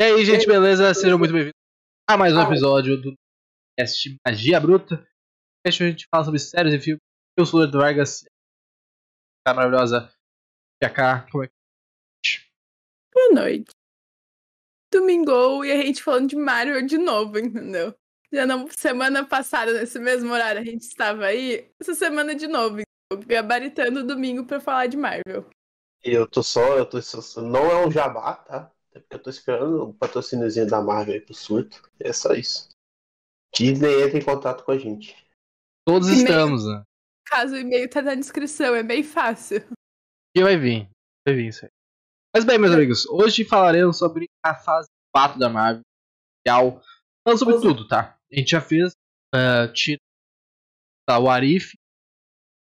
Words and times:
E 0.00 0.02
aí, 0.02 0.24
gente, 0.24 0.46
beleza? 0.46 0.94
Sejam 0.94 1.18
muito 1.18 1.34
bem-vindos 1.34 1.60
a 2.08 2.16
mais 2.16 2.34
um 2.34 2.40
episódio 2.40 2.96
do 2.96 3.12
podcast 3.76 4.16
Magia 4.26 4.58
Bruta. 4.58 5.06
Hoje 5.66 5.84
a 5.84 5.90
gente 5.90 6.06
fala 6.10 6.24
sobre 6.24 6.40
séries 6.40 6.72
e 6.72 6.80
filmes. 6.80 7.02
Eu 7.36 7.44
sou 7.44 7.60
o 7.60 7.64
Eduardo 7.64 7.84
Vargas. 7.84 8.24
A 9.46 9.52
maravilhosa 9.52 10.10
Jacá. 10.82 11.28
Como 11.30 11.44
é 11.44 11.48
que 11.48 11.52
Boa 13.12 13.42
noite. 13.42 13.72
Domingou 14.90 15.66
e 15.66 15.70
a 15.70 15.76
gente 15.76 16.02
falando 16.02 16.30
de 16.30 16.36
Mario 16.36 16.86
de 16.86 16.96
novo, 16.96 17.38
entendeu? 17.38 17.94
Já 18.32 18.46
não, 18.46 18.70
semana 18.70 19.26
passada, 19.26 19.78
nesse 19.78 19.98
mesmo 19.98 20.32
horário, 20.32 20.62
a 20.62 20.64
gente 20.64 20.80
estava 20.80 21.26
aí. 21.26 21.70
Essa 21.78 21.92
semana 21.92 22.34
de 22.34 22.46
novo, 22.46 22.80
então, 22.80 23.22
gabaritando 23.26 24.00
o 24.00 24.06
domingo 24.06 24.46
pra 24.46 24.60
falar 24.60 24.86
de 24.86 24.96
Marvel. 24.96 25.46
E 26.02 26.10
eu 26.10 26.26
tô 26.26 26.42
só, 26.42 26.78
eu 26.78 26.86
tô 26.86 27.02
só, 27.02 27.42
não 27.42 27.66
é 27.66 27.86
um 27.86 27.90
jabá, 27.90 28.36
tá? 28.36 28.72
É 28.92 28.98
porque 28.98 29.16
eu 29.16 29.22
tô 29.22 29.30
esperando 29.30 29.82
o 29.84 29.94
patrocíniozinho 29.94 30.66
da 30.66 30.82
Marvel 30.82 31.14
aí 31.14 31.20
pro 31.20 31.34
surto. 31.34 31.88
É 32.00 32.12
só 32.12 32.32
isso. 32.32 32.68
Disney 33.54 34.02
entra 34.02 34.18
em 34.18 34.24
contato 34.24 34.64
com 34.64 34.72
a 34.72 34.78
gente. 34.78 35.16
Todos 35.86 36.08
E-mail. 36.08 36.22
estamos, 36.22 36.66
né? 36.66 36.82
Caso 37.26 37.54
o 37.54 37.58
e-mail 37.58 37.88
tá 37.88 38.02
na 38.02 38.14
descrição, 38.14 38.74
é 38.74 38.82
bem 38.82 39.02
fácil. 39.02 39.64
E 40.36 40.42
vai 40.42 40.56
vir. 40.56 40.88
Vai 41.26 41.34
vir 41.36 41.48
isso 41.48 41.64
aí. 41.64 41.70
Mas 42.34 42.44
bem, 42.44 42.58
meus 42.58 42.72
amigos, 42.72 43.06
hoje 43.06 43.44
falaremos 43.44 43.98
sobre 43.98 44.28
a 44.44 44.54
fase 44.54 44.88
4 45.12 45.38
da 45.38 45.48
Marvel. 45.48 45.82
Real. 46.46 46.80
Falando 47.24 47.38
sobre 47.38 47.60
tudo, 47.60 47.86
tá? 47.86 48.16
A 48.32 48.36
gente 48.36 48.50
já 48.50 48.60
fez 48.60 48.92
uh, 49.34 49.72
tira 49.72 50.00
tá, 51.06 51.18
o 51.18 51.28
Arif 51.28 51.74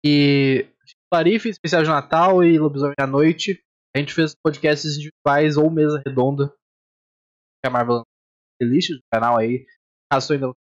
e 0.04 0.68
o 1.12 1.16
Arif, 1.16 1.48
especial 1.48 1.84
de 1.84 1.90
Natal 1.90 2.44
e 2.44 2.58
Lobisomem 2.58 2.96
à 3.00 3.06
Noite. 3.06 3.64
A 3.96 4.00
gente 4.00 4.14
fez 4.14 4.34
podcasts 4.36 4.96
individuais 4.98 5.58
ou 5.58 5.70
mesa 5.70 6.02
redonda. 6.06 6.50
Que 7.64 7.68
a 7.68 7.70
Marvel 7.70 8.04
playlist 8.60 8.92
do 8.92 9.02
canal 9.14 9.38
aí. 9.38 9.66
Caso 10.12 10.34
ainda 10.34 10.52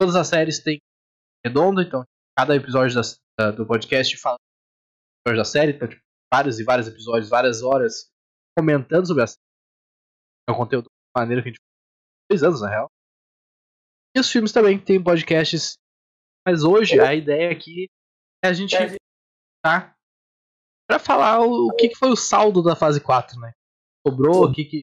Todas 0.00 0.16
as 0.16 0.26
séries 0.28 0.58
têm 0.62 0.80
redondo, 1.44 1.80
então 1.80 2.04
cada 2.36 2.56
episódio 2.56 3.00
da- 3.38 3.50
do 3.52 3.66
podcast 3.66 4.16
fala 4.18 4.36
episódio 5.20 5.40
da 5.40 5.44
série, 5.44 5.72
então, 5.72 5.88
tipo, 5.88 6.02
vários 6.32 6.58
e 6.58 6.64
vários 6.64 6.88
episódios, 6.88 7.28
várias 7.30 7.62
horas 7.62 8.10
comentando 8.58 9.06
sobre 9.06 9.22
a 9.22 9.26
série. 9.26 9.40
É 10.48 10.52
um 10.52 10.56
conteúdo 10.56 10.84
de 10.86 10.90
maneira 11.16 11.42
que 11.42 11.48
a 11.48 11.52
gente 11.52 11.60
fez 12.30 12.40
dois 12.40 12.42
anos, 12.42 12.60
na 12.60 12.68
real. 12.68 12.90
E 14.16 14.20
os 14.20 14.30
filmes 14.30 14.52
também 14.52 14.82
tem 14.82 15.02
podcasts. 15.02 15.74
Mas 16.46 16.62
hoje 16.64 17.00
a 17.00 17.14
ideia 17.14 17.50
aqui 17.52 17.88
é 18.44 18.48
a 18.48 18.52
gente 18.52 18.76
tá 19.64 19.93
pra 20.88 20.98
falar 20.98 21.40
o, 21.40 21.68
o 21.68 21.76
que, 21.76 21.88
que 21.88 21.96
foi 21.96 22.10
o 22.10 22.16
saldo 22.16 22.62
da 22.62 22.76
fase 22.76 23.00
4, 23.00 23.38
né? 23.40 23.52
Sobrou, 24.06 24.44
o 24.44 24.52
que, 24.52 24.64
que 24.64 24.80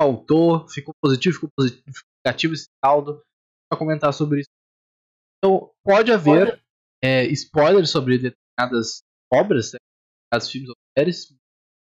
faltou, 0.00 0.68
ficou 0.68 0.94
positivo, 1.00 1.34
ficou 1.34 1.50
positivo, 1.56 1.84
ficou 1.86 2.10
negativo 2.24 2.54
esse 2.54 2.66
saldo. 2.84 3.22
Pra 3.70 3.78
comentar 3.78 4.12
sobre 4.12 4.40
isso. 4.40 4.50
Então, 5.38 5.70
pode 5.82 6.12
haver 6.12 6.62
é, 7.02 7.24
spoilers 7.26 7.90
sobre 7.90 8.18
determinadas 8.18 9.02
obras, 9.32 9.72
né? 9.72 9.78
as 10.32 10.50
filmes 10.50 10.70
ou 10.70 10.76
séries. 10.96 11.34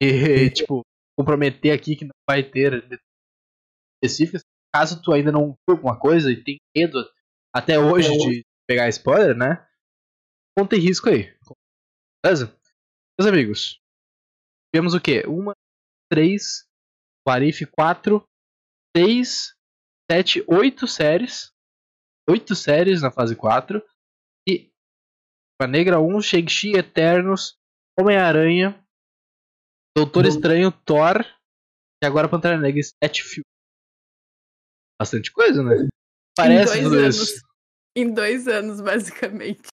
E, 0.01 0.51
tipo, 0.51 0.83
comprometer 1.19 1.73
aqui 1.73 1.97
que 1.97 2.05
não 2.05 2.15
vai 2.29 2.43
ter 2.43 2.85
específicas. 4.03 4.43
Caso 4.75 5.03
tu 5.03 5.13
ainda 5.13 5.33
não 5.33 5.57
viu 5.67 5.77
alguma 5.77 5.99
coisa 5.99 6.31
e 6.31 6.43
tem 6.43 6.59
medo 6.77 6.99
até 7.55 7.79
hoje 7.79 8.11
de 8.19 8.45
pegar 8.67 8.89
spoiler, 8.89 9.37
né? 9.37 9.67
Não 10.59 10.67
tem 10.67 10.81
risco 10.81 11.09
aí. 11.09 11.35
Beleza? 12.25 12.57
Meus 13.19 13.31
amigos, 13.31 13.81
tivemos 14.75 14.95
o 14.95 15.01
quê? 15.01 15.23
Uma, 15.27 15.55
três, 16.11 16.67
Warif, 17.27 17.65
quatro, 17.67 18.25
seis, 18.97 19.55
sete, 20.11 20.45
oito 20.49 20.87
séries. 20.87 21.53
Oito 22.29 22.55
séries 22.55 23.03
na 23.03 23.11
fase 23.11 23.37
4. 23.37 23.83
E 24.49 24.73
a 25.61 25.67
Negra 25.67 26.01
1, 26.01 26.23
Shang-Chi, 26.23 26.73
Eternos, 26.73 27.57
Homem-Aranha, 27.99 28.85
Doutor 29.97 30.27
Estranho, 30.27 30.73
Thor 30.73 31.25
e 32.03 32.07
agora 32.07 32.29
Pantera 32.29 32.59
Negra, 32.59 32.83
sete 32.83 33.23
filmes. 33.23 33.45
Bastante 35.01 35.33
coisa, 35.33 35.63
né? 35.63 35.89
Parece 36.37 36.83
tudo 36.83 36.97
dois 36.97 37.17
isso. 37.17 37.33
anos. 37.33 37.55
Em 37.97 38.13
dois 38.13 38.49
anos, 38.49 38.81
basicamente. 38.81 39.69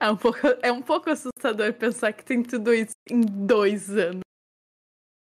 É 0.00 0.10
um, 0.10 0.16
pouco, 0.16 0.38
é 0.62 0.72
um 0.72 0.82
pouco 0.82 1.10
assustador 1.10 1.72
pensar 1.74 2.12
que 2.12 2.24
tem 2.24 2.42
tudo 2.42 2.74
isso 2.74 2.92
em 3.08 3.20
dois 3.20 3.90
anos. 3.90 4.20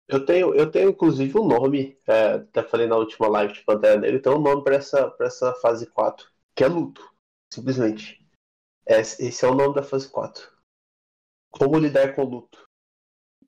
Eu 0.09 0.25
tenho, 0.25 0.55
eu 0.55 0.71
tenho 0.71 0.91
inclusive 0.91 1.39
um 1.39 1.47
nome, 1.47 1.97
é, 2.07 2.35
até 2.35 2.65
falei 2.65 2.87
na 2.87 2.97
última 2.97 3.29
live 3.29 3.55
de 3.55 3.65
Pantera 3.65 4.01
Negra, 4.01 4.21
tem 4.21 4.33
um 4.33 4.41
nome 4.41 4.65
pra 4.65 4.75
essa, 4.75 5.09
pra 5.09 5.29
essa 5.29 5.55
fase 5.55 5.87
4, 5.87 6.29
que 6.55 6.65
é 6.65 6.67
luto, 6.67 7.15
simplesmente. 7.53 8.21
Esse, 8.85 9.25
esse 9.25 9.45
é 9.45 9.49
o 9.49 9.55
nome 9.55 9.75
da 9.75 9.85
fase 9.85 10.09
4. 10.09 10.51
Como 11.53 11.79
lidar 11.79 12.15
com 12.15 12.25
luto. 12.25 12.65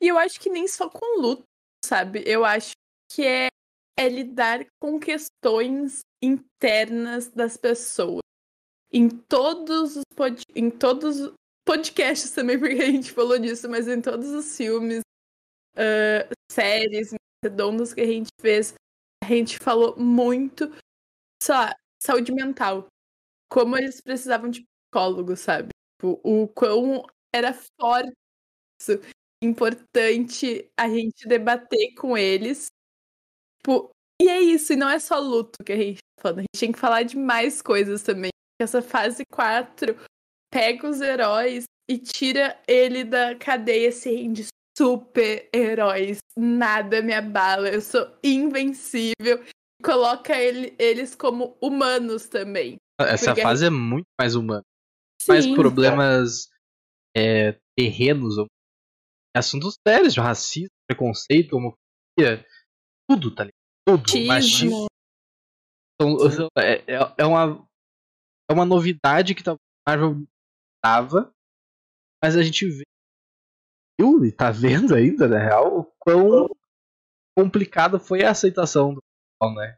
E 0.01 0.07
eu 0.07 0.17
acho 0.19 0.41
que 0.41 0.49
nem 0.49 0.69
só 0.69 0.89
com 0.89 1.21
luto, 1.21 1.43
sabe? 1.85 2.23
Eu 2.27 2.45
acho 2.45 2.73
que 3.11 3.27
é, 3.27 3.49
é 3.99 4.09
lidar 4.09 4.65
com 4.81 5.01
questões 5.01 6.01
internas 6.23 7.29
das 7.29 7.57
pessoas. 7.57 8.23
Em 8.93 9.09
todos 9.09 9.97
os 9.97 10.05
pod, 10.15 10.43
em 10.55 10.71
todos 10.71 11.21
os 11.21 11.33
podcasts 11.65 12.31
também, 12.33 12.59
porque 12.59 12.83
a 12.83 12.91
gente 12.91 13.13
falou 13.13 13.39
disso, 13.39 13.69
mas 13.69 13.89
em 13.89 14.01
todos 14.01 14.29
os 14.31 14.57
filmes, 14.57 15.01
ah, 15.77 16.29
séries, 16.51 17.15
redondos 17.45 17.95
que 17.95 18.01
a 18.01 18.07
gente 18.07 18.29
fez, 18.41 18.75
a 19.23 19.27
gente 19.27 19.59
falou 19.59 19.97
muito, 19.97 20.71
lá, 21.49 21.75
saúde 22.03 22.33
mental. 22.33 22.87
Como 23.51 23.77
eles 23.77 24.01
precisavam 24.01 24.51
de 24.51 24.65
psicólogo, 24.65 25.37
sabe? 25.37 25.71
Tipo, 26.01 26.21
o 26.25 26.49
quão 26.49 27.05
era 27.35 27.53
forte 27.81 28.13
isso 28.81 29.01
importante 29.43 30.71
a 30.79 30.89
gente 30.89 31.27
debater 31.27 31.95
com 31.95 32.17
eles. 32.17 32.67
Tipo, 33.59 33.91
e 34.21 34.29
é 34.29 34.41
isso, 34.41 34.73
e 34.73 34.77
não 34.77 34.89
é 34.89 34.99
só 34.99 35.19
luto 35.19 35.65
que 35.65 35.73
a 35.73 35.77
gente 35.77 35.99
tá 35.99 36.23
falando, 36.23 36.39
a 36.41 36.43
gente 36.43 36.61
tem 36.61 36.73
que 36.73 36.79
falar 36.79 37.03
de 37.03 37.17
mais 37.17 37.61
coisas 37.63 38.03
também. 38.03 38.31
Essa 38.61 38.81
fase 38.83 39.25
4 39.33 39.97
pega 40.53 40.89
os 40.89 41.01
heróis 41.01 41.65
e 41.91 41.99
tira 41.99 42.61
ele 42.69 43.05
da 43.05 43.35
cadeia 43.37 43.89
assim, 43.89 44.33
de 44.33 44.47
super-heróis. 44.79 46.19
Nada 46.37 47.03
me 47.03 47.13
abala, 47.13 47.69
eu 47.69 47.81
sou 47.81 48.07
invencível. 48.23 49.45
Coloca 49.83 50.39
ele- 50.39 50.75
eles 50.79 51.15
como 51.15 51.57
humanos 51.61 52.29
também. 52.29 52.77
Essa 53.01 53.27
Porque 53.33 53.43
fase 53.43 53.67
é 53.67 53.71
muito 53.71 54.07
mais 54.19 54.35
humana. 54.35 54.63
Mais 55.29 55.45
Sim, 55.45 55.55
problemas 55.55 56.49
é, 57.17 57.59
terrenos, 57.77 58.37
assuntos 59.37 59.75
sérios 59.87 60.17
racismo, 60.17 60.71
preconceito, 60.89 61.55
homofobia, 61.57 62.47
tudo, 63.11 63.35
tá 63.35 63.45
ligado? 63.45 64.05
Tudo. 64.07 64.27
Machismo. 64.27 64.87
Então, 66.01 66.17
então, 66.27 66.49
é, 66.59 66.83
é- 66.87 67.15
é 67.19 67.27
uma, 67.27 67.67
é 68.53 68.55
uma 68.55 68.67
novidade 68.67 69.35
que 69.35 69.43
talvez 69.43 69.61
a 69.87 69.91
Marvel 69.91 70.27
tava, 70.83 71.35
mas 72.23 72.37
a 72.37 72.43
gente 72.43 72.67
vê, 72.67 72.85
viu 74.01 74.25
e 74.25 74.31
tá 74.31 74.51
vendo 74.51 74.95
ainda, 74.95 75.27
na 75.27 75.39
real, 75.39 75.79
o 75.79 75.85
quão 75.99 76.49
complicado 77.37 77.99
foi 77.99 78.23
a 78.23 78.31
aceitação 78.31 78.95
do 78.95 79.01
pessoal, 79.01 79.57
né? 79.57 79.77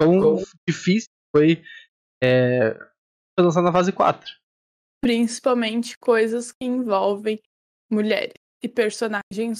Quão 0.00 0.36
difícil 0.68 1.08
foi 1.34 1.62
é, 2.22 2.74
foi 2.74 3.44
lançado 3.44 3.64
na 3.64 3.72
fase 3.72 3.92
4. 3.92 4.36
principalmente 5.02 5.98
coisas 5.98 6.50
que 6.50 6.64
envolvem 6.64 7.38
mulheres 7.92 8.34
e 8.62 8.68
personagens. 8.68 9.58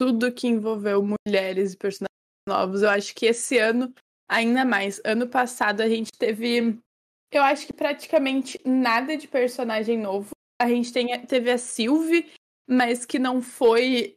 Tudo 0.00 0.32
que 0.32 0.46
envolveu 0.46 1.02
mulheres 1.02 1.72
e 1.72 1.76
personagens 1.76 2.06
novos. 2.48 2.82
Eu 2.82 2.90
acho 2.90 3.14
que 3.14 3.26
esse 3.26 3.58
ano, 3.58 3.92
ainda 4.30 4.64
mais. 4.64 5.00
Ano 5.04 5.28
passado 5.28 5.82
a 5.82 5.88
gente 5.88 6.10
teve. 6.18 6.78
Eu 7.30 7.42
acho 7.42 7.66
que 7.66 7.72
praticamente 7.72 8.60
nada 8.64 9.16
de 9.16 9.26
personagem 9.28 9.98
novo. 9.98 10.30
A 10.60 10.68
gente 10.68 10.92
tem, 10.92 11.18
teve 11.26 11.50
a 11.50 11.58
Sylvie, 11.58 12.30
mas 12.68 13.04
que 13.04 13.18
não 13.18 13.42
foi 13.42 14.16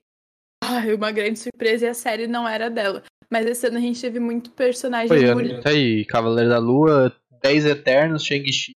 ai, 0.63 0.93
uma 0.93 1.11
grande 1.11 1.39
surpresa 1.39 1.85
e 1.85 1.89
a 1.89 1.93
série 1.93 2.27
não 2.27 2.47
era 2.47 2.69
dela. 2.69 3.03
Mas 3.29 3.45
esse 3.45 3.67
ano 3.67 3.77
a 3.77 3.81
gente 3.81 3.99
teve 4.01 4.19
muito 4.19 4.51
personagem 4.51 5.07
Foi 5.07 5.23
ano. 5.25 5.61
Tá 5.61 5.69
aí, 5.69 6.05
Cavaleiro 6.05 6.49
da 6.49 6.57
Lua, 6.59 7.15
10 7.41 7.65
Eternos, 7.65 8.23
Shang-Chi. 8.23 8.71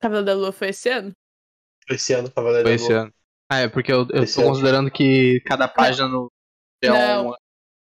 Cavaleiro 0.00 0.26
da 0.26 0.34
Lua 0.34 0.52
foi 0.52 0.68
esse 0.68 0.88
ano? 0.88 1.12
Esse 1.88 2.12
ano, 2.14 2.30
Cavaleiro 2.30 2.62
Foi 2.64 2.70
da 2.72 2.74
esse 2.76 2.92
Lua. 2.92 3.02
ano. 3.02 3.12
Ah, 3.50 3.58
é 3.58 3.68
porque 3.68 3.92
eu, 3.92 4.06
eu 4.10 4.22
Esse 4.22 4.36
tô 4.36 4.42
ano. 4.42 4.50
considerando 4.50 4.90
que 4.90 5.40
cada 5.40 5.66
página 5.66 6.06
no. 6.08 6.30
É 6.82 6.88
Não. 6.88 7.30
um. 7.30 7.34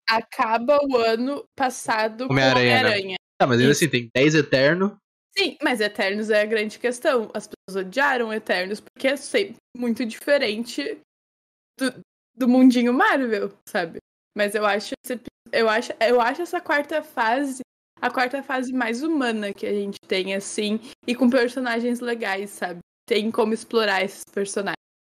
Acaba 0.09 0.79
o 0.83 0.97
ano 0.97 1.47
passado 1.55 2.27
com 2.27 2.33
Homem-Aranha, 2.33 2.65
né? 2.65 2.81
Homem-Aranha. 2.81 3.17
Tá, 3.43 3.47
mas 3.47 3.59
ainda 3.59 3.73
assim, 3.73 3.89
tem 3.89 4.09
10 4.15 4.37
Eterno. 4.37 4.97
Sim, 5.37 5.57
mas 5.61 5.81
Eternos 5.81 6.31
é 6.31 6.43
a 6.43 6.47
grande 6.47 6.79
questão. 6.79 7.29
As 7.35 7.49
pessoas 7.49 7.85
odiaram 7.85 8.33
Eternos 8.33 8.79
porque 8.81 9.09
é 9.09 9.17
sempre 9.17 9.57
muito 9.77 10.07
diferente 10.07 10.99
do, 11.77 11.93
do 12.37 12.49
mundinho 12.49 12.93
Marvel, 12.93 13.53
sabe? 13.69 13.99
Mas 14.37 14.55
eu 14.55 14.65
acho, 14.65 14.93
eu 15.53 15.69
acho, 15.69 15.93
eu 16.01 16.21
acho 16.21 16.43
essa 16.43 16.61
quarta 16.61 17.03
fase 17.03 17.63
a 18.01 18.11
quarta 18.11 18.43
fase 18.45 18.73
mais 18.73 19.03
humana 19.03 19.53
que 19.53 19.67
a 19.67 19.73
gente 19.73 19.99
tem, 20.07 20.35
assim, 20.35 20.81
e 21.07 21.15
com 21.15 21.29
personagens 21.29 22.01
legais, 22.01 22.51
sabe? 22.51 22.79
Tem 23.07 23.29
como 23.31 23.55
explorar 23.55 24.05
esses 24.05 24.25
personagens. 24.25 24.77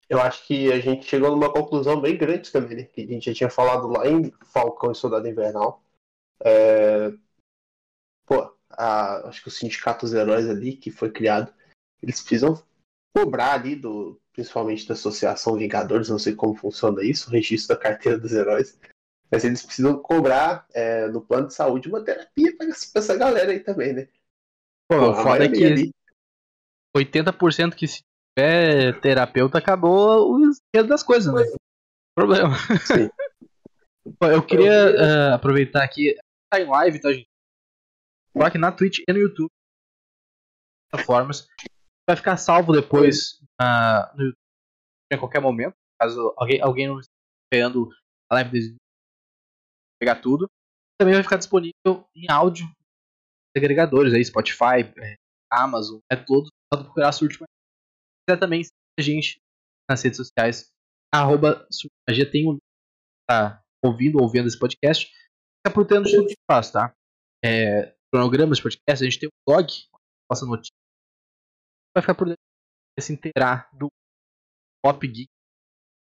Eu 0.09 0.19
acho 0.19 0.45
que 0.47 0.71
a 0.71 0.79
gente 0.79 1.05
chegou 1.05 1.31
numa 1.31 1.51
conclusão 1.51 1.99
bem 1.99 2.17
grande 2.17 2.51
também, 2.51 2.77
né? 2.77 2.83
Que 2.83 3.01
a 3.01 3.07
gente 3.07 3.25
já 3.25 3.33
tinha 3.33 3.49
falado 3.49 3.87
lá 3.87 4.07
em 4.07 4.31
Falcão 4.51 4.91
e 4.91 4.95
Soldado 4.95 5.27
Invernal. 5.27 5.83
É... 6.43 7.11
Pô, 8.25 8.53
a... 8.69 9.27
acho 9.27 9.41
que 9.41 9.47
o 9.47 9.51
Sindicato 9.51 10.05
dos 10.05 10.13
Heróis 10.13 10.49
ali, 10.49 10.75
que 10.75 10.91
foi 10.91 11.11
criado, 11.11 11.53
eles 12.01 12.19
precisam 12.19 12.61
cobrar 13.15 13.53
ali 13.53 13.75
do, 13.75 14.19
principalmente 14.33 14.87
da 14.87 14.93
Associação 14.93 15.57
Vingadores, 15.57 16.09
não 16.09 16.19
sei 16.19 16.35
como 16.35 16.55
funciona 16.55 17.01
isso, 17.03 17.29
o 17.29 17.31
registro 17.31 17.75
da 17.75 17.81
carteira 17.81 18.17
dos 18.17 18.33
heróis. 18.33 18.77
Mas 19.31 19.43
eles 19.43 19.65
precisam 19.65 19.97
cobrar 19.97 20.67
é, 20.73 21.07
no 21.07 21.21
plano 21.21 21.47
de 21.47 21.53
saúde 21.53 21.87
uma 21.87 22.03
terapia 22.03 22.55
pra 22.55 22.67
essa 22.67 23.15
galera 23.17 23.51
aí 23.51 23.59
também, 23.59 23.93
né? 23.93 24.07
Pô, 24.87 24.99
Pô 24.99 25.15
foda 25.15 25.45
é 25.45 25.49
que 25.49 25.63
ali... 25.65 25.91
80% 26.95 27.75
que 27.75 27.87
se 27.87 28.01
tiver 28.37 28.99
terapeuta 29.01 29.57
acabou 29.57 30.33
o 30.33 30.49
esquerdo 30.49 30.89
das 30.89 31.01
coisas, 31.01 31.33
né? 31.33 31.43
Problema. 32.13 32.55
Sim. 32.85 33.09
eu 34.21 34.45
queria 34.45 34.91
uh, 34.91 35.33
aproveitar 35.33 35.83
aqui, 35.83 36.15
tá 36.49 36.61
em 36.61 36.65
live, 36.65 37.01
tá, 37.01 37.11
gente? 37.11 37.27
Coloque 38.35 38.57
na 38.57 38.69
Twitch 38.69 38.99
e 39.07 39.13
no 39.13 39.19
YouTube. 39.19 39.49
Plataformas. 40.91 41.47
Vai 42.07 42.17
ficar 42.17 42.35
salvo 42.35 42.73
depois 42.73 43.39
uh, 43.61 44.15
no 44.17 44.25
YouTube 44.25 44.37
a 45.13 45.17
qualquer 45.17 45.39
momento. 45.39 45.73
Caso 45.99 46.33
alguém, 46.35 46.61
alguém 46.61 46.87
não 46.87 46.99
esteja 46.99 47.15
esperando 47.45 47.89
a 48.29 48.35
live 48.35 48.51
desde 48.51 48.75
pegar 49.97 50.21
tudo. 50.21 50.49
Também 50.99 51.13
vai 51.13 51.23
ficar 51.23 51.37
disponível 51.37 52.05
em 52.13 52.29
áudio 52.29 52.67
agregadores 53.57 54.13
aí, 54.13 54.23
Spotify, 54.25 54.83
é, 54.97 55.15
Amazon, 55.49 55.99
é 56.11 56.15
todo, 56.17 56.49
só 56.73 56.83
procurar 56.83 57.13
Surte 57.13 57.35
Se 57.35 57.45
quiser 58.27 58.37
também 58.37 58.63
a 58.99 59.01
gente 59.01 59.39
nas 59.89 60.01
redes 60.01 60.17
sociais, 60.17 60.69
arroba 61.13 61.65
Surte 61.71 62.29
tem 62.29 62.49
um 62.49 62.57
tá 63.29 63.63
ouvindo 63.81 64.21
ou 64.21 64.29
vendo 64.29 64.47
esse 64.47 64.59
podcast, 64.59 65.07
fica 65.07 65.73
por 65.73 65.85
de 65.85 66.11
tudo 66.11 66.27
que 66.27 66.35
faz, 66.51 66.69
tá? 66.69 66.93
É, 67.43 67.94
cronogramas 68.15 68.57
de 68.57 68.63
podcast, 68.63 69.03
a 69.03 69.09
gente 69.09 69.19
tem 69.19 69.27
um 69.27 69.45
blog, 69.45 69.67
nossa 70.31 70.45
notícia, 70.45 70.73
vai 71.93 72.01
ficar 72.01 72.15
por 72.15 72.27
dentro 72.27 72.41
se 73.01 73.11
inteirar 73.11 73.69
do 73.73 73.89
Pop 74.81 75.05
Geek, 75.05 75.29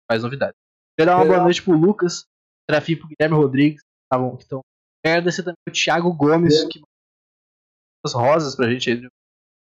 faz 0.08 0.22
novidades. 0.22 0.54
Quero 0.96 1.10
dar 1.10 1.16
uma 1.16 1.24
boa 1.24 1.42
noite 1.42 1.60
pro 1.62 1.76
Lucas, 1.76 2.24
Trafim 2.68 2.96
pro 2.96 3.08
Guilherme 3.08 3.36
Rodrigues, 3.36 3.82
tá 4.08 4.16
bom, 4.16 4.36
que 4.36 4.44
estão. 4.44 4.60
Quero 5.04 5.18
agradecer 5.18 5.42
também 5.42 5.56
o 5.68 5.72
Thiago 5.72 6.12
Gomes, 6.12 6.62
é. 6.62 6.68
que 6.68 6.80
as 8.04 8.14
rosas 8.14 8.54
pra 8.54 8.70
gente 8.70 8.88
aí 8.88 8.96
do 9.00 9.08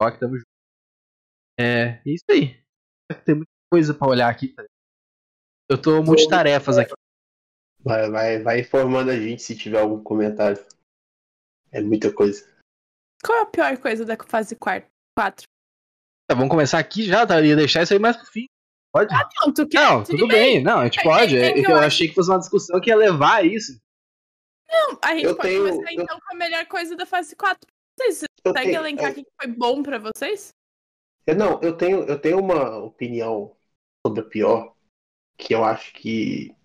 rock, 0.02 0.18
tamo 0.18 0.38
junto. 0.38 0.48
É, 1.60 2.00
é 2.00 2.02
isso 2.06 2.24
aí. 2.30 2.64
Tem 3.26 3.36
muita 3.36 3.52
coisa 3.70 3.94
pra 3.94 4.08
olhar 4.08 4.30
aqui. 4.30 4.48
Tá? 4.48 4.66
Eu 5.70 5.82
tô 5.82 6.02
multitarefas 6.02 6.78
aqui. 6.78 6.94
Vai, 7.84 8.10
vai, 8.10 8.42
vai 8.42 8.60
informando 8.62 9.12
a 9.12 9.20
gente 9.20 9.42
se 9.42 9.58
tiver 9.58 9.82
algum 9.82 10.02
comentário. 10.02 10.58
É 11.72 11.82
muita 11.82 12.12
coisa. 12.12 12.46
Qual 13.24 13.38
é 13.38 13.42
a 13.42 13.46
pior 13.46 13.78
coisa 13.78 14.04
da 14.04 14.18
fase 14.18 14.56
4? 14.56 14.90
Tá, 15.16 16.36
vamos 16.36 16.50
começar 16.50 16.80
aqui 16.80 17.04
já, 17.04 17.26
tá? 17.26 17.42
Ia 17.42 17.56
deixar 17.56 17.84
isso 17.84 17.94
aí 17.94 18.00
mais 18.00 18.18
pro 18.18 18.26
fim. 18.26 18.48
Pode? 18.94 19.14
Ah, 19.14 19.30
não, 19.40 19.54
tu 19.54 19.68
quer? 19.68 19.80
Não, 19.80 20.04
tudo, 20.04 20.18
tudo 20.18 20.28
bem. 20.28 20.56
bem. 20.56 20.64
Não, 20.64 20.80
a 20.80 20.84
gente 20.86 21.00
é, 21.00 21.04
pode. 21.04 21.38
É, 21.38 21.42
é, 21.42 21.52
é 21.52 21.60
eu, 21.60 21.70
eu 21.70 21.78
achei 21.78 22.08
que 22.10 22.16
fosse 22.16 22.30
uma 22.30 22.40
discussão 22.40 22.82
que 22.82 22.90
ia 22.90 22.96
levar 22.96 23.38
a 23.38 23.44
isso. 23.44 23.80
Não, 24.70 25.00
a 25.02 25.14
gente 25.14 25.26
eu 25.26 25.36
pode 25.36 25.50
tenho, 25.50 25.70
começar 25.70 25.94
então 25.94 26.20
com 26.20 26.34
a 26.34 26.38
melhor 26.38 26.66
coisa 26.66 26.96
da 26.96 27.06
fase 27.06 27.36
4. 27.36 27.60
Vocês 27.98 28.24
conseguem 28.44 28.76
elencar 28.76 29.12
o 29.12 29.14
que 29.14 29.26
foi 29.42 29.52
bom 29.52 29.84
pra 29.84 29.98
vocês? 29.98 30.54
Eu, 31.26 31.36
não, 31.36 31.62
eu 31.62 31.78
tenho, 31.78 32.04
eu 32.04 32.20
tenho 32.20 32.40
uma 32.40 32.78
opinião 32.78 33.56
sobre 34.06 34.22
a 34.22 34.26
pior, 34.26 34.76
que 35.38 35.54
eu 35.54 35.64
acho 35.64 35.94
que 35.94 36.56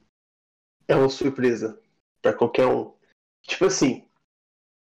é 0.89 0.95
uma 0.95 1.09
surpresa 1.09 1.81
para 2.23 2.33
qualquer 2.33 2.67
um. 2.67 2.95
Tipo 3.43 3.67
assim, 3.67 4.06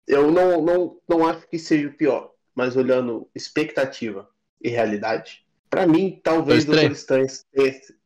eu 0.07 0.31
não, 0.31 0.61
não, 0.61 1.01
não 1.07 1.27
acho 1.27 1.47
que 1.47 1.57
seja 1.57 1.87
o 1.87 1.93
pior, 1.93 2.33
mas 2.53 2.75
olhando 2.75 3.29
expectativa 3.33 4.29
e 4.61 4.69
realidade, 4.69 5.45
para 5.69 5.85
mim, 5.85 6.19
talvez 6.23 6.63
o 6.63 6.67
Doutor 6.67 6.91
Estranho 6.91 7.27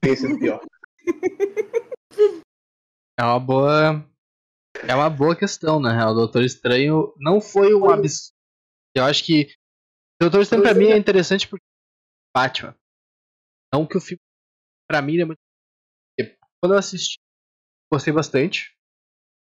tenha 0.01 0.15
sido 0.15 0.39
pior. 0.39 0.61
É 3.19 3.23
uma 3.23 3.39
boa. 3.39 4.09
É 4.87 4.95
uma 4.95 5.09
boa 5.09 5.35
questão, 5.35 5.79
na 5.79 5.93
real. 5.93 6.11
O 6.11 6.15
Doutor 6.15 6.43
Estranho 6.43 7.13
não 7.17 7.41
foi 7.41 7.73
um 7.73 7.89
absurdo. 7.89 8.33
Eu 8.95 9.03
acho 9.03 9.25
que. 9.25 9.53
O 10.15 10.23
Doutor 10.23 10.41
Estranho 10.41 10.63
pra 10.63 10.73
mim 10.73 10.87
é 10.87 10.97
interessante 10.97 11.47
porque. 11.47 11.63
Batman. 12.35 12.75
Não 13.73 13.85
que 13.85 13.97
o 13.97 14.01
filme. 14.01 14.21
Pra 14.89 15.01
mim 15.01 15.19
é 15.19 15.25
muito. 15.25 15.39
Quando 16.61 16.73
eu 16.73 16.79
assisti, 16.79 17.17
gostei 17.91 18.13
bastante. 18.13 18.73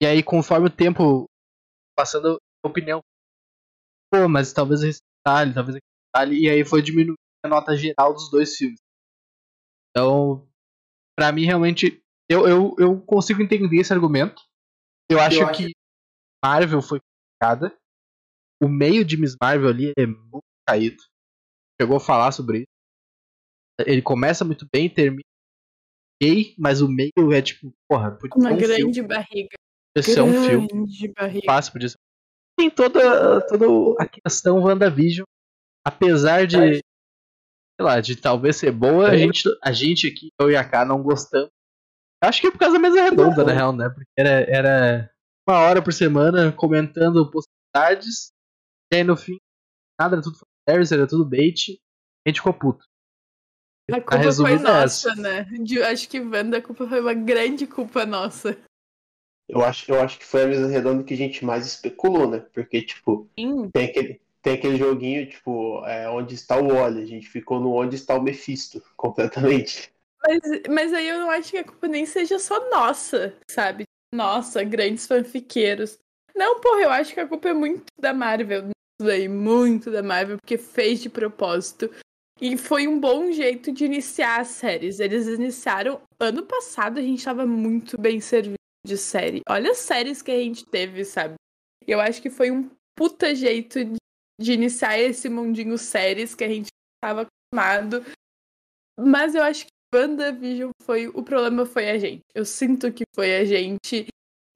E 0.02 0.06
aí, 0.06 0.24
conforme 0.24 0.68
o 0.68 0.76
tempo 0.76 1.26
passando, 1.96 2.42
opinião. 2.68 3.02
Pô, 4.12 4.28
mas 4.28 4.54
talvez 4.54 4.82
esse 4.82 5.00
detalhe, 5.20 5.54
talvez 5.54 5.78
aquele 5.78 5.92
detalhe. 6.14 6.44
E 6.44 6.50
aí 6.50 6.66
foi 6.66 6.82
diminuindo 6.82 7.16
a 7.44 7.50
nota 7.50 7.76
geral 7.76 8.14
dos 8.14 8.30
dois 8.30 8.56
filmes. 8.56 8.80
Então, 9.92 10.48
pra 11.18 11.32
mim, 11.32 11.46
realmente. 11.46 12.02
Eu, 12.28 12.48
eu, 12.48 12.76
eu 12.80 13.02
consigo 13.02 13.42
entender 13.42 13.80
esse 13.80 13.94
argumento. 13.94 14.42
Eu 15.10 15.20
acho 15.20 15.42
eu 15.42 15.52
que 15.52 15.66
acho... 15.66 15.74
Marvel 16.44 16.82
foi 16.82 17.00
complicada. 17.00 17.78
O 18.62 18.68
meio 18.68 19.06
de 19.06 19.16
Miss 19.16 19.36
Marvel 19.40 19.70
ali 19.70 19.94
é 19.96 20.08
muito 20.08 20.42
caído. 20.68 21.04
Chegou 21.80 21.98
a 21.98 22.00
falar 22.00 22.32
sobre 22.32 22.60
isso. 22.60 23.86
Ele 23.86 24.02
começa 24.02 24.44
muito 24.44 24.66
bem, 24.74 24.90
termina 24.90 25.22
ok, 26.16 26.56
mas 26.58 26.82
o 26.82 26.88
meio 26.88 27.34
é 27.34 27.42
tipo, 27.42 27.74
porra, 27.90 28.18
uma 28.36 28.52
um 28.52 28.58
grande 28.58 28.94
filme. 28.94 29.08
barriga. 29.08 29.56
Esse 29.96 30.20
é 30.20 30.24
um 30.24 30.44
filme. 30.44 31.14
Barriga. 31.14 31.46
Fácil 31.46 31.74
por 31.74 31.84
isso. 31.84 31.98
Tem 32.66 32.70
toda, 32.70 33.42
toda 33.48 33.66
a 34.00 34.08
questão 34.08 34.64
WandaVision. 34.64 35.26
Apesar 35.86 36.48
de. 36.48 36.58
Sei 36.58 37.86
lá, 37.86 38.00
de 38.00 38.16
talvez 38.16 38.56
ser 38.56 38.72
boa, 38.72 39.10
a 39.10 39.18
gente, 39.18 39.44
a 39.62 39.72
gente 39.72 40.08
aqui, 40.08 40.30
eu 40.40 40.50
e 40.50 40.56
a 40.56 40.64
K, 40.64 40.86
não 40.86 41.04
gostamos. 41.04 41.50
Acho 42.24 42.42
que 42.42 42.48
é 42.48 42.52
por 42.52 42.58
causa 42.58 42.76
da 42.76 42.80
mesa 42.80 43.04
redonda, 43.04 43.44
na 43.44 43.52
real, 43.52 43.74
né? 43.74 43.90
Porque 43.90 44.10
era, 44.18 44.30
era 44.50 45.12
uma 45.48 45.60
hora 45.60 45.82
por 45.82 45.92
semana 45.92 46.54
comentando 46.54 47.30
possibilidades. 47.30 48.32
E 48.92 48.96
aí 48.96 49.04
no 49.04 49.18
fim, 49.18 49.38
nada, 50.00 50.16
era 50.16 50.24
tudo 50.24 50.38
fanservice, 50.38 50.94
era 50.94 51.06
tudo 51.06 51.26
bait. 51.26 51.78
A 52.26 52.30
gente 52.30 52.38
ficou 52.38 52.54
puto. 52.54 52.86
A 53.92 54.02
culpa 54.02 54.30
a 54.30 54.32
foi 54.32 54.58
nossa, 54.58 55.12
essa. 55.12 55.22
né? 55.22 55.44
De, 55.44 55.84
acho 55.84 56.10
que 56.10 56.20
Wanda, 56.20 56.58
a 56.58 56.62
culpa 56.62 56.88
foi 56.88 57.02
uma 57.02 57.14
grande 57.14 57.68
culpa 57.68 58.06
nossa. 58.06 58.58
Eu 59.48 59.64
acho, 59.64 59.92
eu 59.92 60.02
acho 60.02 60.18
que 60.18 60.26
foi 60.26 60.44
a 60.44 60.48
mesa 60.48 60.68
redonda 60.68 61.04
que 61.04 61.14
a 61.14 61.18
gente 61.18 61.46
mais 61.46 61.66
especulou, 61.66 62.30
né? 62.30 62.44
Porque, 62.52 62.82
tipo, 62.82 63.30
tem 63.72 63.86
aquele, 63.86 64.22
tem 64.42 64.54
aquele 64.54 64.78
joguinho, 64.78 65.30
tipo, 65.30 65.86
é, 65.86 66.10
onde 66.10 66.34
está 66.34 66.58
o 66.58 66.68
Wally. 66.68 67.04
A 67.04 67.06
gente 67.06 67.30
ficou 67.30 67.60
no 67.60 67.74
onde 67.74 67.96
está 67.96 68.16
o 68.16 68.22
Mephisto, 68.22 68.82
completamente. 68.98 69.92
Mas, 70.28 70.40
mas 70.68 70.94
aí 70.94 71.08
eu 71.08 71.20
não 71.20 71.30
acho 71.30 71.52
que 71.52 71.58
a 71.58 71.64
culpa 71.64 71.88
nem 71.88 72.06
seja 72.06 72.40
só 72.40 72.70
nossa, 72.72 73.36
sabe? 73.50 73.84
Nossa, 74.14 74.64
grandes 74.64 75.06
fanfiqueiros. 75.06 76.00
Não, 76.36 76.60
porra, 76.60 76.82
eu 76.82 76.90
acho 76.90 77.14
que 77.14 77.20
a 77.20 77.28
culpa 77.28 77.50
é 77.50 77.54
muito 77.54 77.86
da 78.00 78.14
Marvel. 78.14 78.70
Daí, 79.00 79.28
muito 79.28 79.92
da 79.92 80.02
Marvel, 80.02 80.38
porque 80.38 80.58
fez 80.58 81.02
de 81.02 81.10
propósito. 81.10 81.92
E 82.42 82.58
foi 82.58 82.88
um 82.88 83.00
bom 83.00 83.32
jeito 83.32 83.72
de 83.72 83.86
iniciar 83.86 84.42
as 84.42 84.48
séries. 84.48 85.00
Eles 85.00 85.28
iniciaram 85.28 86.02
ano 86.20 86.44
passado, 86.44 86.98
a 86.98 87.02
gente 87.02 87.24
tava 87.24 87.46
muito 87.46 88.00
bem 88.00 88.20
servido 88.20 88.56
de 88.86 88.98
série. 88.98 89.42
Olha 89.50 89.72
as 89.72 89.80
séries 89.80 90.22
que 90.22 90.32
a 90.32 90.38
gente 90.38 90.66
teve, 90.66 91.04
sabe? 91.04 91.36
Eu 91.86 92.00
acho 92.00 92.22
que 92.22 92.30
foi 92.30 92.52
um 92.52 92.70
puta 92.98 93.34
jeito 93.36 93.84
de, 93.84 93.98
de 94.40 94.54
iniciar 94.54 94.98
esse 94.98 95.28
mundinho 95.28 95.78
séries 95.78 96.34
que 96.34 96.44
a 96.44 96.48
gente 96.48 96.70
tava 97.04 97.24
acostumado. 97.24 98.06
Mas 99.00 99.36
eu 99.36 99.44
acho 99.44 99.66
que 99.66 99.72
WandaVision 99.94 100.72
foi. 100.82 101.08
O 101.08 101.24
problema 101.24 101.66
foi 101.66 101.90
a 101.90 101.98
gente. 101.98 102.22
Eu 102.34 102.46
sinto 102.46 102.92
que 102.92 103.04
foi 103.14 103.36
a 103.36 103.46
gente 103.46 104.08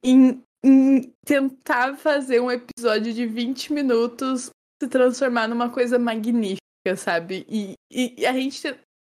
em, 0.04 0.42
em 0.64 1.14
tentar 1.26 1.98
fazer 1.98 2.40
um 2.40 2.52
episódio 2.52 3.14
de 3.14 3.26
20 3.26 3.74
minutos 3.74 4.50
se 4.82 4.90
transformar 4.90 5.48
numa 5.48 5.70
coisa 5.70 6.00
magnífica, 6.00 6.96
sabe? 6.98 7.46
E, 7.50 7.74
e, 7.92 8.22
e 8.22 8.26
a 8.26 8.34
gente 8.34 8.62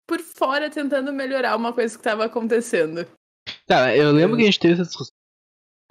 por 0.08 0.20
fora 0.20 0.70
tentando 0.70 1.12
melhorar 1.12 1.56
uma 1.56 1.72
coisa 1.72 1.94
que 1.94 2.00
estava 2.00 2.24
acontecendo. 2.24 3.06
Cara, 3.68 3.96
eu 3.96 4.12
lembro 4.12 4.36
que 4.36 4.42
a 4.42 4.46
gente 4.46 4.60
teve 4.60 4.74
essa 4.74 4.84
discussão. 4.84 5.14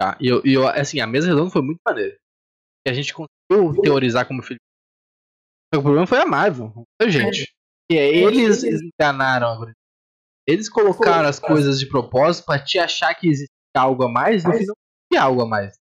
Tá? 0.00 0.16
E 0.20 0.28
eu, 0.28 0.42
e 0.44 0.54
eu, 0.54 0.66
assim, 0.66 1.00
a 1.00 1.06
mesa 1.06 1.28
redonda 1.28 1.50
foi 1.50 1.62
muito 1.62 1.80
maneira. 1.86 2.16
E 2.86 2.90
a 2.90 2.92
gente 2.92 3.12
conseguiu 3.12 3.80
teorizar 3.82 4.26
como 4.26 4.42
filho. 4.42 4.60
O 5.74 5.82
problema 5.82 6.06
foi 6.06 6.18
a 6.18 6.26
Marvel, 6.26 6.72
a 7.00 7.08
gente. 7.08 7.52
E 7.90 7.96
é, 7.96 8.16
eles 8.16 8.62
enganaram 8.62 9.48
a 9.48 9.72
eles 10.46 10.68
colocaram 10.68 11.28
as 11.28 11.40
coisas 11.40 11.80
de 11.80 11.86
propósito 11.86 12.46
para 12.46 12.62
te 12.62 12.78
achar 12.78 13.12
que 13.14 13.28
existe 13.28 13.50
algo 13.76 14.04
a 14.04 14.08
mais, 14.08 14.44
no 14.44 14.52
final 14.52 14.76
tinha 15.10 15.22
algo 15.22 15.42
a 15.42 15.46
mais. 15.46 15.76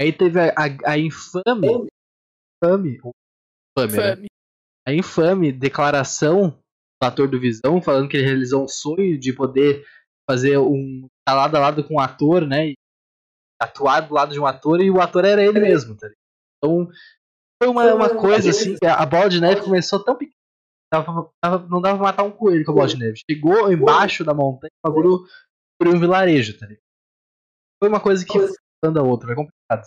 Aí 0.00 0.12
teve 0.12 0.40
a, 0.40 0.48
a, 0.48 0.92
a 0.92 0.98
infame. 0.98 1.88
Infame. 2.62 3.00
Infame, 3.78 4.22
né? 4.22 4.26
A 4.86 4.92
infame 4.92 5.52
declaração 5.52 6.50
do 7.00 7.06
ator 7.06 7.28
do 7.28 7.40
Visão 7.40 7.80
falando 7.80 8.08
que 8.08 8.16
ele 8.16 8.26
realizou 8.26 8.64
um 8.64 8.68
sonho 8.68 9.18
de 9.18 9.32
poder 9.32 9.86
fazer 10.28 10.58
um. 10.58 11.06
estar 11.20 11.34
lado 11.34 11.56
a 11.56 11.60
lado 11.60 11.84
com 11.84 11.94
um 11.94 12.00
ator, 12.00 12.46
né? 12.46 12.68
E 12.68 12.74
atuar 13.60 14.00
do 14.00 14.14
lado 14.14 14.32
de 14.32 14.40
um 14.40 14.46
ator 14.46 14.80
e 14.80 14.90
o 14.90 15.00
ator 15.00 15.24
era 15.24 15.42
ele 15.42 15.60
mesmo, 15.60 15.96
tá 15.96 16.08
ligado? 16.08 16.20
Então, 16.58 16.90
foi 17.62 17.70
uma, 17.70 17.94
uma 17.94 18.14
coisa 18.14 18.50
assim, 18.50 18.76
que 18.76 18.86
a 18.86 19.06
bola 19.06 19.30
de 19.30 19.40
neve 19.40 19.62
começou 19.62 20.02
tão 20.02 20.16
pequena. 20.16 20.36
Tava, 20.90 21.30
tava, 21.40 21.68
não 21.68 21.80
dava 21.80 21.96
pra 21.96 22.06
matar 22.06 22.22
um 22.22 22.30
coelho 22.30 22.64
com 22.64 22.72
a 22.72 22.74
bola 22.74 22.88
de 22.88 22.98
neve. 22.98 23.20
Chegou 23.28 23.72
embaixo 23.72 24.24
da 24.24 24.34
montanha 24.34 24.70
e 24.70 24.78
o 24.86 24.90
bagulho 24.90 25.26
por 25.78 25.88
um 25.88 25.98
vilarejo, 25.98 26.58
tá 26.58 26.66
ligado? 26.66 26.84
Foi 27.78 27.88
uma 27.88 28.00
coisa 28.00 28.24
que 28.24 28.38
anda 28.82 29.00
a 29.00 29.02
outra, 29.02 29.32
é 29.32 29.34
complicado. 29.34 29.86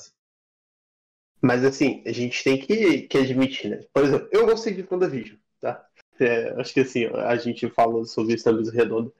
Mas 1.41 1.63
assim, 1.63 2.03
a 2.05 2.11
gente 2.11 2.43
tem 2.43 2.59
que, 2.59 3.03
que 3.03 3.17
admitir, 3.17 3.69
né? 3.69 3.79
Por 3.93 4.03
exemplo, 4.03 4.27
eu 4.31 4.45
gostei 4.45 4.73
de 4.73 4.87
WandaVision, 4.89 5.37
tá? 5.59 5.87
É, 6.19 6.49
acho 6.59 6.73
que 6.73 6.81
assim, 6.81 7.05
a 7.05 7.35
gente 7.37 7.69
falou 7.69 8.05
sobre 8.05 8.33
isso 8.33 8.51
na 8.51 8.57
mesa 8.57 8.73
redonda. 8.73 9.11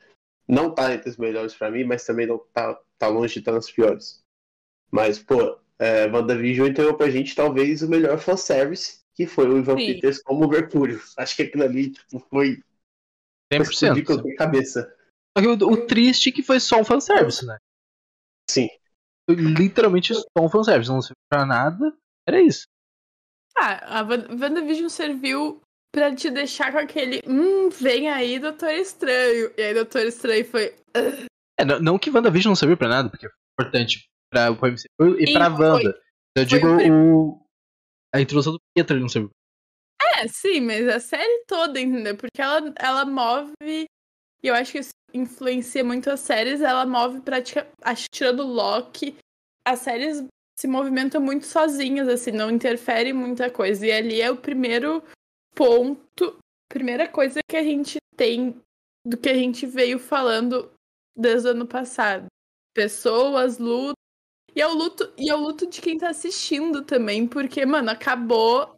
Não 0.50 0.74
tá 0.74 0.96
entre 0.96 1.08
os 1.08 1.18
melhores 1.18 1.54
pra 1.54 1.70
mim, 1.70 1.84
mas 1.84 2.04
também 2.04 2.26
não 2.26 2.40
tá, 2.52 2.76
tá 2.98 3.08
longe 3.08 3.34
de 3.34 3.40
estar 3.40 3.52
nos 3.52 3.70
piores. 3.70 4.24
Mas, 4.90 5.20
pô, 5.20 5.60
é, 5.78 6.08
WandaVision 6.08 6.68
entregou 6.68 6.96
pra 6.96 7.12
gente 7.12 7.36
talvez 7.36 7.84
o 7.84 7.88
melhor 7.88 8.18
fanservice, 8.18 9.02
que 9.14 9.28
foi 9.28 9.48
o 9.48 9.60
Ivan 9.60 9.78
Sim. 9.78 9.94
Peters 9.94 10.24
como 10.24 10.48
Mercúrio. 10.48 11.00
Acho 11.18 11.36
que 11.36 11.44
aquilo 11.44 11.64
ali, 11.64 11.92
tipo, 11.92 12.20
foi. 12.32 12.64
foi 13.54 13.62
explodir 13.62 14.04
100%. 14.04 14.06
com 14.08 14.14
a 14.14 14.24
minha 14.24 14.36
cabeça. 14.36 14.98
Só 15.38 15.44
que 15.44 15.48
o, 15.48 15.68
o 15.72 15.86
triste 15.86 16.30
é 16.30 16.32
que 16.32 16.42
foi 16.42 16.60
só 16.60 16.82
um 16.82 16.84
fanservice, 16.84 17.46
né? 17.46 17.58
Sim. 18.50 18.68
Foi 19.30 19.36
literalmente 19.36 20.16
só 20.16 20.24
um 20.44 20.50
fanservice. 20.50 20.90
Não 20.90 21.00
serviu 21.00 21.16
pra 21.32 21.46
nada. 21.46 21.96
Era 22.28 22.42
isso. 22.42 22.66
Ah, 23.56 24.00
a 24.00 24.02
WandaVision 24.02 24.90
serviu 24.90 25.62
pra 25.94 26.16
te 26.16 26.30
deixar 26.30 26.72
com 26.72 26.78
aquele. 26.78 27.22
Hum, 27.28 27.70
vem 27.70 28.10
aí, 28.10 28.40
Doutor 28.40 28.70
Estranho. 28.72 29.52
E 29.58 29.62
aí, 29.62 29.74
Doutor 29.74 30.02
Estranho 30.06 30.46
foi. 30.46 30.76
É, 31.60 31.66
não, 31.66 31.80
não 31.80 32.00
que 32.00 32.10
WandaVision 32.10 32.52
não 32.52 32.56
serviu 32.56 32.78
pra 32.78 32.88
nada, 32.88 33.10
porque 33.10 33.28
foi 33.28 33.36
importante 33.60 34.06
pra, 34.32 34.54
pro 34.54 34.68
MCU 34.72 35.20
e 35.20 35.28
Sim, 35.28 35.34
pra 35.34 35.56
foi. 35.56 35.66
Wanda. 35.66 36.02
Eu 36.38 36.46
digo 36.46 36.68
o 36.68 36.78
prim- 36.78 36.92
o. 36.92 37.42
A 38.14 38.22
introdução 38.22 38.54
do 38.54 38.60
Pietro 38.76 39.00
não 39.00 39.10
serviu. 39.10 39.30
É, 40.18 40.28
sim, 40.28 40.62
mas 40.62 40.88
a 40.88 41.00
série 41.00 41.44
toda, 41.48 41.80
entendeu? 41.80 42.16
Porque 42.16 42.42
ela, 42.42 42.74
ela 42.80 43.06
move. 43.06 43.54
E 43.62 44.48
eu 44.48 44.56
acho 44.56 44.72
que 44.72 44.80
isso 44.80 44.90
influencia 45.14 45.84
muito 45.84 46.10
as 46.10 46.20
séries. 46.22 46.62
Ela 46.62 46.86
move 46.86 47.22
praticamente. 47.22 47.74
Acho 47.84 48.04
que 48.06 48.18
tirando 48.18 48.40
o 48.42 48.48
Loki, 48.48 49.16
as 49.68 49.80
séries 49.80 50.24
se 50.60 50.68
movimentam 50.68 51.22
muito 51.22 51.46
sozinhas, 51.46 52.08
assim, 52.08 52.32
não 52.32 52.50
interfere 52.50 53.14
muita 53.14 53.50
coisa. 53.52 53.86
E 53.86 53.92
ali 53.92 54.22
é 54.22 54.32
o 54.32 54.38
primeiro 54.38 55.04
ponto, 55.56 56.38
primeira 56.70 57.08
coisa 57.08 57.40
que 57.48 57.58
a 57.58 57.64
gente 57.64 57.98
tem 58.16 58.60
do 59.06 59.18
que 59.18 59.30
a 59.30 59.34
gente 59.34 59.66
veio 59.66 60.00
falando 60.00 60.72
desde 61.16 61.48
o 61.48 61.52
ano 61.52 61.68
passado. 61.68 62.28
Pessoas, 62.74 63.58
luto. 63.58 63.94
E 64.56 64.62
é 64.62 64.68
o 64.68 64.74
luto, 64.74 65.14
e 65.18 65.30
é 65.30 65.36
o 65.36 65.40
luto 65.40 65.68
de 65.68 65.80
quem 65.80 65.98
tá 65.98 66.10
assistindo 66.10 66.84
também, 66.84 67.28
porque, 67.28 67.66
mano, 67.66 67.92
acabou 67.92 68.76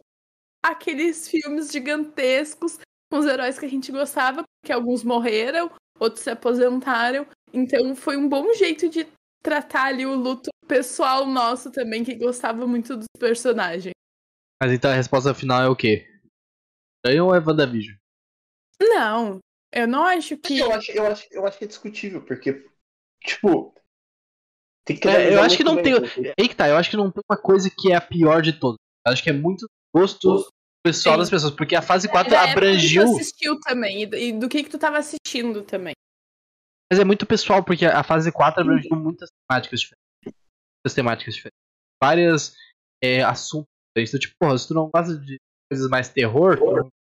aqueles 0.62 1.28
filmes 1.28 1.70
gigantescos 1.70 2.78
com 3.10 3.18
os 3.18 3.26
heróis 3.26 3.58
que 3.58 3.66
a 3.66 3.68
gente 3.68 3.90
gostava, 3.90 4.44
porque 4.60 4.72
alguns 4.72 5.02
morreram, 5.02 5.70
outros 5.98 6.22
se 6.22 6.30
aposentaram. 6.30 7.26
Então 7.52 7.94
foi 7.94 8.16
um 8.16 8.28
bom 8.28 8.52
jeito 8.54 8.88
de 8.88 9.06
tratar 9.42 9.86
ali 9.86 10.06
o 10.06 10.14
luto 10.14 10.50
pessoal 10.68 11.26
nosso 11.26 11.70
também, 11.70 12.04
que 12.04 12.14
gostava 12.14 12.66
muito 12.66 12.96
dos 12.96 13.06
personagens. 13.18 13.92
Mas 14.62 14.72
então 14.72 14.90
a 14.90 14.94
resposta 14.94 15.34
final 15.34 15.62
é 15.62 15.68
o 15.68 15.76
quê? 15.76 16.06
Estranho 17.04 17.26
ou 17.26 17.34
é 17.34 17.40
WandaVision? 17.40 17.96
Não, 18.80 19.40
eu 19.72 19.88
não 19.88 20.04
acho 20.04 20.36
que. 20.36 20.58
Eu 20.58 20.72
acho, 20.72 20.92
eu, 20.92 21.06
acho, 21.06 21.26
eu 21.32 21.46
acho 21.46 21.58
que 21.58 21.64
é 21.64 21.68
discutível, 21.68 22.22
porque, 22.24 22.64
tipo. 23.24 23.74
Tem 24.84 24.96
que 24.96 25.08
É, 25.08 25.34
eu 25.34 25.42
acho 25.42 25.56
que 25.56 25.62
não 25.64 25.76
bem, 25.76 25.84
tem- 25.84 26.00
porque- 26.00 26.32
Aí 26.38 26.48
que 26.48 26.56
tá, 26.56 26.68
eu 26.68 26.76
acho 26.76 26.90
que 26.90 26.96
não 26.96 27.10
tem 27.10 27.22
uma 27.28 27.36
coisa 27.38 27.70
que 27.70 27.92
é 27.92 27.96
a 27.96 28.00
pior 28.00 28.42
de 28.42 28.52
todas. 28.52 28.78
Eu 29.06 29.12
acho 29.12 29.22
que 29.22 29.30
é 29.30 29.32
muito 29.32 29.66
gosto 29.94 30.44
pessoal 30.84 31.14
Sim. 31.14 31.20
das 31.20 31.30
pessoas, 31.30 31.54
porque 31.54 31.76
a 31.76 31.82
fase 31.82 32.08
4 32.08 32.30
Da 32.30 32.38
época 32.42 32.52
que 32.52 32.66
abrangiu. 32.66 33.04
tu 33.04 33.10
assistiu 33.16 33.60
também, 33.60 34.02
e 34.02 34.32
do 34.32 34.48
que 34.48 34.64
que 34.64 34.70
tu 34.70 34.78
tava 34.78 34.98
assistindo 34.98 35.62
também. 35.62 35.94
Mas 36.90 36.98
é 37.00 37.04
muito 37.04 37.24
pessoal, 37.24 37.64
porque 37.64 37.86
a 37.86 38.02
fase 38.02 38.30
4 38.32 38.60
abrangiu 38.62 38.96
muitas 38.96 39.28
temáticas 39.48 39.80
diferentes. 39.80 40.02
Muitas 40.26 40.94
temáticas 40.94 41.34
diferentes. 41.34 41.58
Várias 42.02 42.56
é, 43.02 43.22
assuntos 43.22 43.68
diferentes. 43.94 44.14
Então, 44.14 44.20
tipo, 44.20 44.34
porra, 44.40 44.58
se 44.58 44.66
tu 44.68 44.74
não 44.74 44.90
gosta 44.90 45.16
de 45.16 45.38
coisas 45.72 45.88
mais 45.88 46.08
terror, 46.10 46.58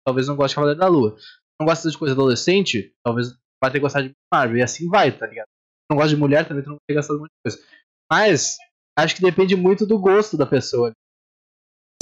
talvez 0.06 0.28
não 0.28 0.36
goste 0.36 0.52
de 0.52 0.54
Cavaleiro 0.54 0.80
da 0.80 0.86
Lua. 0.86 1.16
Não 1.60 1.66
gosta 1.66 1.90
de 1.90 1.98
coisa 1.98 2.14
adolescente, 2.14 2.92
talvez 3.04 3.36
vai 3.62 3.70
ter 3.70 3.80
gostado 3.80 4.08
de 4.08 4.14
Marvel. 4.32 4.58
E 4.58 4.62
assim 4.62 4.88
vai, 4.88 5.16
tá 5.16 5.26
ligado? 5.26 5.48
Não 5.90 5.96
gosta 5.96 6.14
de 6.14 6.16
mulher, 6.20 6.46
também 6.46 6.62
tu 6.62 6.70
não 6.70 6.76
vai 6.76 6.84
ter 6.88 6.94
gostado 6.94 7.14
de 7.18 7.20
muita 7.20 7.34
coisa. 7.44 7.66
Mas, 8.10 8.56
acho 8.98 9.16
que 9.16 9.22
depende 9.22 9.56
muito 9.56 9.84
do 9.84 9.98
gosto 9.98 10.36
da 10.36 10.46
pessoa. 10.46 10.92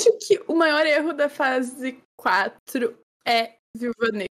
Acho 0.00 0.18
que 0.26 0.42
o 0.46 0.54
maior 0.54 0.84
erro 0.86 1.12
da 1.12 1.28
fase 1.28 2.02
4 2.18 2.98
é 3.26 3.56
Viúva 3.76 4.10
Negra. 4.12 4.26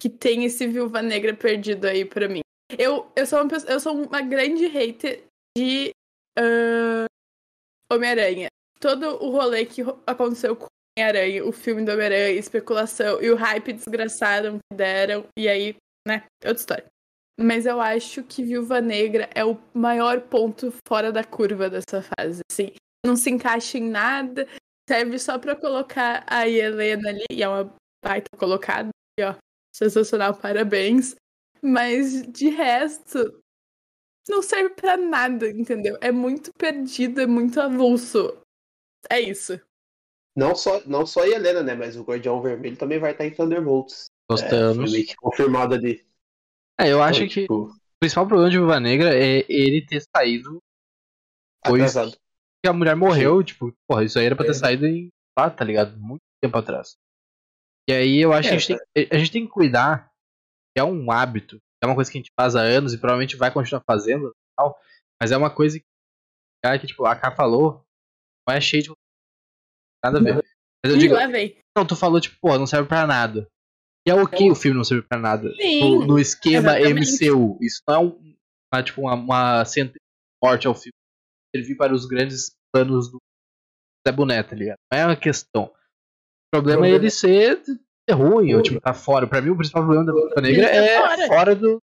Que 0.00 0.08
tem 0.08 0.44
esse 0.44 0.66
Viúva 0.66 1.02
Negra 1.02 1.34
perdido 1.34 1.86
aí 1.86 2.04
pra 2.04 2.28
mim. 2.28 2.40
Eu, 2.78 3.10
eu, 3.14 3.26
sou, 3.26 3.40
uma, 3.40 3.48
pessoa- 3.48 3.72
eu 3.72 3.80
sou 3.80 3.94
uma 3.94 4.22
grande 4.22 4.66
hater 4.66 5.24
de 5.56 5.90
ah, 6.38 7.06
Homem-Aranha. 7.92 8.48
Todo 8.80 9.22
o 9.22 9.30
rolê 9.30 9.64
que 9.64 9.82
aconteceu 10.06 10.56
com 10.56 10.66
Homem-Aranha, 10.98 11.44
o 11.44 11.52
filme 11.52 11.84
do 11.84 11.92
Homem-Aranha, 11.92 12.30
especulação 12.30 13.22
e 13.22 13.30
o 13.30 13.36
hype 13.36 13.72
desgraçado 13.72 14.58
que 14.70 14.76
deram. 14.76 15.26
E 15.38 15.48
aí, 15.48 15.76
né, 16.06 16.24
outra 16.44 16.60
história. 16.60 16.86
Mas 17.40 17.64
eu 17.66 17.80
acho 17.80 18.22
que 18.22 18.44
Viúva 18.44 18.80
Negra 18.80 19.28
é 19.34 19.44
o 19.44 19.58
maior 19.72 20.20
ponto 20.20 20.72
fora 20.86 21.10
da 21.10 21.24
curva 21.24 21.70
dessa 21.70 22.02
fase. 22.02 22.42
Assim, 22.50 22.72
não 23.04 23.16
se 23.16 23.30
encaixa 23.30 23.78
em 23.78 23.88
nada, 23.88 24.46
serve 24.88 25.18
só 25.18 25.38
pra 25.38 25.56
colocar 25.56 26.24
a 26.26 26.46
Helena 26.46 27.08
ali, 27.08 27.24
e 27.30 27.42
é 27.42 27.48
uma 27.48 27.74
baita 28.04 28.36
colocada, 28.36 28.90
e 29.18 29.24
ó, 29.24 29.34
sensacional, 29.74 30.34
parabéns. 30.34 31.16
Mas 31.62 32.22
de 32.30 32.48
resto, 32.48 33.40
não 34.28 34.42
serve 34.42 34.70
pra 34.74 34.96
nada, 34.96 35.48
entendeu? 35.48 35.96
É 36.00 36.12
muito 36.12 36.52
perdido, 36.58 37.20
é 37.20 37.26
muito 37.26 37.60
avulso. 37.60 38.40
É 39.08 39.20
isso. 39.20 39.60
Não 40.36 40.54
só, 40.54 40.80
não 40.86 41.04
só 41.04 41.22
a 41.22 41.28
Helena, 41.28 41.62
né? 41.62 41.74
Mas 41.74 41.96
o 41.96 42.02
Guardião 42.04 42.40
Vermelho 42.40 42.76
também 42.76 42.98
vai 42.98 43.12
estar 43.12 43.26
em 43.26 43.34
Thunderbolts. 43.34 44.06
É, 44.30 44.32
Gostamos. 44.32 44.92
que 44.92 45.14
confirmado 45.16 45.74
ali. 45.74 46.06
É, 46.80 46.88
eu 46.90 47.02
acho 47.02 47.22
Então, 47.22 47.28
que 47.28 47.40
tipo, 47.42 47.54
o 47.66 47.74
principal 48.00 48.26
problema 48.26 48.50
de 48.50 48.56
Viúva 48.56 48.80
Negra 48.80 49.14
é 49.14 49.44
ele 49.48 49.84
ter 49.86 50.02
saído 50.16 50.58
depois 51.62 51.82
atrasado. 51.82 52.16
que 52.64 52.68
a 52.68 52.72
mulher 52.72 52.96
morreu. 52.96 53.42
Tipo, 53.42 53.72
porra, 53.86 54.04
isso 54.04 54.18
aí 54.18 54.26
era 54.26 54.36
pra 54.36 54.44
ter 54.44 54.52
É. 54.52 54.54
saído 54.54 54.86
em. 54.86 55.08
Ah, 55.38 55.50
tá 55.50 55.64
ligado? 55.64 55.98
Muito 55.98 56.22
tempo 56.42 56.56
atrás. 56.56 56.94
E 57.88 57.92
aí 57.92 58.18
eu 58.20 58.32
acho 58.32 58.48
É, 58.48 58.50
que 58.50 58.56
a 58.56 58.58
gente, 58.58 58.80
tem, 58.94 59.08
a 59.10 59.18
gente 59.18 59.32
tem 59.32 59.44
que 59.46 59.52
cuidar, 59.52 60.10
que 60.74 60.80
é 60.80 60.84
um 60.84 61.10
hábito, 61.10 61.58
é 61.82 61.86
uma 61.86 61.94
coisa 61.94 62.10
que 62.10 62.16
a 62.18 62.20
gente 62.20 62.30
faz 62.38 62.54
há 62.56 62.60
anos 62.60 62.94
e 62.94 62.98
provavelmente 62.98 63.36
vai 63.36 63.52
continuar 63.52 63.82
fazendo 63.86 64.28
e 64.28 64.32
tal, 64.56 64.78
mas 65.20 65.32
é 65.32 65.36
uma 65.36 65.50
coisa 65.54 65.78
que, 65.78 65.84
cara, 66.64 66.78
que 66.78 66.86
tipo, 66.86 67.04
a 67.04 67.16
K 67.16 67.34
falou, 67.34 67.84
não 68.48 68.54
é 68.54 68.60
cheio 68.60 68.82
de. 68.84 68.92
Nada 70.04 70.18
a 70.18 70.22
ver. 70.22 70.34
Mas 70.84 70.92
eu 70.92 70.96
Ih, 70.96 70.98
digo, 71.00 71.14
vem. 71.30 71.56
não, 71.76 71.86
tu 71.86 71.94
falou, 71.94 72.20
tipo, 72.20 72.36
pô, 72.40 72.58
não 72.58 72.66
serve 72.66 72.88
pra 72.88 73.06
nada. 73.06 73.46
E 74.06 74.10
é 74.10 74.14
ok 74.14 74.50
o 74.50 74.54
filme 74.54 74.76
não 74.76 74.82
servir 74.84 75.06
pra 75.06 75.18
nada. 75.18 75.54
Sim, 75.54 75.80
No, 75.80 76.06
no 76.06 76.18
esquema 76.18 76.78
exatamente. 76.78 77.24
MCU. 77.24 77.58
Isso 77.60 77.80
não 77.88 77.94
é 77.94 77.98
um- 78.00 78.34
uma, 78.74 78.82
tipo, 78.82 79.00
uma, 79.02 79.14
uma 79.14 79.64
sentença 79.64 79.98
forte 80.42 80.66
ao 80.66 80.74
filme. 80.74 80.92
Servir 81.54 81.76
para 81.76 81.94
os 81.94 82.06
grandes 82.06 82.50
planos 82.74 83.10
do 83.12 83.18
Zé 84.06 84.12
Boné, 84.12 84.42
tá 84.42 84.56
ligado? 84.56 84.78
Não 84.92 84.98
é 84.98 85.06
uma 85.06 85.16
questão. 85.16 85.64
O 85.66 85.72
problema 86.56 86.86
é 86.86 86.90
ele 86.90 87.10
ser, 87.10 87.62
ser 87.64 88.14
ruim, 88.14 88.52
ou 88.54 88.62
tipo, 88.62 88.80
tá 88.80 88.92
fora. 88.92 89.26
Pra 89.28 89.40
mim, 89.40 89.50
o 89.50 89.56
principal 89.56 89.82
problema 89.84 90.04
da 90.04 90.12
Viúva 90.12 90.40
Negra 90.40 90.66
Ele 90.66 90.66
tá 90.66 90.74
é 90.74 90.98
fora. 90.98 91.26
fora, 91.28 91.54
do 91.54 91.78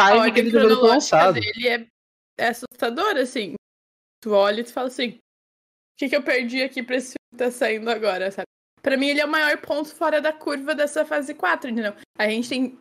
time 0.00 0.32
que 0.32 0.40
ele 0.40 0.50
deveria 0.50 0.76
ter 0.76 0.82
lançado. 0.82 1.34
dele 1.34 1.68
é, 1.68 1.86
é 2.40 2.48
assustadora, 2.48 3.20
assim. 3.22 3.54
Tu 4.22 4.30
olha 4.32 4.60
e 4.60 4.64
tu 4.64 4.72
fala 4.72 4.86
assim, 4.86 5.08
o 5.10 5.18
que, 5.98 6.08
que 6.08 6.16
eu 6.16 6.22
perdi 6.22 6.62
aqui 6.62 6.82
pra 6.82 6.96
esse 6.96 7.08
filme 7.08 7.16
tá 7.36 7.50
saindo 7.50 7.90
agora, 7.90 8.30
sabe? 8.30 8.46
Pra 8.80 8.96
mim, 8.96 9.06
ele 9.06 9.20
é 9.20 9.24
o 9.24 9.30
maior 9.30 9.60
ponto 9.60 9.94
fora 9.94 10.20
da 10.20 10.32
curva 10.32 10.74
dessa 10.74 11.04
fase 11.04 11.34
4, 11.34 11.70
entendeu? 11.70 11.94
A 12.18 12.28
gente 12.28 12.48
tem 12.48 12.78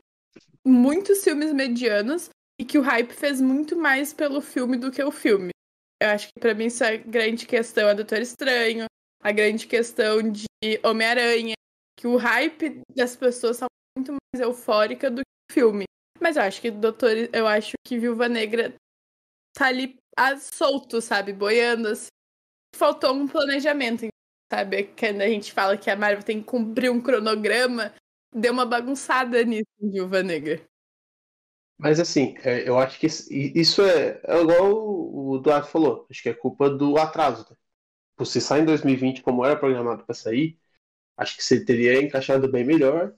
muitos 0.65 1.23
filmes 1.23 1.53
medianos 1.53 2.29
e 2.59 2.65
que 2.65 2.77
o 2.77 2.81
hype 2.81 3.11
fez 3.11 3.39
muito 3.39 3.75
mais 3.75 4.13
pelo 4.13 4.41
filme 4.41 4.77
do 4.77 4.91
que 4.91 5.03
o 5.03 5.11
filme. 5.11 5.51
Eu 6.01 6.09
acho 6.09 6.27
que 6.27 6.39
pra 6.39 6.53
mim 6.53 6.65
isso 6.65 6.83
é 6.83 6.93
a 6.93 6.97
grande 6.97 7.45
questão 7.45 7.87
é 7.87 7.93
Doutor 7.93 8.19
Estranho, 8.19 8.85
a 9.21 9.31
grande 9.31 9.67
questão 9.67 10.21
de 10.21 10.47
Homem-Aranha, 10.83 11.53
que 11.95 12.07
o 12.07 12.17
hype 12.17 12.81
das 12.95 13.15
pessoas 13.15 13.59
tá 13.59 13.67
muito 13.95 14.11
mais 14.13 14.43
eufórica 14.43 15.11
do 15.11 15.21
que 15.21 15.51
o 15.51 15.53
filme. 15.53 15.85
Mas 16.19 16.37
eu 16.37 16.43
acho 16.43 16.61
que 16.61 16.71
Doutor, 16.71 17.11
eu 17.31 17.47
acho 17.47 17.73
que 17.85 17.99
Viúva 17.99 18.27
Negra 18.27 18.73
tá 19.55 19.67
ali 19.67 19.95
a, 20.17 20.37
solto, 20.37 21.01
sabe? 21.01 21.33
Boiando, 21.33 21.89
assim. 21.89 22.07
Faltou 22.75 23.13
um 23.13 23.27
planejamento, 23.27 24.05
sabe? 24.51 24.83
Quando 24.83 25.21
a 25.21 25.27
gente 25.27 25.53
fala 25.53 25.77
que 25.77 25.89
a 25.89 25.95
Marvel 25.95 26.23
tem 26.23 26.39
que 26.41 26.45
cumprir 26.45 26.91
um 26.91 27.01
cronograma, 27.01 27.93
deu 28.33 28.51
uma 28.51 28.65
bagunçada 28.65 29.43
nisso 29.43 29.69
Viúva 29.79 30.21
Negra. 30.21 30.61
Mas 31.77 31.99
assim, 31.99 32.35
é, 32.43 32.67
eu 32.67 32.77
acho 32.77 32.99
que 32.99 33.07
isso 33.07 33.81
é, 33.81 34.21
é 34.25 34.41
igual 34.41 34.71
o 34.71 35.37
Eduardo 35.37 35.67
falou. 35.67 36.05
Acho 36.11 36.21
que 36.21 36.29
é 36.29 36.33
culpa 36.33 36.69
do 36.69 36.97
atraso. 36.97 37.47
Né? 37.49 38.25
Se 38.25 38.41
sai 38.41 38.61
em 38.61 38.65
2020 38.65 39.23
como 39.23 39.43
era 39.45 39.57
programado 39.57 40.05
para 40.05 40.13
sair, 40.13 40.59
acho 41.17 41.37
que 41.37 41.43
você 41.43 41.63
teria 41.63 42.01
encaixado 42.03 42.51
bem 42.51 42.65
melhor. 42.65 43.15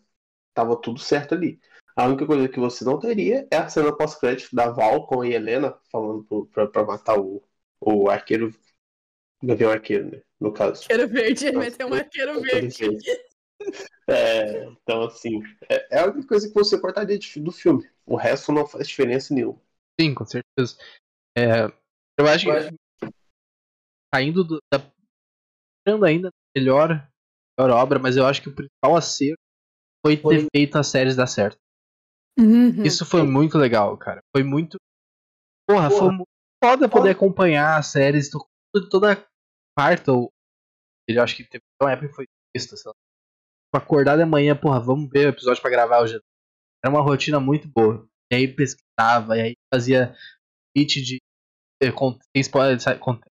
Tava 0.54 0.80
tudo 0.80 1.00
certo 1.00 1.34
ali. 1.34 1.60
A 1.96 2.08
única 2.08 2.26
coisa 2.26 2.48
que 2.48 2.60
você 2.60 2.86
não 2.86 3.00
teria 3.00 3.48
é 3.52 3.58
a 3.58 3.70
cena 3.70 3.96
pós-crédito 3.96 4.56
da 4.56 4.70
Val 4.70 5.08
com 5.08 5.22
a 5.22 5.28
Helena 5.28 5.78
falando 5.92 6.24
pro, 6.24 6.70
pra, 6.70 6.86
matar 6.86 7.20
o, 7.20 7.44
o 7.82 8.10
arqueiro. 8.10 8.54
Gavião 9.44 9.72
Arqueiro, 9.72 10.10
né? 10.10 10.22
No 10.44 10.52
caso. 10.52 10.82
Arqueiro 10.82 11.08
verde, 11.08 11.52
vai 11.54 11.72
ter 11.72 11.86
um 11.86 11.94
arqueiro 11.94 12.42
verde. 12.42 12.86
É, 14.10 14.66
então, 14.66 15.04
assim, 15.04 15.42
é, 15.70 15.96
é 15.96 16.00
a 16.02 16.08
única 16.08 16.28
coisa 16.28 16.50
que 16.50 16.54
você 16.54 16.78
cortaria 16.78 17.18
do 17.38 17.52
filme. 17.54 17.90
O 18.06 18.18
resto 18.18 18.52
não 18.52 18.68
faz 18.68 18.90
diferença 18.90 19.34
nenhuma. 19.34 19.58
Sim, 19.98 20.14
com 20.14 20.26
certeza. 20.26 20.78
É, 21.38 21.72
eu 22.20 22.28
acho 22.28 22.46
que 22.46 23.10
saindo 24.14 24.44
do, 24.44 24.60
da. 24.70 24.84
ainda 26.06 26.30
melhor, 26.54 27.10
melhor 27.58 27.74
obra, 27.78 27.98
mas 27.98 28.18
eu 28.18 28.26
acho 28.26 28.42
que 28.42 28.50
o 28.50 28.54
principal 28.54 28.98
acerto 28.98 29.40
foi 30.06 30.18
ter 30.18 30.22
foi. 30.22 30.48
feito 30.54 30.78
as 30.78 30.88
séries 30.88 31.16
dar 31.16 31.28
certo. 31.28 31.58
Uhum. 32.38 32.84
Isso 32.84 33.06
foi 33.06 33.24
muito 33.24 33.58
legal, 33.58 33.98
cara. 33.98 34.20
Foi 34.36 34.44
muito. 34.44 34.76
Porra, 35.66 35.88
Porra. 35.88 36.00
foi 36.02 36.12
muito 36.12 36.28
foda 36.62 36.90
poder 36.90 37.12
acompanhar 37.12 37.80
as 37.80 37.88
séries 37.88 38.30
toda 38.92 39.26
Ou... 40.08 40.32
Ele 41.08 41.20
acho 41.20 41.36
que 41.36 41.44
teve 41.44 41.64
uma 41.82 41.92
época 41.92 42.10
que 42.10 42.16
foi 42.16 42.26
sexta, 42.56 42.78
sei 42.78 42.90
lá. 42.90 42.96
Acordar 43.76 44.18
de 44.18 44.26
manhã, 44.26 44.56
porra, 44.56 44.80
vamos 44.80 45.10
ver 45.10 45.26
o 45.26 45.30
episódio 45.30 45.62
pra 45.62 45.72
gravar 45.72 46.02
hoje. 46.02 46.22
Era 46.84 46.94
uma 46.94 47.02
rotina 47.02 47.40
muito 47.40 47.68
boa. 47.68 48.08
E 48.32 48.36
aí 48.36 48.48
pesquisava, 48.48 49.38
e 49.38 49.42
aí 49.42 49.54
fazia 49.74 50.16
pitch 50.76 50.98
de. 50.98 51.18
É, 51.82 51.88
spoiler, 52.40 52.78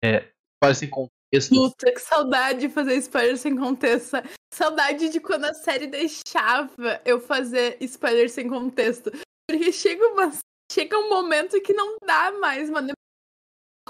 é, 0.04 0.32
spoiler 0.56 0.76
sem 0.76 0.90
contexto. 0.90 1.50
Puta, 1.50 1.92
que 1.92 2.00
saudade 2.00 2.60
de 2.60 2.70
fazer 2.70 2.96
spoiler 2.96 3.38
sem 3.38 3.56
contexto. 3.56 4.18
Saudade 4.54 5.10
de 5.10 5.20
quando 5.20 5.46
a 5.46 5.54
série 5.54 5.88
deixava 5.88 7.02
eu 7.06 7.20
fazer 7.22 7.78
spoiler 7.82 8.30
sem 8.30 8.50
contexto. 8.50 9.12
Porque 9.50 9.72
chega, 9.72 10.06
uma, 10.08 10.32
chega 10.72 10.98
um 10.98 11.10
momento 11.10 11.62
que 11.62 11.74
não 11.74 11.98
dá 12.06 12.32
mais, 12.34 12.70
mano. 12.70 12.92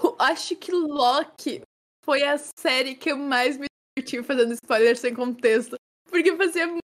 Eu 0.04 0.16
acho 0.20 0.56
que 0.56 0.72
Loki 0.72 1.62
foi 2.04 2.24
a 2.24 2.38
série 2.38 2.96
que 2.96 3.12
eu 3.12 3.18
mais 3.18 3.58
me 3.58 3.68
diverti 3.98 4.24
fazendo 4.24 4.54
spoiler 4.54 4.98
sem 4.98 5.14
contexto. 5.14 5.76
Porque 6.10 6.36
fazia 6.36 6.68
muito 6.68 6.82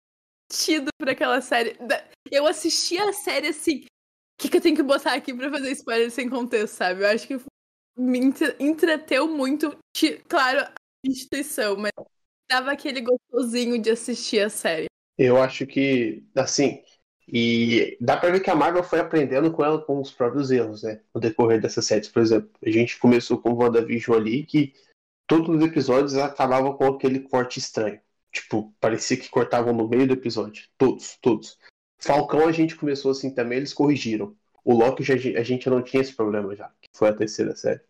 sentido 0.51 0.89
pra 0.97 1.11
aquela 1.11 1.41
série. 1.41 1.77
Eu 2.31 2.47
assistia 2.47 3.09
a 3.09 3.13
série 3.13 3.47
assim. 3.47 3.85
O 3.85 4.41
que, 4.41 4.49
que 4.49 4.57
eu 4.57 4.61
tenho 4.61 4.75
que 4.75 4.83
botar 4.83 5.13
aqui 5.13 5.33
pra 5.33 5.49
fazer 5.49 5.71
spoiler 5.71 6.11
sem 6.11 6.29
contexto, 6.29 6.75
sabe? 6.75 7.01
Eu 7.01 7.07
acho 7.07 7.27
que 7.27 7.39
me 7.97 8.19
entreteu 8.59 9.27
muito. 9.27 9.75
Claro, 10.27 10.59
a 10.59 10.73
instituição, 11.05 11.75
mas 11.75 11.91
dava 12.49 12.71
aquele 12.71 13.01
gostosinho 13.01 13.81
de 13.81 13.89
assistir 13.89 14.39
a 14.39 14.49
série. 14.49 14.85
Eu 15.17 15.41
acho 15.41 15.65
que, 15.65 16.23
assim, 16.35 16.83
e 17.27 17.97
dá 17.99 18.15
pra 18.15 18.29
ver 18.29 18.39
que 18.39 18.49
a 18.49 18.55
Marvel 18.55 18.83
foi 18.83 18.99
aprendendo 18.99 19.51
com 19.51 19.65
ela 19.65 19.81
com 19.81 19.99
os 19.99 20.11
próprios 20.11 20.51
erros, 20.51 20.83
né? 20.83 21.01
No 21.13 21.19
decorrer 21.19 21.59
dessas 21.59 21.85
séries, 21.85 22.07
por 22.07 22.21
exemplo. 22.21 22.49
A 22.63 22.69
gente 22.69 22.99
começou 22.99 23.39
com 23.39 23.49
o 23.49 23.57
WandaVision 23.57 24.15
ali, 24.15 24.45
que 24.45 24.73
todos 25.27 25.55
os 25.55 25.63
episódios 25.63 26.15
acabavam 26.15 26.73
com 26.73 26.87
aquele 26.87 27.19
corte 27.19 27.59
estranho. 27.59 27.99
Tipo, 28.31 28.73
parecia 28.79 29.17
que 29.17 29.29
cortavam 29.29 29.73
no 29.73 29.87
meio 29.87 30.07
do 30.07 30.13
episódio. 30.13 30.67
Todos, 30.77 31.17
todos. 31.21 31.57
Falcão 31.99 32.47
a 32.47 32.51
gente 32.51 32.75
começou 32.75 33.11
assim 33.11 33.33
também, 33.33 33.57
eles 33.57 33.73
corrigiram. 33.73 34.35
O 34.63 34.73
Loki 34.73 35.03
já, 35.03 35.13
a 35.13 35.43
gente 35.43 35.69
não 35.69 35.81
tinha 35.81 36.01
esse 36.01 36.13
problema 36.13 36.55
já, 36.55 36.69
que 36.81 36.89
foi 36.95 37.09
a 37.09 37.13
terceira 37.13 37.55
série. 37.55 37.81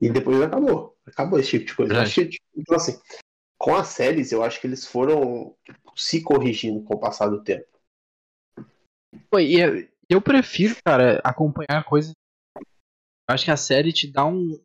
E 0.00 0.10
depois 0.10 0.40
acabou. 0.42 0.96
Acabou 1.06 1.38
esse 1.38 1.50
tipo 1.50 1.64
de 1.66 1.74
coisa. 1.74 1.94
É. 1.94 2.04
Que, 2.04 2.26
tipo, 2.26 2.44
então, 2.56 2.76
assim, 2.76 3.00
com 3.58 3.74
as 3.74 3.88
séries, 3.88 4.32
eu 4.32 4.42
acho 4.42 4.60
que 4.60 4.66
eles 4.66 4.86
foram 4.86 5.56
tipo, 5.64 5.92
se 5.96 6.22
corrigindo 6.22 6.82
com 6.82 6.94
o 6.94 7.00
passar 7.00 7.28
do 7.28 7.42
tempo. 7.42 7.66
E 9.38 9.58
eu, 9.58 9.88
eu 10.08 10.20
prefiro, 10.20 10.76
cara, 10.84 11.20
acompanhar 11.24 11.84
coisas. 11.84 12.12
Eu 12.56 13.34
acho 13.34 13.44
que 13.44 13.50
a 13.50 13.56
série 13.56 13.92
te 13.92 14.10
dá 14.10 14.24
um. 14.24 14.60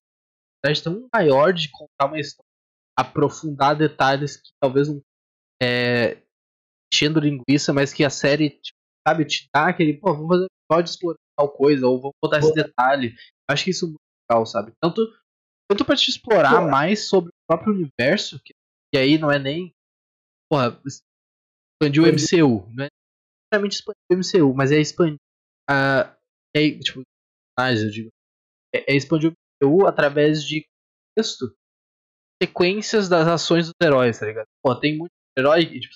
Tão 0.84 1.08
maior 1.14 1.54
de 1.54 1.70
contar 1.70 2.06
uma 2.08 2.20
história, 2.20 2.48
aprofundar 2.98 3.76
detalhes 3.76 4.38
que 4.38 4.52
talvez 4.62 4.88
não. 4.88 5.02
É, 5.62 6.22
enchendo 6.92 7.20
linguiça, 7.20 7.72
mas 7.72 7.94
que 7.94 8.04
a 8.04 8.10
série, 8.10 8.50
tipo, 8.50 8.78
sabe, 9.08 9.26
te 9.26 9.48
dá 9.54 9.68
aquele. 9.68 9.94
Pô, 9.94 10.14
vamos 10.14 10.30
fazer 10.30 10.44
um 10.44 10.74
episódio 10.74 10.92
explorar 10.92 11.20
tal 11.38 11.50
coisa, 11.50 11.88
ou 11.88 12.00
vamos 12.00 12.16
botar 12.22 12.40
esse 12.40 12.54
detalhe. 12.54 13.16
Acho 13.50 13.64
que 13.64 13.70
isso 13.72 13.86
é 13.86 13.88
muito 13.90 14.00
legal, 14.30 14.46
sabe? 14.46 14.74
Tanto, 14.82 15.02
tanto 15.70 15.86
pra 15.86 15.96
te 15.96 16.10
explorar 16.10 16.62
mais 16.70 17.08
sobre 17.08 17.30
o 17.30 17.34
próprio 17.48 17.74
universo, 17.74 18.40
que 18.44 18.54
e 18.94 18.98
aí 18.98 19.18
não 19.18 19.32
é 19.32 19.40
nem. 19.40 19.74
Porra, 20.50 20.82
expandir 20.86 22.04
o 22.04 22.08
MCU. 22.08 22.68
Não 22.74 22.84
é 22.84 22.90
necessariamente 23.54 23.76
expandir 23.76 24.04
o 24.12 24.16
MCU, 24.16 24.54
mas 24.54 24.72
é 24.72 24.80
expandir. 24.80 25.20
Uh, 25.70 26.12
é, 26.56 26.78
tipo, 26.80 27.02
mais, 27.58 27.82
eu 27.82 27.90
digo. 27.90 28.10
É, 28.76 28.94
é 28.94 28.96
expandir 28.96 29.32
o 29.32 29.34
MCU 29.62 29.88
através 29.88 30.44
de 30.44 30.66
texto, 31.18 31.56
sequências 32.42 33.08
das 33.08 33.28
ações 33.28 33.68
dos 33.68 33.76
heróis, 33.82 34.20
tá 34.20 34.26
ligado? 34.26 34.48
Pô, 34.64 34.76
tem 34.76 34.98
muito 34.98 35.12
herói 35.38 35.62
e 35.62 35.80
tipo, 35.80 35.96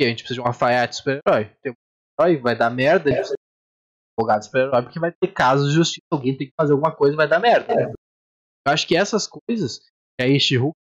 a 0.00 0.04
gente 0.04 0.22
precisa 0.22 0.34
de 0.34 0.40
um 0.40 0.46
alfaiate 0.46 0.96
super-herói. 0.96 1.56
Tem 1.62 1.72
um 1.72 1.74
herói, 2.20 2.36
vai 2.38 2.56
dar 2.56 2.70
merda, 2.70 3.08
a 3.08 3.12
gente 3.12 3.18
precisa 3.20 3.36
de 3.36 3.42
um 3.42 4.22
advogado 4.22 4.44
super-herói, 4.44 4.82
porque 4.82 5.00
vai 5.00 5.12
ter 5.12 5.28
casos 5.28 5.68
de 5.68 5.74
justiça, 5.74 6.06
alguém 6.10 6.36
tem 6.36 6.48
que 6.48 6.54
fazer 6.58 6.72
alguma 6.72 6.94
coisa 6.94 7.16
vai 7.16 7.28
dar 7.28 7.38
merda. 7.38 7.72
É. 7.72 7.86
Eu 7.86 8.72
acho 8.72 8.86
que 8.86 8.96
essas 8.96 9.26
coisas, 9.26 9.78
que 10.18 10.24
aí 10.24 10.40
She-Hulk 10.40 10.76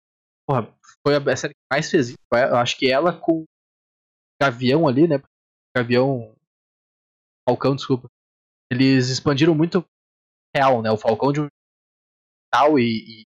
porra, 0.46 0.74
foi 1.06 1.16
a 1.16 1.38
série 1.38 1.54
que 1.54 1.60
mais 1.72 1.90
fez 1.90 2.10
isso. 2.10 2.18
Eu 2.32 2.58
acho 2.58 2.78
que 2.78 2.90
ela 2.90 3.18
com 3.18 3.46
Gavião 4.42 4.88
ali, 4.88 5.08
né? 5.08 5.22
Gavião. 5.76 6.36
Falcão, 7.48 7.76
desculpa. 7.76 8.08
Eles 8.72 9.10
expandiram 9.10 9.54
muito 9.54 9.86
real, 10.56 10.82
né? 10.82 10.92
O 10.92 10.98
Falcão 10.98 11.32
de 11.32 11.42
um 11.42 11.48
tal 12.54 12.78
e, 12.78 13.22
e 13.22 13.26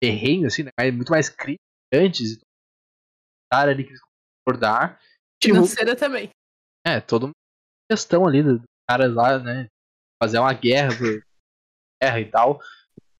terreno, 0.00 0.46
assim, 0.46 0.62
né? 0.62 0.90
Muito 0.92 1.10
mais 1.10 1.28
crítico 1.28 1.64
antes. 1.92 2.38
Cara 3.52 3.72
ali 3.72 3.84
que 3.84 3.94
acordar. 4.46 5.00
Financeira 5.42 5.96
também. 5.96 6.30
É, 6.86 7.00
toda 7.00 7.26
uma 7.26 7.32
questão 7.90 8.26
ali 8.26 8.42
dos 8.42 8.60
caras 8.88 9.12
lá, 9.12 9.38
né? 9.38 9.66
Fazer 10.22 10.38
uma 10.38 10.52
guerra, 10.52 10.90
guerra 12.00 12.20
e 12.20 12.30
tal. 12.30 12.60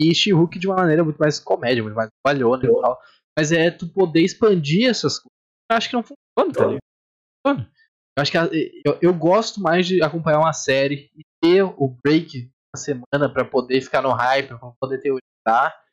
E 0.01 0.15
she 0.15 0.31
de 0.59 0.67
uma 0.67 0.77
maneira 0.77 1.05
muito 1.05 1.19
mais 1.19 1.39
comédia, 1.39 1.83
muito 1.83 1.95
mais 1.95 2.09
valhona 2.25 2.65
e 2.65 2.81
tal. 2.81 3.01
Mas 3.37 3.51
é 3.51 3.71
tu 3.71 3.89
poder 3.93 4.23
expandir 4.23 4.89
essas 4.89 5.19
coisas. 5.19 5.33
Eu 5.71 5.77
acho 5.77 5.89
que 5.89 5.97
não 5.97 6.03
funciona, 6.03 6.55
tá 6.55 6.67
ligado? 6.67 7.73
Eu 8.17 8.23
acho 8.23 8.31
que 8.31 8.39
eu, 8.85 8.99
eu 9.01 9.15
gosto 9.15 9.61
mais 9.61 9.87
de 9.87 10.03
acompanhar 10.03 10.39
uma 10.39 10.53
série 10.53 11.11
e 11.17 11.23
ter 11.43 11.63
o 11.63 11.89
break 12.05 12.51
da 12.75 12.81
semana 12.81 13.33
para 13.33 13.45
poder 13.45 13.81
ficar 13.81 14.03
no 14.03 14.13
hype, 14.13 14.49
pra 14.49 14.73
poder 14.81 15.01
teorizar. 15.45 15.85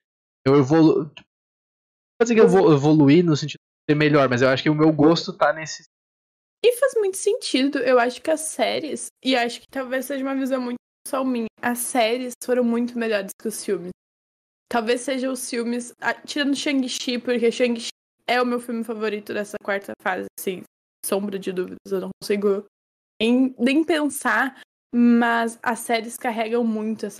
Eu 0.45 0.57
evoluo. 0.57 1.03
Não 1.03 1.13
vou 2.19 2.23
dizer 2.23 2.35
que 2.35 2.41
eu 2.41 2.47
vou 2.47 2.73
evoluir 2.73 3.23
no 3.23 3.35
sentido 3.35 3.59
de 3.59 3.93
ser 3.93 3.97
melhor, 3.97 4.29
mas 4.29 4.41
eu 4.41 4.49
acho 4.49 4.63
que 4.63 4.69
o 4.69 4.75
meu 4.75 4.91
gosto 4.91 5.33
tá 5.33 5.53
nesse. 5.53 5.83
E 6.63 6.73
faz 6.77 6.93
muito 6.95 7.17
sentido. 7.17 7.79
Eu 7.79 7.99
acho 7.99 8.21
que 8.21 8.31
as 8.31 8.41
séries, 8.41 9.07
e 9.23 9.35
acho 9.35 9.61
que 9.61 9.67
talvez 9.69 10.05
seja 10.05 10.23
uma 10.23 10.35
visão 10.35 10.61
muito 10.61 10.77
só 11.07 11.23
minha, 11.23 11.47
as 11.61 11.79
séries 11.79 12.33
foram 12.43 12.63
muito 12.63 12.97
melhores 12.97 13.31
que 13.39 13.47
os 13.47 13.63
filmes. 13.63 13.91
Talvez 14.69 15.01
sejam 15.01 15.31
os 15.33 15.49
filmes. 15.49 15.93
Tirando 16.25 16.55
Shang-Chi, 16.55 17.19
porque 17.19 17.51
Shang-Chi 17.51 17.89
é 18.27 18.41
o 18.41 18.45
meu 18.45 18.59
filme 18.59 18.83
favorito 18.83 19.33
dessa 19.33 19.57
quarta 19.63 19.93
fase, 20.01 20.27
assim, 20.39 20.61
sombra 21.03 21.39
de 21.39 21.51
dúvidas, 21.51 21.91
eu 21.91 21.99
não 21.99 22.09
consigo 22.21 22.65
nem, 23.19 23.55
nem 23.57 23.83
pensar, 23.83 24.61
mas 24.93 25.57
as 25.63 25.79
séries 25.79 26.15
carregam 26.15 26.63
muito 26.63 27.07
essa 27.07 27.17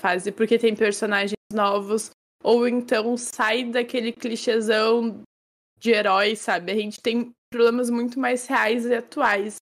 fase, 0.00 0.32
porque 0.32 0.58
tem 0.58 0.74
personagens 0.74 1.37
novos, 1.52 2.10
ou 2.42 2.66
então 2.68 3.16
sai 3.16 3.64
daquele 3.64 4.12
clichêzão 4.12 5.22
de 5.78 5.90
herói, 5.90 6.36
sabe? 6.36 6.72
A 6.72 6.74
gente 6.74 7.00
tem 7.00 7.30
problemas 7.50 7.90
muito 7.90 8.18
mais 8.18 8.46
reais 8.46 8.84
e 8.86 8.94
atuais. 8.94 9.56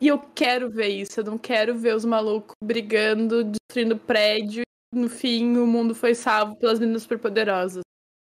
E 0.00 0.08
eu 0.08 0.18
quero 0.18 0.70
ver 0.70 0.88
isso, 0.88 1.20
eu 1.20 1.24
não 1.24 1.38
quero 1.38 1.76
ver 1.76 1.94
os 1.94 2.04
malucos 2.04 2.54
brigando, 2.62 3.44
destruindo 3.44 3.98
prédio 3.98 4.62
no 4.92 5.08
fim 5.08 5.56
o 5.56 5.66
mundo 5.66 5.94
foi 5.94 6.14
salvo 6.14 6.56
pelas 6.56 6.80
meninas 6.80 7.02
superpoderosas. 7.02 7.82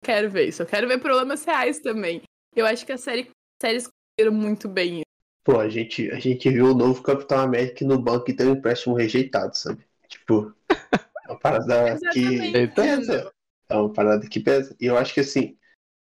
Quero 0.04 0.30
ver 0.30 0.48
isso. 0.48 0.62
Eu 0.62 0.66
quero 0.66 0.86
ver 0.88 0.98
problemas 0.98 1.44
reais 1.44 1.78
também. 1.80 2.22
Eu 2.54 2.66
acho 2.66 2.84
que 2.84 2.92
a 2.92 2.98
série 2.98 3.30
séries 3.60 3.88
conseguiram 3.88 4.36
muito 4.36 4.68
bem 4.68 5.02
Pô, 5.42 5.58
a 5.58 5.68
gente, 5.68 6.10
a 6.10 6.18
gente 6.18 6.50
viu 6.50 6.66
o 6.66 6.74
novo 6.74 7.02
Capitão 7.02 7.38
América 7.38 7.84
no 7.84 7.98
banco 7.98 8.30
e 8.30 8.36
tem 8.36 8.46
um 8.46 8.52
empréstimo 8.52 8.94
rejeitado, 8.94 9.56
sabe? 9.56 9.82
Tipo, 10.06 10.54
É 11.30 11.32
uma 11.32 11.38
parada 11.38 11.98
que 12.12 12.18
Exatamente. 12.18 12.74
pesa. 12.74 13.32
É 13.68 13.76
uma 13.76 13.92
parada 13.92 14.28
que 14.28 14.40
pesa. 14.40 14.76
E 14.80 14.86
eu 14.86 14.98
acho 14.98 15.14
que 15.14 15.20
assim, 15.20 15.56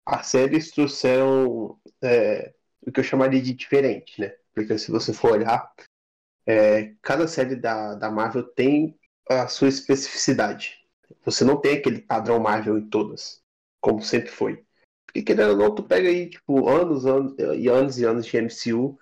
as 0.04 0.26
séries 0.26 0.70
trouxeram 0.70 1.78
é, 2.02 2.52
o 2.86 2.92
que 2.92 3.00
eu 3.00 3.04
chamaria 3.04 3.40
de 3.40 3.54
diferente, 3.54 4.20
né? 4.20 4.34
Porque 4.54 4.76
se 4.78 4.90
você 4.90 5.12
for 5.14 5.32
olhar, 5.32 5.72
é, 6.46 6.94
cada 7.00 7.26
série 7.26 7.56
da, 7.56 7.94
da 7.94 8.10
Marvel 8.10 8.44
tem 8.44 8.98
a 9.28 9.48
sua 9.48 9.68
especificidade. 9.68 10.78
Você 11.24 11.42
não 11.42 11.58
tem 11.58 11.78
aquele 11.78 12.02
padrão 12.02 12.38
Marvel 12.38 12.76
em 12.76 12.88
todas, 12.88 13.42
como 13.80 14.02
sempre 14.02 14.30
foi. 14.30 14.62
Porque 15.06 15.22
querendo 15.22 15.52
ou 15.52 15.56
não, 15.56 15.74
tu 15.74 15.82
pega 15.82 16.08
aí, 16.08 16.28
tipo, 16.28 16.68
anos, 16.68 17.06
anos 17.06 17.34
e 17.38 17.68
anos 17.68 17.98
e 17.98 18.04
anos 18.04 18.26
de 18.26 18.36
MCU 18.36 18.98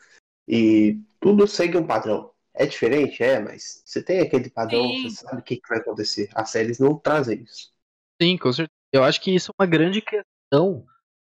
e 0.47 1.01
tudo 1.19 1.49
segue 1.49 1.77
um 1.77 1.87
padrão. 1.87 2.32
É 2.55 2.67
diferente, 2.67 3.23
é, 3.23 3.41
mas 3.41 3.83
você 3.85 4.03
tem 4.03 4.21
aquele 4.21 4.51
padrão, 4.51 4.83
Sim. 4.89 5.09
você 5.09 5.25
sabe 5.25 5.41
o 5.41 5.45
que, 5.45 5.57
que 5.57 5.69
vai 5.69 5.79
acontecer. 5.79 6.29
As 6.35 6.51
séries 6.51 6.79
não 6.79 6.99
trazem 6.99 7.43
isso. 7.43 7.73
Sim, 8.21 8.37
com 8.37 8.53
certeza. 8.53 8.77
Eu 8.93 9.03
acho 9.03 9.21
que 9.21 9.35
isso 9.35 9.51
é 9.51 9.63
uma 9.63 9.71
grande 9.71 10.03
questão. 10.03 10.87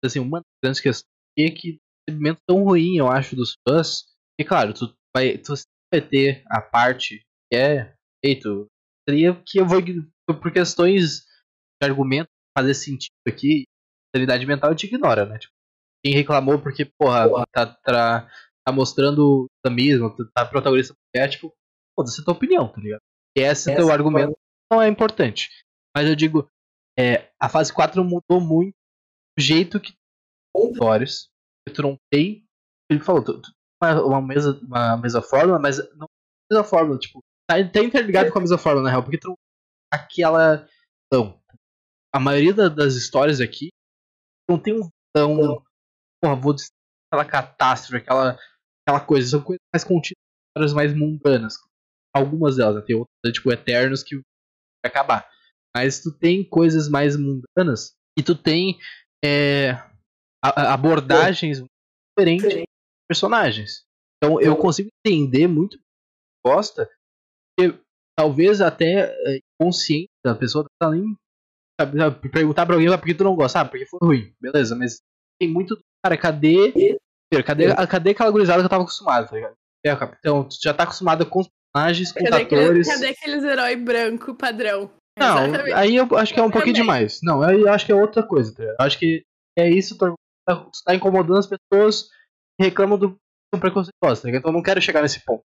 Assim, 0.05 0.19
uma 0.19 0.41
das 0.41 0.47
grandes 0.63 0.81
questões 0.81 1.09
é 1.39 1.51
que 1.51 1.79
recebimento 2.09 2.41
tão 2.47 2.65
ruim, 2.65 2.97
eu 2.97 3.09
acho, 3.09 3.37
dos 3.37 3.57
fãs. 3.67 4.05
E 4.39 4.45
claro, 4.45 4.75
tu 4.75 4.95
vai, 5.15 5.39
tu 5.39 5.55
vai 5.93 6.01
ter 6.01 6.43
a 6.49 6.61
parte 6.61 7.25
que 7.51 7.57
é 7.57 7.95
feito. 8.25 8.67
Seria 9.09 9.41
que 9.47 9.61
eu 9.61 9.67
vou 9.67 9.81
por 10.27 10.53
questões 10.53 11.21
de 11.81 11.89
argumento 11.89 12.29
fazer 12.57 12.75
sentido 12.75 13.13
aqui, 13.27 13.65
sanidade 14.15 14.47
mental 14.47 14.71
a 14.71 14.73
gente 14.73 14.87
ignora, 14.87 15.27
né? 15.27 15.39
Tipo, 15.39 15.53
quem 16.05 16.15
reclamou 16.15 16.61
porque, 16.61 16.85
porra, 16.85 17.47
tá, 17.53 17.67
tá, 17.67 18.31
tá 18.67 18.73
mostrando 18.73 19.47
o 19.67 19.71
mesmo, 19.71 20.15
tá 20.35 20.47
protagonista 20.47 20.95
mulher, 21.15 21.29
tipo, 21.29 21.53
foda-se 21.99 22.21
a 22.21 22.25
tua 22.25 22.35
opinião, 22.35 22.69
tá 22.69 22.81
ligado? 22.81 23.01
E 23.37 23.41
esse 23.41 23.71
Essa 23.71 23.77
teu 23.77 23.89
é 23.89 23.91
a 23.91 23.95
argumento 23.95 24.39
não 24.73 24.81
é 24.83 24.89
importante. 24.89 25.51
Mas 25.97 26.09
eu 26.09 26.17
digo, 26.17 26.49
é, 26.99 27.31
a 27.41 27.49
fase 27.49 27.73
4 27.73 28.03
mudou 28.05 28.41
muito 28.41 28.75
o 29.39 29.41
jeito 29.41 29.81
que 29.81 29.93
histórias 30.57 31.29
que 31.67 31.75
tu 31.75 31.83
não 31.83 31.97
tem. 32.11 32.45
Ele 32.91 33.01
falou, 33.01 33.23
tu, 33.23 33.41
tu, 33.41 33.51
uma, 33.83 34.21
mesa, 34.21 34.59
uma 34.63 34.97
mesa 34.97 35.21
fórmula, 35.23 35.59
mas 35.59 35.79
não 35.97 36.07
é 36.07 36.55
mesa 36.55 36.65
fórmula, 36.65 36.99
tipo, 36.99 37.21
tá, 37.49 37.57
tá 37.71 37.81
interligado 37.81 38.31
com 38.33 38.39
a 38.39 38.41
mesa 38.41 38.59
fórmula, 38.59 38.85
na 38.85 38.91
real, 38.91 39.03
porque 39.03 39.19
tu 39.19 39.29
não 39.29 39.37
aquela. 39.93 40.69
Não. 41.13 41.41
A 42.15 42.21
maioria 42.21 42.55
da- 42.55 42.69
das 42.69 42.95
histórias 42.95 43.41
aqui 43.41 43.71
não 44.49 44.59
tem 44.59 44.75
um 44.75 44.89
tão. 45.15 45.65
Porra, 46.23 46.37
vou 46.37 46.55
destruir 46.55 46.75
aquela 47.13 47.25
catástrofe, 47.25 47.97
aquela, 48.03 48.39
aquela 48.87 49.05
coisa. 49.05 49.29
São 49.29 49.43
coisas 49.43 49.61
mais 49.73 49.85
contidas, 49.85 50.21
histórias 50.51 50.73
mais 50.73 50.95
mundanas. 50.95 51.55
Algumas 52.15 52.57
delas, 52.57 52.77
né? 52.77 52.83
tem 52.83 52.97
outras, 52.97 53.33
tipo, 53.35 53.53
Eternos 53.53 54.03
que 54.03 54.17
vai 54.17 54.25
acabar. 54.85 55.29
Mas 55.77 56.01
tu 56.01 56.13
tem 56.17 56.45
coisas 56.49 56.89
mais 56.89 57.17
mundanas 57.17 57.95
e 58.17 58.23
tu 58.23 58.35
tem 58.37 58.79
é, 59.25 59.71
a- 60.43 60.61
a- 60.63 60.73
abordagens 60.75 61.65
diferentes 62.17 62.55
dos 62.55 62.65
personagens. 63.09 63.85
Então 64.23 64.41
eu 64.41 64.55
consigo 64.57 64.89
entender 65.05 65.49
muito 65.49 65.79
gosta, 66.47 66.89
porque 67.59 67.77
talvez 68.17 68.61
até 68.61 69.13
é, 69.27 69.41
consciente 69.61 70.11
da 70.25 70.35
pessoa 70.37 70.65
tá 70.81 70.91
nem 70.91 71.17
sabe, 71.81 72.29
perguntar 72.31 72.65
pra 72.67 72.77
alguém 72.77 72.89
"Ah, 72.93 72.97
por 72.99 73.07
que 73.07 73.15
tu 73.15 73.25
não 73.25 73.35
gosta, 73.35 73.61
ah, 73.61 73.65
porque 73.65 73.87
foi 73.87 73.99
ruim, 74.01 74.33
beleza, 74.41 74.77
mas 74.77 75.01
tem 75.41 75.51
muito 75.51 75.77
cara, 76.05 76.17
cadê 76.17 76.71
cadê, 77.45 77.67
a- 77.73 77.87
cadê 77.87 78.11
aquela 78.11 78.31
gurizada 78.31 78.61
que 78.61 78.67
eu 78.67 78.71
tava 78.71 78.83
acostumado, 78.83 79.29
tá 79.29 79.35
ligado? 79.37 79.55
É, 79.85 79.93
Então, 80.19 80.45
tu 80.49 80.57
já 80.63 80.73
tá 80.73 80.85
acostumado 80.85 81.27
com 81.27 81.41
os 81.41 81.49
personagens, 81.73 82.13
com 82.13 82.19
os 82.25 82.31
Cadê, 82.31 82.43
aquele- 82.43 82.63
atores. 82.65 82.87
cadê 82.89 83.07
aqueles 83.09 83.45
herói 83.45 83.77
branco 83.77 84.35
padrão? 84.35 84.91
Não, 85.19 85.45
Exatamente. 85.47 85.73
aí 85.75 85.95
eu 85.97 86.17
acho 86.17 86.35
que 86.35 86.41
é 86.41 86.43
um 86.43 86.51
pouquinho 86.51 86.75
Também. 86.75 86.87
demais. 86.87 87.21
Não, 87.23 87.43
aí 87.43 87.61
eu 87.61 87.73
acho 87.73 87.87
que 87.87 87.93
é 87.93 87.95
outra 87.95 88.23
coisa. 88.27 88.53
Tá? 88.55 88.63
ligado? 88.63 88.77
Eu 88.81 88.87
acho 88.87 88.99
que 88.99 89.23
é 89.59 89.69
isso, 89.71 89.97
tu 89.97 90.17
tá, 90.47 90.57
tu 90.57 90.71
tá 90.85 90.95
incomodando 90.95 91.39
as 91.39 91.47
pessoas 91.47 92.05
que 92.59 92.65
reclamam 92.67 92.99
do, 92.99 93.17
do 93.53 93.61
preconceituoso, 93.61 94.23
tá 94.23 94.27
ligado? 94.27 94.41
Então 94.41 94.51
eu 94.51 94.55
não 94.57 94.63
quero 94.63 94.81
chegar 94.81 95.03
nesse 95.03 95.23
ponto. 95.25 95.43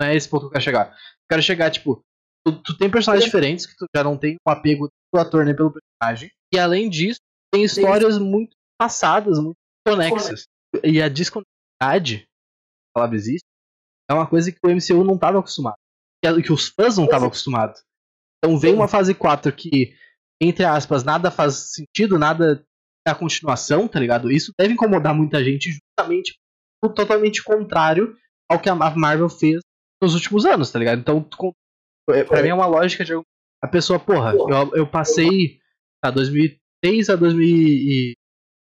Não 0.00 0.08
é 0.08 0.16
esse 0.16 0.28
ponto 0.28 0.42
que 0.42 0.46
eu 0.48 0.52
quero 0.52 0.64
chegar. 0.64 0.88
Eu 0.90 0.96
quero 1.30 1.42
chegar, 1.42 1.70
tipo, 1.70 2.02
tu, 2.46 2.60
tu 2.62 2.76
tem 2.76 2.90
personagens 2.90 3.24
diferentes 3.24 3.64
que 3.66 3.74
tu 3.76 3.86
já 3.96 4.02
não 4.04 4.18
tem 4.18 4.36
um 4.46 4.50
apego 4.50 4.88
do 5.14 5.20
ator 5.20 5.44
nem 5.46 5.54
pelo 5.56 5.72
personagem. 5.72 6.30
E 6.52 6.58
além 6.58 6.90
disso, 6.90 7.20
tem 7.52 7.64
histórias 7.64 8.18
muito 8.18 8.54
passadas, 8.78 9.38
muito 9.38 9.56
conexas. 9.86 10.44
E 10.84 11.00
a 11.00 11.08
desconexidade, 11.08 12.26
a 12.90 12.98
palavra 12.98 13.16
existe, 13.16 13.46
é 14.10 14.14
uma 14.14 14.26
coisa 14.26 14.50
que 14.50 14.58
o 14.64 14.70
MCU 14.70 15.04
não 15.04 15.18
tava 15.18 15.38
acostumado. 15.38 15.76
Que, 16.22 16.52
os 16.52 16.68
fãs 16.68 16.96
não 16.96 17.04
estavam 17.04 17.28
acostumados. 17.28 17.82
Então 18.38 18.58
vem 18.58 18.74
uma 18.74 18.88
fase 18.88 19.14
4 19.14 19.52
que, 19.52 19.94
entre 20.40 20.64
aspas, 20.64 21.04
nada 21.04 21.30
faz 21.30 21.72
sentido, 21.74 22.18
nada 22.18 22.64
é 23.06 23.10
a 23.10 23.14
continuação, 23.14 23.86
tá 23.86 24.00
ligado? 24.00 24.30
Isso 24.30 24.52
deve 24.58 24.74
incomodar 24.74 25.14
muita 25.14 25.42
gente, 25.42 25.70
justamente 25.70 26.36
o 26.84 26.88
totalmente 26.88 27.42
contrário 27.42 28.16
ao 28.50 28.60
que 28.60 28.68
a 28.68 28.74
Marvel 28.74 29.28
fez 29.28 29.60
nos 30.02 30.14
últimos 30.14 30.44
anos, 30.44 30.70
tá 30.70 30.78
ligado? 30.78 31.00
Então, 31.00 31.28
é, 32.10 32.24
pra 32.24 32.42
mim 32.42 32.48
é 32.48 32.54
uma 32.54 32.66
lógica 32.66 33.04
de 33.04 33.12
a 33.62 33.68
pessoa, 33.68 33.98
porra, 33.98 34.32
eu, 34.32 34.76
eu 34.76 34.86
passei 34.86 35.58
a 36.04 36.10
2006 36.10 37.08
a 37.08 37.16
2000 37.16 37.42
e 37.42 38.16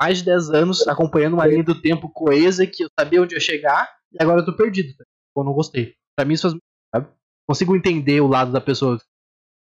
mais 0.01 0.19
de 0.19 0.25
10 0.25 0.51
anos 0.51 0.89
acompanhando 0.89 1.35
uma 1.35 1.47
linha 1.47 1.63
do 1.63 1.81
tempo 1.81 2.09
coesa 2.09 2.67
que 2.67 2.85
eu 2.85 2.89
sabia 2.99 3.21
onde 3.21 3.35
ia 3.35 3.41
chegar 3.41 3.89
e 4.13 4.23
agora 4.23 4.41
eu 4.41 4.45
tô 4.45 4.57
perdido, 4.57 4.97
tá? 4.97 5.05
Eu 5.37 5.45
não 5.45 5.53
gostei. 5.53 5.95
Pra 6.17 6.25
mim 6.25 6.35
isso 6.35 6.51
faz 6.51 6.61
sabe? 6.95 7.13
Consigo 7.47 7.77
entender 7.77 8.21
o 8.21 8.27
lado 8.27 8.51
da 8.51 8.61
pessoa 8.61 8.99
que 8.99 9.05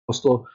gostou. 0.08 0.46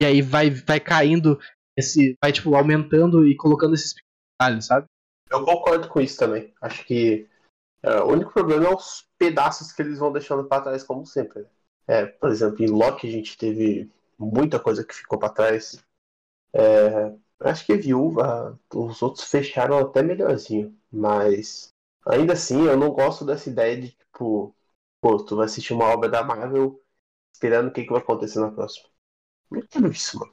E 0.00 0.06
aí 0.06 0.22
vai, 0.22 0.50
vai 0.50 0.80
caindo 0.80 1.38
esse. 1.76 2.16
Vai, 2.20 2.32
tipo, 2.32 2.54
aumentando 2.54 3.26
e 3.26 3.36
colocando 3.36 3.74
esses 3.74 3.94
detalhes, 4.38 4.66
sabe? 4.66 4.86
Eu 5.30 5.44
concordo 5.44 5.88
com 5.88 6.00
isso 6.00 6.18
também. 6.18 6.52
Acho 6.60 6.84
que 6.84 7.28
é, 7.82 8.00
o 8.00 8.08
único 8.08 8.32
problema 8.32 8.66
é 8.66 8.74
os 8.74 9.06
pedaços 9.18 9.72
que 9.72 9.82
eles 9.82 9.98
vão 9.98 10.12
deixando 10.12 10.44
pra 10.44 10.60
trás, 10.60 10.82
como 10.82 11.06
sempre. 11.06 11.42
né? 11.42 11.48
É, 11.86 12.06
por 12.06 12.30
exemplo, 12.30 12.64
em 12.64 12.68
Loki 12.68 13.06
a 13.06 13.10
gente 13.10 13.36
teve 13.36 13.90
muita 14.18 14.58
coisa 14.58 14.84
que 14.84 14.94
ficou 14.94 15.18
pra 15.18 15.28
trás. 15.28 15.84
É, 16.52 17.12
acho 17.40 17.66
que 17.66 17.76
Viúva, 17.76 18.58
os 18.74 19.02
outros 19.02 19.24
fecharam 19.30 19.78
até 19.78 20.02
melhorzinho. 20.02 20.76
Mas 20.90 21.72
ainda 22.06 22.32
assim, 22.34 22.66
eu 22.66 22.76
não 22.76 22.90
gosto 22.90 23.24
dessa 23.24 23.50
ideia 23.50 23.80
de 23.80 23.90
tipo, 23.90 24.54
pô, 25.00 25.22
tu 25.24 25.36
vai 25.36 25.46
assistir 25.46 25.72
uma 25.72 25.86
obra 25.86 26.08
da 26.08 26.22
Marvel 26.22 26.80
esperando 27.32 27.68
o 27.68 27.72
que, 27.72 27.84
que 27.84 27.90
vai 27.90 28.00
acontecer 28.00 28.40
na 28.40 28.50
próxima. 28.50 28.88
Não 29.50 29.62
quero 29.62 29.90
isso, 29.90 30.18
mano. 30.18 30.32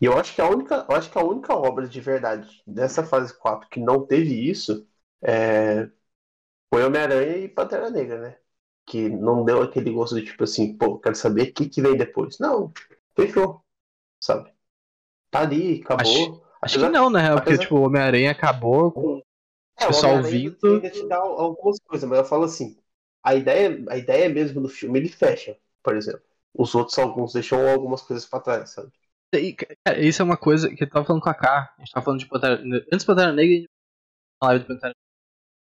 E 0.00 0.04
eu 0.04 0.18
acho 0.18 0.34
que 0.34 0.40
a 0.40 0.48
única, 0.48 0.86
eu 0.88 0.96
acho 0.96 1.10
que 1.10 1.18
a 1.18 1.24
única 1.24 1.54
obra 1.54 1.88
de 1.88 2.00
verdade 2.00 2.62
dessa 2.66 3.04
fase 3.04 3.36
4 3.38 3.68
que 3.68 3.80
não 3.80 4.04
teve 4.04 4.34
isso 4.50 4.86
é... 5.22 5.88
foi 6.72 6.84
Homem-Aranha 6.84 7.36
e 7.38 7.48
Pantera 7.48 7.90
Negra, 7.90 8.20
né? 8.20 8.38
Que 8.84 9.08
não 9.08 9.44
deu 9.44 9.62
aquele 9.62 9.92
gosto 9.92 10.16
de 10.16 10.26
tipo 10.26 10.44
assim, 10.44 10.76
pô, 10.76 10.98
quero 10.98 11.14
saber 11.14 11.50
o 11.50 11.54
que, 11.54 11.68
que 11.68 11.80
vem 11.80 11.96
depois. 11.96 12.38
Não, 12.38 12.72
fechou, 13.14 13.64
sabe? 14.20 14.52
Tá 15.30 15.42
ali, 15.42 15.80
acabou. 15.82 16.02
Acho 16.02 16.41
que 16.66 16.78
não, 16.88 17.10
né? 17.10 17.34
Porque, 17.34 17.58
tipo, 17.58 17.76
o 17.76 17.82
Homem-Aranha 17.82 18.30
acabou 18.30 18.92
com. 18.92 19.22
É, 19.80 19.86
pessoal 19.86 20.12
o 20.12 20.18
Homem-Aranha 20.18 20.50
vindo- 20.50 20.74
ainda 20.74 20.90
te 20.90 21.08
dá 21.08 21.16
algumas 21.18 21.78
coisas, 21.80 22.08
mas 22.08 22.18
eu 22.18 22.24
falo 22.24 22.44
assim, 22.44 22.76
a 23.24 23.34
ideia, 23.34 23.84
a 23.88 23.96
ideia 23.96 24.28
mesmo 24.28 24.60
do 24.60 24.68
filme 24.68 24.98
ele 24.98 25.08
fecha, 25.08 25.56
por 25.82 25.96
exemplo. 25.96 26.22
Os 26.54 26.74
outros 26.74 26.98
alguns 26.98 27.32
deixam 27.32 27.66
algumas 27.68 28.02
coisas 28.02 28.26
pra 28.28 28.40
trás, 28.40 28.70
sabe? 28.70 28.90
E, 29.34 29.54
cara, 29.54 29.98
isso 29.98 30.20
é 30.20 30.24
uma 30.24 30.36
coisa 30.36 30.68
que 30.74 30.84
eu 30.84 30.88
tava 30.90 31.06
falando 31.06 31.22
com 31.22 31.30
a 31.30 31.34
K. 31.34 31.74
A 31.76 31.80
gente 31.80 31.90
tava 31.92 32.04
falando 32.04 32.20
de 32.20 32.26
Pantera. 32.28 32.54
Antes 32.92 33.04
do 33.04 33.06
Pantera 33.06 33.32
Negra, 33.32 33.54
a 33.54 33.58
gente- 33.60 33.70
na 34.42 34.48
live 34.48 34.64
do 34.64 34.68
Pantera 34.68 34.88
Negra. 34.88 34.96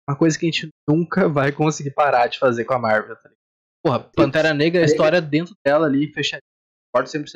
Uma 0.10 0.18
coisa 0.18 0.38
que 0.40 0.46
a 0.48 0.52
gente 0.52 0.70
nunca 0.90 1.30
vai 1.30 1.52
conseguir 1.52 1.92
parar 1.92 2.28
de 2.28 2.40
fazer 2.40 2.66
com 2.66 2.74
a 2.74 2.80
Marvel, 2.80 3.16
tá 3.16 3.30
ligado? 3.30 3.38
Porra, 3.86 4.00
Pantera 4.00 4.54
Negra, 4.54 4.82
a 4.82 4.86
história 4.86 5.22
dentro 5.22 5.54
dela 5.64 5.86
ali, 5.86 6.12
fechadinha. 6.12 6.42
Porta 6.92 7.10
sempre 7.10 7.32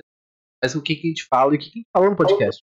Mas 0.63 0.73
o 0.75 0.81
que, 0.81 0.95
que 0.95 1.07
a 1.07 1.09
gente 1.09 1.25
fala 1.25 1.53
e 1.53 1.57
o 1.57 1.59
que, 1.59 1.65
que 1.69 1.77
a 1.77 1.79
gente 1.81 1.89
falou 1.93 2.09
no 2.09 2.15
podcast. 2.17 2.61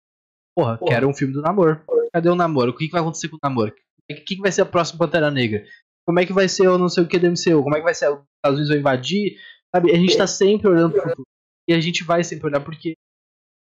Porra, 0.57 0.77
Porra. 0.79 0.91
quero 0.93 1.09
um 1.09 1.15
filme 1.15 1.33
do 1.33 1.41
namoro. 1.43 1.83
Cadê 2.12 2.29
o 2.29 2.35
namoro? 2.35 2.71
O 2.73 2.77
que, 2.77 2.87
que 2.87 2.93
vai 2.93 3.01
acontecer 3.01 3.29
com 3.29 3.37
o 3.37 3.41
namoro? 3.43 3.75
O 4.11 4.15
que, 4.15 4.37
que 4.37 4.41
vai 4.43 4.53
ser 4.53 4.62
a 4.62 4.67
próxima 4.67 4.99
Pantera 4.99 5.31
Negra? 5.31 5.65
Como 6.07 6.19
é 6.21 6.27
que 6.27 6.33
vai 6.33 6.49
ser 6.49 6.69
o 6.69 6.77
não 6.77 6.88
sei 6.88 7.05
o 7.05 7.09
que 7.09 7.19
do 7.19 7.27
MCU? 7.29 7.62
Como 7.62 7.75
é 7.75 7.79
que 7.79 7.85
vai 7.85 7.95
ser? 7.95 8.09
Os 8.11 8.19
Estados 8.21 8.59
Unidos 8.59 8.69
vão 8.69 8.79
invadir? 8.79 9.38
Sabe? 9.75 9.93
A 9.93 9.97
gente 9.97 10.17
tá 10.19 10.27
sempre 10.27 10.69
olhando 10.69 10.93
pro 10.93 11.03
futuro. 11.03 11.23
E 11.69 11.73
a 11.73 11.81
gente 11.81 12.03
vai 12.05 12.23
sempre 12.25 12.47
olhar 12.49 12.61
porque 12.61 12.95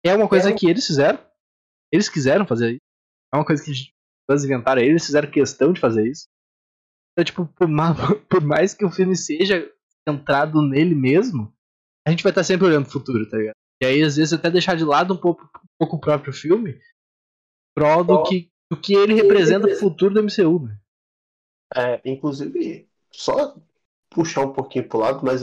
é 0.05 0.15
uma 0.15 0.27
coisa 0.27 0.51
que 0.53 0.67
eles 0.67 0.87
fizeram. 0.87 1.19
Eles 1.93 2.07
quiseram 2.09 2.47
fazer 2.47 2.71
isso. 2.71 2.79
É 3.33 3.37
uma 3.37 3.45
coisa 3.45 3.63
que 3.63 3.71
fãs 4.29 4.43
inventaram. 4.43 4.81
Eles 4.81 5.05
fizeram 5.05 5.29
questão 5.29 5.73
de 5.73 5.79
fazer 5.79 6.07
isso. 6.09 6.25
Então, 7.11 7.25
tipo, 7.25 7.45
por, 7.45 7.67
ma- 7.67 7.93
por 8.29 8.41
mais 8.41 8.73
que 8.73 8.85
o 8.85 8.89
filme 8.91 9.15
seja 9.15 9.69
centrado 10.07 10.61
nele 10.61 10.95
mesmo, 10.95 11.53
a 12.07 12.11
gente 12.11 12.23
vai 12.23 12.31
estar 12.31 12.43
sempre 12.43 12.65
olhando 12.65 12.85
pro 12.85 12.93
futuro, 12.93 13.29
tá 13.29 13.37
ligado? 13.37 13.55
E 13.81 13.85
aí, 13.85 14.03
às 14.03 14.15
vezes, 14.15 14.33
até 14.33 14.49
deixar 14.49 14.75
de 14.75 14.83
lado 14.83 15.13
um 15.13 15.17
pouco, 15.17 15.43
um 15.43 15.67
pouco 15.79 15.95
o 15.95 15.99
próprio 15.99 16.31
filme, 16.31 16.79
prol 17.73 18.03
do 18.03 18.23
que, 18.23 18.51
do 18.69 18.77
que 18.77 18.93
ele 18.93 19.13
representa 19.13 19.67
pro 19.67 19.79
futuro 19.79 20.13
do 20.13 20.23
MCU, 20.23 20.67
né? 20.67 20.77
É, 21.75 22.01
inclusive, 22.05 22.87
só 23.11 23.55
puxar 24.09 24.41
um 24.41 24.53
pouquinho 24.53 24.87
pro 24.87 24.99
lado, 24.99 25.25
mas 25.25 25.41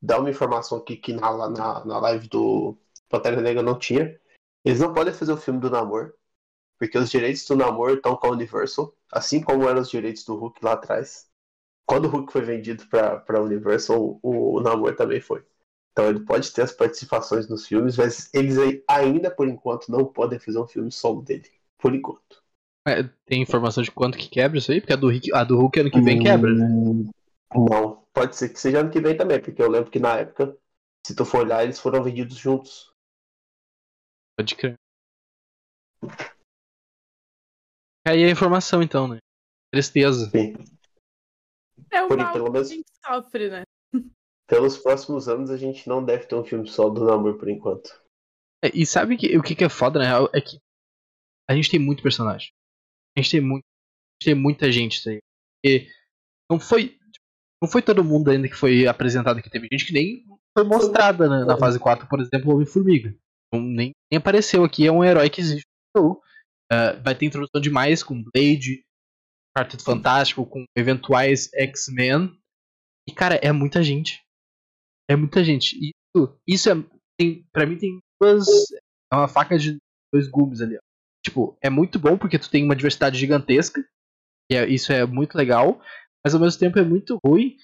dar 0.00 0.20
uma 0.20 0.30
informação 0.30 0.78
aqui 0.78 0.96
que 0.96 1.12
na, 1.12 1.48
na, 1.48 1.84
na 1.84 1.98
live 1.98 2.28
do, 2.28 2.78
Pantera 3.12 3.42
Negra 3.42 3.62
não 3.62 3.78
tinha. 3.78 4.18
Eles 4.64 4.80
não 4.80 4.94
podem 4.94 5.12
fazer 5.12 5.32
o 5.32 5.36
filme 5.36 5.60
do 5.60 5.68
Namor, 5.68 6.14
porque 6.78 6.96
os 6.96 7.10
direitos 7.10 7.44
do 7.44 7.54
Namor 7.54 7.90
estão 7.90 8.16
com 8.16 8.28
a 8.28 8.30
Universal, 8.30 8.96
assim 9.12 9.42
como 9.42 9.68
eram 9.68 9.82
os 9.82 9.90
direitos 9.90 10.24
do 10.24 10.34
Hulk 10.34 10.64
lá 10.64 10.72
atrás. 10.72 11.28
Quando 11.84 12.06
o 12.06 12.08
Hulk 12.08 12.32
foi 12.32 12.40
vendido 12.40 12.86
para 12.86 13.22
a 13.28 13.40
Universal, 13.40 14.18
o, 14.22 14.56
o 14.56 14.60
Namor 14.60 14.96
também 14.96 15.20
foi. 15.20 15.44
Então 15.92 16.08
ele 16.08 16.20
pode 16.20 16.50
ter 16.52 16.62
as 16.62 16.72
participações 16.72 17.48
nos 17.48 17.66
filmes, 17.66 17.96
mas 17.96 18.32
eles 18.32 18.56
ainda 18.88 19.30
por 19.30 19.46
enquanto 19.46 19.90
não 19.90 20.06
podem 20.06 20.38
fazer 20.38 20.58
um 20.58 20.66
filme 20.66 20.90
solo 20.90 21.22
dele. 21.22 21.48
Por 21.78 21.94
enquanto. 21.94 22.42
É, 22.88 23.02
tem 23.26 23.42
informação 23.42 23.82
de 23.82 23.92
quanto 23.92 24.18
que 24.18 24.28
quebra 24.28 24.58
isso 24.58 24.72
aí? 24.72 24.80
Porque 24.80 24.92
a 24.92 24.96
do, 24.96 25.08
Hulk, 25.08 25.32
a 25.34 25.44
do 25.44 25.56
Hulk 25.56 25.80
ano 25.80 25.90
que 25.90 26.00
vem 26.00 26.18
hum, 26.18 26.22
quebra, 26.22 26.52
né? 26.52 26.68
Não, 27.54 28.04
pode 28.12 28.34
ser 28.34 28.48
que 28.48 28.58
seja 28.58 28.80
ano 28.80 28.90
que 28.90 29.00
vem 29.00 29.16
também, 29.16 29.40
porque 29.40 29.62
eu 29.62 29.70
lembro 29.70 29.90
que 29.90 30.00
na 30.00 30.18
época, 30.18 30.56
se 31.06 31.14
tu 31.14 31.24
for 31.24 31.44
olhar, 31.44 31.62
eles 31.62 31.78
foram 31.78 32.02
vendidos 32.02 32.36
juntos. 32.36 32.90
Pode 34.36 34.56
crer. 34.56 34.74
Aí 38.08 38.24
a 38.24 38.30
informação 38.30 38.82
então, 38.82 39.06
né? 39.06 39.18
Tristeza. 39.70 40.28
Sim. 40.30 40.54
É 41.90 42.02
o 42.02 42.08
Por, 42.08 42.16
mal 42.16 42.32
pelo 42.32 42.50
menos, 42.50 42.68
que 42.68 42.74
a 42.74 42.76
gente 42.78 42.90
sofre, 43.04 43.50
né? 43.50 43.62
Pelos 44.52 44.76
próximos 44.76 45.30
anos 45.30 45.48
a 45.48 45.56
gente 45.56 45.88
não 45.88 46.04
deve 46.04 46.26
ter 46.26 46.34
um 46.34 46.44
filme 46.44 46.68
solo 46.68 46.92
do 46.92 47.06
Namor 47.06 47.38
por 47.38 47.48
enquanto. 47.48 47.88
É, 48.62 48.70
e 48.74 48.84
sabe 48.84 49.16
que, 49.16 49.34
o 49.38 49.42
que, 49.42 49.54
que 49.54 49.64
é 49.64 49.68
foda, 49.70 49.98
na 49.98 50.04
real? 50.04 50.28
É 50.34 50.42
que 50.42 50.58
a 51.48 51.54
gente 51.54 51.70
tem 51.70 51.80
muito 51.80 52.02
personagem. 52.02 52.50
A 53.16 53.22
gente 53.22 53.30
tem 53.30 53.40
muito. 53.40 53.62
A 53.64 54.12
gente 54.20 54.34
tem 54.34 54.42
muita 54.42 54.70
gente 54.70 54.98
isso 54.98 55.08
aí. 55.08 55.88
Não 56.50 56.60
foi. 56.60 56.98
Não 57.62 57.68
foi 57.70 57.80
todo 57.80 58.04
mundo 58.04 58.30
ainda 58.30 58.46
que 58.46 58.54
foi 58.54 58.86
apresentado 58.86 59.38
aqui. 59.38 59.48
Teve 59.48 59.68
gente 59.72 59.86
que 59.86 59.92
nem 59.94 60.22
foi 60.54 60.66
mostrada 60.66 61.26
na, 61.30 61.46
na 61.46 61.56
fase 61.56 61.78
4, 61.78 62.06
por 62.06 62.20
exemplo, 62.20 62.50
o 62.50 62.54
Homem-Formiga. 62.54 63.16
Nem, 63.54 63.92
nem 64.10 64.18
apareceu 64.18 64.64
aqui, 64.64 64.86
é 64.86 64.92
um 64.92 65.02
herói 65.02 65.30
que 65.30 65.40
existe. 65.40 65.64
Uh, 65.96 66.20
vai 67.02 67.14
ter 67.14 67.24
introdução 67.24 67.58
demais 67.58 68.02
com 68.02 68.22
Blade, 68.22 68.84
Quarteto 69.56 69.82
Fantástico, 69.82 70.44
com 70.44 70.66
eventuais 70.76 71.50
X-Men. 71.54 72.38
E, 73.08 73.14
cara, 73.14 73.36
é 73.36 73.50
muita 73.50 73.82
gente. 73.82 74.22
É 75.12 75.16
muita 75.16 75.44
gente. 75.44 75.76
Isso, 75.76 76.40
isso 76.46 76.70
é. 76.70 76.74
Tem, 77.18 77.44
pra 77.52 77.66
mim 77.66 77.76
tem 77.76 78.00
duas. 78.18 78.46
É 79.12 79.14
uma 79.14 79.28
faca 79.28 79.58
de 79.58 79.76
dois 80.10 80.26
gumes 80.26 80.62
ali, 80.62 80.76
ó. 80.76 80.80
Tipo, 81.22 81.56
é 81.60 81.68
muito 81.68 81.98
bom 81.98 82.16
porque 82.16 82.38
tu 82.38 82.50
tem 82.50 82.64
uma 82.64 82.74
diversidade 82.74 83.18
gigantesca. 83.18 83.86
E 84.50 84.56
é, 84.56 84.66
isso 84.66 84.90
é 84.90 85.04
muito 85.04 85.36
legal. 85.36 85.82
Mas 86.24 86.34
ao 86.34 86.40
mesmo 86.40 86.58
tempo 86.58 86.78
é 86.78 86.82
muito 86.82 87.18
ruim. 87.22 87.58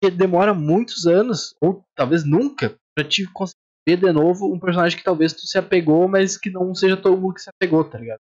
Porque 0.00 0.16
demora 0.16 0.54
muitos 0.54 1.06
anos, 1.06 1.54
ou 1.60 1.84
talvez 1.94 2.24
nunca, 2.24 2.74
pra 2.96 3.06
te 3.06 3.30
conseguir 3.32 3.58
ver 3.86 3.98
de 3.98 4.12
novo 4.12 4.50
um 4.50 4.58
personagem 4.58 4.96
que 4.96 5.04
talvez 5.04 5.34
tu 5.34 5.46
se 5.46 5.58
apegou, 5.58 6.08
mas 6.08 6.38
que 6.38 6.48
não 6.48 6.74
seja 6.74 6.96
todo 6.96 7.20
mundo 7.20 7.34
que 7.34 7.42
se 7.42 7.50
apegou, 7.50 7.84
tá 7.84 7.98
ligado? 7.98 8.20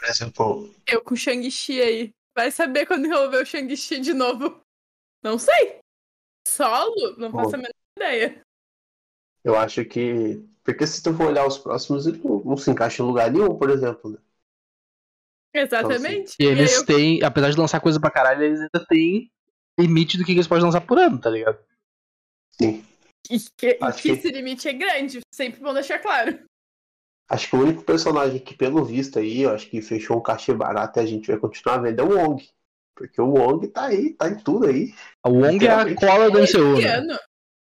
Por 0.00 0.08
exemplo. 0.08 0.74
Eu 0.88 1.00
com 1.02 1.14
o 1.14 1.16
Shang-Chi 1.16 1.80
aí. 1.80 2.10
Vai 2.36 2.50
saber 2.50 2.86
quando 2.86 3.06
eu 3.06 3.30
ver 3.30 3.42
o 3.42 3.46
Shang-Chi 3.46 4.00
de 4.00 4.14
novo. 4.14 4.60
Não 5.22 5.38
sei. 5.38 5.77
Solo? 6.48 7.16
Não 7.18 7.30
faço 7.30 7.54
a 7.54 7.58
menor 7.58 7.74
ideia. 7.96 8.40
Eu 9.44 9.56
acho 9.56 9.84
que. 9.84 10.42
Porque 10.64 10.86
se 10.86 11.02
tu 11.02 11.14
for 11.14 11.28
olhar 11.28 11.46
os 11.46 11.58
próximos, 11.58 12.06
ele 12.06 12.20
não, 12.22 12.40
não 12.40 12.56
se 12.56 12.70
encaixa 12.70 13.02
em 13.02 13.06
lugar 13.06 13.30
nenhum, 13.30 13.56
por 13.56 13.70
exemplo. 13.70 14.10
Né? 14.10 14.18
Exatamente. 15.54 16.06
Então, 16.08 16.24
assim, 16.24 16.36
e 16.40 16.46
eles 16.46 16.76
eu... 16.76 16.86
têm, 16.86 17.22
apesar 17.22 17.50
de 17.50 17.58
lançar 17.58 17.80
coisa 17.80 18.00
pra 18.00 18.10
caralho, 18.10 18.42
eles 18.42 18.60
ainda 18.60 18.86
têm 18.88 19.30
limite 19.78 20.18
do 20.18 20.24
que 20.24 20.32
eles 20.32 20.46
podem 20.46 20.64
lançar 20.64 20.80
por 20.80 20.98
ano, 20.98 21.18
tá 21.20 21.30
ligado? 21.30 21.58
Sim. 22.52 22.84
E 23.30 23.38
que, 23.38 23.74
que, 23.74 23.92
que 23.92 24.10
esse 24.10 24.30
limite 24.30 24.68
é 24.68 24.72
grande, 24.72 25.20
sempre 25.32 25.60
vão 25.60 25.74
deixar 25.74 25.98
claro. 25.98 26.38
Acho 27.30 27.48
que 27.48 27.56
o 27.56 27.60
único 27.60 27.84
personagem 27.84 28.40
que, 28.40 28.56
pelo 28.56 28.84
visto 28.84 29.18
aí, 29.18 29.42
eu 29.42 29.50
acho 29.50 29.68
que 29.68 29.82
fechou 29.82 30.16
um 30.16 30.22
cachê 30.22 30.52
barato 30.54 30.98
e 30.98 31.02
a 31.02 31.06
gente 31.06 31.28
vai 31.28 31.38
continuar 31.38 31.78
vendo 31.78 32.00
é 32.00 32.02
o 32.02 32.16
Wong. 32.16 32.48
Porque 32.98 33.20
o 33.20 33.28
Wong 33.28 33.68
tá 33.68 33.86
aí, 33.86 34.12
tá 34.14 34.28
em 34.28 34.36
tudo 34.40 34.66
aí. 34.66 34.92
O 35.24 35.30
Wong 35.30 35.64
é 35.64 35.70
a 35.70 35.94
cola 35.94 36.28
do 36.28 36.40
MCU. 36.40 36.42
Esse 36.42 36.82
né? 36.82 36.94
ano, 36.96 37.18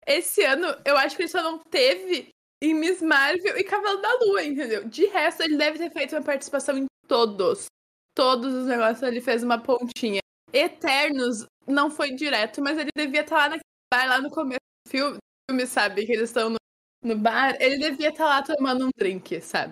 esse 0.06 0.44
ano, 0.44 0.76
eu 0.84 0.98
acho 0.98 1.16
que 1.16 1.22
ele 1.22 1.30
só 1.30 1.42
não 1.42 1.58
teve 1.58 2.28
em 2.62 2.74
Miss 2.74 3.02
Marvel 3.02 3.58
e 3.58 3.64
Cavalo 3.64 4.02
da 4.02 4.14
Lua, 4.20 4.44
entendeu? 4.44 4.84
De 4.84 5.06
resto, 5.06 5.42
ele 5.42 5.56
deve 5.56 5.78
ter 5.78 5.90
feito 5.90 6.14
uma 6.14 6.22
participação 6.22 6.78
em 6.78 6.86
todos. 7.08 7.68
Todos 8.14 8.54
os 8.54 8.68
negócios 8.68 9.02
ele 9.02 9.22
fez 9.22 9.42
uma 9.42 9.58
pontinha. 9.58 10.20
Eternos 10.52 11.46
não 11.66 11.90
foi 11.90 12.12
direto, 12.12 12.62
mas 12.62 12.78
ele 12.78 12.92
devia 12.94 13.22
estar 13.22 13.38
lá 13.38 13.44
naquele 13.44 13.64
bar 13.94 14.08
lá 14.10 14.22
no 14.22 14.30
começo 14.30 14.60
do 14.86 14.92
filme, 14.92 15.18
filme 15.50 15.66
sabe? 15.66 16.06
Que 16.06 16.12
eles 16.12 16.30
estão 16.30 16.50
no, 16.50 16.58
no 17.02 17.18
bar. 17.18 17.56
Ele 17.62 17.78
devia 17.78 18.10
estar 18.10 18.26
lá 18.26 18.44
tomando 18.44 18.86
um 18.86 18.90
drink, 18.98 19.40
sabe? 19.40 19.72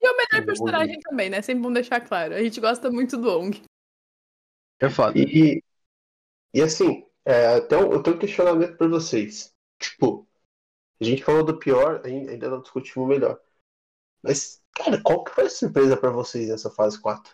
E 0.00 0.08
o 0.08 0.16
melhor 0.16 0.46
personagem 0.46 1.00
também, 1.00 1.28
né? 1.28 1.42
Sempre 1.42 1.62
bom 1.64 1.72
deixar 1.72 2.00
claro. 2.00 2.34
A 2.34 2.42
gente 2.42 2.60
gosta 2.60 2.88
muito 2.92 3.16
do 3.16 3.28
Ong. 3.28 3.60
É 4.82 4.90
foda. 4.90 5.16
E, 5.16 5.62
e 6.52 6.60
assim, 6.60 7.06
é, 7.24 7.58
então, 7.58 7.92
eu 7.92 8.02
tenho 8.02 8.16
um 8.16 8.18
questionamento 8.18 8.76
pra 8.76 8.88
vocês. 8.88 9.54
Tipo, 9.78 10.28
a 11.00 11.04
gente 11.04 11.22
falou 11.22 11.44
do 11.44 11.58
pior, 11.58 12.02
ainda 12.04 12.50
não 12.50 12.60
discutimos 12.60 13.06
o 13.06 13.08
melhor. 13.08 13.40
Mas, 14.22 14.60
cara, 14.74 15.00
qual 15.02 15.22
que 15.22 15.32
foi 15.32 15.46
a 15.46 15.50
surpresa 15.50 15.96
pra 15.96 16.10
vocês 16.10 16.48
nessa 16.48 16.70
fase 16.70 17.00
4? 17.00 17.32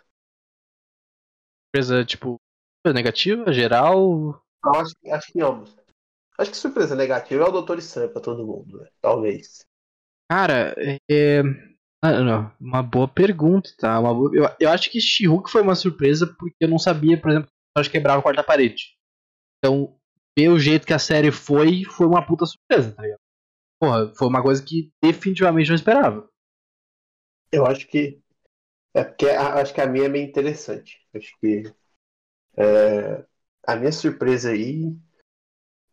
Surpresa, 1.67 2.05
tipo, 2.05 2.35
negativa, 2.85 3.51
geral? 3.51 4.43
Não, 4.63 4.75
acho, 4.75 4.93
acho 5.11 5.31
que 5.31 5.41
ambos. 5.41 5.75
Acho 6.37 6.51
que 6.51 6.57
surpresa 6.57 6.95
negativa 6.95 7.43
é 7.43 7.47
o 7.47 7.51
Doutor 7.51 7.79
Estranho 7.79 8.11
pra 8.11 8.21
todo 8.21 8.45
mundo, 8.45 8.79
né? 8.79 8.89
Talvez. 9.01 9.65
Cara, 10.29 10.75
é. 11.09 11.41
Ah, 12.01 12.51
uma 12.59 12.81
boa 12.81 13.07
pergunta, 13.07 13.69
tá? 13.77 13.99
Uma 13.99 14.13
boa... 14.13 14.31
eu, 14.33 14.49
eu 14.59 14.69
acho 14.69 14.89
que 14.89 15.01
she 15.01 15.25
foi 15.49 15.61
uma 15.61 15.75
surpresa 15.75 16.27
porque 16.39 16.55
eu 16.61 16.69
não 16.69 16.79
sabia, 16.79 17.19
por 17.19 17.29
exemplo, 17.29 17.49
que 17.49 17.81
o 17.81 17.91
quebrava 17.91 18.19
a 18.19 18.23
quarta 18.23 18.43
parede. 18.43 18.97
Então, 19.57 19.99
ver 20.37 20.49
o 20.49 20.59
jeito 20.59 20.87
que 20.87 20.93
a 20.93 20.99
série 20.99 21.31
foi, 21.31 21.83
foi 21.83 22.07
uma 22.07 22.25
puta 22.25 22.45
surpresa, 22.45 22.93
tá 22.93 23.01
ligado? 23.01 23.19
Porra, 23.81 24.13
foi 24.15 24.27
uma 24.27 24.41
coisa 24.41 24.63
que 24.63 24.91
definitivamente 25.01 25.69
não 25.69 25.75
esperava. 25.75 26.29
Eu 27.51 27.65
acho 27.65 27.87
que. 27.87 28.21
É 28.93 29.03
porque 29.03 29.27
acho 29.27 29.73
que 29.73 29.81
a 29.81 29.87
minha 29.87 30.05
é 30.05 30.09
meio 30.09 30.25
interessante. 30.25 31.05
Acho 31.13 31.37
que. 31.39 31.63
É, 32.57 33.25
a 33.67 33.75
minha 33.75 33.91
surpresa 33.91 34.51
aí. 34.51 34.95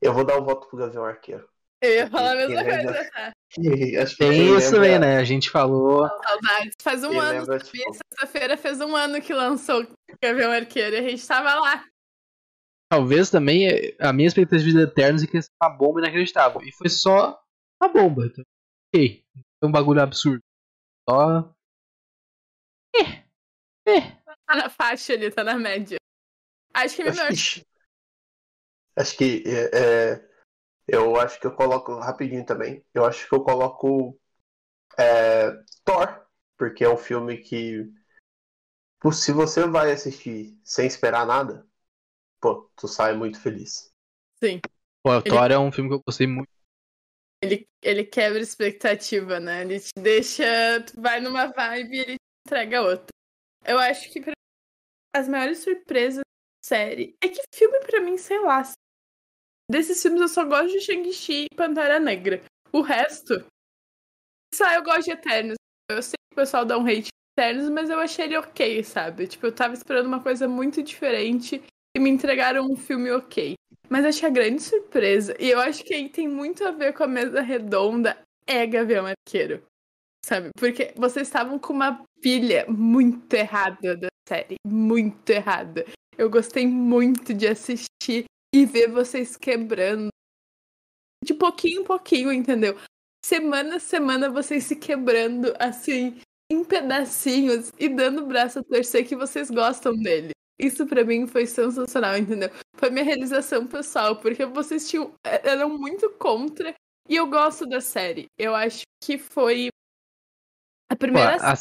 Eu 0.01 0.12
vou 0.12 0.25
dar 0.25 0.38
um 0.38 0.45
voto 0.45 0.69
pro 0.69 0.79
Gavião 0.79 1.05
Arqueiro. 1.05 1.49
Eu 1.83 1.92
ia 1.92 2.11
falar 2.11 2.33
a 2.33 2.37
mesma 2.37 2.64
coisa. 2.64 3.35
Tá? 4.16 4.16
Tem 4.18 4.56
isso 4.56 4.76
aí, 4.78 4.98
né? 4.98 5.16
A 5.16 5.24
gente 5.24 5.50
falou. 5.50 6.09
Saudades. 6.09 6.76
Faz 6.82 7.04
um 7.04 7.18
ano, 7.18 7.40
lembra, 7.40 7.59
tipo... 7.59 7.94
Sexta-feira 7.94 8.56
fez 8.56 8.80
um 8.80 8.94
ano 8.94 9.20
que 9.20 9.32
lançou 9.32 9.87
Gavião 10.22 10.50
Arqueiro 10.50 10.96
e 10.96 10.98
a 10.98 11.02
gente 11.02 11.26
tava 11.26 11.54
lá. 11.54 11.85
Talvez 12.90 13.30
também 13.30 13.68
a 13.98 14.12
minha 14.12 14.28
expectativa 14.28 14.70
de 14.70 14.85
Eternos 14.85 15.22
é 15.22 15.26
que 15.26 15.37
ia 15.37 15.42
ser 15.42 15.50
uma 15.62 15.70
bomba 15.70 16.00
inacreditável. 16.00 16.61
E 16.62 16.72
foi 16.72 16.88
só 16.88 17.40
uma 17.80 17.92
bomba. 17.92 18.26
Então, 18.26 18.44
ok. 18.94 19.24
Foi 19.59 19.68
um 19.68 19.72
bagulho 19.72 20.02
absurdo. 20.02 20.42
Só. 21.09 21.54
É. 22.94 23.24
É. 23.88 24.00
Tá 24.46 24.56
na 24.56 24.68
faixa 24.68 25.12
ali, 25.12 25.30
tá 25.30 25.42
na 25.42 25.56
média. 25.56 25.96
Acho 26.74 26.96
que 26.96 27.02
é 27.02 27.11
melhor. 27.11 27.28
Acho 27.30 27.61
que, 27.61 27.66
acho 28.96 29.16
que 29.16 29.44
é, 29.46 29.70
é 29.72 30.36
eu 30.87 31.16
acho 31.16 31.40
que 31.40 31.46
eu 31.46 31.55
coloco 31.55 31.99
rapidinho 31.99 32.44
também. 32.44 32.85
Eu 32.94 33.05
acho 33.05 33.29
que 33.29 33.35
eu 33.35 33.42
coloco 33.42 34.18
é, 34.99 35.51
Thor, 35.85 36.27
porque 36.57 36.85
é 36.85 36.88
um 36.88 36.96
filme 36.96 37.38
que 37.38 37.90
se 39.12 39.33
você 39.33 39.66
vai 39.66 39.92
assistir 39.92 40.59
sem 40.64 40.87
esperar 40.87 41.27
nada, 41.27 41.66
pô, 42.40 42.70
tu 42.77 42.88
sai 42.88 43.14
muito 43.14 43.40
feliz. 43.40 43.92
Sim. 44.42 44.61
Pô, 45.03 45.16
o 45.16 45.22
Thor 45.22 45.51
é 45.51 45.59
um 45.59 45.70
filme 45.70 45.90
que 45.90 45.96
eu 45.96 46.03
gostei 46.07 46.27
muito. 46.27 46.51
Ele, 47.42 47.68
ele 47.83 48.05
quebra 48.05 48.40
expectativa, 48.40 49.38
né? 49.38 49.62
Ele 49.62 49.79
te 49.79 49.92
deixa. 49.99 50.44
Tu 50.87 51.01
vai 51.01 51.20
numa 51.20 51.46
vibe 51.46 51.96
e 51.96 52.01
ele 52.01 52.14
te 52.14 52.46
entrega 52.46 52.83
outra. 52.83 53.07
Eu 53.64 53.79
acho 53.79 54.11
que 54.11 54.20
pra... 54.20 54.33
as 55.14 55.29
maiores 55.29 55.59
surpresas 55.59 56.18
da 56.18 56.64
série 56.64 57.16
é 57.22 57.29
que 57.29 57.40
filme, 57.55 57.79
pra 57.81 58.01
mim, 58.01 58.16
sei 58.16 58.40
lá, 58.40 58.62
Desses 59.70 60.00
filmes 60.00 60.20
eu 60.20 60.29
só 60.29 60.44
gosto 60.44 60.72
de 60.72 60.81
Shang-Chi 60.81 61.46
e 61.50 61.55
Pantera 61.55 61.98
Negra. 61.98 62.42
O 62.72 62.81
resto. 62.81 63.44
Só 64.55 64.72
eu 64.72 64.83
gosto 64.83 65.05
de 65.05 65.12
Eternos. 65.12 65.57
Eu 65.90 66.02
sei 66.02 66.14
que 66.31 66.35
o 66.35 66.37
pessoal 66.37 66.64
dá 66.64 66.79
um 66.79 66.87
hate 66.87 67.09
Eternos, 67.38 67.68
mas 67.70 67.90
eu 67.90 67.98
achei 67.98 68.26
ele 68.26 68.37
ok, 68.37 68.83
sabe? 68.85 69.26
Tipo, 69.26 69.46
eu 69.46 69.52
tava 69.52 69.74
esperando 69.74 70.07
uma 70.07 70.22
coisa 70.22 70.48
muito 70.48 70.83
diferente 70.83 71.62
e 71.96 72.00
me 72.00 72.11
entregaram 72.11 72.64
um 72.64 72.76
filme 72.76 73.11
ok. 73.11 73.55
Mas 73.88 74.18
que 74.18 74.26
a 74.26 74.31
grande 74.31 74.62
surpresa, 74.62 75.37
e 75.38 75.50
eu 75.50 75.61
acho 75.61 75.85
que 75.85 75.94
aí 75.94 76.09
tem 76.09 76.26
muito 76.26 76.64
a 76.64 76.70
ver 76.70 76.92
com 76.92 77.05
a 77.05 77.09
mesa 77.09 77.40
redonda, 77.40 78.18
é 78.46 78.66
Gavião 78.66 79.07
Arqueiro. 79.07 79.62
Sabe? 80.24 80.50
Porque 80.59 80.92
vocês 80.96 81.29
estavam 81.29 81.59
com 81.59 81.72
uma 81.72 82.05
pilha 82.20 82.66
muito 82.68 83.33
errada 83.35 83.96
da 83.96 84.09
série. 84.29 84.57
Muito 84.66 85.31
errada. 85.31 85.85
Eu 86.18 86.29
gostei 86.29 86.66
muito 86.66 87.33
de 87.33 87.46
assistir 87.46 88.24
e 88.57 88.64
ver 88.64 88.90
vocês 88.90 89.37
quebrando. 89.37 90.09
De 91.23 91.35
pouquinho 91.35 91.83
em 91.83 91.85
pouquinho, 91.85 92.33
entendeu? 92.33 92.79
semana 93.27 93.77
a 93.77 93.81
semana 93.81 94.31
vocês 94.31 94.64
se 94.64 94.77
quebrando 94.77 95.53
assim 95.59 96.21
em 96.49 96.64
pedacinhos 96.64 97.73
e 97.77 97.88
dando 97.88 98.23
o 98.23 98.27
braço 98.27 98.61
a 98.61 98.62
torcer 98.62 99.05
que 99.05 99.16
vocês 99.16 99.51
gostam 99.51 99.97
dele. 99.97 100.31
Isso 100.57 100.87
para 100.87 101.05
mim 101.05 101.27
foi 101.27 101.45
sensacional, 101.45 102.16
entendeu? 102.16 102.51
Foi 102.77 102.88
minha 102.88 103.05
realização 103.05 103.66
pessoal, 103.66 104.21
porque 104.21 104.47
vocês 104.47 104.88
tinham 104.88 105.12
é, 105.27 105.51
eram 105.51 105.77
muito 105.77 106.09
contra 106.11 106.73
e 107.09 107.16
eu 107.16 107.27
gosto 107.27 107.66
da 107.66 107.81
série. 107.81 108.27
Eu 108.38 108.55
acho 108.55 108.85
que 109.03 109.19
foi 109.19 109.71
a 110.88 110.95
primeira 110.95 111.37
Pô, 111.37 111.45
a 111.45 111.55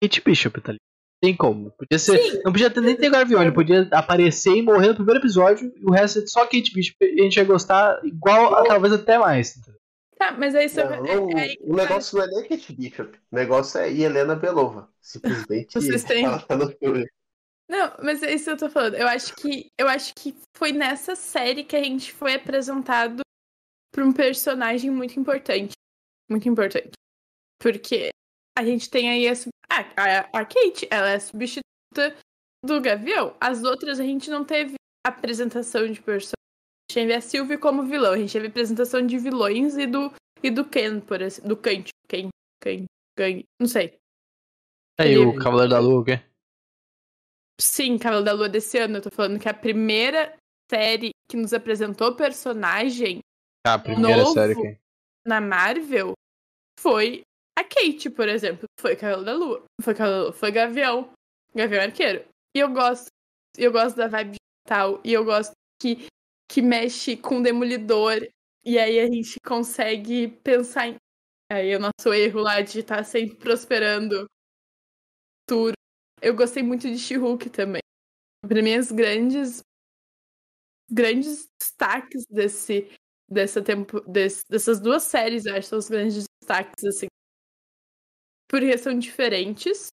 Kate 0.00 0.22
Bishop 0.22 0.60
tá 0.60 0.70
ali. 0.70 0.78
Tem 1.20 1.36
como. 1.36 1.72
Podia 1.72 1.98
ser. 1.98 2.18
Sim. 2.18 2.40
Não 2.44 2.52
podia 2.52 2.70
ter 2.70 2.80
nem 2.80 2.96
ter 2.96 3.12
ele 3.12 3.52
podia 3.52 3.88
aparecer 3.90 4.54
e 4.54 4.62
morrer 4.62 4.88
no 4.88 4.94
primeiro 4.94 5.20
episódio 5.20 5.72
e 5.76 5.84
o 5.84 5.90
resto 5.90 6.20
é 6.20 6.26
só 6.26 6.44
Kate 6.44 6.72
Bishop 6.72 6.96
e 7.00 7.20
a 7.20 7.24
gente 7.24 7.36
ia 7.36 7.44
gostar 7.44 8.00
igual, 8.04 8.64
talvez 8.64 8.92
até 8.92 9.18
mais. 9.18 9.54
Tá, 10.16 10.32
mas 10.32 10.54
aí 10.54 10.68
você. 10.68 10.84
Não, 10.84 11.06
é, 11.06 11.52
é, 11.52 11.56
o 11.60 11.74
negócio 11.74 12.18
não 12.18 12.24
é 12.24 12.26
nem 12.28 12.48
Kate 12.48 12.72
Bishop. 12.72 13.18
O 13.30 13.36
negócio 13.36 13.80
é 13.80 13.92
Helena 13.92 14.36
Belova. 14.36 14.88
Simplesmente. 15.00 15.74
Vocês 15.80 16.04
têm. 16.04 16.24
Não, 17.68 17.92
mas 18.02 18.22
é 18.22 18.34
isso 18.34 18.44
que 18.44 18.50
eu 18.50 18.56
tô 18.56 18.70
falando. 18.70 18.94
Eu 18.94 19.06
acho 19.06 19.34
que 19.36 19.70
eu 19.78 19.88
acho 19.88 20.14
que 20.14 20.34
foi 20.56 20.72
nessa 20.72 21.14
série 21.14 21.64
que 21.64 21.76
a 21.76 21.82
gente 21.82 22.12
foi 22.12 22.34
apresentado 22.34 23.22
para 23.92 24.04
um 24.04 24.12
personagem 24.12 24.90
muito 24.90 25.18
importante. 25.18 25.72
Muito 26.28 26.48
importante. 26.48 26.92
Porque 27.60 28.10
a 28.58 28.64
gente 28.64 28.90
tem 28.90 29.08
aí 29.08 29.28
a, 29.28 29.32
a, 29.96 30.40
a 30.40 30.44
Kate, 30.44 30.88
ela 30.90 31.10
é 31.10 31.18
substituta 31.20 32.16
do 32.64 32.80
Gavião. 32.80 33.36
As 33.40 33.62
outras 33.62 34.00
a 34.00 34.02
gente 34.02 34.28
não 34.28 34.44
teve 34.44 34.74
apresentação 35.06 35.86
de 35.86 36.02
personagem. 36.02 36.34
A 36.34 36.92
gente 36.92 37.06
teve 37.06 37.14
a 37.14 37.20
Sylvie 37.20 37.58
como 37.58 37.84
vilão. 37.84 38.12
A 38.12 38.18
gente 38.18 38.32
teve 38.32 38.48
apresentação 38.48 39.06
de 39.06 39.16
vilões 39.16 39.76
e 39.76 39.86
do, 39.86 40.12
e 40.42 40.50
do 40.50 40.64
Ken, 40.64 40.98
por 40.98 41.22
exemplo. 41.22 41.50
Do 41.50 41.56
Kent. 41.56 41.90
Ken, 42.08 42.28
Ken, 42.60 42.84
Ken, 43.16 43.44
não 43.60 43.68
sei. 43.68 43.96
É, 44.98 45.16
o 45.16 45.38
Cavaleiro 45.38 45.70
da 45.70 45.78
Lua, 45.78 46.00
o 46.00 46.04
quê? 46.04 46.20
Sim, 47.60 47.96
Cavaleiro 47.96 48.24
da 48.24 48.32
Lua 48.32 48.48
desse 48.48 48.76
ano. 48.76 48.96
Eu 48.96 49.02
tô 49.02 49.10
falando 49.10 49.38
que 49.38 49.48
a 49.48 49.54
primeira 49.54 50.36
série 50.68 51.10
que 51.30 51.36
nos 51.36 51.54
apresentou 51.54 52.16
personagem. 52.16 53.20
Ah, 53.64 53.74
a 53.74 53.78
primeira 53.78 54.26
série 54.26 54.56
que... 54.56 54.78
na 55.24 55.40
Marvel 55.40 56.14
foi 56.80 57.22
a 57.58 57.64
Kate, 57.64 58.08
por 58.08 58.28
exemplo, 58.28 58.66
foi 58.78 58.94
Cavalo 58.94 59.24
da 59.24 59.34
Lua, 59.34 59.64
foi 59.82 59.92
Cavalo, 59.92 60.32
foi 60.32 60.52
Gavião, 60.52 61.12
Gavião 61.52 61.82
Arqueiro. 61.82 62.24
E 62.54 62.60
eu 62.60 62.72
gosto, 62.72 63.08
eu 63.56 63.72
gosto 63.72 63.96
da 63.96 64.06
vibe 64.06 64.36
tal, 64.64 65.00
e 65.04 65.12
eu 65.12 65.24
gosto 65.24 65.52
que, 65.82 66.06
que 66.48 66.62
mexe 66.62 67.16
com 67.16 67.38
o 67.38 67.42
Demolidor, 67.42 68.20
e 68.64 68.78
aí 68.78 69.00
a 69.00 69.06
gente 69.06 69.40
consegue 69.44 70.28
pensar 70.28 70.86
em. 70.86 70.96
Aí 71.50 71.74
o 71.74 71.80
nosso 71.80 72.14
erro 72.14 72.40
lá 72.40 72.60
de 72.60 72.80
estar 72.80 72.98
tá 72.98 73.04
sempre 73.04 73.36
prosperando. 73.36 74.26
Tudo. 75.48 75.72
Eu 76.22 76.36
gostei 76.36 76.62
muito 76.62 76.88
de 76.88 76.98
she 76.98 77.14
também. 77.50 77.80
Para 78.46 78.62
mim, 78.62 78.74
as 78.74 78.92
grandes 78.92 79.62
grandes 80.90 81.48
destaques 81.60 82.24
desse 82.30 82.88
dessa 83.28 83.60
tempo 83.62 84.00
desse, 84.02 84.42
dessas 84.48 84.80
duas 84.80 85.02
séries, 85.02 85.44
eu 85.44 85.54
acho, 85.54 85.68
são 85.68 85.78
os 85.78 85.88
grandes 85.88 86.24
destaques 86.40 86.84
assim 86.84 87.08
porque 88.48 88.76
são 88.78 88.98
diferentes. 88.98 89.88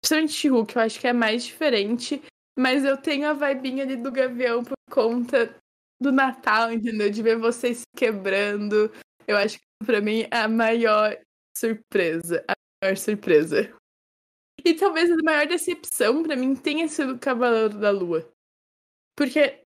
Principalmente 0.00 0.32
She-Hulk, 0.32 0.76
eu 0.76 0.82
acho 0.82 1.00
que 1.00 1.06
é 1.06 1.12
mais 1.12 1.44
diferente. 1.44 2.22
Mas 2.56 2.84
eu 2.84 2.96
tenho 2.96 3.28
a 3.28 3.32
vibinha 3.32 3.82
ali 3.82 3.96
do 3.96 4.12
Gavião 4.12 4.62
por 4.62 4.74
conta 4.90 5.56
do 6.00 6.12
Natal, 6.12 6.72
entendeu? 6.72 7.10
De 7.10 7.22
ver 7.22 7.38
vocês 7.38 7.78
se 7.78 7.84
quebrando. 7.96 8.92
Eu 9.26 9.36
acho 9.36 9.58
que 9.58 9.64
pra 9.84 10.00
mim 10.00 10.26
é 10.30 10.38
a 10.38 10.48
maior 10.48 11.18
surpresa. 11.56 12.44
A 12.48 12.54
maior 12.82 12.96
surpresa. 12.96 13.74
E 14.64 14.74
talvez 14.74 15.10
a 15.10 15.16
maior 15.22 15.46
decepção 15.46 16.22
para 16.22 16.36
mim 16.36 16.54
tenha 16.54 16.88
sido 16.88 17.14
o 17.14 17.18
Cavaleiro 17.18 17.78
da 17.78 17.90
Lua. 17.90 18.30
Porque 19.16 19.62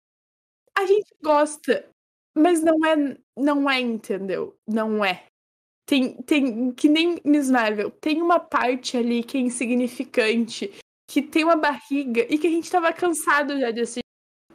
a 0.77 0.87
gente 0.87 1.15
gosta, 1.23 1.91
mas 2.37 2.63
não 2.63 2.85
é, 2.87 3.17
não 3.37 3.71
é, 3.71 3.81
entendeu? 3.81 4.57
Não 4.67 5.05
é. 5.05 5.28
Tem, 5.89 6.21
tem 6.21 6.71
que 6.73 6.87
nem 6.87 7.19
Miss 7.25 7.51
Marvel, 7.51 7.91
tem 7.91 8.21
uma 8.21 8.39
parte 8.39 8.95
ali 8.95 9.23
que 9.23 9.39
é 9.39 9.41
insignificante, 9.41 10.71
que 11.11 11.23
tem 11.23 11.45
uma 11.45 11.57
barriga 11.57 12.27
e 12.29 12.37
que 12.37 12.47
a 12.47 12.51
gente 12.51 12.71
tava 12.71 12.93
cansado 12.93 13.59
já 13.59 13.71
de 13.71 13.81
assistir. 13.81 14.03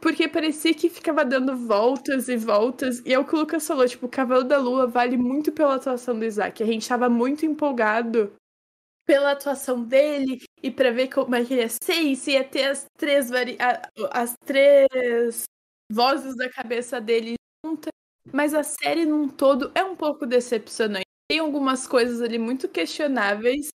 Porque 0.00 0.28
parecia 0.28 0.72
que 0.72 0.88
ficava 0.88 1.24
dando 1.24 1.56
voltas 1.56 2.28
e 2.28 2.36
voltas. 2.36 3.02
E 3.04 3.12
é 3.12 3.18
o 3.18 3.24
que 3.24 3.34
o 3.34 3.38
Lucas 3.40 3.66
falou, 3.66 3.88
tipo, 3.88 4.06
o 4.06 4.08
Cavalo 4.08 4.44
da 4.44 4.58
Lua 4.58 4.86
vale 4.86 5.16
muito 5.16 5.50
pela 5.50 5.74
atuação 5.74 6.16
do 6.16 6.24
Isaac. 6.24 6.62
A 6.62 6.66
gente 6.66 6.88
tava 6.88 7.08
muito 7.08 7.44
empolgado 7.44 8.32
pela 9.04 9.32
atuação 9.32 9.82
dele 9.82 10.40
e 10.62 10.70
para 10.70 10.92
ver 10.92 11.08
como 11.08 11.34
é 11.34 11.44
que 11.44 11.52
ele 11.52 11.62
ia 11.62 11.68
ser, 11.68 12.14
se 12.14 12.30
ia 12.30 12.44
ter 12.44 12.66
as 12.66 12.84
três 12.96 13.28
vari... 13.28 13.58
as 14.12 14.36
três 14.44 15.42
vozes 15.90 16.36
da 16.36 16.48
cabeça 16.48 17.00
dele 17.00 17.34
juntas. 17.66 17.90
Mas 18.32 18.54
a 18.54 18.62
série 18.62 19.04
num 19.04 19.28
todo 19.28 19.72
é 19.74 19.82
um 19.82 19.96
pouco 19.96 20.26
decepcionante 20.26 21.04
tem 21.28 21.38
algumas 21.38 21.86
coisas 21.86 22.20
ali 22.20 22.38
muito 22.38 22.68
questionáveis 22.68 23.68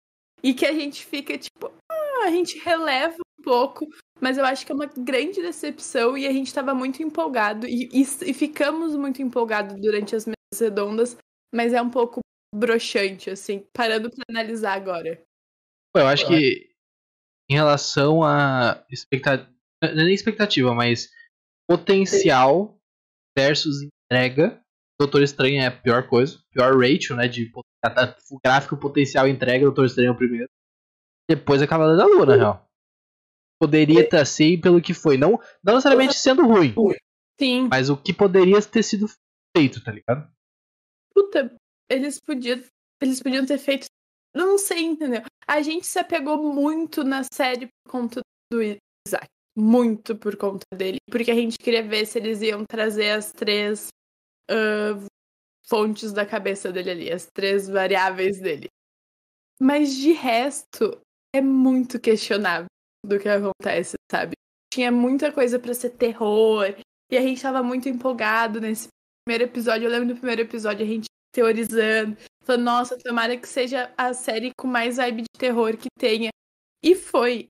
e 0.42 0.54
que 0.54 0.66
a 0.66 0.72
gente 0.72 1.04
fica 1.04 1.36
tipo, 1.36 1.72
ah, 1.90 2.24
a 2.24 2.30
gente 2.30 2.58
releva 2.58 3.16
um 3.38 3.42
pouco, 3.42 3.86
mas 4.20 4.38
eu 4.38 4.44
acho 4.44 4.64
que 4.64 4.72
é 4.72 4.74
uma 4.74 4.86
grande 4.86 5.40
decepção 5.40 6.16
e 6.16 6.26
a 6.26 6.32
gente 6.32 6.48
estava 6.48 6.74
muito 6.74 7.02
empolgado 7.02 7.66
e, 7.66 7.88
e, 7.92 8.02
e, 8.02 8.34
ficamos 8.34 8.94
muito 8.94 9.22
empolgados 9.22 9.80
durante 9.80 10.14
as 10.14 10.26
mesas 10.26 10.60
redondas, 10.60 11.16
mas 11.54 11.72
é 11.72 11.80
um 11.80 11.90
pouco 11.90 12.20
broxante, 12.54 13.30
assim, 13.30 13.66
parando 13.72 14.10
para 14.10 14.24
analisar 14.28 14.74
agora. 14.74 15.22
Eu 15.96 16.06
acho 16.06 16.26
que 16.26 16.70
em 17.50 17.54
relação 17.54 18.22
a 18.22 18.84
expectativa, 18.90 19.50
não 19.82 19.88
é 19.90 20.04
nem 20.04 20.14
expectativa, 20.14 20.74
mas 20.74 21.10
potencial 21.68 22.78
versus 23.36 23.76
entrega, 23.82 24.62
Doutor 25.00 25.22
Estranho 25.22 25.60
é 25.60 25.66
a 25.66 25.70
pior 25.70 26.08
coisa, 26.08 26.42
pior 26.50 26.76
ratio, 26.76 27.14
né? 27.14 27.28
De 27.28 27.50
o 27.54 28.38
gráfico 28.44 28.76
potencial 28.76 29.28
entrega, 29.28 29.64
Doutor 29.64 29.86
Estranho 29.86 30.08
é 30.08 30.10
o 30.12 30.16
primeiro. 30.16 30.48
Depois 31.30 31.62
a 31.62 31.66
Cavaleiro 31.66 31.98
da 31.98 32.06
Lua, 32.06 32.26
na 32.26 32.36
real. 32.36 32.68
Poderia 33.60 34.00
estar 34.00 34.22
assim 34.22 34.60
pelo 34.60 34.80
que 34.80 34.94
foi. 34.94 35.16
Não, 35.16 35.40
não 35.62 35.74
necessariamente 35.74 36.14
sendo 36.14 36.46
ruim. 36.46 36.74
Sim. 37.38 37.68
Mas 37.70 37.90
o 37.90 37.96
que 37.96 38.12
poderia 38.12 38.60
ter 38.62 38.82
sido 38.82 39.06
feito, 39.56 39.82
tá 39.82 39.92
ligado? 39.92 40.28
Puta, 41.14 41.54
eles 41.90 42.18
podiam. 42.20 42.60
Eles 43.00 43.22
podiam 43.22 43.46
ter 43.46 43.58
feito. 43.58 43.86
Não 44.34 44.58
sei, 44.58 44.80
entendeu? 44.80 45.22
A 45.46 45.62
gente 45.62 45.86
se 45.86 45.98
apegou 45.98 46.52
muito 46.52 47.04
na 47.04 47.22
série 47.32 47.66
por 47.66 47.92
conta 47.92 48.20
do 48.52 48.60
Isaac. 48.62 49.26
Muito 49.56 50.16
por 50.16 50.36
conta 50.36 50.64
dele. 50.76 50.98
Porque 51.10 51.30
a 51.30 51.34
gente 51.34 51.58
queria 51.58 51.82
ver 51.82 52.06
se 52.06 52.18
eles 52.18 52.42
iam 52.42 52.64
trazer 52.64 53.10
as 53.10 53.32
três 53.32 53.88
uh, 54.50 55.06
fontes 55.66 56.12
da 56.12 56.24
cabeça 56.24 56.72
dele 56.72 56.90
ali, 56.90 57.12
as 57.12 57.26
três 57.26 57.68
variáveis 57.68 58.40
dele. 58.40 58.68
Mas 59.60 59.94
de 59.94 60.12
resto, 60.12 61.00
é 61.34 61.40
muito 61.40 62.00
questionável 62.00 62.66
do 63.04 63.18
que 63.18 63.28
acontece, 63.28 63.96
sabe? 64.10 64.32
Tinha 64.72 64.92
muita 64.92 65.32
coisa 65.32 65.58
para 65.58 65.74
ser 65.74 65.90
terror, 65.90 66.74
e 67.10 67.16
a 67.16 67.22
gente 67.22 67.40
tava 67.40 67.62
muito 67.62 67.88
empolgado 67.88 68.60
nesse 68.60 68.88
primeiro 69.24 69.50
episódio. 69.50 69.86
Eu 69.86 69.90
lembro 69.90 70.08
do 70.08 70.16
primeiro 70.16 70.42
episódio 70.42 70.84
a 70.84 70.88
gente 70.88 71.06
teorizando, 71.32 72.16
falando, 72.42 72.64
nossa, 72.64 72.98
tomara 72.98 73.36
que 73.36 73.48
seja 73.48 73.92
a 73.96 74.12
série 74.12 74.52
com 74.58 74.66
mais 74.66 74.96
vibe 74.96 75.22
de 75.22 75.38
terror 75.38 75.76
que 75.76 75.88
tenha. 75.98 76.30
E 76.82 76.94
foi. 76.94 77.48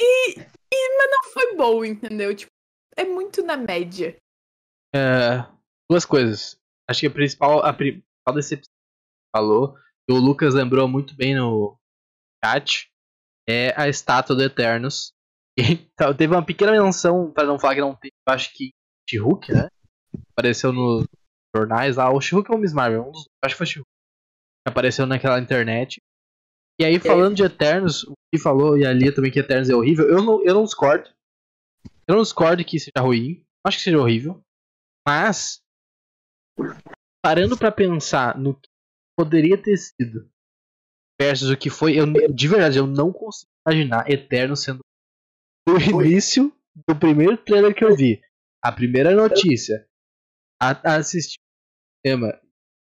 E, 0.00 0.38
e 0.38 0.98
mas 0.98 1.10
não 1.10 1.32
foi 1.32 1.56
bom, 1.56 1.84
entendeu? 1.84 2.34
Tipo, 2.34 2.50
é 2.96 3.04
muito 3.04 3.42
na 3.42 3.56
média. 3.56 4.16
É, 4.94 5.46
duas 5.88 6.04
coisas. 6.04 6.58
Acho 6.88 7.00
que 7.00 7.06
a 7.06 7.10
principal, 7.10 7.64
a 7.64 7.72
principal 7.72 8.34
decepção 8.34 8.70
que 8.72 9.38
falou, 9.38 9.74
que 9.74 10.12
o 10.12 10.18
Lucas 10.18 10.54
lembrou 10.54 10.88
muito 10.88 11.14
bem 11.14 11.36
no 11.36 11.78
chat, 12.44 12.90
é 13.48 13.72
a 13.80 13.88
estátua 13.88 14.36
do 14.36 14.42
Eternos. 14.42 15.12
Então, 15.62 16.14
teve 16.14 16.34
uma 16.34 16.44
pequena 16.44 16.72
menção, 16.72 17.30
para 17.30 17.46
não 17.46 17.58
falar 17.58 17.74
que 17.74 17.80
não 17.82 17.94
teve, 17.94 18.14
acho 18.26 18.54
que 18.54 18.70
She-Hulk, 19.06 19.52
né? 19.52 19.68
Apareceu 20.32 20.72
nos 20.72 21.04
jornais 21.54 21.96
lá. 21.96 22.10
O 22.10 22.20
She-Hulk 22.20 22.50
é 22.50 22.54
o 22.54 22.58
Miss 22.58 22.72
Marvel, 22.72 23.08
um 23.08 23.10
dos, 23.10 23.28
acho 23.44 23.54
que 23.54 23.58
foi 23.58 23.66
She-Hulk. 23.66 23.90
Apareceu 24.66 25.06
naquela 25.06 25.38
internet. 25.38 26.00
E 26.80 26.84
aí, 26.84 26.98
falando 26.98 27.34
de 27.34 27.42
Eternos, 27.42 28.04
o 28.04 28.14
que 28.32 28.40
falou, 28.40 28.78
e 28.78 28.86
a 28.86 28.92
Lia 28.92 29.14
também, 29.14 29.30
que 29.30 29.40
Eternos 29.40 29.68
é 29.68 29.74
horrível, 29.74 30.08
eu 30.08 30.22
não, 30.22 30.42
eu 30.42 30.54
não 30.54 30.64
discordo. 30.64 31.10
Eu 32.08 32.14
não 32.14 32.22
discordo 32.22 32.64
que 32.64 32.80
seja 32.80 33.00
ruim. 33.00 33.44
Acho 33.66 33.76
que 33.76 33.84
seja 33.84 33.98
horrível. 33.98 34.42
Mas, 35.10 35.60
parando 37.20 37.58
para 37.58 37.72
pensar 37.72 38.38
no 38.38 38.54
que 38.54 38.68
poderia 39.18 39.60
ter 39.60 39.76
sido 39.76 40.30
versus 41.20 41.50
o 41.50 41.56
que 41.56 41.68
foi, 41.68 41.98
eu, 41.98 42.06
de 42.32 42.46
verdade, 42.46 42.78
eu 42.78 42.86
não 42.86 43.12
consigo 43.12 43.50
imaginar 43.66 44.08
Eterno 44.08 44.54
sendo 44.54 44.78
o 45.68 45.76
início 45.80 46.56
do 46.86 46.94
primeiro 46.94 47.36
trailer 47.36 47.74
que 47.74 47.84
eu 47.84 47.96
vi. 47.96 48.22
A 48.64 48.70
primeira 48.70 49.12
notícia. 49.12 49.84
A, 50.62 50.70
a 50.88 50.96
assistir 50.98 51.40
o 51.40 52.08
cinema. 52.08 52.40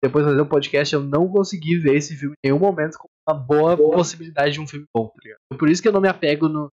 depois 0.00 0.24
de 0.24 0.30
fazer 0.30 0.40
o 0.40 0.44
um 0.44 0.48
podcast, 0.48 0.94
eu 0.94 1.02
não 1.02 1.28
consegui 1.28 1.78
ver 1.78 1.96
esse 1.96 2.16
filme 2.16 2.36
em 2.44 2.48
nenhum 2.48 2.60
momento 2.60 2.96
com 2.96 3.08
uma 3.28 3.36
boa, 3.36 3.74
boa. 3.74 3.96
possibilidade 3.96 4.52
de 4.52 4.60
um 4.60 4.68
filme 4.68 4.86
bom, 4.94 5.08
tá 5.08 5.18
ligado? 5.20 5.40
Por 5.58 5.68
isso 5.68 5.82
que 5.82 5.88
eu 5.88 5.92
não 5.92 6.00
me 6.00 6.08
apego 6.08 6.48
no, 6.48 6.72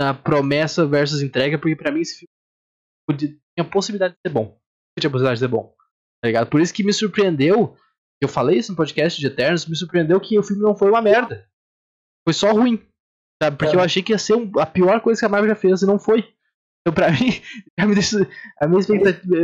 na 0.00 0.14
promessa 0.14 0.86
versus 0.86 1.20
entrega, 1.20 1.58
porque 1.58 1.74
pra 1.74 1.90
mim 1.90 2.02
esse 2.02 2.18
filme 2.18 3.38
tinha 3.56 3.68
possibilidade 3.68 4.14
de 4.14 4.20
ser 4.24 4.32
bom. 4.32 4.57
Tinha 5.00 5.10
possibilidade 5.10 5.40
de 5.40 5.46
ser 5.46 5.48
bom. 5.48 5.74
Tá 6.22 6.26
ligado? 6.28 6.48
Por 6.48 6.60
isso 6.60 6.74
que 6.74 6.84
me 6.84 6.92
surpreendeu, 6.92 7.76
eu 8.20 8.28
falei 8.28 8.58
isso 8.58 8.72
no 8.72 8.76
podcast 8.76 9.20
de 9.20 9.26
Eternos, 9.26 9.66
me 9.66 9.76
surpreendeu 9.76 10.20
que 10.20 10.38
o 10.38 10.42
filme 10.42 10.62
não 10.62 10.74
foi 10.74 10.90
uma 10.90 11.02
merda. 11.02 11.48
Foi 12.26 12.34
só 12.34 12.52
ruim. 12.52 12.84
Sabe? 13.42 13.56
Porque 13.56 13.74
é. 13.74 13.78
eu 13.78 13.82
achei 13.82 14.02
que 14.02 14.12
ia 14.12 14.18
ser 14.18 14.34
a 14.58 14.66
pior 14.66 15.00
coisa 15.00 15.20
que 15.20 15.24
a 15.24 15.28
Marvel 15.28 15.50
já 15.50 15.54
fez 15.54 15.82
e 15.82 15.86
não 15.86 15.98
foi. 15.98 16.34
Então, 16.80 16.92
pra 16.92 17.10
mim, 17.12 17.40
a 17.78 17.86
minha, 17.86 18.80
expectativa, 18.80 19.36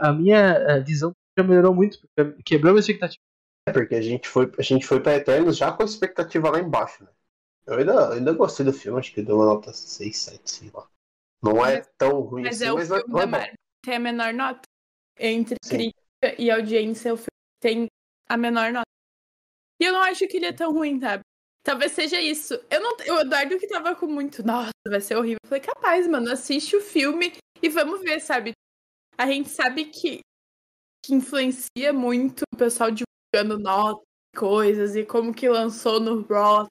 a, 0.00 0.08
a 0.08 0.12
minha 0.12 0.80
visão 0.80 1.12
já 1.36 1.44
melhorou 1.44 1.74
muito, 1.74 1.98
quebrou 2.44 2.70
a 2.70 2.74
minha 2.74 2.80
expectativa. 2.80 3.20
É 3.68 3.72
porque 3.72 3.94
a 3.94 4.00
gente 4.00 4.28
foi, 4.28 4.50
a 4.58 4.62
gente 4.62 4.86
foi 4.86 5.00
pra 5.00 5.16
Eternos 5.16 5.56
já 5.56 5.72
com 5.72 5.82
a 5.82 5.86
expectativa 5.86 6.50
lá 6.50 6.60
embaixo, 6.60 7.04
né? 7.04 7.10
Eu 7.66 7.74
ainda, 7.78 8.14
ainda 8.14 8.32
gostei 8.32 8.64
do 8.64 8.72
filme, 8.72 8.98
acho 8.98 9.12
que 9.12 9.22
deu 9.22 9.36
uma 9.36 9.46
nota 9.46 9.72
6, 9.72 10.16
7, 10.16 10.40
sei 10.50 10.70
lá. 10.74 10.88
Não 11.42 11.64
é 11.64 11.82
tão 11.96 12.20
ruim 12.20 12.42
mas 12.42 12.56
assim, 12.56 12.66
é 12.66 12.72
o 12.72 12.76
mas 12.76 12.88
filme 12.88 13.04
não 13.06 13.18
é, 13.18 13.22
da 13.22 13.26
Marvel. 13.26 13.54
Tem 13.82 13.96
a 13.96 14.00
menor 14.00 14.34
nota. 14.34 14.62
Entre 15.18 15.56
Sim. 15.62 15.76
crítica 15.76 16.42
e 16.42 16.50
audiência, 16.50 17.12
o 17.12 17.16
filme 17.16 17.28
tem 17.60 17.86
a 18.28 18.36
menor 18.36 18.72
nota. 18.72 18.84
E 19.80 19.84
eu 19.84 19.92
não 19.92 20.00
acho 20.02 20.26
que 20.26 20.36
ele 20.36 20.46
é 20.46 20.52
tão 20.52 20.72
ruim, 20.72 21.00
sabe? 21.00 21.22
Talvez 21.62 21.92
seja 21.92 22.20
isso. 22.20 22.54
Eu 22.70 22.80
não, 22.80 22.96
o 22.96 23.20
Eduardo 23.20 23.58
que 23.58 23.68
tava 23.68 23.94
com 23.94 24.06
muito, 24.06 24.42
nossa, 24.42 24.70
vai 24.86 25.00
ser 25.00 25.16
horrível. 25.16 25.38
Eu 25.44 25.48
falei, 25.48 25.62
capaz, 25.62 26.06
mano, 26.06 26.30
assiste 26.30 26.76
o 26.76 26.80
filme 26.80 27.32
e 27.62 27.68
vamos 27.68 28.00
ver, 28.00 28.20
sabe? 28.20 28.52
A 29.16 29.26
gente 29.26 29.50
sabe 29.50 29.86
que, 29.86 30.20
que 31.04 31.14
influencia 31.14 31.92
muito 31.92 32.42
o 32.52 32.56
pessoal 32.56 32.90
divulgando 32.90 33.62
notas, 33.62 34.04
coisas, 34.34 34.96
e 34.96 35.04
como 35.04 35.34
que 35.34 35.48
lançou 35.48 36.00
no 36.00 36.22
Raw 36.22 36.66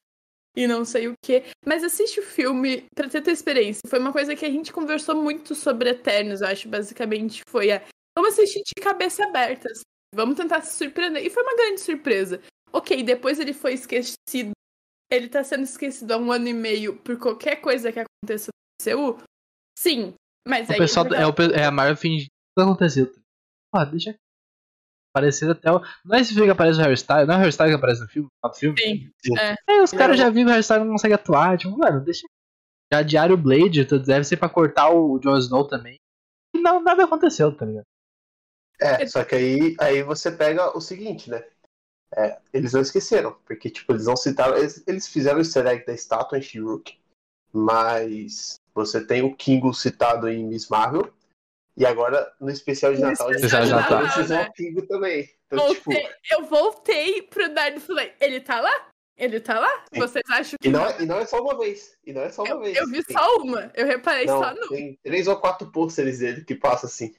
e 0.56 0.68
não 0.68 0.84
sei 0.84 1.08
o 1.08 1.14
que. 1.24 1.44
Mas 1.66 1.84
assiste 1.84 2.20
o 2.20 2.24
filme 2.24 2.86
pra 2.96 3.08
ter 3.08 3.22
tua 3.22 3.34
experiência. 3.34 3.82
Foi 3.88 4.00
uma 4.00 4.12
coisa 4.12 4.36
que 4.36 4.46
a 4.46 4.50
gente 4.50 4.74
conversou 4.74 5.16
muito 5.16 5.56
sobre 5.56 5.92
Eternos, 5.92 6.42
eu 6.42 6.48
acho, 6.48 6.68
basicamente. 6.68 7.44
Foi 7.48 7.72
a. 7.72 7.82
Vamos 8.20 8.34
assistir 8.34 8.63
de 8.65 8.84
cabeça 8.84 9.24
aberta. 9.24 9.70
Vamos 10.13 10.36
tentar 10.36 10.59
se 10.61 10.78
surpreender. 10.78 11.26
E 11.26 11.30
foi 11.30 11.41
uma 11.41 11.55
grande 11.55 11.80
surpresa. 11.80 12.41
Ok, 12.74 13.01
depois 13.01 13.39
ele 13.39 13.53
foi 13.53 13.74
esquecido 13.74 14.51
ele 15.09 15.30
tá 15.30 15.41
sendo 15.41 15.63
esquecido 15.63 16.11
há 16.11 16.17
um 16.17 16.32
ano 16.32 16.49
e 16.49 16.53
meio 16.53 16.95
por 16.97 17.17
qualquer 17.17 17.55
coisa 17.55 17.91
que 17.91 17.99
aconteça 17.99 18.51
no 18.86 18.93
MCU? 18.93 19.24
Sim, 19.78 20.13
mas 20.45 20.67
o 20.67 20.74
aí... 20.74 20.78
Pessoal, 20.78 21.07
é, 21.07 21.26
o, 21.26 21.34
é 21.55 21.65
a 21.65 21.72
Marvel 21.72 21.97
fingir 21.97 22.28
que 22.28 22.61
aconteceu. 22.61 23.11
Ah, 23.74 23.86
deixa 23.86 24.15
aparecer 25.15 25.49
até 25.49 25.72
o... 25.72 25.82
Não 26.05 26.17
é 26.17 26.20
esse 26.20 26.34
filme 26.34 26.45
que 26.45 26.51
aparece 26.51 26.78
o 26.78 26.84
Harry 26.84 26.93
Styles, 26.93 27.26
não 27.26 27.36
é 27.36 27.38
o 27.38 27.39
Harry 27.39 27.49
Styles 27.49 27.72
que 27.72 27.78
aparece 27.78 28.01
no 28.01 28.07
filme? 28.07 28.30
No 28.43 28.53
filme? 28.53 29.11
Sim. 29.26 29.34
É. 29.39 29.55
é 29.67 29.82
os 29.82 29.91
caras 29.91 30.17
já 30.20 30.30
viram 30.30 30.49
o 30.49 30.51
Harry 30.51 30.61
Styles 30.61 30.86
não 30.86 30.91
consegue 30.91 31.15
atuar, 31.15 31.57
tipo, 31.57 31.76
mano, 31.76 32.03
deixa... 32.03 32.28
Já 32.93 33.01
Diário 33.01 33.38
Blade, 33.38 33.86
deve 33.86 34.24
ser 34.24 34.38
pra 34.38 34.49
cortar 34.49 34.91
o 34.91 35.20
Jon 35.20 35.38
Snow 35.38 35.67
também. 35.67 35.95
E 36.55 36.59
não, 36.59 36.82
nada 36.82 37.03
aconteceu, 37.03 37.55
tá 37.55 37.65
ligado? 37.65 37.86
É, 38.80 39.05
só 39.07 39.23
que 39.23 39.36
aí, 39.36 39.75
aí 39.80 40.03
você 40.03 40.32
pega 40.32 40.75
o 40.77 40.82
seguinte, 40.82 41.30
né? 41.30 41.43
É, 42.15 42.39
eles 42.53 42.73
não 42.73 42.82
esqueceram, 42.82 43.38
porque 43.45 43.69
tipo, 43.69 43.91
eles 43.93 44.05
não 44.05 44.15
citaram. 44.15 44.57
Eles, 44.57 44.84
eles 44.88 45.07
fizeram 45.07 45.38
o 45.38 45.41
easter 45.41 45.67
egg 45.67 45.86
da 45.86 45.93
estátua 45.93 46.38
em 46.38 46.41
she 46.41 46.59
mas 47.51 48.59
você 48.73 49.05
tem 49.05 49.21
o 49.21 49.36
Kingo 49.36 49.73
citado 49.73 50.30
em 50.30 50.45
Miss 50.45 50.69
Marvel, 50.69 51.11
e 51.75 51.86
agora 51.86 52.32
no 52.39 52.49
especial 52.49 52.93
de 52.93 53.01
Natal 53.01 53.30
eles 53.30 53.41
fizeram 54.13 54.49
o 54.49 54.53
Kingo 54.53 54.88
também. 54.88 55.30
Então, 55.47 55.65
voltei, 55.65 56.03
tipo... 56.03 56.15
Eu 56.32 56.45
voltei 56.45 57.21
pro 57.23 57.53
Dardo 57.53 57.77
e 57.77 57.82
falei, 57.82 58.13
ele 58.19 58.39
tá 58.39 58.59
lá? 58.59 58.89
Ele 59.19 59.39
tá 59.41 59.59
lá? 59.59 59.86
Sim. 59.93 59.99
Vocês 59.99 60.23
acham 60.30 60.57
que. 60.61 60.69
E 60.69 60.71
não, 60.71 60.86
é, 60.86 61.01
e 61.01 61.05
não 61.05 61.19
é 61.19 61.25
só 61.25 61.41
uma 61.41 61.57
vez. 61.57 61.97
E 62.05 62.13
não 62.13 62.21
é 62.21 62.30
só 62.30 62.43
uma 62.43 62.51
eu, 62.51 62.59
vez. 62.61 62.77
Eu 62.77 62.88
vi 62.88 63.03
só 63.11 63.36
uma. 63.38 63.69
Eu 63.75 63.86
reparei 63.86 64.25
não, 64.25 64.41
só 64.41 64.53
no. 64.53 64.69
Tem 64.69 64.97
três 65.03 65.27
ou 65.27 65.36
quatro 65.36 65.69
pôsteres 65.69 66.19
dele 66.19 66.45
que 66.45 66.55
passa 66.55 66.86
assim. 66.86 67.13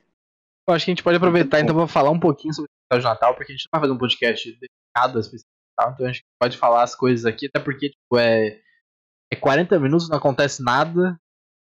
Eu 0.70 0.76
acho 0.76 0.84
que 0.84 0.90
a 0.90 0.94
gente 0.94 1.02
pode 1.02 1.16
aproveitar 1.16 1.60
então 1.60 1.74
pra 1.74 1.86
falar 1.86 2.10
um 2.10 2.20
pouquinho 2.20 2.54
sobre 2.54 2.70
o 2.92 2.98
de 2.98 3.04
Natal, 3.04 3.34
porque 3.34 3.52
a 3.52 3.56
gente 3.56 3.66
não 3.66 3.78
vai 3.78 3.88
fazer 3.88 3.92
um 3.92 3.98
podcast 3.98 4.50
dedicado 4.52 5.18
a 5.18 5.20
específico 5.20 5.50
então 5.88 6.06
a 6.06 6.12
gente 6.12 6.24
pode 6.38 6.56
falar 6.58 6.82
as 6.82 6.94
coisas 6.94 7.24
aqui, 7.24 7.46
até 7.46 7.58
porque 7.58 7.90
tipo, 7.90 8.18
é, 8.18 8.60
é 9.32 9.36
40 9.36 9.78
minutos, 9.80 10.08
não 10.08 10.18
acontece 10.18 10.62
nada, 10.62 11.18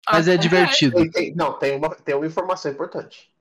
mas 0.10 0.28
ah, 0.28 0.34
é 0.34 0.38
divertido. 0.38 0.96
Tem, 0.96 1.12
tem, 1.12 1.36
não, 1.36 1.58
tem 1.58 1.78
uma, 1.78 1.96
tem 1.96 2.16
uma 2.16 2.26
informação 2.26 2.72
importante. 2.72 3.32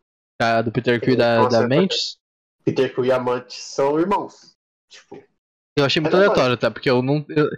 A 0.41 0.63
do 0.63 0.71
Peter 0.71 1.01
Quill 1.01 1.15
e 1.15 1.17
da, 1.17 1.49
da 1.49 1.69
Mantis? 1.69 2.19
Peter 2.65 2.95
Quill 2.95 3.07
e 3.07 3.13
a 3.13 3.19
Mantis 3.19 3.59
são 3.59 3.99
irmãos. 3.99 4.55
Tipo, 4.89 5.23
eu 5.77 5.85
achei 5.85 6.01
muito 6.01 6.17
aleatório, 6.17 6.57
tá? 6.57 6.71
Porque 6.71 6.91
eu 6.91 7.03
não. 7.03 7.25
Eu, 7.29 7.49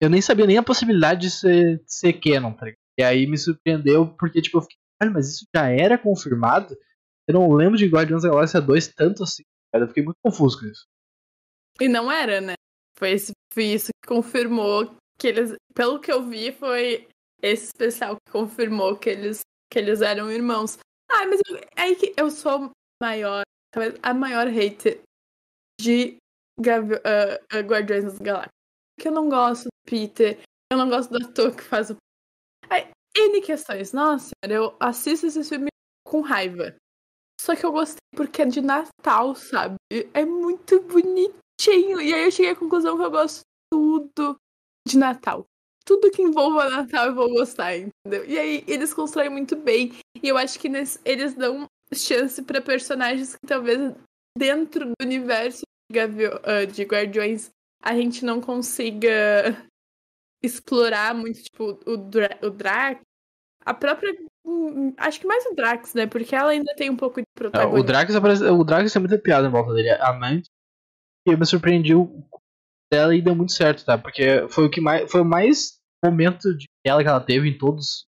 eu 0.00 0.10
nem 0.10 0.20
sabia 0.20 0.46
nem 0.46 0.58
a 0.58 0.62
possibilidade 0.62 1.22
de 1.22 1.30
ser, 1.30 1.78
de 1.78 1.92
ser 1.92 2.12
canon, 2.14 2.52
tá 2.52 2.66
E 2.98 3.02
aí 3.02 3.26
me 3.26 3.36
surpreendeu, 3.36 4.14
porque, 4.18 4.40
tipo, 4.40 4.58
eu 4.58 4.62
fiquei, 4.62 4.76
cara, 4.98 5.12
mas 5.12 5.28
isso 5.28 5.46
já 5.54 5.68
era 5.68 5.98
confirmado? 5.98 6.76
Eu 7.28 7.34
não 7.34 7.52
lembro 7.52 7.76
de 7.76 7.86
Guardiões 7.86 8.22
da 8.22 8.30
Galáxia 8.30 8.58
2 8.58 8.88
tanto 8.94 9.22
assim, 9.22 9.42
cara. 9.70 9.84
Eu 9.84 9.88
fiquei 9.88 10.02
muito 10.02 10.16
confuso 10.24 10.58
com 10.58 10.66
isso. 10.66 10.86
E 11.78 11.86
não 11.86 12.10
era, 12.10 12.40
né? 12.40 12.54
Foi, 12.98 13.10
esse, 13.10 13.32
foi 13.52 13.64
isso 13.64 13.90
que 14.02 14.08
confirmou 14.08 14.96
que 15.18 15.28
eles. 15.28 15.54
Pelo 15.74 16.00
que 16.00 16.10
eu 16.10 16.26
vi, 16.26 16.50
foi 16.52 17.06
esse 17.42 17.66
especial 17.66 18.16
que 18.16 18.32
confirmou 18.32 18.96
que 18.96 19.10
eles, 19.10 19.40
que 19.70 19.78
eles 19.78 20.00
eram 20.00 20.32
irmãos. 20.32 20.78
Ah, 21.10 21.26
mas 21.26 21.40
eu, 21.46 21.56
é 21.76 21.94
que 21.94 22.14
eu 22.16 22.30
sou 22.30 22.70
maior, 23.00 23.42
talvez 23.70 23.94
a 24.02 24.14
maior 24.14 24.46
hater 24.48 25.00
de 25.80 26.16
Gavi 26.58 26.94
uh, 26.94 27.56
uh, 27.56 27.60
Guardiões 27.60 28.04
das 28.04 28.18
Galáxias. 28.18 28.52
Porque 28.96 29.08
eu 29.08 29.12
não 29.12 29.28
gosto 29.28 29.64
do 29.64 29.70
Peter, 29.88 30.40
eu 30.72 30.78
não 30.78 30.88
gosto 30.88 31.10
do 31.10 31.24
ator 31.24 31.54
que 31.54 31.62
faz 31.62 31.90
o. 31.90 31.96
Aí, 32.70 32.90
N 33.16 33.40
questões. 33.42 33.92
Nossa, 33.92 34.30
eu 34.42 34.74
assisto 34.80 35.26
esse 35.26 35.44
filme 35.44 35.68
com 36.04 36.20
raiva. 36.20 36.74
Só 37.40 37.54
que 37.54 37.64
eu 37.64 37.72
gostei 37.72 37.98
porque 38.14 38.42
é 38.42 38.46
de 38.46 38.60
Natal, 38.60 39.34
sabe? 39.34 39.76
É 40.12 40.24
muito 40.24 40.80
bonitinho. 40.82 42.00
E 42.00 42.12
aí 42.12 42.24
eu 42.24 42.30
cheguei 42.30 42.52
à 42.52 42.56
conclusão 42.56 42.96
que 42.96 43.04
eu 43.04 43.10
gosto 43.10 43.42
tudo 43.70 44.36
de 44.86 44.98
Natal. 44.98 45.44
Tudo 45.84 46.10
que 46.10 46.22
envolva 46.22 46.68
Natal 46.68 47.06
eu 47.06 47.14
vou 47.14 47.28
gostar, 47.30 47.76
entendeu? 47.76 48.24
E 48.26 48.38
aí 48.38 48.64
eles 48.66 48.92
constroem 48.92 49.30
muito 49.30 49.56
bem. 49.56 49.92
E 50.22 50.28
eu 50.28 50.36
acho 50.36 50.58
que 50.58 50.68
nesse, 50.68 50.98
eles 51.04 51.34
dão 51.34 51.66
chance 51.94 52.42
para 52.42 52.60
personagens 52.60 53.36
que 53.36 53.46
talvez 53.46 53.94
dentro 54.36 54.86
do 54.86 54.94
universo 55.02 55.62
de, 55.90 55.98
uh, 55.98 56.66
de 56.70 56.82
Guardiões 56.84 57.50
a 57.82 57.94
gente 57.94 58.24
não 58.24 58.40
consiga 58.40 59.10
explorar 60.42 61.14
muito, 61.14 61.42
tipo, 61.42 61.78
o, 61.86 61.96
Dra 61.96 62.38
o 62.42 62.50
Drax. 62.50 63.00
A 63.64 63.74
própria. 63.74 64.16
Hum, 64.48 64.94
acho 64.96 65.20
que 65.20 65.26
mais 65.26 65.44
o 65.44 65.54
Drax, 65.54 65.92
né? 65.92 66.06
Porque 66.06 66.34
ela 66.34 66.50
ainda 66.50 66.74
tem 66.74 66.88
um 66.88 66.96
pouco 66.96 67.20
de 67.20 67.26
protagonismo. 67.34 67.80
o 67.80 67.82
Drax 67.84 68.14
aparece, 68.14 68.44
o 68.44 68.64
Drax 68.64 68.96
é 68.96 68.98
muito 68.98 69.18
piada 69.18 69.46
em 69.46 69.50
volta 69.50 69.74
dele. 69.74 69.90
A 69.90 70.12
Mantis 70.14 70.48
eu 71.26 71.36
me 71.36 71.44
surpreendi 71.44 71.92
dela 72.90 73.14
e 73.14 73.20
deu 73.20 73.34
muito 73.34 73.52
certo, 73.52 73.84
tá? 73.84 73.98
Porque 73.98 74.46
foi 74.48 74.64
o 74.64 74.70
que 74.70 74.80
mais. 74.80 75.10
Foi 75.10 75.20
o 75.20 75.24
mais 75.24 75.78
momento 76.02 76.56
de 76.56 76.66
tela 76.82 77.02
que 77.02 77.08
ela 77.08 77.20
teve 77.20 77.48
em 77.48 77.58
todos 77.58 77.84
os 77.84 78.06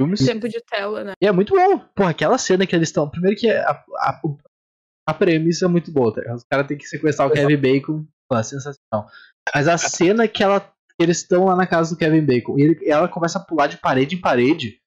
filmes. 0.00 0.24
Tempo 0.24 0.48
de 0.48 0.60
tela, 0.60 1.02
né? 1.02 1.12
E 1.20 1.26
é 1.26 1.32
muito 1.32 1.54
bom. 1.54 1.78
Porra, 1.94 2.10
aquela 2.10 2.38
cena 2.38 2.66
que 2.66 2.76
eles 2.76 2.88
estão. 2.88 3.10
Primeiro 3.10 3.36
que 3.36 3.50
a, 3.50 3.70
a, 3.70 4.20
a 5.08 5.14
premissa 5.14 5.64
é 5.64 5.68
muito 5.68 5.90
boa, 5.90 6.14
tá? 6.14 6.34
Os 6.34 6.44
caras 6.44 6.66
têm 6.66 6.78
que 6.78 6.86
sequestrar 6.86 7.28
o 7.28 7.32
Kevin 7.32 7.56
Bacon. 7.56 8.06
Pô, 8.28 8.36
é 8.36 8.42
sensacional. 8.42 9.10
Mas 9.54 9.68
a 9.68 9.76
cena 9.76 10.28
que 10.28 10.42
ela. 10.42 10.70
Eles 11.00 11.16
estão 11.16 11.46
lá 11.46 11.56
na 11.56 11.66
casa 11.66 11.94
do 11.94 11.98
Kevin 11.98 12.24
Bacon 12.24 12.56
e 12.58 12.62
ele, 12.62 12.88
ela 12.88 13.08
começa 13.08 13.38
a 13.38 13.42
pular 13.42 13.66
de 13.66 13.78
parede 13.78 14.14
em 14.14 14.20
parede. 14.20 14.78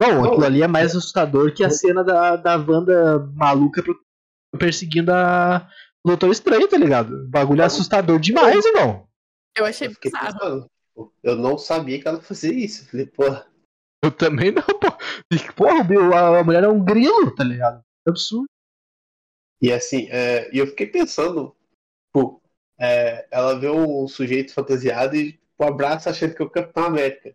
Bom, 0.00 0.24
aquilo 0.24 0.44
ali 0.44 0.62
é 0.62 0.66
mais 0.66 0.96
assustador 0.96 1.52
que 1.52 1.62
a 1.62 1.68
cena 1.68 2.02
da, 2.02 2.36
da 2.36 2.56
Wanda 2.56 3.18
maluca 3.34 3.82
perseguindo 4.58 5.12
a, 5.12 5.68
o 6.02 6.08
Doutor 6.08 6.30
Estranho, 6.30 6.66
tá 6.66 6.78
ligado? 6.78 7.24
O 7.24 7.28
bagulho 7.28 7.60
é 7.60 7.66
assustador 7.66 8.18
demais, 8.18 8.64
irmão. 8.64 9.06
Eu 9.54 9.66
achei 9.66 9.88
eu 9.88 9.92
bizarro. 10.00 10.32
Pensando, 10.32 10.70
eu 11.22 11.36
não 11.36 11.58
sabia 11.58 12.00
que 12.00 12.08
ela 12.08 12.20
fazia 12.22 12.52
isso. 12.52 12.88
Falei, 12.90 13.06
porra. 13.06 13.46
Eu 14.02 14.10
também 14.10 14.50
não, 14.50 14.62
pô. 14.62 14.90
Porra, 15.54 16.38
a 16.38 16.44
mulher 16.44 16.64
é 16.64 16.68
um 16.68 16.82
grilo, 16.82 17.34
tá 17.34 17.44
ligado? 17.44 17.84
É 18.06 18.10
absurdo. 18.10 18.48
E 19.60 19.70
assim, 19.70 20.08
é, 20.10 20.50
e 20.54 20.58
eu 20.58 20.66
fiquei 20.66 20.86
pensando, 20.86 21.54
pô, 22.10 22.40
é, 22.78 23.28
ela 23.30 23.58
vê 23.58 23.68
um 23.68 24.08
sujeito 24.08 24.54
fantasiado 24.54 25.14
e 25.14 25.38
o 25.58 25.64
abraço 25.64 26.08
achando 26.08 26.34
que 26.34 26.40
é 26.40 26.44
o 26.46 26.50
Capitão 26.50 26.84
América. 26.84 27.34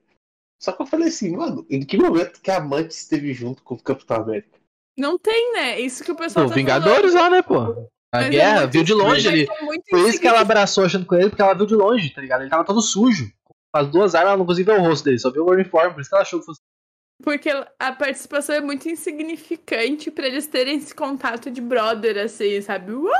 Só 0.61 0.71
que 0.71 0.81
eu 0.81 0.85
falei 0.85 1.09
assim, 1.09 1.35
mano, 1.35 1.65
em 1.69 1.85
que 1.85 1.97
momento 1.97 2.41
que 2.41 2.49
a 2.49 2.57
amante 2.57 2.91
esteve 2.91 3.33
junto 3.33 3.61
com 3.63 3.75
o 3.75 3.81
Capitão 3.81 4.17
América? 4.17 4.59
Não 4.97 5.17
tem, 5.17 5.53
né? 5.53 5.79
Isso 5.79 6.03
que 6.03 6.11
o 6.11 6.15
pessoal 6.15 6.45
Pô, 6.45 6.49
tá 6.49 6.55
Vingadores 6.55 7.13
falando. 7.13 7.21
lá, 7.21 7.29
né, 7.29 7.41
pô? 7.41 7.89
A 8.13 8.17
mas 8.17 8.27
é 8.27 8.29
guerra, 8.29 8.61
é 8.61 8.67
viu 8.67 8.83
de 8.83 8.93
longe 8.93 9.27
ali. 9.27 9.43
É 9.43 9.89
Por 9.89 10.09
isso 10.09 10.19
que 10.19 10.27
ela 10.27 10.39
abraçou 10.39 10.85
achando 10.85 11.05
com 11.05 11.15
ele, 11.15 11.29
porque 11.29 11.41
ela 11.41 11.53
viu 11.53 11.65
de 11.65 11.75
longe, 11.75 12.09
tá 12.11 12.21
ligado? 12.21 12.41
Ele 12.41 12.49
tava 12.49 12.63
todo 12.63 12.81
sujo. 12.81 13.29
Com 13.45 13.79
as 13.79 13.91
duas 13.91 14.15
armas, 14.15 14.29
ela 14.29 14.37
não 14.37 14.45
conseguia 14.45 14.73
ver 14.73 14.79
o 14.79 14.83
rosto 14.83 15.03
dele, 15.03 15.19
só 15.19 15.29
viu 15.29 15.45
o 15.45 15.51
uniforme, 15.51 15.93
por 15.93 16.01
isso 16.01 16.09
que 16.09 16.15
ela 16.15 16.21
achou 16.21 16.39
que 16.39 16.45
fosse. 16.45 16.61
Porque 17.21 17.49
a 17.79 17.91
participação 17.93 18.55
é 18.55 18.61
muito 18.61 18.87
insignificante 18.89 20.11
pra 20.11 20.27
eles 20.27 20.47
terem 20.47 20.77
esse 20.77 20.93
contato 20.93 21.51
de 21.51 21.61
brother, 21.61 22.17
assim, 22.17 22.61
sabe? 22.61 22.93
Uou! 22.93 23.11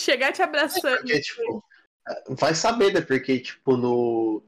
Chegar 0.00 0.32
te 0.32 0.42
abraçando. 0.42 0.98
Porque, 0.98 1.20
tipo, 1.20 1.64
vai 2.30 2.54
saber, 2.54 2.92
né? 2.92 3.00
Porque, 3.00 3.38
tipo, 3.40 3.76
no, 3.76 4.42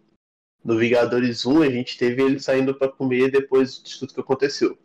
no 0.64 0.78
Vingadores 0.78 1.46
1 1.46 1.62
a 1.62 1.70
gente 1.70 1.96
teve 1.96 2.22
ele 2.22 2.38
saindo 2.38 2.74
pra 2.74 2.88
comer 2.88 3.30
depois 3.30 3.82
de 3.82 3.98
tudo 3.98 4.14
que 4.14 4.20
aconteceu. 4.20 4.78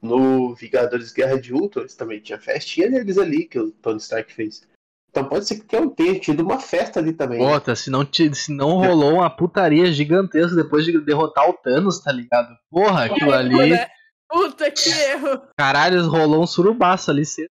No 0.00 0.54
Vingadores 0.54 1.12
Guerra 1.12 1.40
de 1.40 1.54
Ultron, 1.54 1.82
eles 1.82 1.94
também 1.94 2.20
tinha 2.20 2.38
festinha 2.38 2.90
deles 2.90 3.18
ali 3.18 3.44
que 3.46 3.58
o 3.58 3.70
Tony 3.70 3.98
Stark 3.98 4.32
fez. 4.32 4.66
Então 5.08 5.28
pode 5.28 5.46
ser 5.46 5.60
que 5.60 5.88
tenha 5.90 6.18
tido 6.18 6.42
uma 6.42 6.58
festa 6.58 6.98
ali 6.98 7.12
também. 7.12 7.38
né? 7.38 7.52
Puta, 7.52 7.76
se 7.76 7.90
não, 7.90 8.06
se 8.10 8.50
não 8.50 8.78
rolou 8.78 9.14
uma 9.16 9.28
putaria 9.28 9.92
gigantesca 9.92 10.56
depois 10.56 10.86
de 10.86 10.98
derrotar 11.00 11.48
o 11.48 11.52
Thanos, 11.52 12.00
tá 12.00 12.10
ligado? 12.10 12.56
Porra, 12.70 13.04
aquilo 13.04 13.30
Erro, 13.30 13.38
ali. 13.38 13.70
né? 13.70 13.86
Puta 14.28 14.70
que 14.70 14.88
erro! 14.88 15.42
Caralho, 15.58 16.08
rolou 16.08 16.42
um 16.42 16.46
surubaço 16.46 17.10
ali 17.10 17.26
cedo. 17.26 17.50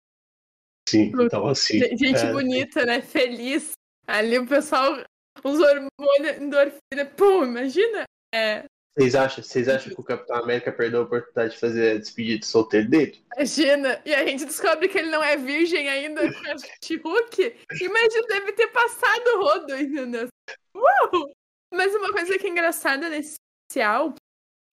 Sim, 0.87 1.11
então 1.18 1.47
assim. 1.49 1.79
Gente 1.79 1.97
gente 1.97 2.20
é, 2.20 2.33
bonita, 2.33 2.85
né? 2.85 3.01
Feliz. 3.01 3.72
Ali 4.07 4.39
o 4.39 4.47
pessoal, 4.47 5.03
os 5.51 5.61
hormônios, 5.61 6.36
endorfina. 6.40 7.05
Pum, 7.16 7.44
imagina? 7.44 8.05
É, 8.34 8.64
Vocês 8.97 9.14
acham, 9.14 9.42
vocês 9.44 9.68
acham 9.68 9.94
que 9.94 10.01
o 10.01 10.05
Capitão 10.05 10.36
América 10.36 10.72
perdeu 10.72 11.01
a 11.01 11.03
oportunidade 11.05 11.55
de 11.55 11.61
fazer 11.61 11.92
a 11.92 11.99
despedida 11.99 12.38
de 12.40 12.47
solteiro 12.47 12.88
dele? 12.88 13.24
imagina. 13.36 14.01
E 14.05 14.14
a 14.14 14.26
gente 14.26 14.44
descobre 14.44 14.88
que 14.88 14.99
ele 14.99 15.11
não 15.11 15.22
é 15.22 15.36
virgem 15.36 15.88
ainda 15.88 16.20
com 16.20 16.51
a 16.51 16.57
She-Hulk. 16.84 17.57
Imagina, 17.80 18.26
deve 18.28 18.53
ter 18.53 18.68
passado 18.68 19.26
o 19.34 19.42
rodo, 19.42 19.76
entendeu? 19.76 20.28
Uau! 20.76 21.30
Mas 21.72 21.94
uma 21.94 22.12
coisa 22.12 22.38
que 22.38 22.47
é 22.47 22.51
engraçada 22.51 23.09
nesse 23.09 23.36
especial 23.70 24.14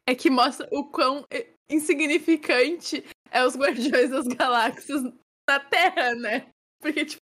é 0.07 0.15
que 0.15 0.29
mostra 0.29 0.67
o 0.71 0.89
quão 0.89 1.25
insignificante 1.69 3.03
é 3.31 3.45
os 3.45 3.55
Guardiões 3.55 4.09
das 4.09 4.27
Galáxias 4.27 5.01
na 5.49 5.59
Terra, 5.59 6.13
né? 6.15 6.47
Porque, 6.81 7.05
tipo, 7.05 7.21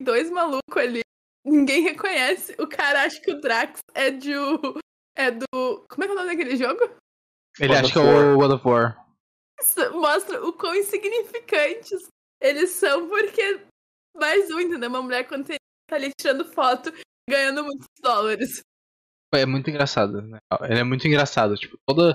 dois 0.00 0.30
malucos 0.30 0.76
ali, 0.76 1.00
ninguém 1.44 1.82
reconhece. 1.82 2.54
O 2.58 2.66
cara 2.66 3.02
acha 3.04 3.20
que 3.20 3.30
o 3.30 3.40
Drax 3.40 3.80
é 3.94 4.10
de 4.10 4.36
o- 4.36 4.78
é 5.16 5.30
do. 5.30 5.46
Como 5.88 6.04
é 6.04 6.06
que 6.06 6.10
é 6.10 6.12
o 6.12 6.16
nome 6.16 6.28
daquele 6.28 6.56
jogo? 6.56 6.80
Ele 7.58 7.74
acha 7.74 7.92
que 7.92 7.98
é 7.98 8.02
o 8.02 8.36
God 8.36 8.52
of 8.52 8.68
War. 8.68 9.06
Isso 9.60 9.92
mostra 9.92 10.44
o 10.44 10.52
quão 10.52 10.74
insignificantes 10.74 12.08
eles 12.40 12.70
são, 12.70 13.08
porque 13.08 13.60
mais 14.16 14.50
um, 14.50 14.60
entendeu? 14.60 14.88
Uma 14.88 15.02
mulher 15.02 15.26
quando 15.28 15.46
tá 15.46 15.96
ali 15.96 16.10
tirando 16.18 16.44
foto, 16.52 16.92
ganhando 17.28 17.64
muitos 17.64 17.86
dólares. 18.00 18.62
É 19.34 19.44
muito 19.46 19.68
engraçado, 19.70 20.22
né? 20.22 20.38
Ele 20.62 20.80
é 20.80 20.84
muito 20.84 21.06
engraçado. 21.06 21.54
Tipo, 21.56 21.76
todo 21.86 22.14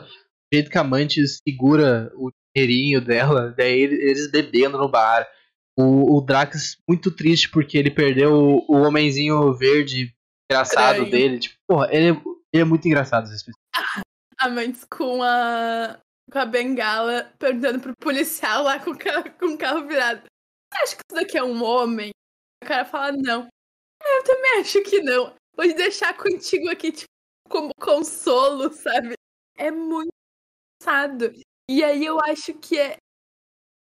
jeito 0.52 0.70
que 0.70 0.78
a 0.78 0.82
amante 0.82 1.22
segura 1.28 2.12
o 2.16 2.32
dinheirinho 2.56 3.00
dela, 3.00 3.54
daí 3.56 3.80
ele- 3.82 4.02
eles 4.02 4.30
bebendo 4.32 4.78
no 4.78 4.90
bar. 4.90 5.28
O, 5.78 6.18
o 6.18 6.22
Drax 6.22 6.78
muito 6.88 7.12
triste 7.12 7.50
porque 7.50 7.78
ele 7.78 7.92
perdeu 7.92 8.32
o, 8.34 8.66
o 8.68 8.82
homenzinho 8.88 9.54
verde 9.54 10.14
engraçado 10.50 11.06
dele. 11.10 11.40
Tipo, 11.40 11.56
porra, 11.68 11.88
ele, 11.92 12.12
é- 12.18 12.22
ele 12.54 12.62
é 12.62 12.66
muito 12.66 12.88
engraçado 12.88 13.26
esse 13.26 13.36
especial. 13.36 13.62
Amantes 14.40 14.84
com 14.86 15.22
a. 15.24 16.00
com 16.32 16.40
a 16.40 16.46
bengala 16.46 17.32
perguntando 17.40 17.80
pro 17.80 17.94
policial 18.00 18.64
lá 18.64 18.80
com 18.80 18.92
o 18.92 18.98
carro, 18.98 19.24
com 19.40 19.46
o 19.48 19.58
carro 19.58 19.88
virado. 19.88 20.24
Você 20.74 20.84
acha 20.84 20.96
que 20.96 21.02
isso 21.10 21.22
daqui 21.22 21.38
é 21.38 21.44
um 21.44 21.64
homem? 21.64 22.12
O 22.64 22.68
cara 22.68 22.86
fala, 22.86 23.12
não. 23.14 23.48
"É, 24.04 24.18
Eu 24.20 24.24
também 24.24 24.60
acho 24.60 24.82
que 24.84 25.02
não. 25.02 25.34
Vou 25.56 25.74
deixar 25.74 26.16
contigo 26.18 26.70
aqui, 26.70 26.92
tipo, 26.92 27.06
como 27.50 27.72
consolo, 27.80 28.72
sabe? 28.74 29.14
É 29.58 29.72
muito 29.72 30.10
engraçado. 30.82 31.32
E 31.70 31.84
aí 31.84 32.06
eu 32.06 32.20
acho 32.22 32.54
que 32.56 32.78
é. 32.78 32.98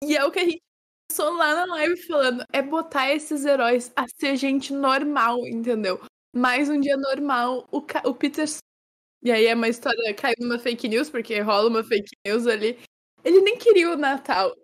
E 0.04 0.16
é 0.16 0.24
o 0.26 0.32
que 0.32 0.40
a 0.40 0.46
gente 0.46 0.62
começou 1.10 1.38
lá 1.38 1.54
na 1.56 1.66
live 1.76 1.98
falando. 2.06 2.44
É 2.52 2.62
botar 2.62 3.14
esses 3.14 3.46
heróis 3.46 3.92
a 3.96 4.06
ser 4.20 4.36
gente 4.36 4.74
normal, 4.74 5.46
entendeu? 5.48 6.00
Mais 6.36 6.70
um 6.70 6.80
dia 6.80 6.98
normal. 6.98 7.68
O, 7.72 7.82
Ca- 7.82 8.04
o 8.06 8.14
Peter 8.14 8.46
e 9.24 9.32
aí 9.32 9.46
é 9.48 9.56
uma 9.56 9.68
história, 9.68 10.14
caiu 10.14 10.36
numa 10.40 10.60
fake 10.60 10.88
news, 10.88 11.10
porque 11.10 11.40
rola 11.40 11.70
uma 11.70 11.84
fake 11.84 12.10
news 12.26 12.46
ali. 12.46 12.78
Ele 13.24 13.42
nem 13.42 13.58
queria 13.58 13.92
o 13.92 13.98
Natal. 13.98 14.56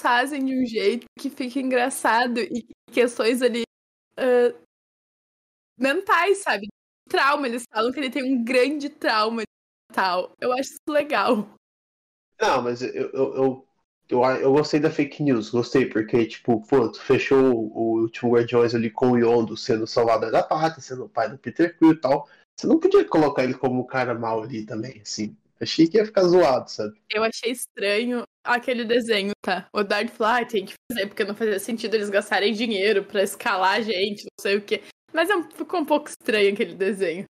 Fazem 0.00 0.44
de 0.44 0.54
um 0.54 0.66
jeito 0.66 1.06
que 1.18 1.30
fica 1.30 1.60
engraçado 1.60 2.40
e 2.40 2.66
questões 2.92 3.40
ali 3.42 3.62
ah, 4.18 4.52
mentais, 5.78 6.38
sabe? 6.38 6.66
Trauma, 7.08 7.46
eles 7.46 7.62
falam 7.72 7.92
que 7.92 8.00
ele 8.00 8.10
tem 8.10 8.24
um 8.24 8.42
grande 8.44 8.90
trauma 8.90 9.42
de 9.42 9.46
Natal. 9.90 10.32
Eu 10.40 10.52
acho 10.52 10.70
isso 10.72 10.80
legal. 10.88 11.48
Não, 12.40 12.62
mas 12.62 12.82
eu, 12.82 12.90
eu, 12.92 13.34
eu, 13.34 13.68
eu, 14.08 14.22
eu 14.22 14.52
gostei 14.52 14.78
da 14.78 14.90
fake 14.90 15.22
news, 15.22 15.50
gostei, 15.50 15.86
porque, 15.86 16.26
tipo, 16.26 16.64
pô, 16.66 16.88
tu 16.90 17.00
fechou 17.00 17.54
o, 17.54 17.72
o 17.76 18.00
último 18.02 18.32
Guardiões 18.32 18.74
ali 18.74 18.90
com 18.90 19.12
o 19.12 19.18
Yondo 19.18 19.56
sendo 19.56 19.86
salvador 19.86 20.30
da 20.30 20.42
pátria, 20.42 20.80
sendo 20.80 21.04
o 21.04 21.08
pai 21.08 21.28
do 21.28 21.38
Peter 21.38 21.76
Quill 21.76 21.92
e 21.92 21.96
tal. 22.00 22.28
Você 22.56 22.66
não 22.66 22.78
podia 22.78 23.04
colocar 23.04 23.44
ele 23.44 23.54
como 23.54 23.80
um 23.80 23.86
cara 23.86 24.14
mal 24.14 24.42
ali 24.42 24.64
também, 24.64 25.00
assim. 25.02 25.36
Achei 25.60 25.88
que 25.88 25.96
ia 25.96 26.04
ficar 26.04 26.22
zoado, 26.24 26.70
sabe? 26.70 27.00
Eu 27.12 27.24
achei 27.24 27.50
estranho 27.50 28.22
aquele 28.44 28.84
desenho, 28.84 29.32
tá? 29.42 29.66
O 29.72 29.78
falou, 30.08 30.34
ah, 30.34 30.44
tem 30.44 30.66
que 30.66 30.74
fazer, 30.90 31.06
porque 31.06 31.24
não 31.24 31.34
fazia 31.34 31.58
sentido 31.58 31.94
eles 31.94 32.10
gastarem 32.10 32.52
dinheiro 32.52 33.04
pra 33.04 33.22
escalar 33.22 33.76
a 33.76 33.80
gente, 33.80 34.24
não 34.24 34.42
sei 34.42 34.56
o 34.56 34.62
quê. 34.62 34.82
Mas 35.12 35.30
é 35.30 35.42
ficou 35.54 35.80
um 35.80 35.84
pouco 35.84 36.08
estranho 36.08 36.52
aquele 36.52 36.74
desenho. 36.74 37.24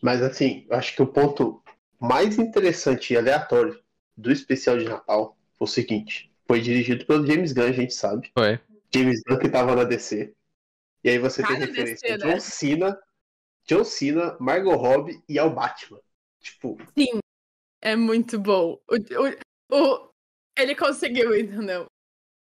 Mas, 0.00 0.22
assim, 0.22 0.66
eu 0.68 0.76
acho 0.76 0.94
que 0.94 1.02
o 1.02 1.06
ponto 1.06 1.62
mais 1.98 2.38
interessante 2.38 3.12
e 3.12 3.16
aleatório 3.16 3.78
do 4.16 4.30
especial 4.30 4.78
de 4.78 4.84
Natal 4.84 5.37
o 5.58 5.66
seguinte: 5.66 6.30
foi 6.46 6.60
dirigido 6.60 7.04
pelo 7.06 7.26
James 7.26 7.52
Gunn, 7.52 7.64
a 7.68 7.72
gente 7.72 7.94
sabe. 7.94 8.30
Foi. 8.36 8.60
James 8.94 9.20
Gunn 9.26 9.38
que 9.38 9.48
tava 9.48 9.74
na 9.76 9.84
DC. 9.84 10.34
E 11.04 11.10
aí 11.10 11.18
você 11.18 11.42
tem 11.42 11.54
Cara, 11.56 11.66
referência 11.66 12.14
a 12.14 12.16
DC, 12.16 12.26
né? 12.26 12.32
John 12.34 12.40
Cena, 12.40 13.02
John 13.66 13.84
Cena, 13.84 14.36
Margot 14.40 14.74
Robbie 14.76 15.22
e 15.28 15.38
ao 15.38 15.50
Batman. 15.54 16.00
Tipo, 16.40 16.76
Sim, 16.96 17.18
é 17.82 17.94
muito 17.96 18.38
bom. 18.38 18.80
O, 18.88 18.96
o, 18.96 19.76
o- 19.76 20.10
ele 20.58 20.74
conseguiu, 20.74 21.38
entendeu? 21.38 21.86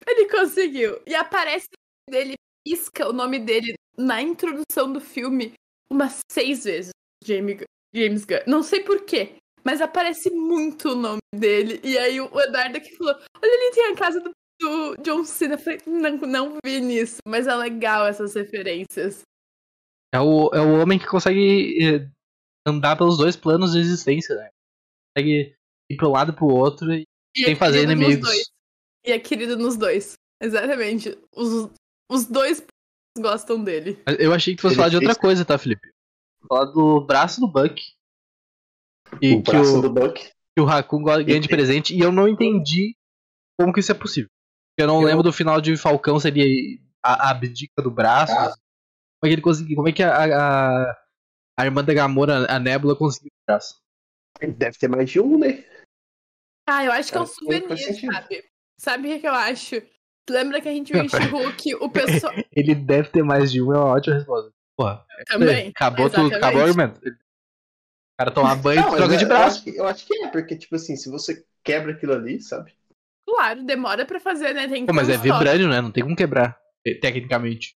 Ele 0.07 0.27
conseguiu. 0.29 1.01
E 1.05 1.13
aparece 1.13 1.67
dele, 2.09 2.33
pisca 2.65 3.07
o 3.07 3.13
nome 3.13 3.39
dele 3.39 3.73
na 3.97 4.21
introdução 4.21 4.91
do 4.91 5.01
filme 5.01 5.53
umas 5.91 6.19
seis 6.31 6.63
vezes. 6.63 6.91
James 7.23 8.25
Gunn. 8.25 8.39
Não 8.47 8.63
sei 8.63 8.81
porquê, 8.83 9.35
mas 9.63 9.81
aparece 9.81 10.29
muito 10.29 10.89
o 10.89 10.95
nome 10.95 11.19
dele. 11.35 11.79
E 11.83 11.97
aí 11.97 12.19
o 12.19 12.39
Eduardo 12.39 12.77
aqui 12.77 12.95
falou: 12.95 13.15
Olha 13.15 13.53
ali, 13.53 13.71
tem 13.73 13.91
a 13.91 13.95
casa 13.95 14.19
do, 14.19 14.31
do 14.61 14.95
John 15.01 15.23
Cena. 15.23 15.55
Eu 15.55 15.59
falei: 15.59 15.79
não, 15.85 16.17
não 16.17 16.57
vi 16.63 16.79
nisso, 16.79 17.17
mas 17.27 17.47
é 17.47 17.55
legal 17.55 18.05
essas 18.07 18.33
referências. 18.33 19.21
É 20.13 20.19
o, 20.19 20.49
é 20.53 20.59
o 20.59 20.81
homem 20.81 20.97
que 20.97 21.05
consegue 21.05 21.77
eh, 21.83 22.09
andar 22.67 22.95
pelos 22.95 23.17
dois 23.17 23.35
planos 23.35 23.73
de 23.73 23.79
existência, 23.79 24.35
né? 24.35 24.49
Consegue 25.15 25.55
ir 25.89 25.95
pro 25.97 26.09
lado 26.11 26.31
e 26.31 26.35
pro 26.35 26.47
outro 26.47 26.91
e 26.93 27.03
E 27.35 27.43
Sem 27.43 27.53
é 27.53 27.55
fazer 27.55 27.83
inimigos. 27.83 28.19
dois. 28.25 28.49
E 29.05 29.11
é 29.11 29.19
querido 29.19 29.55
nos 29.57 29.77
dois. 29.77 30.13
Exatamente. 30.41 31.17
Os, 31.35 31.69
os 32.09 32.25
dois 32.25 32.63
gostam 33.17 33.63
dele. 33.63 34.01
Eu 34.17 34.33
achei 34.33 34.53
que 34.55 34.59
tu 34.59 34.63
fosse 34.63 34.75
falar 34.75 34.89
de 34.89 34.95
outra 34.95 35.15
coisa, 35.15 35.45
tá, 35.45 35.57
Felipe? 35.57 35.91
Falar 36.47 36.65
do 36.65 37.01
braço 37.01 37.39
do 37.39 37.47
Buck. 37.47 37.81
E 39.21 39.35
o 39.35 39.43
que 39.43 39.55
o, 39.55 39.81
do 39.81 39.89
Buck. 39.89 40.21
que 40.23 40.61
o 40.61 40.65
Raccoon 40.65 41.03
ganha 41.03 41.39
de 41.39 41.47
presente. 41.47 41.95
E 41.95 41.99
eu 41.99 42.11
não 42.11 42.27
entendi 42.27 42.95
como 43.59 43.73
que 43.73 43.79
isso 43.79 43.91
é 43.91 43.95
possível. 43.95 44.29
Eu 44.77 44.87
não 44.87 45.01
Eu- 45.01 45.07
lembro 45.07 45.23
do 45.23 45.33
final 45.33 45.59
de 45.59 45.75
Falcão 45.77 46.19
seria 46.19 46.45
a, 47.03 47.29
abdica 47.31 47.81
do 47.81 47.91
braço. 47.91 48.33
Ah. 48.33 48.53
Como 49.21 49.25
é 49.25 49.27
que 49.27 49.33
ele 49.33 49.41
conseguiu? 49.41 49.75
Como 49.75 49.89
é 49.89 49.91
que 49.91 50.01
a, 50.03 50.13
a, 50.13 50.97
a 51.59 51.65
irmã 51.65 51.83
da 51.83 51.93
Gamora, 51.93 52.45
a 52.49 52.57
Nebula, 52.59 52.95
conseguiu 52.95 53.31
o 53.31 53.51
braço? 53.51 53.75
Deve 54.39 54.77
ter 54.77 54.87
mais 54.87 55.09
de 55.09 55.19
um, 55.19 55.37
né? 55.37 55.65
Ah, 56.67 56.85
eu 56.85 56.91
acho 56.91 57.11
que 57.11 57.17
é 57.17 57.21
um 57.21 57.25
souvenir, 57.25 57.77
sabe? 57.77 58.43
Sabe 58.79 59.13
o 59.13 59.19
que, 59.19 59.27
eu 59.27 59.33
acho? 59.33 59.81
Lembra 60.29 60.61
que 60.61 60.69
a 60.69 60.71
gente 60.71 60.93
viu 60.93 61.03
em 61.03 61.09
She-Hulk, 61.09 61.75
o 61.83 61.89
pessoal. 61.89 62.33
Ele 62.55 62.75
deve 62.75 63.09
ter 63.09 63.23
mais 63.23 63.51
de 63.51 63.61
um, 63.61 63.73
é 63.73 63.77
uma 63.77 63.87
ótima 63.87 64.15
resposta. 64.15 64.51
Porra, 64.77 65.05
Também. 65.27 65.69
acabou 65.75 66.09
tudo, 66.09 66.27
exatamente. 66.27 66.35
acabou 66.37 66.61
o 66.61 66.65
argumento. 66.65 66.99
O 66.99 67.28
cara 68.19 68.31
tomar 68.31 68.55
banho 68.57 68.81
Não, 68.81 68.93
e 68.93 68.97
troca 68.97 69.13
é- 69.13 69.17
de 69.17 69.23
Eu 69.23 69.27
braço. 69.29 69.45
acho, 69.55 69.63
que, 69.63 69.77
eu 69.77 69.87
acho 69.87 70.05
que 70.05 70.23
é, 70.23 70.27
porque, 70.27 70.57
tipo 70.57 70.75
assim, 70.75 70.95
se 70.97 71.09
você 71.09 71.45
quebra 71.63 71.93
aquilo 71.93 72.11
ali, 72.13 72.41
sabe? 72.41 72.73
Claro, 73.25 73.63
demora 73.63 74.05
pra 74.05 74.19
fazer, 74.19 74.53
né? 74.53 74.67
Tem 74.67 74.81
que 74.85 74.87
Pô, 74.87 74.93
mas 74.93 75.07
é 75.07 75.17
vibrânio, 75.17 75.69
né? 75.69 75.79
Não 75.79 75.91
tem 75.91 76.03
como 76.03 76.15
quebrar, 76.17 76.59
te- 76.85 76.95
tecnicamente. 76.95 77.75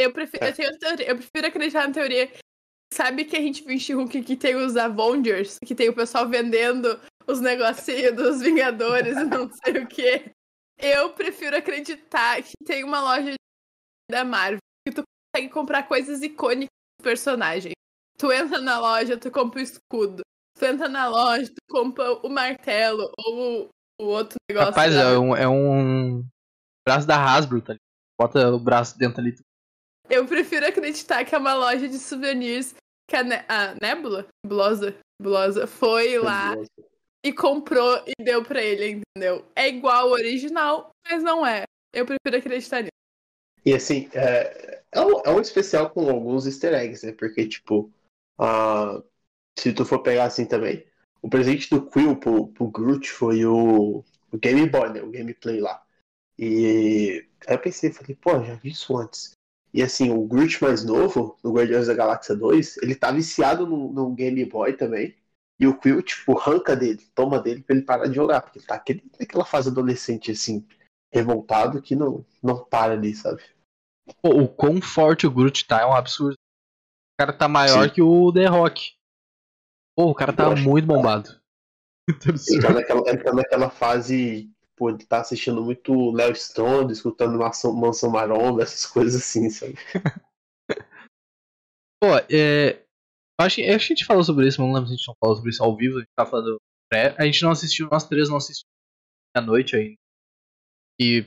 Eu 0.00 0.12
prefiro, 0.12 0.44
É. 0.44 0.50
eu, 0.50 0.54
tenho 0.54 0.78
teoria- 0.78 1.08
eu 1.08 1.16
prefiro 1.16 1.46
acreditar 1.48 1.88
na 1.88 1.92
teoria. 1.92 2.30
Sabe 2.94 3.24
que 3.24 3.36
a 3.36 3.40
gente 3.40 3.64
viu 3.64 3.72
em 3.74 3.78
She-Hulk 3.80 4.22
que 4.22 4.36
tem 4.36 4.54
os 4.54 4.76
Avengers, 4.76 5.58
que 5.64 5.74
tem 5.74 5.88
o 5.88 5.94
pessoal 5.94 6.28
vendendo 6.28 6.98
os 7.26 7.40
negocinhos 7.40 8.14
dos 8.14 8.40
Vingadores 8.40 9.16
e 9.16 9.24
não 9.24 9.50
sei 9.52 9.82
o 9.82 9.86
quê. 9.88 10.30
Eu 10.80 11.10
prefiro 11.10 11.56
acreditar 11.56 12.40
que 12.42 12.52
tem 12.64 12.84
uma 12.84 13.00
loja 13.00 13.34
da 14.10 14.24
Marvel 14.24 14.58
que 14.86 14.94
tu 14.94 15.02
consegue 15.34 15.52
comprar 15.52 15.82
coisas 15.88 16.22
icônicas 16.22 16.68
dos 17.00 17.04
personagens. 17.04 17.74
Tu 18.18 18.32
entra 18.32 18.60
na 18.60 18.78
loja, 18.78 19.16
tu 19.16 19.30
compra 19.30 19.60
o 19.60 19.62
escudo. 19.62 20.22
Tu 20.58 20.64
entra 20.64 20.88
na 20.88 21.08
loja, 21.08 21.46
tu 21.46 21.62
compra 21.70 22.14
o 22.14 22.28
martelo 22.28 23.12
ou 23.16 23.62
o, 23.62 23.68
o 24.02 24.04
outro 24.06 24.36
negócio. 24.50 24.70
Rapaz, 24.70 24.94
lá. 24.94 25.02
é 25.02 25.18
um, 25.18 25.36
é 25.36 25.48
um 25.48 26.24
braço 26.86 27.06
da 27.06 27.16
Hasbro, 27.16 27.60
tá 27.60 27.74
ligado? 27.74 27.88
Bota 28.20 28.50
o 28.50 28.58
braço 28.58 28.98
dentro 28.98 29.20
ali. 29.20 29.36
Eu 30.10 30.26
prefiro 30.26 30.66
acreditar 30.66 31.24
que 31.24 31.34
é 31.34 31.38
uma 31.38 31.54
loja 31.54 31.86
de 31.86 31.98
souvenirs 31.98 32.74
que 33.08 33.14
a, 33.14 33.22
ne 33.22 33.36
a 33.48 33.74
Nebula, 33.80 34.26
Blosa, 34.44 34.96
Blosa 35.20 35.66
foi 35.66 36.18
lá 36.18 36.56
e 37.24 37.32
comprou 37.32 38.02
e 38.06 38.22
deu 38.22 38.42
pra 38.42 38.62
ele, 38.62 39.02
entendeu? 39.02 39.44
É 39.54 39.68
igual 39.68 40.08
ao 40.08 40.12
original, 40.12 40.90
mas 41.06 41.22
não 41.22 41.46
é. 41.46 41.64
Eu 41.92 42.04
prefiro 42.04 42.36
acreditar 42.36 42.82
nisso. 42.82 42.90
E 43.64 43.74
assim, 43.74 44.08
é, 44.14 44.82
é, 44.92 45.00
um, 45.00 45.20
é 45.24 45.30
um 45.30 45.40
especial 45.40 45.90
com 45.90 46.08
alguns 46.08 46.46
easter 46.46 46.74
eggs, 46.74 47.04
né? 47.04 47.12
Porque, 47.12 47.46
tipo, 47.46 47.90
uh, 48.38 49.02
se 49.58 49.72
tu 49.72 49.84
for 49.84 50.00
pegar 50.00 50.24
assim 50.24 50.46
também, 50.46 50.84
o 51.20 51.28
presente 51.28 51.68
do 51.70 51.84
Quill 51.86 52.16
pro, 52.16 52.48
pro 52.48 52.70
Groot 52.70 53.10
foi 53.10 53.44
o, 53.44 54.04
o 54.32 54.38
Game 54.38 54.68
Boy, 54.68 54.90
né? 54.90 55.02
O 55.02 55.10
gameplay 55.10 55.60
lá. 55.60 55.82
E 56.38 57.24
aí 57.46 57.54
eu 57.54 57.58
pensei, 57.60 57.92
falei, 57.92 58.16
pô, 58.16 58.42
já 58.44 58.54
vi 58.54 58.70
isso 58.70 58.96
antes. 58.96 59.32
E 59.74 59.82
assim, 59.82 60.10
o 60.10 60.26
Groot 60.26 60.62
mais 60.62 60.84
novo, 60.84 61.36
no 61.42 61.52
Guardiões 61.52 61.88
da 61.88 61.94
Galáxia 61.94 62.34
2, 62.34 62.78
ele 62.78 62.94
tá 62.94 63.10
viciado 63.10 63.66
no, 63.66 63.92
no 63.92 64.14
Game 64.14 64.44
Boy 64.44 64.72
também. 64.74 65.14
E 65.60 65.66
o 65.66 65.76
Quill, 65.76 66.02
tipo, 66.02 66.38
arranca 66.38 66.76
dele, 66.76 67.04
toma 67.14 67.40
dele 67.40 67.62
pra 67.62 67.74
ele 67.74 67.84
parar 67.84 68.06
de 68.06 68.14
jogar. 68.14 68.40
Porque 68.42 68.60
ele 68.60 68.66
tá 68.66 68.76
aquele, 68.76 69.02
naquela 69.18 69.44
fase 69.44 69.68
adolescente, 69.68 70.30
assim, 70.30 70.64
revoltado 71.12 71.82
que 71.82 71.96
não, 71.96 72.24
não 72.40 72.64
para 72.64 72.92
ali, 72.92 73.14
sabe? 73.14 73.42
Pô, 74.22 74.30
o 74.30 74.48
quão 74.48 74.80
forte 74.80 75.26
o 75.26 75.30
Groot 75.30 75.66
tá 75.66 75.80
é 75.80 75.86
um 75.86 75.94
absurdo. 75.94 76.37
O 77.18 77.26
cara 77.26 77.32
tá 77.32 77.48
maior 77.48 77.88
Sim. 77.88 77.94
que 77.94 78.00
o 78.00 78.32
The 78.32 78.46
Rock. 78.46 78.92
Pô, 79.96 80.10
o 80.10 80.14
cara 80.14 80.32
tá 80.32 80.54
muito 80.54 80.86
bombado. 80.86 81.28
Ele 82.08 82.62
tá 82.62 82.72
naquela, 82.72 83.08
ele 83.08 83.18
tá 83.18 83.32
naquela 83.32 83.68
fase, 83.68 84.48
pô, 84.76 84.90
ele 84.90 85.04
tá 85.04 85.20
assistindo 85.20 85.60
muito 85.60 86.12
Léo 86.12 86.32
Stone, 86.36 86.92
escutando 86.92 87.36
Mansão, 87.36 87.74
Mansão 87.74 88.08
Maromba, 88.08 88.62
essas 88.62 88.86
coisas 88.86 89.20
assim, 89.20 89.50
sabe? 89.50 89.74
Pô, 92.00 92.16
é. 92.30 92.84
Acho 93.40 93.56
que, 93.56 93.64
acho 93.68 93.86
que 93.88 93.92
a 93.92 93.96
gente 93.96 94.06
falou 94.06 94.22
sobre 94.22 94.46
isso, 94.46 94.60
mas 94.60 94.68
não 94.68 94.74
lembro 94.74 94.88
se 94.88 94.94
a 94.94 94.96
gente 94.96 95.08
não 95.08 95.16
falou 95.20 95.34
sobre 95.34 95.50
isso 95.50 95.64
ao 95.64 95.76
vivo. 95.76 95.96
A 95.96 96.00
gente 96.00 96.10
tá 96.16 96.24
falando 96.24 96.56
pré. 96.88 97.16
A 97.18 97.24
gente 97.24 97.42
não 97.42 97.50
assistiu, 97.50 97.88
nós 97.90 98.06
três 98.06 98.28
não 98.28 98.36
assistimos 98.36 98.70
à 99.36 99.40
noite 99.40 99.74
ainda. 99.74 99.96
E 101.00 101.26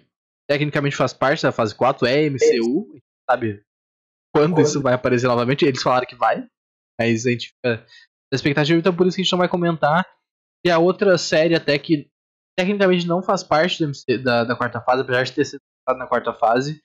tecnicamente 0.50 0.96
faz 0.96 1.12
parte 1.12 1.44
da 1.44 1.52
fase 1.52 1.76
4, 1.76 2.08
é 2.08 2.30
MCU, 2.30 2.98
sabe 3.30 3.62
quando 4.34 4.56
Quando? 4.56 4.66
isso 4.66 4.82
vai 4.82 4.94
aparecer 4.94 5.28
novamente. 5.28 5.66
Eles 5.66 5.82
falaram 5.82 6.08
que 6.08 6.16
vai, 6.16 6.48
mas 7.00 7.26
a 7.26 7.32
gente 7.32 7.50
fica 7.50 7.86
na 8.32 8.36
expectativa, 8.36 8.80
então 8.80 8.96
por 8.96 9.08
isso 9.08 9.16
que 9.16 9.22
a 9.22 9.24
gente 9.24 9.32
não 9.32 9.40
vai 9.40 9.50
comentar. 9.50 10.06
E 10.66 10.70
a 10.70 10.78
outra 10.78 11.18
série, 11.18 11.56
até 11.56 11.78
que 11.78 12.10
tecnicamente 12.58 13.08
não 13.08 13.22
faz 13.22 13.44
parte 13.44 13.80
do 13.80 13.86
MC 13.86 14.18
da, 14.20 14.44
da 14.44 14.56
quarta 14.56 14.80
fase, 14.82 15.02
apesar 15.02 15.24
de 15.24 15.34
ter 15.34 15.46
sido 15.46 15.62
lançado 15.88 16.00
na 16.00 16.08
quarta 16.08 16.34
fase, 16.34 16.82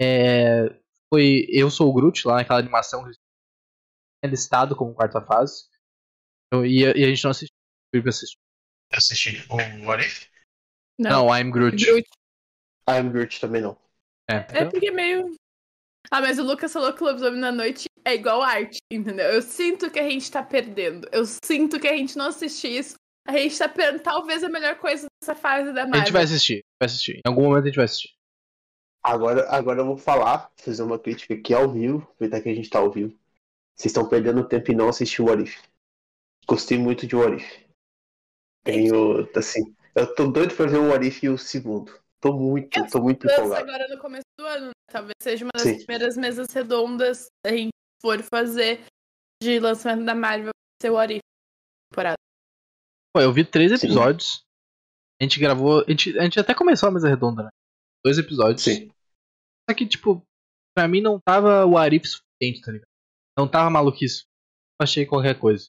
é, 0.00 0.68
foi 1.12 1.46
Eu 1.50 1.70
Sou 1.70 1.88
o 1.88 1.92
Groot, 1.92 2.26
lá 2.26 2.36
naquela 2.36 2.60
animação 2.60 3.04
que 3.04 3.10
tinham 3.10 4.30
listado 4.30 4.76
como 4.76 4.94
quarta 4.94 5.20
fase. 5.20 5.64
Então, 6.46 6.64
E, 6.64 6.80
e 6.80 7.04
a 7.04 7.08
gente 7.08 7.24
não 7.24 7.30
assistiu. 7.30 7.54
Eu 7.94 8.98
assisti 8.98 9.44
o 9.50 9.86
What 9.86 10.04
If? 10.04 10.28
Não, 10.98 11.26
I'm 11.34 11.50
Groot. 11.50 11.84
Groot. 11.84 12.08
I'm 12.88 13.10
Groot 13.10 13.40
também 13.40 13.62
não. 13.62 13.76
É, 14.30 14.36
É 14.50 14.64
porque 14.64 14.88
é 14.88 14.90
meio. 14.90 15.35
Ah, 16.10 16.20
mas 16.20 16.38
o 16.38 16.42
Lucas 16.44 16.72
falou 16.72 16.92
que 16.92 17.02
o 17.02 17.06
Lobisomem 17.06 17.40
na 17.40 17.50
Noite 17.52 17.86
é 18.04 18.14
igual 18.14 18.42
arte, 18.42 18.78
entendeu? 18.90 19.26
Eu 19.26 19.42
sinto 19.42 19.90
que 19.90 19.98
a 19.98 20.08
gente 20.08 20.30
tá 20.30 20.42
perdendo. 20.42 21.08
Eu 21.12 21.24
sinto 21.26 21.80
que 21.80 21.88
a 21.88 21.96
gente 21.96 22.16
não 22.16 22.26
assistir 22.28 22.68
isso. 22.68 22.94
A 23.26 23.32
gente 23.32 23.58
tá 23.58 23.68
perdendo 23.68 24.02
talvez 24.02 24.44
a 24.44 24.48
melhor 24.48 24.76
coisa 24.76 25.06
dessa 25.20 25.34
fase 25.34 25.72
da 25.72 25.82
a 25.82 25.84
Marvel. 25.84 26.00
gente 26.00 26.12
vai 26.12 26.22
assistir, 26.22 26.64
vai 26.80 26.86
assistir. 26.86 27.16
Em 27.16 27.28
algum 27.28 27.42
momento 27.42 27.64
a 27.64 27.66
gente 27.66 27.76
vai 27.76 27.84
assistir. 27.84 28.10
Agora, 29.02 29.48
agora 29.50 29.80
eu 29.80 29.86
vou 29.86 29.96
falar, 29.96 30.50
fazer 30.56 30.82
uma 30.82 30.98
crítica 30.98 31.34
aqui 31.34 31.52
ao 31.52 31.70
vivo, 31.70 31.98
aproveitar 31.98 32.40
que 32.40 32.48
a 32.48 32.54
gente 32.54 32.70
tá 32.70 32.78
ao 32.78 32.90
vivo. 32.90 33.16
Vocês 33.74 33.90
estão 33.90 34.08
perdendo 34.08 34.46
tempo 34.46 34.70
em 34.70 34.74
não 34.74 34.88
assistir 34.88 35.22
o 35.22 35.26
What 35.26 35.42
If. 35.42 35.60
Gostei 36.46 36.78
muito 36.78 37.06
de 37.06 37.16
What 37.16 37.36
If. 37.36 37.66
Tenho, 38.64 39.28
assim, 39.36 39.74
eu 39.94 40.12
tô 40.14 40.26
doido 40.26 40.54
pra 40.54 40.66
ver 40.66 40.78
o 40.78 40.88
What 40.90 41.06
If 41.06 41.22
e 41.24 41.28
o 41.28 41.38
segundo. 41.38 41.92
Tô 42.20 42.32
muito, 42.32 42.84
tô 42.90 43.00
muito 43.00 43.26
empolgado. 43.26 43.68
agora 43.68 43.86
no 43.88 44.00
começo 44.00 44.24
do 44.38 44.46
ano? 44.46 44.70
Talvez 44.90 45.14
seja 45.20 45.44
uma 45.44 45.52
das 45.54 45.62
Sim. 45.62 45.76
primeiras 45.78 46.16
mesas 46.16 46.52
redondas 46.52 47.26
a 47.44 47.50
gente 47.50 47.70
for 48.00 48.22
fazer 48.22 48.84
de 49.42 49.58
lançamento 49.58 50.04
da 50.04 50.14
Marvel 50.14 50.52
ser 50.80 50.90
o 50.90 50.94
What 50.94 51.14
If 51.14 51.20
temporada. 51.90 52.16
Pô, 53.14 53.20
eu 53.20 53.32
vi 53.32 53.44
três 53.44 53.78
Sim. 53.78 53.86
episódios. 53.86 54.44
A 55.20 55.24
gente 55.24 55.40
gravou. 55.40 55.82
A 55.86 55.90
gente, 55.90 56.18
a 56.18 56.22
gente 56.22 56.38
até 56.38 56.54
começou 56.54 56.88
a 56.88 56.92
mesa 56.92 57.08
redonda, 57.08 57.44
né? 57.44 57.48
Dois 58.04 58.18
episódios. 58.18 58.62
Sim. 58.62 58.90
Só 59.68 59.74
que, 59.74 59.86
tipo, 59.86 60.22
pra 60.74 60.86
mim 60.86 61.00
não 61.00 61.18
tava 61.18 61.64
o 61.64 61.76
Arif 61.76 62.06
suficiente, 62.06 62.60
tá 62.64 62.72
ligado? 62.72 62.88
Não 63.36 63.48
tava 63.48 63.70
maluquice. 63.70 64.24
Achei 64.80 65.06
qualquer 65.06 65.38
coisa. 65.38 65.68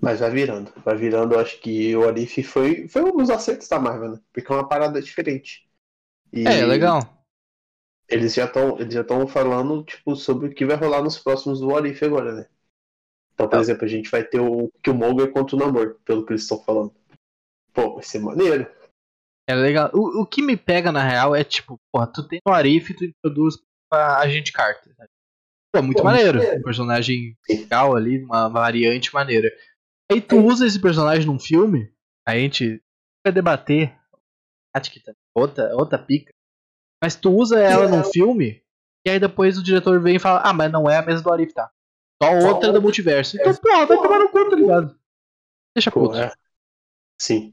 Mas 0.00 0.20
vai 0.20 0.30
virando. 0.30 0.72
Vai 0.80 0.96
virando, 0.96 1.34
eu 1.34 1.40
acho 1.40 1.60
que 1.60 1.94
o 1.94 2.00
What 2.00 2.20
If 2.20 2.46
foi, 2.48 2.88
foi 2.88 3.02
um 3.02 3.16
dos 3.16 3.30
acertos 3.30 3.68
da 3.68 3.78
Marvel, 3.78 4.12
né? 4.12 4.20
Porque 4.32 4.50
é 4.50 4.54
uma 4.56 4.68
parada 4.68 5.00
diferente. 5.00 5.68
E 6.32 6.46
É, 6.46 6.64
legal. 6.66 7.21
Eles 8.12 8.34
já 8.34 8.44
estão 8.44 8.78
eles 8.78 8.92
já 8.94 9.00
estão 9.00 9.26
falando, 9.26 9.82
tipo, 9.84 10.14
sobre 10.16 10.48
o 10.48 10.54
que 10.54 10.66
vai 10.66 10.76
rolar 10.76 11.02
nos 11.02 11.18
próximos 11.18 11.60
do 11.60 11.68
What 11.68 11.88
If 11.88 12.02
agora, 12.02 12.34
né? 12.34 12.46
Então, 13.34 13.48
por 13.48 13.56
Tá. 13.56 13.60
exemplo, 13.60 13.84
a 13.84 13.88
gente 13.88 14.10
vai 14.10 14.22
ter 14.22 14.40
o 14.40 14.70
Killmonger 14.82 15.32
contra 15.32 15.56
o 15.56 15.58
Namor, 15.58 15.96
pelo 16.04 16.24
que 16.26 16.32
eles 16.32 16.42
estão 16.42 16.62
falando. 16.62 16.94
Pô, 17.72 17.94
vai 17.94 18.02
ser 18.02 18.18
maneiro. 18.20 18.70
É 19.48 19.54
legal. 19.54 19.90
O, 19.94 20.20
o 20.22 20.26
que 20.26 20.42
me 20.42 20.56
pega 20.56 20.92
na 20.92 21.02
real 21.02 21.34
é, 21.34 21.42
tipo, 21.42 21.78
porra, 21.92 22.06
tu 22.06 22.26
tem 22.28 22.38
o 22.46 22.50
Arif 22.52 22.90
e 22.92 22.96
tu 22.96 23.04
introduz 23.04 23.56
pra 23.90 24.18
Agente 24.18 24.52
Carter. 24.52 24.94
Tá? 24.94 25.06
Pô, 25.74 25.82
muito 25.82 25.98
Pô, 25.98 26.04
maneiro. 26.04 26.38
maneiro. 26.38 26.60
Um 26.60 26.62
personagem 26.62 27.36
legal 27.48 27.96
ali, 27.96 28.22
uma 28.22 28.48
variante 28.48 29.12
maneira. 29.12 29.50
Aí 30.10 30.20
tu 30.20 30.36
usa 30.44 30.66
esse 30.66 30.80
personagem 30.80 31.26
num 31.26 31.38
filme, 31.38 31.90
a 32.28 32.34
gente 32.36 32.82
vai 33.26 33.32
debater. 33.32 33.98
Acho 34.76 34.92
que 34.92 35.00
tá 35.00 35.12
outra, 35.34 35.74
outra 35.74 35.98
pica. 35.98 36.30
Mas 37.02 37.16
tu 37.16 37.30
usa 37.32 37.58
ela 37.58 37.88
num 37.88 38.04
filme, 38.04 38.62
e 39.04 39.10
aí 39.10 39.18
depois 39.18 39.58
o 39.58 39.62
diretor 39.62 40.00
vem 40.00 40.16
e 40.16 40.20
fala, 40.20 40.40
ah, 40.44 40.52
mas 40.52 40.70
não 40.70 40.88
é 40.88 40.98
a 40.98 41.02
mesma 41.02 41.22
do 41.22 41.32
Arif, 41.32 41.52
tá? 41.52 41.68
Só 42.22 42.32
outra 42.32 42.48
outra. 42.48 42.72
do 42.72 42.82
multiverso. 42.82 43.36
Então, 43.36 43.52
porra, 43.56 43.86
vai 43.86 43.96
tomar 43.96 44.18
no 44.20 44.28
cu, 44.28 44.48
tá 44.48 44.56
ligado? 44.56 44.96
Deixa 45.74 45.90
Pô, 45.90 46.02
puto. 46.04 46.16
é. 46.16 46.32
Sim. 47.20 47.52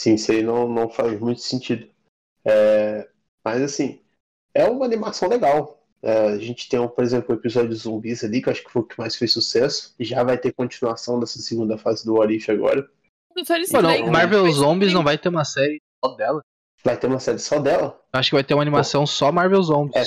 Sim, 0.00 0.14
isso 0.14 0.32
aí 0.32 0.42
não, 0.42 0.66
não 0.66 0.88
faz 0.88 1.20
muito 1.20 1.42
sentido. 1.42 1.86
É, 2.42 3.06
Mas 3.44 3.60
assim, 3.60 4.00
é 4.54 4.64
uma 4.64 4.86
animação 4.86 5.28
legal. 5.28 5.78
É, 6.02 6.28
a 6.28 6.38
gente 6.38 6.66
tem, 6.66 6.88
por 6.88 7.04
exemplo, 7.04 7.34
o 7.34 7.38
episódio 7.38 7.68
dos 7.68 7.82
zumbis 7.82 8.24
ali, 8.24 8.40
que 8.40 8.48
eu 8.48 8.52
acho 8.52 8.64
que 8.64 8.70
foi 8.70 8.80
o 8.80 8.86
que 8.86 8.98
mais 8.98 9.14
fez 9.16 9.34
sucesso. 9.34 9.94
E 9.98 10.04
já 10.04 10.24
vai 10.24 10.38
ter 10.38 10.54
continuação 10.54 11.20
dessa 11.20 11.38
segunda 11.38 11.76
fase 11.76 12.06
do 12.06 12.14
What 12.14 12.34
If 12.34 12.48
agora. 12.48 12.88
Pô, 13.70 13.82
não, 13.82 14.10
Marvel 14.10 14.50
Zombies 14.50 14.94
não 14.94 15.04
vai 15.04 15.18
ter 15.18 15.28
uma 15.28 15.44
série 15.44 15.82
só 16.02 16.14
dela. 16.14 16.40
Vai 16.84 16.96
ter 16.98 17.06
uma 17.06 17.20
série 17.20 17.38
só 17.38 17.58
dela. 17.58 18.00
Acho 18.12 18.30
que 18.30 18.36
vai 18.36 18.44
ter 18.44 18.54
uma 18.54 18.62
animação 18.62 19.06
só 19.06 19.30
Marvel 19.30 19.62
Zombies. 19.62 19.96
É. 19.96 20.04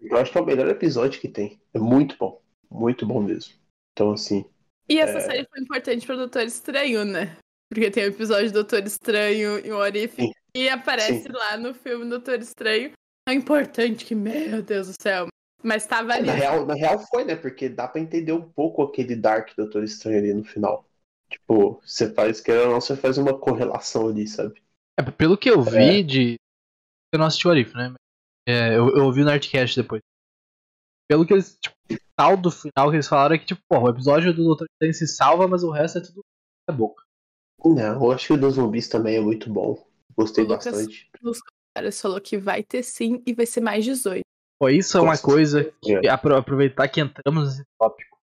Eu 0.00 0.16
acho 0.16 0.30
que 0.30 0.38
é 0.38 0.40
o 0.40 0.46
melhor 0.46 0.68
episódio 0.68 1.20
que 1.20 1.28
tem. 1.28 1.60
É 1.74 1.78
muito 1.78 2.16
bom. 2.16 2.40
Muito 2.70 3.04
bom 3.04 3.20
mesmo. 3.20 3.54
Então, 3.92 4.12
assim. 4.12 4.44
E 4.88 4.98
essa 5.00 5.18
É. 5.18 5.20
série 5.20 5.48
foi 5.50 5.60
importante 5.60 6.06
pro 6.06 6.16
Doutor 6.16 6.42
Estranho, 6.42 7.04
né? 7.04 7.36
Porque 7.70 7.90
tem 7.90 8.04
o 8.04 8.08
episódio 8.08 8.48
do 8.50 8.54
Doutor 8.54 8.84
Estranho 8.86 9.58
e 9.64 9.72
o 9.72 9.76
Orif 9.76 10.14
Sim. 10.14 10.32
e 10.54 10.68
aparece 10.68 11.24
Sim. 11.24 11.32
lá 11.32 11.56
no 11.56 11.74
filme 11.74 12.08
Doutor 12.08 12.38
Estranho. 12.40 12.92
É 13.28 13.32
importante 13.34 14.04
que, 14.04 14.14
meu 14.14 14.62
Deus 14.62 14.86
do 14.88 14.94
céu. 15.02 15.26
Mas 15.62 15.84
tava 15.84 16.12
ali. 16.14 16.28
Na 16.28 16.32
real, 16.32 16.64
na 16.64 16.74
real 16.74 16.98
foi, 17.10 17.24
né? 17.24 17.34
Porque 17.34 17.68
dá 17.68 17.88
pra 17.88 18.00
entender 18.00 18.32
um 18.32 18.40
pouco 18.40 18.82
aquele 18.82 19.16
Dark 19.16 19.50
Doutor 19.56 19.82
Estranho 19.82 20.18
ali 20.18 20.32
no 20.32 20.44
final. 20.44 20.86
Tipo, 21.28 21.80
você 21.84 22.08
faz, 22.14 22.40
querendo 22.40 22.66
ou 22.66 22.70
não, 22.74 22.80
você 22.80 22.96
faz 22.96 23.18
uma 23.18 23.36
correlação 23.36 24.08
ali, 24.08 24.26
sabe? 24.26 24.62
É, 24.98 25.02
pelo 25.10 25.36
que 25.38 25.48
eu 25.50 25.62
vi 25.62 26.02
de. 26.02 26.36
Eu 27.12 27.18
não 27.18 27.26
assisti 27.26 27.46
o 27.46 27.50
Arif, 27.50 27.74
né? 27.74 27.94
É, 28.48 28.70
eu, 28.76 28.88
eu 28.96 29.04
ouvi 29.04 29.20
no 29.20 29.26
Nerdcast 29.26 29.80
depois. 29.80 30.00
Pelo 31.08 31.26
que 31.26 31.32
eles. 31.32 31.56
Tipo, 31.60 31.76
o 31.92 31.96
tal 32.16 32.36
do 32.36 32.50
final 32.50 32.90
que 32.90 32.96
eles 32.96 33.08
falaram 33.08 33.34
é 33.34 33.38
que, 33.38 33.46
tipo, 33.46 33.60
porra, 33.68 33.84
o 33.84 33.90
episódio 33.90 34.34
do 34.34 34.44
Doutor 34.44 34.66
Estranho 34.72 34.94
se 34.94 35.06
salva, 35.06 35.46
mas 35.48 35.62
o 35.62 35.70
resto 35.70 35.98
é 35.98 36.00
tudo 36.02 36.20
é 36.68 36.72
boca. 36.72 37.02
Não, 37.64 38.04
eu 38.04 38.12
acho 38.12 38.26
que 38.28 38.32
o 38.34 38.36
dos 38.36 38.54
zumbis 38.54 38.88
também 38.88 39.16
é 39.16 39.20
muito 39.20 39.50
bom. 39.52 39.86
Gostei 40.16 40.44
O 40.44 40.48
Lucas- 40.48 40.64
bastante. 40.66 41.08
Nos 41.22 41.38
comentários 41.40 42.00
falou 42.00 42.20
que 42.20 42.36
vai 42.36 42.62
ter 42.62 42.82
sim 42.82 43.22
e 43.26 43.32
vai 43.32 43.46
ser 43.46 43.60
mais 43.60 43.84
18. 43.84 44.22
Pô, 44.60 44.68
isso 44.68 44.96
é 44.98 45.00
uma 45.00 45.12
Gosto. 45.12 45.24
coisa 45.24 45.72
que 45.82 45.94
É. 45.94 46.08
apro- 46.10 46.36
aproveitar 46.36 46.88
que 46.88 47.00
entramos 47.00 47.48
nesse 47.56 47.64
tópico. 47.78 48.18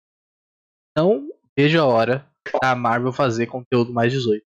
Não 0.97 1.29
vejo 1.57 1.79
a 1.79 1.85
hora 1.85 2.27
da 2.61 2.75
Marvel 2.75 3.11
fazer 3.13 3.47
conteúdo 3.47 3.93
mais 3.93 4.11
18. 4.11 4.43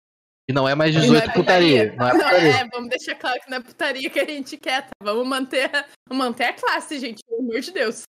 E 0.48 0.52
não 0.52 0.68
é 0.68 0.74
mais 0.74 0.94
E 0.94 0.98
não 0.98 1.04
18 1.06 1.30
é 1.30 1.32
putaria. 1.32 1.94
Não 1.96 2.06
é 2.08 2.12
Não, 2.12 2.20
putaria. 2.20 2.48
é, 2.56 2.68
vamos 2.68 2.88
deixar 2.90 3.14
claro 3.14 3.40
que 3.40 3.50
não 3.50 3.56
é 3.56 3.60
putaria 3.62 4.10
que 4.10 4.20
a 4.20 4.24
gente 4.26 4.56
quer, 4.58 4.82
tá? 4.82 4.90
Vamos 5.02 5.26
manter, 5.26 5.70
manter 6.12 6.44
a 6.44 6.52
classe, 6.52 6.98
gente, 6.98 7.22
pelo 7.26 7.40
amor 7.40 7.60
de 7.60 7.70
Deus. 7.72 8.02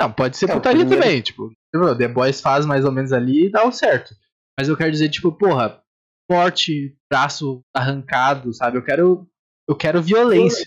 Não, 0.00 0.12
pode 0.12 0.36
ser 0.36 0.50
É, 0.50 0.52
putaria 0.54 0.80
primeiro- 0.80 1.02
também, 1.04 1.22
tipo, 1.22 1.50
The 1.98 2.08
Boys 2.08 2.40
faz 2.40 2.66
mais 2.66 2.84
ou 2.84 2.92
menos 2.92 3.12
ali 3.12 3.46
e 3.46 3.50
dá 3.50 3.64
o 3.66 3.72
certo. 3.72 4.14
Mas 4.58 4.68
eu 4.68 4.76
quero 4.76 4.90
dizer, 4.92 5.08
tipo, 5.08 5.32
porra, 5.32 5.82
morte, 6.30 6.94
braço 7.10 7.62
arrancado, 7.74 8.52
sabe? 8.52 8.76
Eu 8.78 8.84
quero. 8.84 9.26
Eu 9.68 9.76
quero 9.76 10.02
violência. 10.02 10.64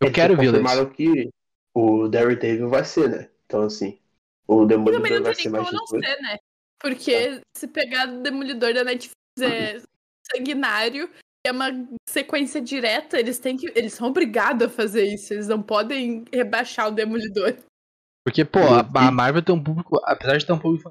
Eu 0.00 0.06
Eles 0.06 0.14
quero 0.14 0.36
confirmaram 0.36 0.84
violência. 0.90 0.94
que 1.24 1.30
o 1.74 2.08
Daredevil 2.08 2.68
vai 2.68 2.84
ser, 2.84 3.08
né? 3.08 3.30
Então, 3.46 3.62
assim, 3.62 3.98
o 4.46 4.64
Demolidor 4.66 5.00
não 5.18 5.22
vai 5.22 5.34
tem 5.34 5.42
ser 5.44 5.50
nem 5.50 5.60
mais 5.60 5.70
como 5.70 5.78
não 5.78 5.84
18. 5.98 6.04
ser, 6.16 6.22
né? 6.22 6.38
Porque 6.80 7.40
se 7.56 7.68
pegar 7.68 8.08
o 8.08 8.22
Demolidor 8.22 8.72
da 8.74 8.82
Netflix 8.84 9.14
é 9.40 9.80
sanguinário 10.30 11.10
e 11.44 11.48
é 11.48 11.52
uma 11.52 11.70
sequência 12.08 12.60
direta, 12.60 13.18
eles 13.18 13.38
têm 13.38 13.56
que. 13.56 13.66
Eles 13.74 13.94
são 13.94 14.08
obrigados 14.08 14.66
a 14.66 14.70
fazer 14.70 15.04
isso. 15.04 15.34
Eles 15.34 15.48
não 15.48 15.60
podem 15.60 16.24
rebaixar 16.32 16.88
o 16.88 16.92
Demolidor. 16.92 17.56
Porque, 18.24 18.44
pô, 18.44 18.60
a, 18.60 19.08
a 19.08 19.10
Marvel 19.10 19.42
tem 19.42 19.54
um 19.54 19.62
público. 19.62 20.00
Apesar 20.04 20.38
de 20.38 20.46
ter 20.46 20.52
um 20.52 20.58
público 20.58 20.90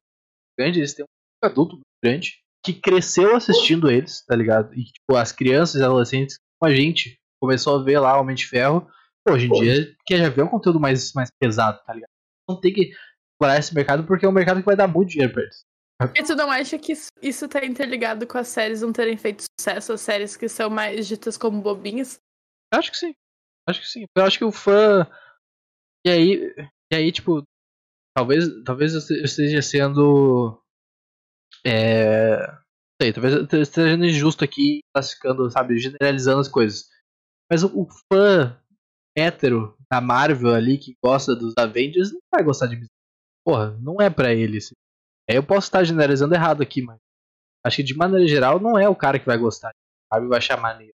grande, 0.59 0.79
eles 0.79 0.93
têm 0.93 1.05
um 1.05 1.07
público 1.07 1.53
adulto 1.53 1.75
muito 1.75 1.85
grande. 2.03 2.39
Que 2.63 2.73
cresceu 2.73 3.35
assistindo 3.35 3.89
eles, 3.89 4.23
tá 4.25 4.35
ligado? 4.35 4.73
E, 4.73 4.83
tipo, 4.83 5.15
as 5.15 5.31
crianças 5.31 5.79
e 5.81 5.83
adolescentes, 5.83 6.37
como 6.59 6.71
a 6.71 6.75
gente, 6.75 7.17
começou 7.41 7.79
a 7.79 7.83
ver 7.83 7.99
lá 7.99 8.19
Homem 8.19 8.35
de 8.35 8.45
Ferro. 8.45 8.87
Pô, 9.25 9.33
hoje 9.33 9.47
em 9.47 9.51
dia, 9.53 9.95
quer 10.05 10.17
já 10.17 10.29
ver 10.29 10.43
um 10.43 10.49
conteúdo 10.49 10.79
mais, 10.79 11.13
mais 11.13 11.29
pesado, 11.39 11.81
tá 11.85 11.93
ligado? 11.93 12.09
Não 12.47 12.59
tem 12.59 12.73
que 12.73 12.91
explorar 12.91 13.57
esse 13.57 13.73
mercado 13.73 14.03
porque 14.05 14.25
é 14.25 14.29
um 14.29 14.33
mercado 14.33 14.59
que 14.59 14.65
vai 14.65 14.75
dar 14.75 14.87
muito 14.87 15.11
dinheiro 15.11 15.31
pra 15.31 15.43
eles. 15.43 15.63
E 16.15 16.23
tu 16.23 16.35
não 16.35 16.49
acha 16.49 16.77
que 16.77 16.93
isso, 17.21 17.47
tá 17.47 17.65
interligado 17.65 18.25
com 18.27 18.37
as 18.37 18.47
séries 18.47 18.81
não 18.81 18.91
terem 18.93 19.17
feito 19.17 19.43
sucesso, 19.59 19.93
as 19.93 20.01
séries 20.01 20.35
que 20.35 20.47
são 20.49 20.69
mais 20.69 21.07
ditas 21.07 21.37
como 21.37 21.61
bobinhas? 21.61 22.19
Acho 22.73 22.91
que 22.91 22.97
sim. 22.97 23.13
Acho 23.67 23.81
que 23.81 23.87
sim. 23.87 24.05
Eu 24.15 24.23
acho 24.23 24.37
que 24.37 24.45
o 24.45 24.51
fã. 24.51 25.05
E 26.05 26.09
aí. 26.09 26.55
E 26.91 26.95
aí, 26.95 27.11
tipo. 27.11 27.43
Talvez, 28.15 28.45
talvez 28.65 28.93
eu 28.93 28.99
este- 28.99 29.13
eu 29.19 29.23
esteja 29.25 29.61
sendo. 29.61 30.61
É. 31.65 32.37
Sei, 33.01 33.13
talvez 33.13 33.33
eu 33.35 33.43
esteja 33.43 33.65
sendo 33.65 34.05
injusto 34.05 34.43
aqui, 34.43 34.81
classificando, 34.93 35.49
sabe, 35.49 35.77
generalizando 35.77 36.39
as 36.39 36.47
coisas. 36.47 36.89
Mas 37.51 37.63
o, 37.63 37.67
o 37.81 37.87
fã 38.11 38.57
hétero 39.17 39.75
da 39.91 39.99
Marvel 39.99 40.53
ali, 40.53 40.77
que 40.77 40.95
gosta 41.03 41.35
dos 41.35 41.53
Avengers, 41.57 42.11
não 42.11 42.19
vai 42.33 42.43
gostar 42.43 42.67
de 42.67 42.85
Porra, 43.45 43.75
não 43.81 43.99
é 43.99 44.09
pra 44.09 44.33
ele. 44.33 44.57
assim. 44.57 44.75
Eu 45.35 45.43
posso 45.43 45.67
estar 45.67 45.83
generalizando 45.83 46.33
errado 46.33 46.61
aqui, 46.61 46.81
mas. 46.81 46.97
Acho 47.63 47.77
que 47.77 47.83
de 47.83 47.95
maneira 47.95 48.27
geral 48.27 48.59
não 48.59 48.77
é 48.77 48.89
o 48.89 48.95
cara 48.95 49.19
que 49.19 49.25
vai 49.25 49.37
gostar. 49.37 49.71
Sabe, 50.11 50.27
vai 50.27 50.39
achar 50.39 50.59
maneiro. 50.59 50.93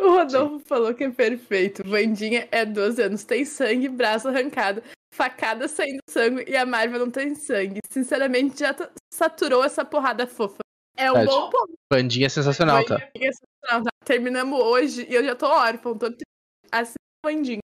O 0.00 0.10
Rodolfo 0.10 0.60
falou 0.60 0.94
que 0.94 1.04
é 1.04 1.10
perfeito. 1.10 1.82
Vandinha 1.84 2.48
é 2.50 2.64
12 2.64 3.02
anos, 3.02 3.24
tem 3.24 3.44
sangue, 3.44 3.88
braço 3.88 4.28
arrancado, 4.28 4.82
facada 5.12 5.66
saindo 5.68 6.00
sangue 6.08 6.44
e 6.48 6.56
a 6.56 6.64
Marvel 6.64 7.00
não 7.00 7.10
tem 7.10 7.34
sangue. 7.34 7.80
Sinceramente, 7.90 8.60
já 8.60 8.74
saturou 9.12 9.64
essa 9.64 9.84
porrada 9.84 10.26
fofa. 10.26 10.58
É 10.96 11.10
um 11.10 11.14
Verdade. 11.14 11.36
bom 11.36 11.50
ponto. 11.50 11.72
Bandinha 11.92 12.26
é 12.26 12.28
sensacional, 12.28 12.84
tá? 12.84 12.94
Vandinha 12.94 13.28
é 13.28 13.32
sensacional, 13.32 13.84
tá? 13.84 13.90
Terminamos 14.04 14.60
hoje 14.60 15.06
e 15.08 15.14
eu 15.14 15.24
já 15.24 15.34
tô 15.34 15.46
órfão, 15.46 15.98
tô 15.98 16.06
triste. 16.06 16.24
assim 16.72 16.94
Vandinha. 17.24 17.60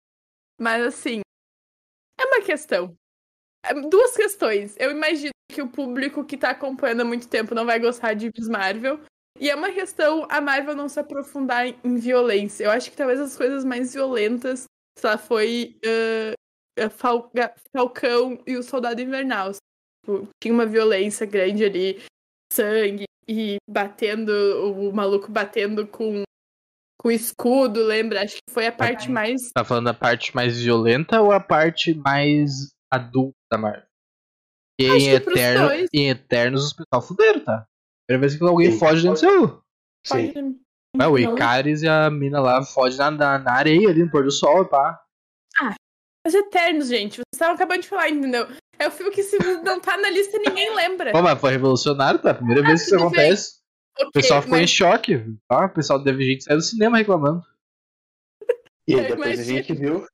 Mas 0.60 0.84
assim, 0.84 1.20
é 2.20 2.24
uma 2.26 2.42
questão. 2.42 2.94
É 3.64 3.74
Duas 3.74 4.14
questões. 4.14 4.76
Eu 4.78 4.90
imagino 4.90 5.33
que 5.54 5.62
o 5.62 5.68
público 5.68 6.24
que 6.24 6.36
tá 6.36 6.50
acompanhando 6.50 7.02
há 7.02 7.04
muito 7.04 7.28
tempo 7.28 7.54
não 7.54 7.64
vai 7.64 7.78
gostar 7.78 8.14
de 8.14 8.30
Miss 8.36 8.48
Marvel. 8.48 9.00
E 9.38 9.48
é 9.48 9.54
uma 9.54 9.70
questão 9.70 10.26
a 10.28 10.40
Marvel 10.40 10.74
não 10.74 10.88
se 10.88 10.98
aprofundar 10.98 11.66
em, 11.66 11.96
violência. 11.96 12.64
Eu 12.64 12.70
acho 12.72 12.90
que 12.90 12.96
talvez 12.96 13.20
as 13.20 13.36
coisas 13.36 13.64
mais 13.64 13.94
violentas, 13.94 14.64
sei 14.98 15.10
lá, 15.10 15.16
foi 15.16 15.76
Ga- 17.34 17.54
Falcão 17.76 18.38
e 18.46 18.56
o 18.56 18.62
Soldado 18.62 19.00
Invernal. 19.00 19.52
Tipo, 19.52 20.28
tinha 20.42 20.52
uma 20.52 20.66
violência 20.66 21.24
grande 21.26 21.64
ali, 21.64 22.02
sangue 22.52 23.04
e 23.28 23.56
batendo, 23.68 24.30
o 24.72 24.92
maluco 24.92 25.30
batendo 25.30 25.86
com, 25.86 26.22
com 27.00 27.10
escudo, 27.10 27.82
lembra? 27.84 28.22
Acho 28.22 28.36
que 28.36 28.52
foi 28.52 28.66
a 28.66 28.72
parte 28.72 29.10
mais. 29.10 29.50
Tá 29.52 29.64
falando 29.64 29.86
da 29.86 29.94
parte 29.94 30.34
mais 30.34 30.60
violenta 30.60 31.20
ou 31.20 31.32
a 31.32 31.40
parte 31.40 31.94
mais 31.94 32.70
adulta 32.92 33.34
da 33.50 33.58
Marvel? 33.58 33.86
E 34.80 34.86
em, 34.86 35.20
pros 35.20 35.36
Eterno, 35.36 35.88
em 35.92 36.08
Eternos 36.10 36.64
os 36.66 36.72
pessoal 36.72 37.00
fuderam, 37.02 37.44
tá? 37.44 37.66
Primeira 38.06 38.20
vez 38.28 38.36
que 38.38 38.44
alguém 38.44 38.72
Sim. 38.72 38.78
foge 38.78 39.02
dentro 39.02 39.12
do 39.14 39.18
seu. 39.18 39.62
Sim. 40.06 40.60
É, 41.00 41.06
o 41.06 41.18
Icaris 41.18 41.82
e 41.82 41.88
a 41.88 42.10
mina 42.10 42.40
lá 42.40 42.62
fogem 42.62 42.98
na, 42.98 43.10
na, 43.10 43.38
na 43.38 43.52
areia 43.52 43.88
ali 43.88 44.04
no 44.04 44.10
pôr 44.10 44.24
do 44.24 44.30
sol, 44.30 44.62
e 44.62 44.68
pá. 44.68 45.00
Os 46.26 46.34
Eternos, 46.34 46.88
gente, 46.88 47.16
vocês 47.16 47.24
estavam 47.34 47.54
acabando 47.54 47.82
de 47.82 47.88
falar, 47.88 48.08
entendeu? 48.08 48.46
É 48.78 48.88
o 48.88 48.90
filme 48.90 49.12
que 49.12 49.22
se 49.22 49.36
não 49.62 49.78
tá 49.80 49.96
na 49.96 50.08
lista 50.10 50.38
ninguém 50.38 50.74
lembra. 50.74 51.12
Pô, 51.12 51.22
mas 51.22 51.38
foi 51.40 51.52
revolucionário, 51.52 52.20
tá? 52.20 52.34
Primeira 52.34 52.62
vez 52.62 52.80
que 52.82 52.86
isso 52.86 52.94
É. 52.94 52.98
bem. 52.98 53.06
acontece. 53.06 53.58
Ok, 53.96 54.08
O 54.08 54.12
pessoal 54.12 54.42
ficou 54.42 54.58
em 54.58 54.62
mas- 54.62 54.70
choque. 54.70 55.24
Tá? 55.48 55.66
O 55.66 55.70
pessoal 55.70 56.02
deve 56.02 56.24
gente 56.24 56.44
sair 56.44 56.56
do 56.56 56.62
cinema 56.62 56.96
reclamando. 56.98 57.42
E 58.88 58.96
depois 58.96 59.38
a 59.40 59.42
gente 59.44 59.72
viu. 59.74 60.06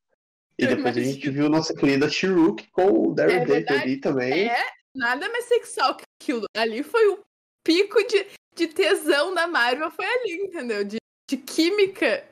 E 0.61 0.67
depois 0.67 0.97
a 0.97 1.01
gente 1.01 1.31
viu 1.31 1.49
nossa 1.49 1.75
querida 1.75 2.09
She-Hulk 2.09 2.69
com 2.71 3.09
o 3.09 3.15
Daredevil 3.15 3.55
verdade. 3.55 3.83
ali 3.83 3.97
também. 4.01 4.49
É, 4.49 4.67
nada 4.95 5.29
mais 5.29 5.45
sexual 5.47 5.97
que 5.97 6.05
aquilo. 6.21 6.45
Ali 6.57 6.83
foi 6.83 7.09
o 7.09 7.21
pico 7.65 8.03
de, 8.07 8.27
de 8.55 8.69
tesão 8.69 9.35
da 9.35 9.47
Marvel, 9.47 9.91
foi 9.91 10.05
ali, 10.05 10.33
entendeu? 10.45 10.85
De, 10.85 10.97
de 11.31 11.37
química, 11.37 12.29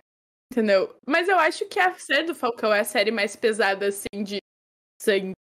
entendeu? 0.53 0.97
Mas 1.07 1.29
eu 1.29 1.39
acho 1.39 1.67
que 1.67 1.79
a 1.79 1.95
série 1.99 2.27
do 2.27 2.35
Falcão 2.35 2.73
é 2.73 2.81
a 2.81 2.85
série 2.85 3.11
mais 3.11 3.35
pesada, 3.37 3.87
assim, 3.89 4.23
de 4.25 4.39
sangue. 5.01 5.33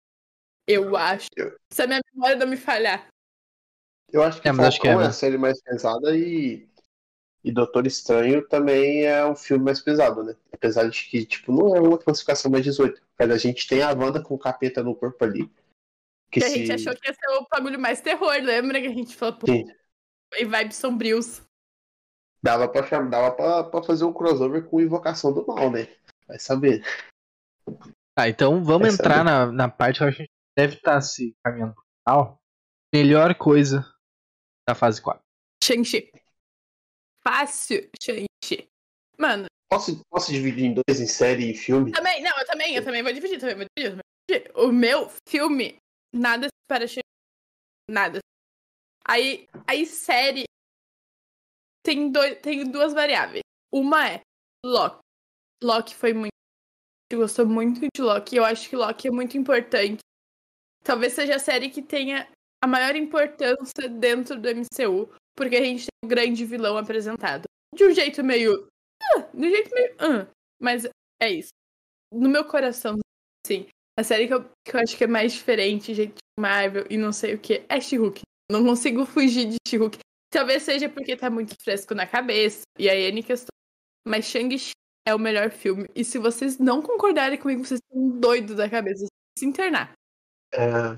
Eu 0.68 0.96
acho. 0.96 1.28
Eu- 1.36 1.56
Se 1.72 1.82
a 1.82 1.86
minha 1.86 2.00
memória 2.12 2.36
não 2.36 2.46
me 2.46 2.56
falhar. 2.56 3.06
Eu 4.12 4.22
acho 4.22 4.40
que 4.40 4.48
É, 4.48 4.52
mas 4.52 4.66
acho 4.66 4.80
que 4.80 4.86
é, 4.86 4.90
Falcão 4.90 5.02
é, 5.02 5.04
né? 5.04 5.10
a 5.10 5.12
série 5.14 5.38
mais 5.38 5.60
pesada 5.62 6.16
e. 6.16 6.68
E 7.46 7.52
Doutor 7.52 7.86
Estranho 7.86 8.44
também 8.48 9.04
é 9.04 9.24
um 9.24 9.36
filme 9.36 9.64
mais 9.64 9.80
pesado, 9.80 10.24
né? 10.24 10.34
Apesar 10.52 10.90
de 10.90 11.04
que, 11.04 11.24
tipo, 11.24 11.52
não 11.52 11.76
é 11.76 11.80
uma 11.80 11.96
classificação 11.96 12.50
mais 12.50 12.64
18. 12.64 13.00
Mas 13.16 13.30
a 13.30 13.38
gente 13.38 13.68
tem 13.68 13.82
a 13.82 13.92
Wanda 13.92 14.20
com 14.20 14.34
o 14.34 14.38
capeta 14.38 14.82
no 14.82 14.96
corpo 14.96 15.24
ali. 15.24 15.48
Que 16.28 16.40
Que 16.40 16.44
a 16.44 16.48
se... 16.50 16.58
gente 16.58 16.72
achou 16.72 17.00
que 17.00 17.06
ia 17.06 17.14
ser 17.14 17.28
o 17.38 17.46
bagulho 17.48 17.78
mais 17.78 18.00
terror, 18.00 18.32
lembra? 18.42 18.80
Que 18.80 18.88
a 18.88 18.92
gente 18.92 19.14
falou, 19.14 19.36
pô, 19.36 19.46
Sim. 19.46 19.72
e 20.34 20.44
vibes 20.44 20.76
sombrios. 20.76 21.40
Dava 22.42 22.68
pra, 22.68 22.84
chamar, 22.84 23.10
dava 23.10 23.30
pra, 23.30 23.62
pra 23.62 23.82
fazer 23.84 24.04
um 24.04 24.12
crossover 24.12 24.64
com 24.64 24.80
Invocação 24.80 25.32
do 25.32 25.46
Mal, 25.46 25.70
né? 25.70 25.86
Vai 26.26 26.40
saber. 26.40 26.84
Tá, 28.12 28.28
então 28.28 28.64
vamos 28.64 28.88
é 28.88 28.90
entrar 28.90 29.22
na, 29.22 29.46
na 29.52 29.68
parte 29.68 29.98
que 29.98 30.04
a 30.04 30.10
gente 30.10 30.30
deve 30.58 30.74
estar 30.74 31.00
se 31.00 31.32
caminhando 31.44 31.74
pro 31.74 31.84
final. 32.04 32.38
Melhor 32.92 33.36
coisa 33.36 33.88
da 34.68 34.74
fase 34.74 35.00
4. 35.00 35.22
Shang-Chi. 35.62 36.10
Fácil, 37.26 37.88
Shang-Chi. 38.00 38.68
Mano, 39.18 39.46
Posso, 39.68 40.00
posso 40.08 40.30
dividir 40.30 40.66
em 40.66 40.74
dois, 40.74 41.00
em 41.00 41.08
série 41.08 41.50
e 41.50 41.56
filme? 41.56 41.90
Também, 41.90 42.22
não, 42.22 42.38
eu 42.38 42.46
também, 42.46 42.76
eu 42.76 42.84
também 42.84 43.02
vou 43.02 43.12
dividir, 43.12 43.40
também 43.40 43.56
vou 43.56 43.66
dividir. 43.76 43.96
também 43.96 44.04
vou 44.28 44.38
dividir. 44.38 44.52
O 44.56 44.72
meu 44.72 45.10
filme, 45.28 45.76
nada 46.14 46.46
se 46.46 46.52
para 46.68 46.86
Nada. 47.90 48.20
Aí, 49.04 49.48
aí 49.66 49.86
série 49.86 50.44
tem, 51.84 52.10
dois, 52.10 52.40
tem 52.40 52.68
duas 52.70 52.92
variáveis. 52.92 53.42
Uma 53.72 54.08
é 54.08 54.20
Loki. 54.64 54.98
Loki 55.62 55.94
foi 55.94 56.12
muito. 56.12 56.30
Eu 57.10 57.20
gostou 57.20 57.46
muito 57.46 57.80
de 57.80 58.02
Loki. 58.02 58.36
Eu 58.36 58.44
acho 58.44 58.68
que 58.68 58.76
Loki 58.76 59.08
é 59.08 59.10
muito 59.10 59.36
importante. 59.36 59.98
Talvez 60.82 61.12
seja 61.12 61.36
a 61.36 61.40
série 61.40 61.70
que 61.70 61.82
tenha 61.82 62.28
a 62.66 62.68
maior 62.68 62.96
importância 62.96 63.88
dentro 63.88 64.38
do 64.38 64.48
MCU. 64.48 65.08
Porque 65.36 65.56
a 65.56 65.62
gente 65.62 65.86
tem 65.86 66.04
um 66.04 66.08
grande 66.08 66.44
vilão 66.44 66.76
apresentado. 66.76 67.44
De 67.74 67.84
um 67.84 67.92
jeito 67.92 68.22
meio. 68.24 68.66
ah, 69.02 69.20
de 69.32 69.46
um 69.46 69.50
jeito 69.50 69.74
meio. 69.74 69.94
ah, 69.98 70.26
mas 70.60 70.84
é 71.22 71.30
isso. 71.30 71.50
No 72.12 72.28
meu 72.28 72.44
coração, 72.44 72.98
sim. 73.46 73.66
A 73.98 74.02
série 74.02 74.26
que 74.26 74.34
eu, 74.34 74.44
que 74.64 74.74
eu 74.76 74.80
acho 74.80 74.96
que 74.96 75.04
é 75.04 75.06
mais 75.06 75.32
diferente, 75.32 75.94
gente 75.94 76.16
Marvel 76.38 76.86
e 76.90 76.98
não 76.98 77.12
sei 77.12 77.34
o 77.34 77.38
que, 77.38 77.64
é 77.68 77.80
She-Hulk. 77.80 78.22
Não 78.50 78.64
consigo 78.64 79.04
fugir 79.06 79.46
de 79.46 79.56
She-Hulk. 79.66 79.98
Talvez 80.30 80.62
seja 80.62 80.88
porque 80.88 81.16
tá 81.16 81.30
muito 81.30 81.54
fresco 81.62 81.94
na 81.94 82.06
cabeça, 82.06 82.62
e 82.78 82.90
aí 82.90 83.04
N 83.04 83.22
questão. 83.22 83.48
Mas 84.06 84.26
Shang-Chi 84.26 84.72
é 85.06 85.14
o 85.14 85.18
melhor 85.18 85.50
filme. 85.50 85.88
E 85.94 86.04
se 86.04 86.18
vocês 86.18 86.58
não 86.58 86.82
concordarem 86.82 87.38
comigo, 87.38 87.64
vocês 87.64 87.80
estão 87.80 88.20
doidos 88.20 88.56
da 88.56 88.68
cabeça. 88.68 89.06
Se 89.38 89.46
internar. 89.46 89.92
É, 90.52 90.96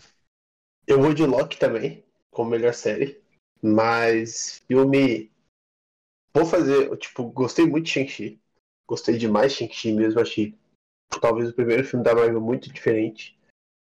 eu 0.88 1.00
vou 1.00 1.12
de 1.12 1.24
Loki 1.24 1.58
também, 1.58 2.02
como 2.30 2.50
melhor 2.50 2.72
série. 2.72 3.20
Mas 3.62 4.62
filme. 4.66 5.30
Vou 6.32 6.46
fazer. 6.46 6.96
Tipo, 6.96 7.24
gostei 7.24 7.66
muito 7.66 7.84
de 7.84 7.90
Shang-Chi. 7.90 8.40
Gostei 8.86 9.18
demais 9.18 9.52
de 9.52 9.58
Shang-Chi 9.58 9.92
mesmo. 9.92 10.20
Achei 10.20 10.56
talvez 11.20 11.50
o 11.50 11.54
primeiro 11.54 11.84
filme 11.84 12.04
da 12.04 12.14
Marvel 12.14 12.40
muito 12.40 12.72
diferente. 12.72 13.38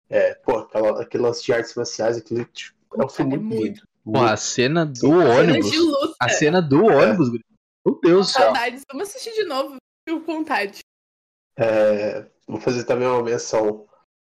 É, 0.09 0.35
pô, 0.35 0.59
aquela, 0.59 1.01
aquele 1.01 1.23
lance 1.23 1.43
de 1.43 1.53
artes 1.53 1.75
marciais, 1.75 2.17
aquele, 2.17 2.45
tipo, 2.45 2.75
é 2.99 3.05
um 3.05 3.09
filme 3.09 3.35
É 3.35 3.37
muito 3.37 3.55
muito. 3.55 3.63
lindo. 3.65 3.87
Pô, 4.03 4.19
a 4.19 4.37
cena 4.37 4.85
do 4.85 4.95
Sim. 4.95 5.07
ônibus. 5.07 5.77
Luta. 5.77 6.15
A 6.19 6.29
cena 6.29 6.61
do 6.61 6.85
ônibus, 6.85 7.29
guri. 7.29 7.45
Meu 7.85 7.99
Deus 8.01 8.27
do 8.27 8.33
céu. 8.33 8.43
Saudades. 8.43 8.83
Vamos 8.91 9.09
assistir 9.09 9.33
de 9.33 9.43
novo. 9.43 9.77
Fico 10.07 10.21
com 10.23 10.37
vontade. 10.37 10.79
É, 11.57 12.27
vou 12.47 12.59
fazer 12.59 12.83
também 12.83 13.07
uma 13.07 13.23
menção 13.23 13.87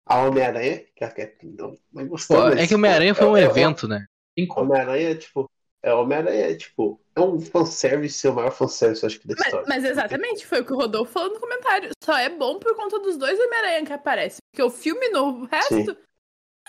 a 0.09 0.23
Homem-Aranha, 0.23 0.83
que 0.95 1.03
é 1.03 1.07
que 1.09 1.21
é- 1.21 1.35
não, 1.43 1.77
mas 1.91 2.05
Pô, 2.05 2.09
gostou, 2.11 2.49
é 2.49 2.67
que 2.67 2.73
o 2.73 2.77
Homem-Aranha 2.77 3.13
foi 3.15 3.27
um 3.27 3.37
é- 3.37 3.43
é- 3.43 3.45
evento, 3.45 3.87
né? 3.87 4.05
Tem 4.35 4.47
como. 4.47 4.71
Homem-Aranha 4.71 5.11
é 5.11 5.15
tipo. 5.15 5.49
É, 5.81 5.93
Homem-Aranha 5.93 6.47
é 6.51 6.55
tipo. 6.55 6.99
É 7.15 7.21
um 7.21 7.39
fanservice, 7.39 8.25
é 8.25 8.29
o 8.29 8.33
maior 8.35 8.51
fanservice, 8.51 9.05
acho 9.05 9.19
que, 9.19 9.27
da 9.27 9.35
Mas, 9.37 9.45
história. 9.45 9.65
mas 9.69 9.83
exatamente, 9.85 10.45
foi 10.45 10.61
o 10.61 10.65
que 10.65 10.73
o 10.73 10.75
Rodolfo 10.77 11.11
falou 11.13 11.33
no 11.33 11.39
comentário. 11.39 11.91
Só 12.03 12.17
é 12.17 12.27
bom 12.29 12.57
por 12.59 12.75
conta 12.75 12.99
dos 12.99 13.17
dois 13.17 13.39
Homem-Aranha 13.39 13.85
que 13.85 13.93
aparecem. 13.93 14.39
Porque 14.51 14.63
o 14.63 14.69
filme 14.69 15.09
novo, 15.09 15.43
o 15.43 15.45
resto 15.45 15.75
Sim. 15.75 15.97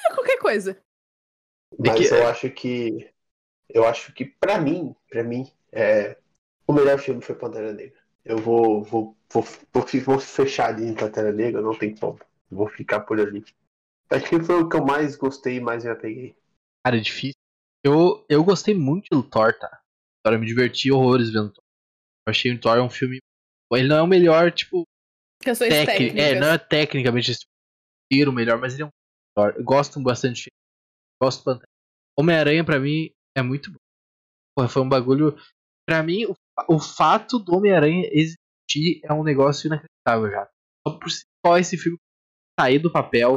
é 0.07 0.14
qualquer 0.14 0.38
coisa. 0.38 0.76
Mas 1.78 2.09
que- 2.09 2.14
eu 2.14 2.26
acho 2.28 2.51
que. 2.51 3.11
Eu 3.68 3.86
acho 3.86 4.12
que, 4.12 4.24
pra 4.24 4.61
mim, 4.61 4.95
pra 5.09 5.22
mim, 5.22 5.51
é, 5.72 6.16
o 6.66 6.72
melhor 6.72 6.99
filme 6.99 7.22
foi 7.22 7.34
Pantera 7.36 7.72
Negra. 7.72 7.99
Eu 8.24 8.36
vou, 8.36 8.82
vou, 8.82 9.16
vou, 9.32 9.45
vou 10.05 10.18
fechar 10.18 10.68
ali 10.70 10.86
em 10.86 10.95
Pantera 10.95 11.32
Negra, 11.32 11.62
não 11.62 11.74
tem 11.76 11.95
como. 11.95 12.18
Vou 12.51 12.69
ficar 12.69 13.01
por 13.01 13.21
ali. 13.21 13.45
Acho 14.11 14.29
que 14.29 14.43
foi 14.43 14.57
o 14.57 14.69
que 14.69 14.77
eu 14.77 14.85
mais 14.85 15.17
gostei 15.17 15.57
e 15.57 15.61
mais 15.61 15.85
me 15.85 15.91
apeguei. 15.91 16.37
Cara, 16.85 16.97
é 16.97 17.01
difícil. 17.01 17.39
Eu, 17.85 18.25
eu 18.29 18.45
gostei 18.45 18.75
muito 18.75 19.07
do 19.11 19.23
Thor, 19.23 19.57
tá? 19.59 19.81
Agora 20.25 20.37
eu 20.37 20.41
me 20.41 20.47
diverti 20.47 20.91
horrores 20.91 21.31
vendo 21.31 21.53
Thor. 21.53 21.65
Eu 22.27 22.31
achei 22.31 22.53
o 22.53 22.61
Thor 22.61 22.79
um 22.81 22.91
filme. 22.91 23.21
Ele 23.73 23.89
não 23.89 23.99
é 23.99 24.03
o 24.03 24.07
melhor, 24.07 24.51
tipo, 24.51 24.83
Questões 25.41 25.71
técnico. 25.71 26.15
técnicas. 26.17 26.25
É, 26.25 26.41
não 26.41 26.49
é 26.49 26.59
tecnicamente 26.59 27.33
o 28.27 28.33
melhor, 28.33 28.59
mas 28.59 28.75
ele 28.75 28.83
é 28.83 28.87
um 28.87 28.91
Thor. 29.37 29.55
Eu 29.57 29.65
gosto 29.65 30.01
bastante. 30.03 30.51
Gosto 31.23 31.41
do 31.41 31.45
Pantera. 31.45 31.69
Homem-Aranha, 32.19 32.65
pra 32.65 32.81
mim, 32.81 33.11
é 33.37 33.43
muito 33.43 33.71
bom. 33.71 33.79
Porra, 34.57 34.69
foi 34.69 34.83
um 34.83 34.89
bagulho. 34.89 35.39
Pra 35.89 36.03
mim, 36.03 36.27
o, 36.27 36.35
o 36.69 36.79
fato 36.81 37.39
do 37.39 37.55
Homem-Aranha 37.55 38.11
existir 38.13 39.01
é 39.05 39.13
um 39.13 39.23
negócio 39.23 39.69
inacreditável 39.69 40.31
já. 40.31 40.51
Só 40.87 40.99
por 40.99 41.11
si 41.11 41.25
só 41.47 41.57
esse 41.57 41.79
filme 41.79 41.99
sair 42.61 42.79
do 42.79 42.93
papel, 42.93 43.37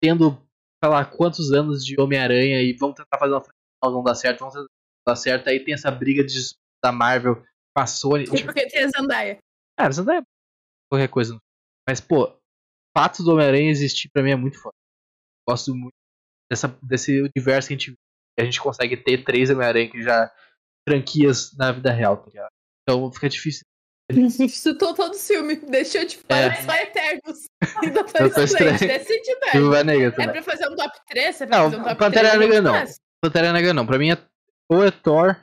tendo, 0.00 0.40
sei 0.82 0.90
lá, 0.90 1.04
quantos 1.04 1.52
anos 1.52 1.84
de 1.84 2.00
Homem-Aranha 2.00 2.62
e 2.62 2.76
vamos 2.78 2.96
tentar 2.96 3.18
fazer 3.18 3.32
uma 3.32 3.40
franquia, 3.40 3.60
não 3.82 4.02
dá 4.02 4.14
certo, 4.14 4.40
vamos 4.40 4.54
tentar 4.54 4.68
dar 5.06 5.16
certo. 5.16 5.48
Aí 5.48 5.60
tem 5.60 5.74
essa 5.74 5.90
briga 5.90 6.24
de, 6.24 6.34
da 6.82 6.92
Marvel 6.92 7.36
com 7.36 7.82
a 7.82 7.86
Sony. 7.86 8.24
Tipo, 8.24 8.44
porque 8.44 8.68
tem 8.68 8.84
a 8.84 8.88
Zandaia. 8.88 9.38
Cara, 9.76 9.92
não 10.02 10.14
é 10.14 10.22
qualquer 10.90 11.08
coisa. 11.08 11.36
Mas, 11.88 12.00
pô, 12.00 12.26
o 12.26 12.38
fato 12.96 13.22
do 13.24 13.32
Homem-Aranha 13.32 13.70
existir 13.70 14.08
pra 14.10 14.22
mim 14.22 14.30
é 14.30 14.36
muito 14.36 14.60
foda. 14.60 14.74
Gosto 15.48 15.74
muito 15.74 15.94
dessa, 16.50 16.68
desse 16.82 17.20
universo 17.20 17.68
que 17.68 17.74
a 17.74 17.76
gente, 17.76 17.92
que 17.92 18.42
a 18.42 18.44
gente 18.44 18.60
consegue 18.60 18.96
ter 18.96 19.24
três 19.24 19.50
Homem-Aranha 19.50 19.90
que 19.90 20.02
já 20.02 20.32
franquias 20.88 21.52
na 21.56 21.72
vida 21.72 21.90
real, 21.90 22.16
tá 22.16 22.26
ligado? 22.26 22.50
Então 22.82 23.10
fica 23.12 23.28
difícil. 23.28 23.64
Citou 24.48 24.94
todo 24.94 25.14
o 25.14 25.18
filme. 25.18 25.56
Deixou 25.56 26.04
de 26.04 26.18
É. 26.28 26.50
falar 26.50 26.62
só 26.62 26.82
Eternos. 26.82 27.44
E 27.82 27.90
Doutor. 27.90 28.26
Estrange. 28.44 28.86
Decide. 28.86 29.36
Vanega 29.70 30.14
É 30.22 30.28
pra 30.28 30.42
fazer 30.42 30.68
um 30.68 30.76
top 30.76 30.98
3? 31.08 31.40
É 31.40 31.46
Não, 31.46 31.64
fazer 31.70 31.76
um 31.76 31.84
top 31.84 31.96
Pantera 31.96 32.30
3, 32.30 32.40
Negra 32.40 32.60
não. 32.62 32.72
faz. 32.74 32.96
Pantera 33.22 33.52
Negra 33.52 33.74
não. 33.74 33.86
Pra 33.86 33.98
mim 33.98 34.10
é 34.12 34.18
ou 34.70 34.84
é 34.84 34.90
Thor 34.90 35.36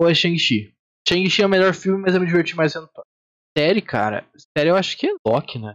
ou 0.00 0.08
é 0.08 0.14
Shang-Chi. 0.14 0.74
Shang-Chi 1.08 1.42
é 1.42 1.46
o 1.46 1.48
melhor 1.48 1.74
filme, 1.74 2.02
mas 2.02 2.14
eu 2.14 2.20
me 2.20 2.26
diverti 2.26 2.56
mais 2.56 2.72
vendo 2.74 2.88
Thor. 2.88 3.04
Série, 3.56 3.80
cara. 3.82 4.26
Série 4.56 4.70
eu 4.70 4.76
acho 4.76 4.96
que 4.98 5.06
é 5.06 5.14
Loki, 5.26 5.58
né? 5.58 5.74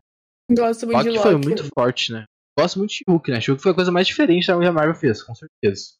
Gosto 0.51 0.85
muito 0.85 0.97
Loki 0.97 1.11
de 1.11 1.19
foi 1.19 1.33
Loki. 1.33 1.47
muito 1.47 1.69
forte, 1.73 2.11
né? 2.11 2.25
Gosto 2.59 2.77
muito 2.79 2.91
de 2.91 3.03
Hulk, 3.07 3.31
né? 3.31 3.39
Hulk 3.47 3.61
foi 3.61 3.71
a 3.71 3.75
coisa 3.75 3.91
mais 3.91 4.05
diferente 4.07 4.45
da 4.47 4.59
que 4.59 4.65
a 4.65 4.71
Marvel 4.71 4.93
fez, 4.95 5.23
com 5.23 5.33
certeza. 5.33 5.93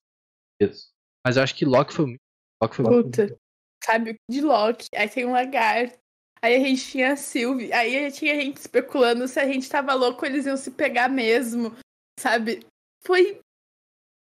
Mas 1.26 1.38
eu 1.38 1.44
acho 1.44 1.56
que 1.56 1.66
Loki 1.66 1.94
foi 1.94 2.06
muito. 2.08 2.20
Loki 2.62 2.76
foi 2.76 2.86
muito. 2.86 3.06
Puta. 3.06 3.38
Sabe, 3.84 4.16
de 4.30 4.42
Loki. 4.42 4.86
Aí 4.96 5.08
tem 5.10 5.26
um 5.26 5.32
lagarto. 5.32 5.98
Aí 6.44 6.56
a 6.56 6.60
gente 6.60 6.84
tinha 6.86 7.14
a 7.14 7.16
Sylvie. 7.16 7.72
Aí 7.72 8.12
tinha 8.12 8.36
gente 8.36 8.58
especulando 8.58 9.28
se 9.28 9.40
a 9.40 9.46
gente 9.46 9.70
tava 9.70 9.94
louco, 9.94 10.26
eles 10.26 10.46
iam 10.46 10.58
se 10.58 10.72
pegar 10.72 11.08
mesmo. 11.10 11.76
Sabe? 12.20 12.66
Foi. 13.04 13.40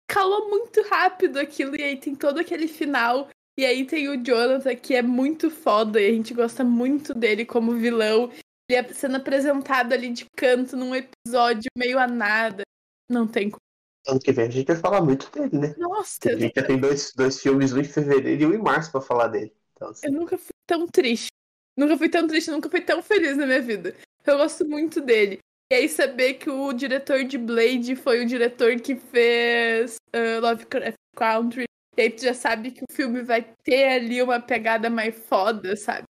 Calou 0.07 0.49
muito 0.49 0.81
rápido 0.83 1.37
aquilo. 1.37 1.75
E 1.75 1.83
aí 1.83 1.97
tem 1.97 2.15
todo 2.15 2.39
aquele 2.39 2.67
final. 2.67 3.27
E 3.57 3.65
aí 3.65 3.85
tem 3.85 4.07
o 4.07 4.21
Jonathan, 4.21 4.75
que 4.75 4.95
é 4.95 5.01
muito 5.01 5.49
foda. 5.49 5.99
E 5.99 6.07
a 6.07 6.11
gente 6.11 6.33
gosta 6.33 6.63
muito 6.63 7.13
dele 7.13 7.45
como 7.45 7.73
vilão. 7.73 8.31
Ele 8.69 8.79
é 8.79 8.93
sendo 8.93 9.17
apresentado 9.17 9.93
ali 9.93 10.09
de 10.09 10.25
canto 10.35 10.75
num 10.77 10.95
episódio 10.95 11.69
meio 11.77 11.99
a 11.99 12.07
nada. 12.07 12.63
Não 13.09 13.27
tem 13.27 13.49
como. 13.49 13.59
Ano 14.07 14.19
que 14.19 14.31
vem 14.31 14.45
a 14.45 14.49
gente 14.49 14.67
vai 14.67 14.75
falar 14.75 15.01
muito 15.01 15.31
dele, 15.31 15.57
né? 15.57 15.75
Nossa, 15.77 16.29
A 16.29 16.37
gente 16.37 16.53
já 16.55 16.65
tem 16.65 16.79
dois, 16.79 17.11
dois 17.13 17.41
filmes, 17.41 17.73
um 17.73 17.79
em 17.79 17.83
fevereiro 17.83 18.43
e 18.43 18.45
um 18.45 18.53
em 18.53 18.61
março 18.61 18.91
pra 18.91 19.01
falar 19.01 19.27
dele. 19.29 19.51
Então, 19.73 19.89
assim, 19.89 20.07
Eu 20.07 20.13
nunca 20.13 20.37
fui 20.37 20.53
tão 20.67 20.87
triste. 20.87 21.29
Nunca 21.77 21.97
fui 21.97 22.09
tão 22.09 22.25
triste, 22.27 22.51
nunca 22.51 22.69
fui 22.69 22.81
tão 22.81 23.01
feliz 23.01 23.35
na 23.37 23.45
minha 23.45 23.61
vida. 23.61 23.95
Eu 24.25 24.37
gosto 24.37 24.65
muito 24.67 25.01
dele. 25.01 25.39
E 25.71 25.75
aí 25.75 25.89
saber 25.89 26.35
que 26.35 26.49
o 26.49 26.71
diretor 26.73 27.23
de 27.23 27.37
Blade 27.37 27.95
foi 27.95 28.23
o 28.23 28.27
diretor 28.27 28.79
que 28.79 28.95
fez 28.95 29.95
uh, 30.15 30.39
Lovecraft 30.41 30.95
Country. 31.15 31.65
E 31.97 32.01
aí 32.01 32.09
tu 32.09 32.23
já 32.23 32.33
sabe 32.33 32.71
que 32.71 32.83
o 32.83 32.93
filme 32.93 33.21
vai 33.23 33.41
ter 33.63 33.85
ali 33.89 34.21
uma 34.21 34.39
pegada 34.39 34.89
mais 34.89 35.15
foda, 35.27 35.75
sabe? 35.75 36.03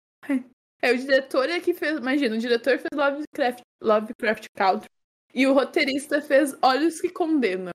É, 0.81 0.91
o 0.91 0.97
diretor 0.97 1.49
é 1.49 1.59
que 1.59 1.73
fez. 1.73 1.97
Imagina, 1.97 2.35
o 2.35 2.39
diretor 2.39 2.77
fez 2.77 2.89
Lovecraft, 2.93 3.61
Lovecraft 3.81 4.47
Country. 4.55 4.89
E 5.33 5.47
o 5.47 5.53
roteirista 5.53 6.21
fez 6.21 6.55
Olhos 6.61 6.99
que 6.99 7.09
Condenam. 7.09 7.71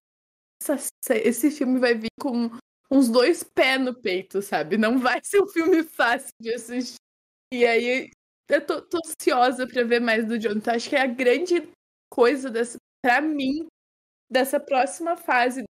Essa- 0.62 0.90
esse 1.14 1.50
filme 1.50 1.78
vai 1.78 1.94
vir 1.94 2.10
com 2.20 2.50
uns 2.90 3.08
dois 3.08 3.42
pés 3.42 3.80
no 3.80 3.94
peito, 3.94 4.42
sabe? 4.42 4.76
Não 4.76 4.98
vai 4.98 5.20
ser 5.22 5.40
um 5.42 5.48
filme 5.48 5.82
fácil 5.82 6.30
de 6.40 6.52
assistir. 6.54 6.96
E 7.52 7.64
aí, 7.64 8.10
eu 8.48 8.66
tô, 8.66 8.82
tô 8.82 8.98
ansiosa 8.98 9.66
pra 9.66 9.82
ver 9.84 10.00
mais 10.00 10.26
do 10.26 10.38
Jonathan. 10.38 10.72
Acho 10.72 10.88
que 10.88 10.96
é 10.96 11.02
a 11.02 11.06
grande 11.06 11.68
coisa 12.12 12.50
dessa, 12.50 12.76
pra 13.02 13.20
mim, 13.20 13.66
dessa 14.30 14.60
próxima 14.60 15.16
fase, 15.16 15.64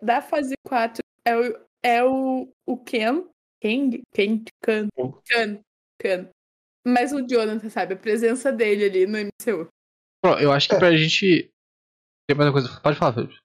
da 0.00 0.22
fase 0.22 0.54
4, 0.66 1.02
é 1.26 1.36
o, 1.36 1.60
é 1.84 2.04
o, 2.04 2.48
o 2.66 2.76
Ken. 2.76 3.24
Ken? 3.60 4.02
Ken? 4.12 4.44
Khan. 4.62 4.88
Khan. 5.28 5.60
Khan. 6.00 6.28
Mas 6.86 7.12
o 7.12 7.26
Jonathan, 7.26 7.68
sabe? 7.70 7.94
A 7.94 7.98
presença 7.98 8.52
dele 8.52 8.84
ali 8.84 9.06
no 9.06 9.18
MCU. 9.18 9.68
Eu 10.40 10.52
acho 10.52 10.68
que 10.68 10.74
É. 10.74 10.78
pra 10.78 10.96
gente. 10.96 11.50
Tem 12.28 12.36
mais 12.36 12.48
uma 12.48 12.52
coisa. 12.52 12.80
Pode 12.80 12.98
falar, 12.98 13.14
Felipe. 13.14 13.36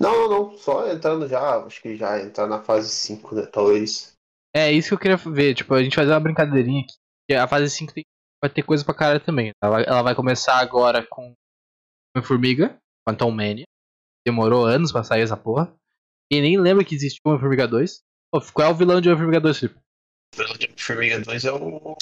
Não, 0.00 0.12
não, 0.12 0.28
não. 0.28 0.56
Só 0.58 0.90
entrando 0.90 1.28
já, 1.28 1.64
acho 1.64 1.80
que 1.80 1.96
já 1.96 2.20
entrar 2.20 2.46
na 2.46 2.62
fase 2.62 2.90
5, 2.90 3.34
né? 3.34 3.46
Talvez. 3.46 4.12
É 4.54 4.72
isso 4.72 4.88
que 4.88 4.94
eu 4.94 4.98
queria 4.98 5.16
ver. 5.16 5.54
Tipo, 5.54 5.74
a 5.74 5.82
gente 5.82 5.94
fazer 5.96 6.12
uma 6.12 6.20
brincadeirinha 6.20 6.82
aqui. 6.82 6.94
Que 7.28 7.34
A 7.34 7.46
fase 7.46 7.68
5 7.70 7.92
tem... 7.92 8.04
vai 8.42 8.50
ter 8.50 8.62
coisa 8.62 8.84
pra 8.84 8.94
cara 8.94 9.20
também. 9.20 9.52
Ela 9.62 9.72
vai, 9.72 9.84
ela 9.84 10.02
vai 10.02 10.14
começar 10.14 10.58
agora 10.58 11.06
com 11.06 11.34
Homem-Formiga, 12.16 12.78
Quantum 13.06 13.30
Mania. 13.30 13.66
Demorou 14.26 14.64
anos 14.64 14.90
pra 14.90 15.04
sair 15.04 15.22
essa 15.22 15.36
porra. 15.36 15.74
E 16.30 16.40
nem 16.40 16.58
lembra 16.58 16.84
que 16.84 16.94
existiu 16.94 17.20
Homem-Formiga 17.26 17.68
2. 17.68 18.00
Pô, 18.32 18.40
qual 18.52 18.68
é 18.68 18.70
o 18.70 18.74
vilão 18.74 19.00
de 19.00 19.08
Homem-Formiga 19.08 19.40
2, 19.40 19.58
Felipe? 19.58 19.80
Formiga 20.76 21.20
2 21.20 21.44
é 21.44 21.52
o. 21.52 21.96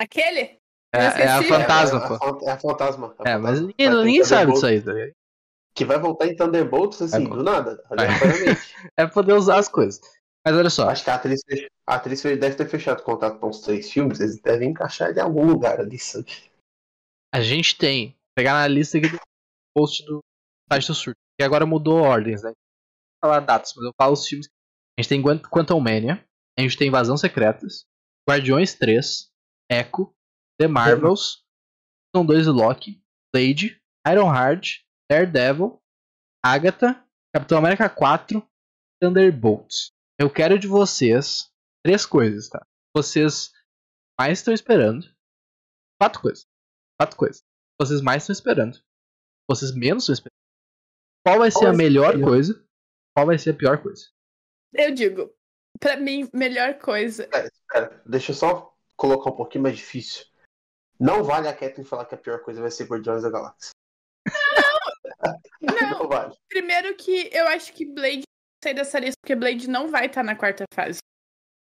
Aquele? 0.00 0.58
É, 0.94 1.22
é 1.22 1.28
a 1.28 1.42
fantasma, 1.42 1.98
é, 1.98 2.04
a 2.04 2.08
pô. 2.08 2.46
É 2.46 2.50
a 2.52 2.58
fantasma. 2.58 3.14
a 3.18 3.30
É, 3.30 3.36
mas 3.36 3.60
ninguém, 3.60 3.90
ninguém 3.90 4.24
sabe 4.24 4.52
disso 4.52 4.66
aí, 4.66 4.80
tá 4.80 4.92
ligado? 4.92 5.12
Que 5.74 5.84
vai 5.84 5.98
voltar 5.98 6.26
em 6.26 6.36
Thunderbolts, 6.36 7.02
assim, 7.02 7.26
Vai- 7.26 7.36
do 7.36 7.42
nada, 7.42 7.82
aleatoriamente. 7.90 8.74
É 8.96 9.06
poder 9.06 9.32
usar 9.32 9.58
as 9.58 9.68
coisas. 9.68 10.00
Mas 10.46 10.54
olha 10.56 10.68
só. 10.70 10.88
Acho 10.90 11.04
que 11.04 11.10
a 11.10 11.14
atriz, 11.14 11.40
a 11.88 11.94
atriz 11.94 12.22
deve 12.22 12.54
ter 12.54 12.68
fechado 12.68 13.02
contato 13.02 13.38
com 13.38 13.48
os 13.48 13.60
três 13.60 13.90
filmes, 13.90 14.20
eles 14.20 14.40
devem 14.40 14.70
encaixar 14.70 15.08
ele 15.08 15.18
em 15.18 15.22
algum 15.22 15.46
lugar 15.46 15.80
ali, 15.80 15.98
sabe? 15.98 16.30
A 17.34 17.40
gente 17.40 17.76
tem. 17.76 18.14
Pegar 18.36 18.52
na 18.54 18.66
lista 18.68 18.98
aqui 18.98 19.08
do 19.08 19.18
post 19.74 20.04
do 20.04 20.20
site 20.70 20.86
do 20.88 20.94
surto. 20.94 21.18
Que 21.38 21.44
agora 21.44 21.64
mudou 21.64 22.00
ordens, 22.02 22.42
né? 22.42 22.50
Não 22.50 22.54
vou 22.54 23.30
falar 23.32 23.40
datas, 23.40 23.72
mas 23.76 23.86
eu 23.86 23.92
falo 24.00 24.12
os 24.12 24.26
filmes. 24.26 24.46
A 24.98 25.02
gente 25.02 25.08
tem 25.08 25.22
Quant- 25.22 25.42
Quantum 25.48 25.80
Mania. 25.80 26.24
A 26.58 26.62
gente 26.62 26.76
tem 26.76 26.88
Invasão 26.88 27.16
Secretas. 27.16 27.84
Guardiões 28.28 28.74
3. 28.74 29.28
Echo. 29.70 30.12
The 30.60 30.68
Marvels. 30.68 31.42
São 32.14 32.24
dois 32.24 32.46
Loki. 32.46 33.00
Blade. 33.34 33.80
Ironheart. 34.06 34.80
Daredevil. 35.10 35.80
Agatha. 36.44 37.04
Capitão 37.34 37.58
América 37.58 37.88
4. 37.88 38.46
Thunderbolts. 39.02 39.90
Eu 40.18 40.30
quero 40.32 40.58
de 40.58 40.66
vocês 40.66 41.50
três 41.84 42.06
coisas, 42.06 42.48
tá? 42.48 42.64
Vocês 42.96 43.52
mais 44.18 44.38
estão 44.38 44.54
esperando. 44.54 45.06
Quatro 46.00 46.20
coisas. 46.20 46.46
Quatro 46.98 47.16
coisas. 47.16 47.42
Vocês 47.80 48.00
mais 48.00 48.22
estão 48.22 48.32
esperando. 48.32 48.78
Vocês 49.48 49.74
menos 49.74 50.04
estão 50.04 50.14
esperando. 50.14 50.34
Qual 51.26 51.38
vai 51.38 51.50
ser 51.50 51.60
Qual 51.60 51.72
a 51.72 51.76
melhor 51.76 52.20
coisa? 52.20 52.64
Qual 53.16 53.26
vai 53.26 53.38
ser 53.38 53.50
a 53.50 53.54
pior 53.56 53.82
coisa? 53.82 54.08
Eu 54.72 54.94
digo, 54.94 55.34
pra 55.80 55.96
mim, 55.96 56.28
melhor 56.32 56.78
coisa. 56.78 57.28
Cara, 57.68 58.02
deixa 58.06 58.32
eu 58.32 58.36
só 58.36 58.76
colocar 58.96 59.30
um 59.30 59.36
pouquinho 59.36 59.62
mais 59.62 59.76
difícil. 59.76 60.26
Não 60.98 61.24
vale 61.24 61.48
a 61.48 61.56
Kathleen 61.56 61.84
falar 61.86 62.04
que 62.04 62.14
a 62.14 62.18
pior 62.18 62.40
coisa 62.42 62.60
vai 62.60 62.70
ser 62.70 62.84
Guardiões 62.84 63.22
da 63.22 63.30
Galáxia. 63.30 63.72
Não, 65.60 65.90
Não 66.00 66.08
vale. 66.08 66.36
primeiro 66.48 66.94
que 66.96 67.30
eu 67.32 67.48
acho 67.48 67.72
que 67.72 67.84
Blade 67.84 68.22
sai 68.64 68.74
dessa 68.74 68.98
lista 68.98 69.14
porque 69.20 69.34
Blade 69.36 69.68
não 69.68 69.88
vai 69.88 70.06
estar 70.06 70.22
na 70.22 70.34
quarta 70.34 70.64
fase. 70.72 70.98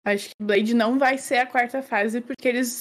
Acho 0.06 0.30
que 0.30 0.36
Blade 0.44 0.74
não 0.74 0.98
vai 0.98 1.18
ser 1.18 1.38
a 1.38 1.46
quarta 1.48 1.82
fase 1.82 2.22
porque 2.22 2.48
eles. 2.48 2.80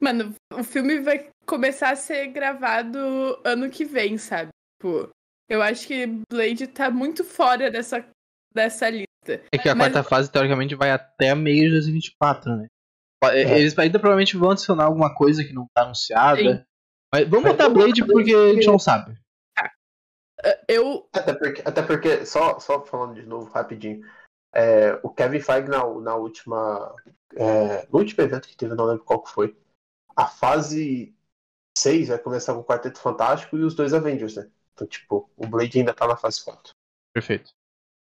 Mano, 0.00 0.34
o 0.52 0.64
filme 0.64 1.00
vai 1.00 1.28
começar 1.46 1.90
a 1.90 1.96
ser 1.96 2.28
gravado 2.28 2.98
ano 3.44 3.70
que 3.70 3.84
vem, 3.84 4.18
sabe? 4.18 4.50
Tipo, 4.80 5.08
eu 5.48 5.62
acho 5.62 5.86
que 5.86 6.06
Blade 6.30 6.66
tá 6.66 6.90
muito 6.90 7.24
fora 7.24 7.70
dessa, 7.70 8.04
dessa 8.52 8.88
lista. 8.88 9.40
É 9.52 9.58
que 9.58 9.68
a 9.68 9.74
Mas- 9.74 9.92
quarta 9.92 10.08
fase, 10.08 10.32
teoricamente, 10.32 10.74
vai 10.74 10.90
até 10.90 11.34
meio 11.34 11.64
de 11.66 11.70
2024, 11.72 12.56
né? 12.56 12.66
É. 13.24 13.58
Eles 13.60 13.78
ainda 13.78 14.00
provavelmente 14.00 14.36
vão 14.36 14.50
adicionar 14.50 14.84
alguma 14.86 15.14
coisa 15.14 15.44
que 15.44 15.52
não 15.52 15.66
tá 15.72 15.82
anunciada. 15.82 16.40
Sim. 16.40 16.64
Mas 17.14 17.28
vamos 17.28 17.50
botar 17.50 17.68
Blade 17.68 18.04
porque 18.04 18.34
a 18.34 18.54
gente 18.54 18.66
não 18.66 18.78
sabe. 18.78 19.16
Eu. 20.68 21.08
Até 21.12 21.32
porque, 21.34 21.62
até 21.64 21.82
porque 21.82 22.26
só, 22.26 22.58
só 22.58 22.84
falando 22.84 23.14
de 23.14 23.26
novo, 23.26 23.50
rapidinho. 23.50 24.04
é, 24.54 24.94
o 25.02 25.10
Kevin 25.10 25.40
Feige 25.40 25.68
na, 25.68 25.78
na 26.00 26.14
última. 26.16 26.94
é, 27.34 27.86
no 27.86 27.98
último 27.98 28.22
evento 28.24 28.48
que 28.48 28.56
teve, 28.56 28.74
não 28.74 28.84
lembro 28.86 29.04
qual 29.04 29.22
que 29.22 29.30
foi. 29.30 29.56
A 30.16 30.26
fase 30.26 31.14
6 31.78 32.08
vai 32.08 32.18
começar 32.18 32.54
com 32.54 32.60
o 32.60 32.64
Quarteto 32.64 32.98
Fantástico 32.98 33.56
e 33.56 33.62
os 33.64 33.74
dois 33.74 33.94
Avengers, 33.94 34.36
né? 34.36 34.50
Então, 34.74 34.86
tipo, 34.86 35.30
o 35.36 35.46
Blade 35.46 35.78
ainda 35.78 35.94
tá 35.94 36.06
na 36.06 36.16
fase 36.16 36.44
4. 36.44 36.72
Perfeito. 37.14 37.50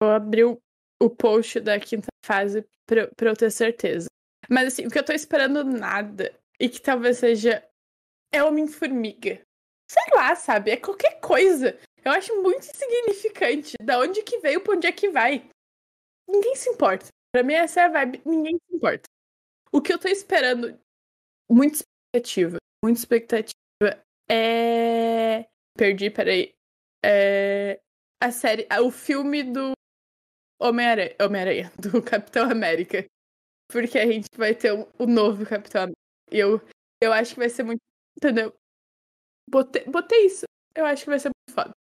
Vou 0.01 0.11
abrir 0.11 0.45
o, 0.45 0.57
o 1.01 1.09
post 1.09 1.59
da 1.59 1.79
quinta 1.79 2.07
fase 2.25 2.65
pra, 2.87 3.01
eu- 3.01 3.11
pra 3.15 3.29
eu 3.29 3.35
ter 3.35 3.51
certeza. 3.51 4.07
Mas 4.49 4.67
assim, 4.73 4.85
o 4.85 4.89
que 4.89 4.97
eu 4.99 5.05
tô 5.05 5.13
esperando 5.13 5.63
nada, 5.63 6.33
e 6.59 6.67
que 6.67 6.81
talvez 6.81 7.17
seja. 7.19 7.63
É 8.33 8.41
Homem-Formiga. 8.43 9.41
Sei 9.89 10.03
lá, 10.15 10.33
sabe? 10.35 10.71
É 10.71 10.77
qualquer 10.77 11.19
coisa. 11.19 11.77
Eu 12.03 12.11
acho 12.11 12.41
muito 12.41 12.65
insignificante. 12.67 13.75
Da 13.81 13.99
onde 13.99 14.23
que 14.23 14.39
veio, 14.39 14.61
pra 14.61 14.75
onde 14.75 14.87
é 14.87 14.91
que 14.91 15.09
vai. 15.09 15.47
Ninguém 16.27 16.55
se 16.55 16.69
importa. 16.69 17.07
Pra 17.31 17.43
mim, 17.43 17.53
essa 17.53 17.81
é 17.81 17.85
a 17.85 17.89
vibe. 17.89 18.21
Ninguém 18.25 18.57
se 18.57 18.75
importa. 18.75 19.03
O 19.71 19.81
que 19.81 19.93
eu 19.93 19.99
tô 19.99 20.07
esperando. 20.07 20.79
Muita 21.49 21.77
expectativa. 21.77 22.57
Muita 22.83 22.99
expectativa. 22.99 24.03
É. 24.29 25.45
Perdi, 25.77 26.09
peraí. 26.09 26.53
É. 27.05 27.79
A 28.21 28.31
série. 28.31 28.67
O 28.81 28.91
filme 28.91 29.43
do 29.43 29.73
Homem-Aranha. 30.61 31.15
Homem-Aranha, 31.21 31.71
do 31.79 32.01
Capitão 32.01 32.49
América. 32.49 33.05
Porque 33.71 33.97
a 33.97 34.05
gente 34.05 34.27
vai 34.35 34.53
ter 34.53 34.73
o, 34.73 34.87
o 34.99 35.05
novo 35.05 35.45
Capitão 35.45 35.83
América. 35.83 36.01
E 36.31 36.39
eu, 36.39 36.61
eu 37.01 37.13
acho 37.13 37.33
que 37.33 37.39
vai 37.39 37.49
ser 37.49 37.63
muito. 37.63 37.79
Entendeu? 38.17 38.53
Botei, 39.49 39.85
botei 39.85 40.25
isso. 40.25 40.45
Eu 40.75 40.85
acho 40.85 41.03
que 41.03 41.09
vai 41.09 41.19
ser 41.19 41.29
muito 41.29 41.53
foda. 41.53 41.73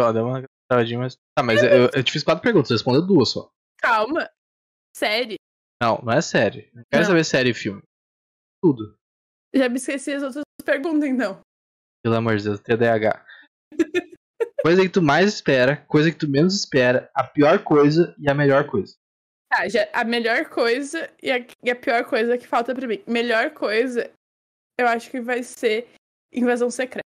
Ó, 0.00 0.12
deu 0.12 0.24
uma 0.24 0.42
mas. 0.98 1.16
Tá, 1.34 1.42
mas 1.42 1.62
eu, 1.62 1.90
eu 1.94 2.04
te 2.04 2.12
fiz 2.12 2.22
quatro 2.22 2.42
perguntas, 2.42 2.68
você 2.68 2.74
respondeu 2.74 3.02
duas 3.02 3.30
só. 3.30 3.50
Calma. 3.78 4.28
Série. 4.96 5.36
Não, 5.82 5.98
não 6.02 6.12
é 6.12 6.20
série. 6.20 6.70
Não 6.74 6.82
quero 6.90 7.02
Não. 7.02 7.10
saber 7.10 7.24
série 7.24 7.50
e 7.50 7.54
filme. 7.54 7.82
Tudo. 8.62 8.96
Já 9.54 9.68
me 9.68 9.76
esqueci 9.76 10.12
as 10.12 10.22
outras 10.22 10.44
perguntas, 10.64 11.08
então. 11.08 11.40
Pelo 12.02 12.16
amor 12.16 12.36
de 12.36 12.44
Deus, 12.44 12.60
TDAH. 12.60 13.24
coisa 14.62 14.82
que 14.82 14.88
tu 14.88 15.02
mais 15.02 15.34
espera, 15.34 15.84
coisa 15.86 16.10
que 16.10 16.18
tu 16.18 16.28
menos 16.28 16.54
espera, 16.54 17.10
a 17.14 17.22
pior 17.24 17.62
coisa 17.62 18.14
e 18.18 18.28
a 18.28 18.34
melhor 18.34 18.66
coisa. 18.66 18.96
Tá, 19.50 19.68
já, 19.68 19.88
a 19.92 20.04
melhor 20.04 20.48
coisa 20.48 21.10
e 21.22 21.30
a, 21.30 21.36
e 21.62 21.70
a 21.70 21.76
pior 21.76 22.04
coisa 22.04 22.36
que 22.36 22.46
falta 22.46 22.74
pra 22.74 22.86
mim. 22.86 23.02
Melhor 23.06 23.52
coisa, 23.52 24.10
eu 24.78 24.88
acho 24.88 25.10
que 25.10 25.20
vai 25.20 25.42
ser 25.42 25.88
Invasão 26.32 26.70
Secreta. 26.70 27.06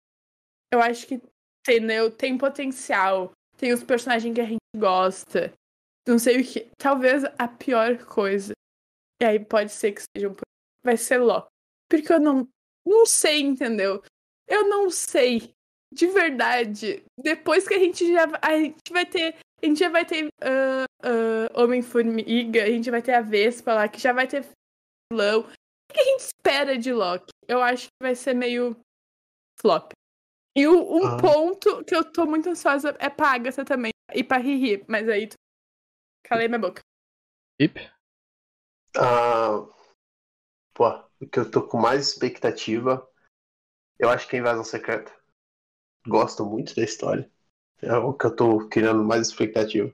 Eu 0.74 0.82
acho 0.82 1.08
que, 1.08 1.22
entendeu? 1.68 2.11
Tem 2.11 2.38
potencial. 2.38 3.32
Tem 3.57 3.74
os 3.74 3.84
personagens 3.84 4.34
que 4.34 4.41
a 4.41 4.45
gente 4.45 4.59
gosta. 4.78 5.53
Não 6.07 6.20
sei 6.20 6.41
o 6.41 6.45
que. 6.45 6.70
Talvez 6.78 7.24
a 7.24 7.47
pior 7.47 7.97
coisa. 8.05 8.53
E 9.22 9.26
aí 9.26 9.39
pode 9.39 9.72
ser 9.72 9.93
que 9.93 10.03
seja 10.16 10.30
um. 10.30 10.36
Vai 10.84 10.97
ser 10.97 11.18
Loki. 11.18 11.47
Porque 11.89 12.13
eu 12.13 12.20
não. 12.20 12.47
Não 12.86 13.05
sei, 13.05 13.41
entendeu? 13.41 14.03
Eu 14.47 14.68
não 14.68 14.89
sei. 14.89 15.51
De 15.91 16.07
verdade. 16.07 17.03
Depois 17.20 17.68
que 17.68 17.74
a 17.74 17.80
gente 17.80 18.11
já. 18.13 18.26
A 18.41 18.57
gente 18.57 18.91
vai 18.91 19.05
ter. 19.05 19.36
A 19.63 19.66
gente 19.66 19.80
já 19.80 19.89
vai 19.89 20.05
ter 20.05 20.28
ah, 20.41 20.86
ah, 21.01 21.61
Homem-Formiga, 21.61 22.63
a 22.63 22.68
gente 22.68 22.91
vai 22.91 23.01
ter 23.01 23.13
a 23.13 23.22
Vespa 23.22 23.74
lá, 23.74 23.88
que 23.88 23.99
já 23.99 24.11
vai 24.11 24.28
ter 24.28 24.45
vilão. 25.11 25.41
O 25.41 25.93
que 25.93 25.99
a 25.99 26.03
gente 26.03 26.20
espera 26.22 26.78
de 26.78 26.91
Loki? 26.91 27.32
Eu 27.47 27.61
acho 27.61 27.86
que 27.86 28.03
vai 28.03 28.16
ser 28.16 28.34
meio 28.34 28.76
flop. 29.59 29.91
E 30.56 30.68
o- 30.68 30.97
um 30.97 31.08
Ah. 31.08 31.18
ponto 31.18 31.84
que 31.84 31.95
eu 31.95 32.10
tô 32.10 32.26
muito 32.26 32.49
ansiosa 32.49 32.95
é 32.99 33.10
pra 33.10 33.34
Agatha 33.34 33.66
também. 33.66 33.91
E 34.14 34.24
pra 34.24 34.38
Riri, 34.38 34.86
mas 34.88 35.10
aí 35.10 35.28
tu... 35.28 35.36
calei 36.24 36.47
minha 36.47 36.60
boca. 36.60 36.82
Ip? 37.60 37.78
Ah, 38.97 39.68
pô, 40.74 40.89
o 41.20 41.28
que 41.28 41.39
eu 41.39 41.51
tô 41.51 41.68
com 41.68 41.78
mais 41.78 42.08
expectativa, 42.08 43.08
eu 43.99 44.10
acho 44.10 44.28
que 44.28 44.36
é 44.38 44.39
Invasão 44.39 44.64
Secreta. 44.64 45.12
Gosto 46.08 46.45
muito 46.45 46.74
da 46.76 46.84
história. 46.84 47.30
É 47.82 47.95
o 47.97 48.14
que 48.14 48.26
eu 48.26 48.36
tô 48.36 48.70
criando 48.70 49.03
mais 49.03 49.28
expectativa. 49.28 49.93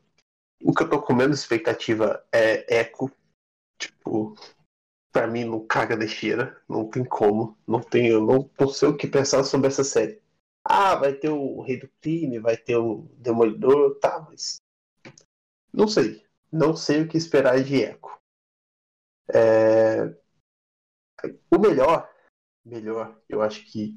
O 0.64 0.74
que 0.74 0.84
eu 0.84 0.90
tô 0.90 1.02
com 1.02 1.14
menos 1.16 1.40
expectativa 1.40 2.24
é 2.32 2.82
Echo. 2.82 3.10
Tipo, 3.80 4.36
pra 5.12 5.26
mim 5.26 5.46
não 5.46 5.66
caga 5.66 5.98
de 5.98 6.08
cheira. 6.08 6.62
Não 6.70 6.88
tem 6.88 7.04
como. 7.04 7.58
Não 7.68 7.82
tenho, 7.82 8.24
não, 8.24 8.50
não 8.60 8.68
sei 8.68 8.90
o 8.90 8.96
que 8.96 9.08
pensar 9.08 9.44
sobre 9.44 9.68
essa 9.68 9.84
série. 9.84 10.21
Ah, 10.64 10.96
vai 10.96 11.14
ter 11.14 11.30
o 11.30 11.62
Rei 11.62 11.80
do 11.80 11.90
Crime, 12.02 12.40
vai 12.40 12.56
ter 12.56 12.78
o 12.78 13.08
Demolidor, 13.18 14.00
tá, 14.00 14.20
mas. 14.30 14.58
Não 15.74 15.88
sei. 15.88 16.24
Não 16.52 16.76
sei 16.76 17.02
o 17.02 17.08
que 17.08 17.18
esperar 17.18 17.64
de 17.64 17.76
Echo. 17.76 18.20
É, 19.34 20.14
O 21.50 21.58
melhor, 21.58 22.10
melhor, 22.66 23.18
eu 23.30 23.42
acho 23.42 23.64
que 23.66 23.96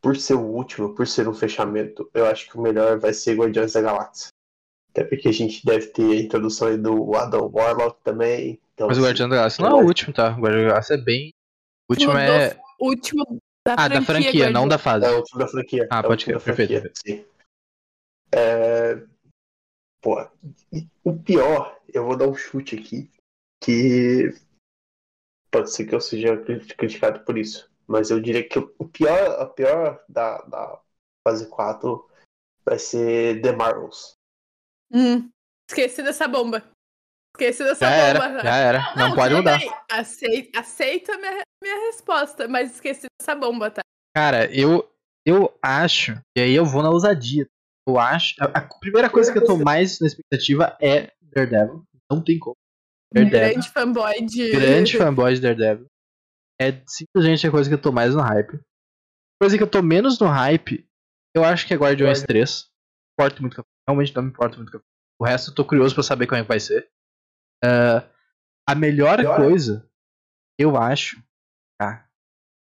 por 0.00 0.16
ser 0.16 0.34
o 0.34 0.40
último, 0.40 0.94
por 0.94 1.06
ser 1.06 1.28
um 1.28 1.34
fechamento, 1.34 2.10
eu 2.12 2.26
acho 2.26 2.48
que 2.48 2.58
o 2.58 2.60
melhor 2.60 2.98
vai 2.98 3.12
ser 3.12 3.36
Guardiões 3.36 3.72
da 3.72 3.80
Galáxia. 3.80 4.28
Até 4.90 5.02
porque 5.02 5.28
a 5.28 5.32
gente 5.32 5.64
deve 5.64 5.86
ter 5.88 6.12
a 6.12 6.20
introdução 6.20 6.68
aí 6.68 6.76
do 6.76 7.14
Adam 7.14 7.50
Warlock 7.52 8.00
também. 8.02 8.60
Então, 8.74 8.86
Mas 8.86 8.98
o 8.98 9.02
Guardião 9.02 9.28
da 9.28 9.36
Galáxia 9.36 9.64
não 9.64 9.78
é 9.78 9.82
o 9.82 9.86
último, 9.86 10.12
tá? 10.12 10.36
O 10.36 10.40
Guardião 10.40 10.62
da 10.62 10.68
Galáxia 10.68 10.94
é 10.94 10.98
bem. 10.98 11.32
O 11.88 11.94
último 11.94 12.12
é. 12.12 12.60
O 12.78 12.88
último 12.88 13.42
da 13.64 13.72
Ah, 13.72 13.76
franquia. 13.76 14.00
da 14.00 14.02
franquia, 14.06 14.50
não 14.50 14.68
da 14.68 14.78
fase. 14.78 15.06
É 15.06 15.10
o 15.10 15.16
último 15.16 15.38
da 15.38 15.48
franquia. 15.48 15.88
Ah, 15.90 16.00
é 16.00 16.02
pode 16.02 16.24
crer, 16.24 16.40
perfeito, 16.40 16.92
Sim. 16.98 17.24
É... 18.32 19.02
Pô, 20.02 20.16
o 21.02 21.18
pior, 21.22 21.80
eu 21.88 22.04
vou 22.04 22.16
dar 22.16 22.28
um 22.28 22.34
chute 22.34 22.76
aqui, 22.78 23.10
que 23.62 24.34
pode 25.50 25.70
ser 25.70 25.86
que 25.86 25.94
eu 25.94 26.00
seja 26.00 26.36
cri- 26.36 26.66
criticado 26.74 27.24
por 27.24 27.38
isso, 27.38 27.70
mas 27.86 28.10
eu 28.10 28.20
diria 28.20 28.46
que 28.46 28.58
o 28.58 28.88
pior, 28.88 29.40
a 29.40 29.46
pior 29.46 30.04
da, 30.08 30.42
da 30.42 30.82
fase 31.26 31.48
4 31.48 32.06
vai 32.66 32.78
ser 32.78 33.40
The 33.40 33.52
Marvels. 33.52 34.14
Hum, 34.92 35.30
esqueci 35.70 36.02
dessa 36.02 36.28
bomba. 36.28 36.62
Esqueci 37.34 37.64
dessa 37.64 37.86
Já 37.86 37.90
bomba. 38.12 38.24
era, 38.26 38.42
já 38.42 38.56
era. 38.56 38.94
Não, 38.96 39.14
pode 39.14 39.28
tudo 39.34 39.38
mudar. 39.38 39.58
bem. 39.58 39.72
Aceita, 39.90 40.60
aceita 40.60 41.18
minha, 41.18 41.42
minha 41.62 41.86
resposta, 41.86 42.46
mas 42.46 42.74
esqueci 42.74 43.06
dessa 43.20 43.34
bomba, 43.34 43.70
tá? 43.70 43.82
Cara, 44.16 44.46
eu, 44.54 44.88
eu 45.26 45.52
acho, 45.62 46.12
e 46.36 46.40
aí 46.40 46.54
eu 46.54 46.64
vou 46.64 46.82
na 46.82 46.90
ousadia. 46.90 47.46
Eu 47.88 47.98
acho. 47.98 48.34
A, 48.40 48.44
a 48.58 48.60
primeira 48.78 49.10
coisa 49.10 49.32
que 49.32 49.38
eu 49.38 49.44
tô 49.44 49.56
mais 49.56 49.98
na 50.00 50.06
expectativa 50.06 50.76
é 50.80 51.12
Daredevil. 51.20 51.84
Não 52.10 52.22
tem 52.22 52.38
como. 52.38 52.54
Daredevil. 53.12 53.40
Grande 53.50 53.70
fanboy 53.70 54.24
de. 54.24 54.50
Grande 54.52 54.96
fanboy 54.96 55.34
de 55.34 55.40
Daredevil. 55.40 55.86
É 56.60 56.80
simplesmente 56.86 57.46
a 57.46 57.50
coisa 57.50 57.68
que 57.68 57.74
eu 57.74 57.82
tô 57.82 57.90
mais 57.90 58.14
no 58.14 58.20
hype. 58.22 58.60
Coisa 59.42 59.56
que 59.58 59.62
eu 59.62 59.70
tô 59.70 59.82
menos 59.82 60.18
no 60.20 60.28
hype, 60.28 60.86
eu 61.34 61.42
acho 61.44 61.66
que 61.66 61.74
é 61.74 61.76
Guardiões 61.76 62.22
3. 62.22 62.66
Não 63.18 63.26
importa 63.26 63.40
muito 63.42 63.60
a- 63.60 63.64
Realmente 63.88 64.14
não 64.14 64.22
me 64.22 64.28
importa 64.30 64.56
muito 64.56 64.76
a- 64.76 64.80
O 65.20 65.24
resto 65.26 65.50
eu 65.50 65.54
tô 65.54 65.64
curioso 65.64 65.94
pra 65.94 66.02
saber 66.04 66.26
como 66.28 66.38
é 66.38 66.42
que 66.42 66.48
vai 66.48 66.60
ser. 66.60 66.88
Ah, 67.64 68.08
a 68.68 68.74
melhor 68.74 69.18
Melhor? 69.18 69.36
coisa, 69.36 69.88
eu 70.58 70.76
acho. 70.76 71.22
Ah, 71.80 72.04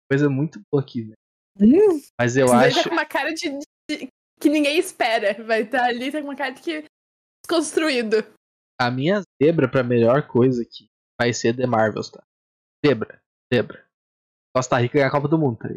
coisa 0.09 0.29
muito 0.29 0.61
boa 0.71 0.81
aqui, 0.83 1.05
né? 1.05 1.13
Hum, 1.59 2.01
Mas 2.19 2.35
eu 2.37 2.47
daí 2.47 2.69
acho. 2.69 2.83
tá 2.83 2.89
com 2.89 2.95
uma 2.95 3.05
cara 3.05 3.33
de, 3.33 3.49
de- 3.89 4.07
que 4.39 4.49
ninguém 4.49 4.77
espera. 4.77 5.43
Vai 5.43 5.61
estar 5.63 5.83
ali, 5.85 6.11
tá 6.11 6.19
com 6.19 6.27
uma 6.27 6.35
cara 6.35 6.51
de 6.51 6.61
que 6.61 6.85
desconstruído. 7.45 8.17
A 8.79 8.89
minha 8.89 9.21
zebra 9.41 9.67
pra 9.69 9.83
melhor 9.83 10.27
coisa 10.27 10.61
aqui 10.63 10.87
vai 11.19 11.31
ser 11.33 11.55
The 11.55 11.65
Marvels, 11.67 12.09
tá? 12.09 12.23
Zebra, 12.85 13.21
zebra. 13.53 13.85
Costa 14.55 14.77
Rica 14.77 14.95
ganhar 14.95 15.07
a 15.07 15.11
Copa 15.11 15.27
do 15.27 15.37
Mundo, 15.37 15.57
tá? 15.57 15.69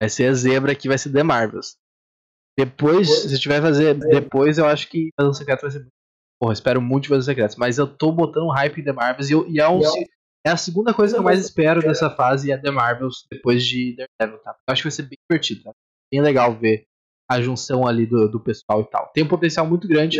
Vai 0.00 0.08
ser 0.08 0.26
a 0.30 0.34
zebra 0.34 0.74
que 0.74 0.88
vai 0.88 0.98
ser 0.98 1.12
The 1.12 1.22
Marvels. 1.22 1.76
Depois, 2.58 3.08
se 3.08 3.38
tiver 3.40 3.60
fazer 3.62 3.94
depois, 3.94 4.58
eu 4.58 4.66
acho 4.66 4.88
que 4.88 5.08
Invasão 5.18 5.32
Secreta 5.34 5.62
vai 5.62 5.70
ser 5.70 5.78
muito. 5.80 5.92
Porra, 6.42 6.52
espero 6.54 6.82
muito 6.82 7.04
de 7.04 7.08
Invasão 7.10 7.26
Secreta. 7.26 7.54
Mas 7.56 7.78
eu 7.78 7.86
tô 7.86 8.10
botando 8.10 8.46
um 8.46 8.50
hype 8.50 8.80
em 8.80 8.84
The 8.84 8.92
Marvels 8.92 9.30
e, 9.30 9.32
eu- 9.32 9.48
e 9.48 9.60
é, 9.60 9.68
um- 9.68 9.80
é 10.44 10.50
a 10.50 10.56
segunda 10.56 10.92
coisa 10.92 11.14
que 11.14 11.20
eu 11.20 11.22
mais 11.22 11.38
espero 11.38 11.80
dessa 11.80 12.10
fase 12.10 12.50
é 12.50 12.58
The 12.58 12.70
Marvels 12.72 13.24
depois 13.30 13.64
de 13.64 13.94
Daredevil, 13.94 14.42
tá? 14.42 14.50
Eu 14.68 14.72
acho 14.72 14.82
que 14.82 14.88
vai 14.88 14.92
ser 14.92 15.02
bem 15.04 15.18
divertido, 15.30 15.62
tá? 15.62 15.72
Bem 16.12 16.20
legal 16.20 16.52
ver 16.58 16.84
a 17.30 17.40
junção 17.40 17.86
ali 17.86 18.06
do, 18.06 18.28
do 18.28 18.40
pessoal 18.40 18.80
e 18.80 18.90
tal. 18.90 19.08
Tem 19.14 19.22
um 19.22 19.28
potencial 19.28 19.64
muito 19.66 19.86
grande. 19.86 20.18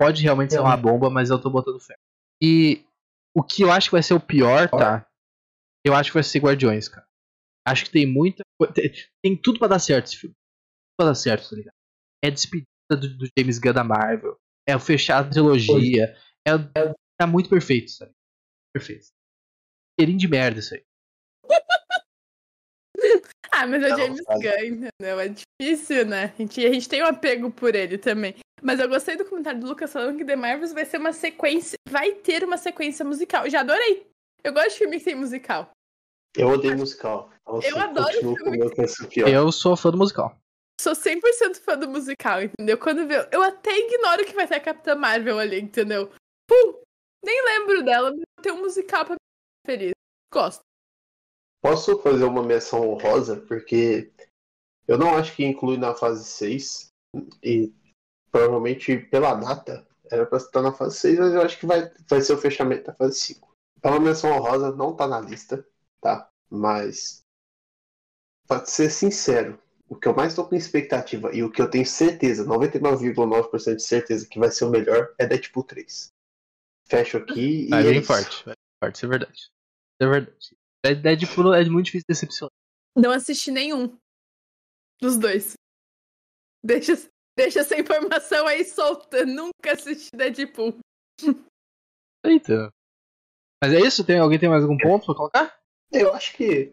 Pode 0.00 0.22
realmente 0.22 0.52
ser 0.52 0.60
uma 0.60 0.76
bomba, 0.92 1.10
mas 1.10 1.30
eu 1.30 1.40
tô 1.40 1.50
botando 1.50 1.80
fé. 1.80 1.96
E 2.42 2.84
o 3.36 3.42
que 3.42 3.62
eu 3.62 3.70
acho 3.72 3.88
que 3.88 3.92
vai 3.94 4.02
ser 4.02 4.14
o 4.14 4.20
pior, 4.20 4.68
tá? 4.78 5.06
Eu 5.84 5.94
acho 5.94 6.10
que 6.10 6.14
vai 6.14 6.22
ser 6.22 6.38
Guardiões, 6.38 6.88
cara. 6.88 7.06
Acho 7.66 7.84
que 7.84 7.90
tem 7.90 8.06
muita. 8.06 8.42
Tem, 8.74 8.92
tem 9.22 9.36
tudo 9.36 9.58
pra 9.58 9.68
dar 9.68 9.78
certo 9.80 10.06
esse 10.06 10.16
filme. 10.18 10.34
Tudo 10.34 10.96
pra 10.98 11.06
dar 11.06 11.14
certo, 11.14 11.50
tá 11.50 11.56
ligado? 11.56 11.74
É 12.24 12.30
despedida 12.30 12.66
do, 12.90 13.08
do 13.16 13.26
James 13.36 13.58
Gunn 13.58 13.72
da 13.72 13.82
Marvel. 13.84 14.36
É 14.66 14.74
o 14.76 14.80
fechar 14.80 15.20
a 15.20 15.28
trilogia. 15.28 16.16
É, 16.46 16.52
tá 17.18 17.26
muito 17.26 17.48
perfeito, 17.48 17.90
sabe? 17.90 18.12
Perfeito. 18.74 19.06
Cheirinho 19.98 20.18
de 20.18 20.28
merda 20.28 20.60
isso 20.60 20.74
aí. 20.74 20.84
Ah, 23.56 23.68
mas 23.68 23.84
é 23.84 23.86
o 23.86 23.90
Não, 23.90 23.98
James? 23.98 24.20
Gunn, 24.26 24.88
entendeu? 24.88 25.20
É 25.20 25.28
difícil, 25.28 26.04
né? 26.06 26.34
A 26.36 26.42
gente, 26.42 26.66
a 26.66 26.72
gente 26.72 26.88
tem 26.88 27.04
um 27.04 27.06
apego 27.06 27.52
por 27.52 27.72
ele 27.72 27.96
também. 27.96 28.34
Mas 28.60 28.80
eu 28.80 28.88
gostei 28.88 29.16
do 29.16 29.24
comentário 29.24 29.60
do 29.60 29.68
Lucas 29.68 29.92
falando 29.92 30.18
que 30.18 30.24
The 30.24 30.34
Marvels 30.34 30.72
vai 30.72 30.84
ser 30.84 30.98
uma 30.98 31.12
sequência. 31.12 31.76
Vai 31.88 32.12
ter 32.14 32.42
uma 32.42 32.56
sequência 32.56 33.04
musical. 33.04 33.44
Eu 33.44 33.50
já 33.50 33.60
adorei. 33.60 34.08
Eu 34.42 34.52
gosto 34.52 34.70
de 34.70 34.78
filme 34.78 34.98
que 34.98 35.04
tem 35.04 35.14
musical. 35.14 35.70
Eu 36.36 36.48
odeio 36.48 36.76
musical. 36.76 37.30
Então, 37.42 37.58
assim, 37.58 37.78
adoro 37.78 38.36
filme. 38.36 39.32
Eu 39.32 39.52
sou 39.52 39.76
fã 39.76 39.90
do 39.92 39.98
musical. 39.98 40.36
Sou 40.80 40.92
100% 40.92 41.60
fã 41.60 41.78
do 41.78 41.88
musical, 41.88 42.42
entendeu? 42.42 42.78
Quando 42.78 43.06
vê. 43.06 43.28
Eu 43.32 43.42
até 43.42 43.70
ignoro 43.78 44.24
que 44.24 44.34
vai 44.34 44.46
ter 44.46 44.56
a 44.56 44.60
Capitã 44.60 44.94
Marvel 44.94 45.38
ali, 45.38 45.60
entendeu? 45.60 46.10
Pum! 46.48 46.82
Nem 47.24 47.44
lembro 47.44 47.82
dela, 47.84 48.10
mas 48.10 48.24
tem 48.42 48.52
um 48.52 48.60
musical 48.60 49.04
pra 49.04 49.14
me 49.14 49.18
feliz. 49.66 49.92
Gosto. 50.32 50.62
Posso 51.62 51.98
fazer 52.02 52.24
uma 52.24 52.42
menção 52.42 52.86
honrosa? 52.88 53.40
Porque 53.40 54.12
eu 54.86 54.98
não 54.98 55.14
acho 55.16 55.34
que 55.34 55.44
inclui 55.44 55.78
na 55.78 55.94
fase 55.94 56.24
6. 56.24 56.88
E 57.42 57.72
provavelmente 58.30 58.98
pela 58.98 59.34
data 59.34 59.86
era 60.10 60.26
pra 60.26 60.38
estar 60.38 60.60
na 60.60 60.72
fase 60.72 60.98
6, 60.98 61.18
mas 61.18 61.34
eu 61.34 61.40
acho 61.40 61.58
que 61.58 61.66
vai, 61.66 61.90
vai 62.08 62.20
ser 62.20 62.34
o 62.34 62.38
fechamento 62.38 62.84
da 62.84 62.94
fase 62.94 63.18
5. 63.18 63.54
É 63.82 63.88
uma 63.88 64.00
menção 64.00 64.30
honrosa, 64.32 64.74
não 64.74 64.94
tá 64.94 65.06
na 65.06 65.20
lista, 65.20 65.66
tá? 66.00 66.28
Mas. 66.50 67.22
Pode 68.46 68.70
ser 68.70 68.90
sincero. 68.90 69.58
O 69.94 70.00
que 70.00 70.08
eu 70.08 70.14
mais 70.14 70.34
tô 70.34 70.44
com 70.44 70.56
expectativa 70.56 71.32
e 71.32 71.42
o 71.44 71.50
que 71.50 71.62
eu 71.62 71.70
tenho 71.70 71.86
certeza, 71.86 72.44
99,9% 72.44 73.76
de 73.76 73.82
certeza 73.82 74.26
que 74.28 74.40
vai 74.40 74.50
ser 74.50 74.64
o 74.64 74.70
melhor 74.70 75.14
é 75.18 75.24
Deadpool 75.26 75.62
3. 75.62 76.08
Fecho 76.86 77.18
aqui 77.18 77.66
e. 77.66 77.70
Vai 77.70 77.86
é 77.86 77.92
isso. 77.92 78.06
forte. 78.06 78.44
Vai 78.44 78.54
forte, 78.82 78.96
isso 78.96 79.06
é 79.06 79.08
verdade. 79.08 79.32
Isso 79.38 79.50
é 80.00 80.06
verdade. 80.06 80.56
Dead- 80.84 81.00
Deadpool 81.02 81.54
é 81.54 81.64
muito 81.66 81.86
difícil 81.86 82.06
decepcionar. 82.08 82.50
Não 82.96 83.10
assisti 83.12 83.50
nenhum 83.50 83.96
dos 85.00 85.16
dois. 85.16 85.54
Deixa, 86.64 86.94
deixa 87.38 87.60
essa 87.60 87.78
informação 87.78 88.46
aí 88.48 88.64
solta. 88.64 89.24
Nunca 89.24 89.72
assisti 89.72 90.10
Deadpool. 90.14 90.76
Eita. 92.24 92.70
Mas 93.62 93.72
é 93.72 93.80
isso? 93.80 94.04
Tem, 94.04 94.18
alguém 94.18 94.38
tem 94.38 94.48
mais 94.48 94.62
algum 94.64 94.76
ponto 94.76 95.06
pra 95.06 95.14
colocar? 95.14 95.60
Eu 95.92 96.12
acho 96.12 96.36
que 96.36 96.72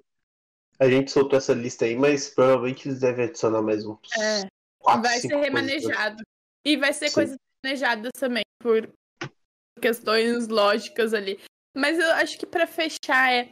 a 0.81 0.89
gente 0.89 1.11
soltou 1.11 1.37
essa 1.37 1.53
lista 1.53 1.85
aí, 1.85 1.95
mas 1.95 2.29
provavelmente 2.29 2.87
eles 2.87 2.99
devem 2.99 3.25
adicionar 3.25 3.61
mais 3.61 3.85
uns 3.85 3.99
É, 4.17 4.47
quatro, 4.79 5.03
vai 5.03 5.19
ser 5.19 5.29
coisas. 5.29 5.45
remanejado. 5.45 6.23
E 6.65 6.75
vai 6.75 6.91
ser 6.91 7.09
Sim. 7.09 7.13
coisas 7.15 7.35
remanejadas 7.63 8.11
também, 8.17 8.43
por 8.59 8.91
questões 9.79 10.47
lógicas 10.47 11.13
ali. 11.13 11.39
Mas 11.77 11.99
eu 11.99 12.11
acho 12.13 12.37
que 12.37 12.47
pra 12.47 12.65
fechar 12.65 13.31
é. 13.31 13.51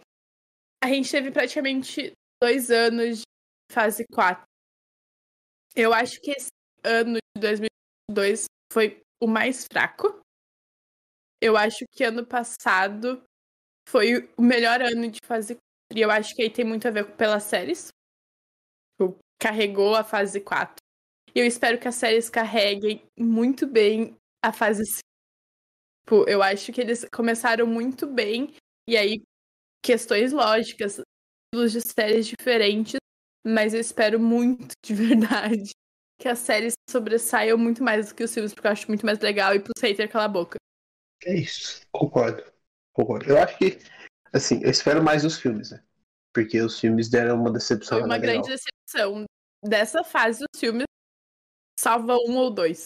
A 0.84 0.88
gente 0.88 1.12
teve 1.12 1.30
praticamente 1.30 2.14
dois 2.42 2.72
anos 2.72 3.20
de 3.20 3.24
fase 3.72 4.06
4. 4.12 4.44
Eu 5.76 5.94
acho 5.94 6.20
que 6.22 6.32
esse 6.32 6.48
ano 6.84 7.18
de 7.36 7.42
2022 7.42 8.46
foi 8.74 9.02
o 9.22 9.28
mais 9.28 9.68
fraco. 9.72 10.20
Eu 11.42 11.56
acho 11.56 11.86
que 11.92 12.04
ano 12.04 12.26
passado 12.26 13.24
foi 13.88 14.28
o 14.36 14.42
melhor 14.42 14.82
ano 14.82 15.12
de 15.12 15.20
fase 15.24 15.54
4. 15.54 15.69
E 15.94 16.02
eu 16.02 16.12
acho 16.12 16.36
que 16.36 16.44
aí 16.44 16.50
tem 16.50 16.66
muito 16.66 16.88
a 16.88 16.92
ver 16.92 17.16
pelas 17.16 17.44
séries. 17.44 17.90
Tipo, 19.00 19.18
Carregou 19.40 19.96
a 19.96 20.04
fase 20.04 20.40
4. 20.42 20.76
E 21.34 21.40
eu 21.40 21.46
espero 21.46 21.80
que 21.80 21.88
as 21.88 21.96
séries 21.96 22.30
carreguem 22.30 23.04
muito 23.18 23.66
bem 23.66 24.16
a 24.44 24.52
fase 24.52 24.86
5. 24.86 25.00
Tipo, 26.06 26.30
eu 26.30 26.42
acho 26.42 26.72
que 26.72 26.82
eles 26.82 27.06
começaram 27.14 27.66
muito 27.66 28.08
bem. 28.08 28.54
E 28.88 28.98
aí, 28.98 29.22
questões 29.84 30.32
lógicas, 30.32 31.02
estilos 31.54 31.72
de 31.72 31.82
séries 31.82 32.28
diferentes. 32.28 32.98
Mas 33.46 33.74
eu 33.74 33.80
espero 33.80 34.20
muito, 34.20 34.74
de 34.86 34.94
verdade, 34.94 35.72
que 36.20 36.28
as 36.28 36.40
séries 36.40 36.74
sobressaiam 36.90 37.58
muito 37.58 37.84
mais 37.84 38.10
do 38.10 38.16
que 38.16 38.24
os 38.24 38.34
filmes, 38.34 38.54
porque 38.54 38.68
eu 38.68 38.72
acho 38.72 38.88
muito 38.88 39.06
mais 39.06 39.20
legal 39.20 39.56
e 39.56 39.60
pro 39.60 39.72
hater 39.82 40.10
calar 40.10 40.26
a 40.26 40.32
boca. 40.32 40.58
É 41.24 41.36
isso, 41.36 41.82
concordo. 41.92 42.44
Concordo. 42.94 43.30
Eu 43.30 43.38
acho 43.38 43.58
que, 43.58 43.78
assim, 44.34 44.62
eu 44.64 44.70
espero 44.70 45.04
mais 45.04 45.24
os 45.26 45.38
filmes, 45.40 45.72
né? 45.72 45.82
Porque 46.34 46.62
os 46.62 46.80
filmes 46.80 47.10
deram 47.10 47.40
uma 47.40 47.52
decepção 47.52 48.00
Foi 48.00 48.06
uma 48.08 48.16
legal. 48.16 48.34
grande 48.34 48.50
decepção. 48.50 49.26
Dessa 49.66 50.04
fase, 50.04 50.46
os 50.54 50.60
filmes 50.60 50.86
salva 51.80 52.16
um 52.16 52.38
ou 52.38 52.50
dois. 52.52 52.84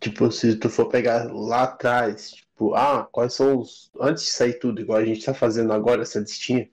Tipo, 0.00 0.30
se 0.30 0.56
tu 0.56 0.70
for 0.70 0.88
pegar 0.88 1.30
lá 1.32 1.64
atrás, 1.64 2.30
tipo, 2.32 2.74
ah, 2.74 3.08
quais 3.10 3.34
são 3.34 3.58
os. 3.58 3.90
Antes 4.00 4.24
de 4.24 4.30
sair 4.30 4.58
tudo, 4.58 4.80
igual 4.80 4.98
a 4.98 5.04
gente 5.04 5.24
tá 5.24 5.34
fazendo 5.34 5.72
agora, 5.72 6.02
essa 6.02 6.20
listinha, 6.20 6.70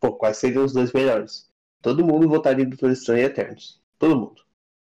pô, 0.00 0.14
quais 0.14 0.36
seriam 0.38 0.64
os 0.64 0.72
dois 0.72 0.92
melhores? 0.92 1.50
Todo 1.82 2.04
mundo 2.04 2.28
votaria 2.28 2.64
em 2.64 2.68
Doutor 2.68 2.90
Estranho 2.92 3.22
e 3.22 3.24
Eternos. 3.24 3.80
Todo 3.98 4.16
mundo. 4.16 4.42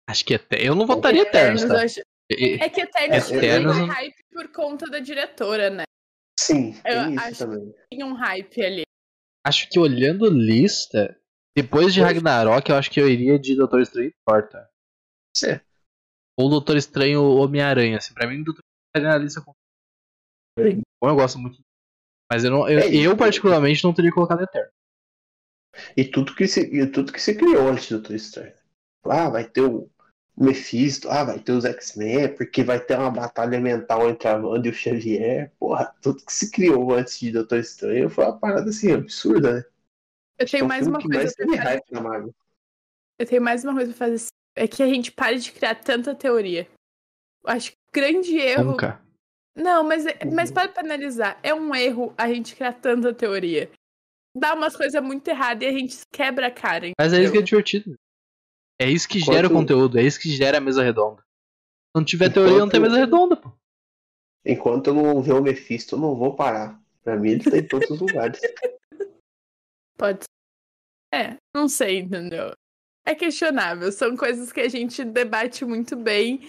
Acho 0.08 0.24
que 0.24 0.34
até. 0.34 0.60
Eu 0.66 0.74
não 0.74 0.86
votaria 0.86 1.22
Eternos, 1.22 1.62
eu 1.62 1.68
tá? 1.68 1.82
acho- 1.84 2.00
É 2.30 2.68
que 2.68 2.80
Eternos 2.82 3.30
Eternos 3.30 3.76
não- 3.76 3.86
hype 3.86 4.24
por 4.32 4.48
conta 4.52 4.86
da 4.90 4.98
diretora, 4.98 5.70
né? 5.70 5.84
Sim, 6.48 6.72
tem 6.82 6.92
Eu 6.92 7.10
isso 7.10 7.20
acho- 7.24 7.38
também. 7.38 7.74
Tinha 7.92 8.06
um 8.06 8.14
hype 8.14 8.62
ali. 8.64 8.82
Acho 9.46 9.68
que 9.70 9.78
olhando 9.78 10.28
lista, 10.30 11.18
depois 11.56 11.94
de 11.94 12.00
Ragnarok, 12.00 12.68
eu 12.70 12.76
acho 12.76 12.90
que 12.90 13.00
eu 13.00 13.08
iria 13.08 13.38
de 13.38 13.54
Doutor 13.54 13.80
Estranho 13.80 14.08
e 14.10 14.42
tá? 14.42 14.68
É. 15.44 15.60
Ou 16.38 16.48
Doutor 16.50 16.76
Estranho 16.76 17.22
ou 17.22 17.38
Homem-Aranha, 17.44 17.98
assim. 17.98 18.12
Pra 18.14 18.26
mim, 18.28 18.42
Doutor 18.42 18.60
Estranho 18.62 19.06
estaria 19.06 19.08
na 19.18 19.24
lista 19.24 19.40
com. 19.40 19.52
Bom, 21.00 21.08
eu 21.10 21.14
gosto 21.16 21.38
muito. 21.38 21.60
Mas 22.30 22.44
eu, 22.44 22.50
não, 22.50 22.68
eu, 22.68 22.78
É 22.80 22.94
eu, 22.94 23.16
particularmente, 23.16 23.82
não 23.84 23.94
teria 23.94 24.12
colocado 24.12 24.42
Eterno. 24.42 24.70
E 25.96 26.04
tudo 26.04 26.34
que 26.34 26.46
se, 26.48 26.60
e 26.62 26.86
tudo 26.90 27.12
que 27.12 27.20
se 27.20 27.36
criou 27.36 27.68
antes 27.68 27.88
do 27.88 27.98
Doutor 27.98 28.16
Estranho. 28.16 28.54
Ah, 29.04 29.30
vai 29.30 29.48
ter 29.48 29.62
o 29.62 29.88
Mephisto, 30.40 31.08
ah, 31.10 31.24
vai 31.24 31.38
ter 31.38 31.52
os 31.52 31.64
X-Men, 31.64 32.34
porque 32.36 32.62
vai 32.62 32.78
ter 32.78 32.96
uma 32.98 33.10
batalha 33.10 33.60
mental 33.60 34.08
entre 34.08 34.28
a 34.28 34.36
Wanda 34.36 34.68
e 34.68 34.70
o 34.70 34.74
Xavier. 34.74 35.52
Porra, 35.58 35.92
tudo 36.00 36.24
que 36.24 36.32
se 36.32 36.50
criou 36.50 36.92
antes 36.94 37.18
de 37.18 37.32
Doutor 37.32 37.58
Estranho 37.58 38.08
foi 38.08 38.24
uma 38.24 38.38
parada 38.38 38.70
assim 38.70 38.92
absurda, 38.92 39.54
né? 39.54 39.64
Eu 40.38 40.46
tenho 40.48 40.62
É 40.62 40.64
o 40.64 40.68
mais 40.68 40.86
uma 40.86 41.00
coisa 41.02 41.18
mais 41.18 41.34
pra 41.34 41.44
teve 41.44 41.56
fazer. 41.56 41.68
hype 41.68 41.90
na 41.92 42.00
Marvel. 42.00 42.34
Eu 43.18 43.26
tenho 43.26 43.42
mais 43.42 43.64
uma 43.64 43.74
coisa 43.74 43.92
pra 43.92 44.06
fazer. 44.06 44.26
É 44.56 44.68
que 44.68 44.82
a 44.82 44.86
gente 44.86 45.10
pare 45.10 45.38
de 45.38 45.50
criar 45.52 45.74
tanta 45.74 46.14
teoria. 46.14 46.68
Eu 47.44 47.50
acho 47.50 47.72
que 47.72 47.76
o 47.76 47.92
grande 47.92 48.36
erro. 48.36 48.70
Nunca. 48.72 49.00
Não, 49.56 49.82
mas, 49.82 50.06
é- 50.06 50.16
Uhum. 50.24 50.34
mas 50.34 50.52
para 50.52 50.68
pra 50.68 50.84
analisar, 50.84 51.38
é 51.42 51.52
um 51.52 51.74
erro 51.74 52.14
a 52.16 52.28
gente 52.28 52.54
criar 52.54 52.74
tanta 52.74 53.12
teoria. 53.12 53.68
Dá 54.36 54.54
umas 54.54 54.76
coisas 54.76 55.02
muito 55.02 55.26
erradas 55.26 55.64
e 55.64 55.66
a 55.66 55.72
gente 55.72 55.98
quebra 56.12 56.46
a 56.46 56.50
cara. 56.50 56.92
Mas 56.96 57.12
é 57.12 57.16
isso 57.22 57.32
que 57.32 57.38
é 57.38 57.40
entendeu? 57.40 57.42
divertido. 57.42 57.96
É 58.80 58.88
isso 58.88 59.08
que 59.08 59.18
gera 59.18 59.46
o 59.46 59.50
Quanto- 59.50 59.54
conteúdo, 59.74 59.98
é 59.98 60.02
isso 60.02 60.20
que 60.20 60.30
gera 60.30 60.58
a 60.58 60.60
mesa 60.60 60.82
redonda. 60.82 61.20
Se 61.20 61.96
não 61.96 62.04
tiver 62.04 62.32
teoria, 62.32 62.58
não 62.58 62.68
tem 62.68 62.80
mesa 62.80 62.96
redonda, 62.96 63.36
pô. 63.36 63.50
Enquanto 64.44 64.88
eu 64.88 64.94
não 64.94 65.20
ver 65.20 65.32
o 65.32 65.42
Mephisto, 65.42 65.96
eu 65.96 66.00
não 66.00 66.14
vou 66.14 66.34
parar. 66.36 66.80
Pra 67.02 67.16
mim, 67.16 67.30
ele 67.30 67.44
tá 67.50 67.56
em 67.56 67.66
todos 67.66 67.90
os 67.90 68.00
lugares. 68.00 68.40
Pode 69.98 70.20
ser. 70.22 70.28
É, 71.12 71.36
não 71.54 71.68
sei, 71.68 71.98
entendeu? 72.00 72.52
É 73.06 73.14
questionável. 73.14 73.90
São 73.90 74.16
coisas 74.16 74.52
que 74.52 74.60
a 74.60 74.68
gente 74.68 75.04
debate 75.04 75.64
muito 75.64 75.96
bem. 75.96 76.48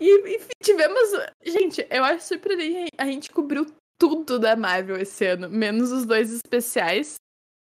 E, 0.00 0.36
e 0.36 0.40
tivemos. 0.62 1.10
Gente, 1.44 1.86
eu 1.90 2.02
acho 2.04 2.26
surpreendente. 2.26 2.90
A 2.98 3.04
gente 3.04 3.30
cobriu 3.30 3.66
tudo 4.00 4.38
da 4.38 4.56
Marvel 4.56 4.96
esse 4.96 5.26
ano, 5.26 5.48
menos 5.48 5.92
os 5.92 6.06
dois 6.06 6.32
especiais. 6.32 7.16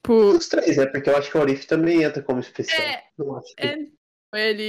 Por... 0.03 0.35
Os 0.35 0.47
três, 0.47 0.77
né? 0.77 0.85
Porque 0.85 1.09
eu 1.09 1.17
acho 1.17 1.31
que 1.31 1.37
o 1.37 1.41
Arif 1.41 1.65
também 1.65 2.03
entra 2.03 2.21
como 2.21 2.39
especial. 2.39 2.79
É, 2.81 3.03
Não 3.17 3.35
acho 3.37 3.55
que... 3.55 3.65
é, 3.65 3.87
ele 4.37 4.67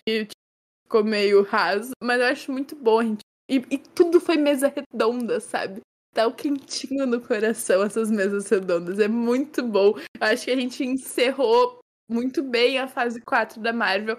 ficou 0.84 1.04
meio 1.04 1.42
raso, 1.42 1.92
mas 2.02 2.20
eu 2.20 2.26
acho 2.26 2.52
muito 2.52 2.76
bom, 2.76 3.02
gente. 3.02 3.20
E, 3.48 3.56
e 3.70 3.78
tudo 3.78 4.20
foi 4.20 4.36
mesa 4.36 4.68
redonda, 4.68 5.40
sabe? 5.40 5.80
Dá 6.14 6.26
o 6.26 6.34
quentinho 6.34 7.06
no 7.06 7.20
coração 7.20 7.82
essas 7.82 8.10
mesas 8.10 8.48
redondas. 8.48 8.98
É 8.98 9.08
muito 9.08 9.62
bom. 9.62 9.98
Eu 9.98 10.26
acho 10.26 10.44
que 10.46 10.50
a 10.50 10.56
gente 10.56 10.84
encerrou 10.84 11.78
muito 12.08 12.42
bem 12.42 12.78
a 12.78 12.88
fase 12.88 13.20
4 13.20 13.60
da 13.60 13.72
Marvel. 13.72 14.18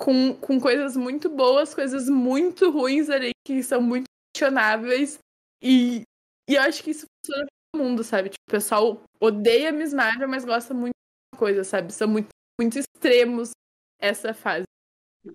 Com, 0.00 0.34
com 0.34 0.60
coisas 0.60 0.96
muito 0.96 1.28
boas, 1.28 1.74
coisas 1.74 2.08
muito 2.08 2.70
ruins 2.70 3.10
ali, 3.10 3.30
que 3.44 3.62
são 3.62 3.80
muito 3.80 4.04
questionáveis. 4.32 5.18
E, 5.62 6.02
e 6.48 6.54
eu 6.54 6.62
acho 6.62 6.84
que 6.84 6.90
isso 6.90 7.06
funciona 7.06 7.46
pra 7.46 7.56
todo 7.72 7.84
mundo, 7.84 8.04
sabe? 8.04 8.28
Tipo, 8.28 8.44
o 8.48 8.52
pessoal 8.52 9.02
odeia 9.20 9.72
Miss 9.72 9.92
Marvel, 9.92 10.28
mas 10.28 10.44
gosta 10.44 10.72
muito 10.72 10.92
da 11.32 11.38
coisa, 11.38 11.64
sabe? 11.64 11.92
São 11.92 12.06
muito, 12.06 12.28
muito 12.60 12.78
extremos 12.78 13.50
essa 14.00 14.32
fase. 14.32 14.64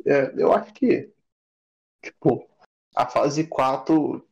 É, 0.05 0.33
eu 0.41 0.51
acho 0.53 0.73
que, 0.73 1.11
tipo, 2.03 2.49
a 2.95 3.07
fase 3.07 3.47
4, 3.47 4.27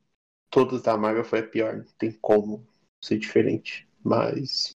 todas 0.52 0.84
da 0.84 0.98
Marvel 0.98 1.26
foi 1.26 1.40
a 1.42 1.48
pior. 1.48 1.78
Não 1.78 1.86
tem 2.00 2.12
como 2.22 2.68
ser 3.02 3.20
diferente. 3.20 3.88
Mas, 4.04 4.76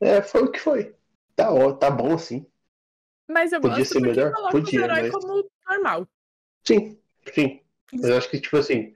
é, 0.00 0.22
foi 0.22 0.44
o 0.44 0.52
que 0.52 0.60
foi. 0.60 0.94
Tá, 1.36 1.52
ó, 1.52 1.72
tá 1.74 1.90
bom 1.90 2.14
assim. 2.14 2.46
Mas 3.28 3.52
eu 3.52 3.60
Podia 3.60 3.78
gosto 3.84 3.94
ser 3.94 4.00
melhor? 4.00 4.32
Podia, 4.50 4.82
os 4.86 4.88
mas- 4.88 5.10
como 5.10 5.44
normal. 5.68 6.08
Sim, 6.66 6.98
sim. 7.34 7.60
Mas 7.92 8.04
eu 8.04 8.16
acho 8.18 8.30
que, 8.30 8.40
tipo 8.40 8.56
assim, 8.56 8.94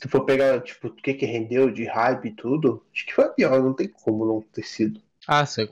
Se 0.00 0.08
for 0.08 0.24
pegar, 0.26 0.62
tipo, 0.62 0.88
o 0.88 0.94
que 0.96 1.14
que 1.14 1.26
rendeu 1.26 1.70
de 1.72 1.84
hype 1.86 2.26
e 2.28 2.36
tudo, 2.36 2.86
acho 2.94 3.06
que 3.06 3.14
foi 3.14 3.24
a 3.26 3.30
pior, 3.30 3.62
não 3.62 3.74
tem 3.74 3.88
como 3.88 4.26
não 4.26 4.42
ter 4.42 4.64
sido. 4.64 5.00
Ah, 5.26 5.46
sim. 5.46 5.68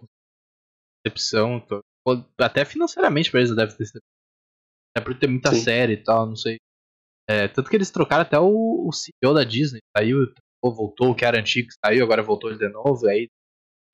Decepção. 1.05 1.59
tô- 1.61 1.83
Até 2.39 2.65
financeiramente 2.65 3.31
pra 3.31 3.41
eles 3.41 3.55
deve 3.55 3.75
ter 3.77 3.87
sido. 3.87 4.03
É 4.97 5.01
por 5.01 5.19
ter 5.19 5.27
muita 5.29 5.53
Sim. 5.53 5.63
série 5.63 5.93
e 5.95 6.03
tal, 6.03 6.27
não 6.27 6.37
sei. 6.37 6.59
É, 7.29 7.47
tanto 7.47 7.69
que 7.69 7.77
eles 7.77 7.91
trocaram 7.91 8.23
até 8.23 8.39
o, 8.39 8.89
o 8.89 8.93
CEO 8.93 9.35
da 9.35 9.45
Disney. 9.45 9.81
Saiu, 9.97 10.33
voltou, 10.63 11.11
o 11.11 11.15
que 11.15 11.25
era 11.25 11.39
antigo 11.39 11.69
saiu, 11.85 12.05
agora 12.05 12.23
voltou 12.23 12.57
de 12.57 12.69
novo. 12.69 13.07
Aí 13.07 13.29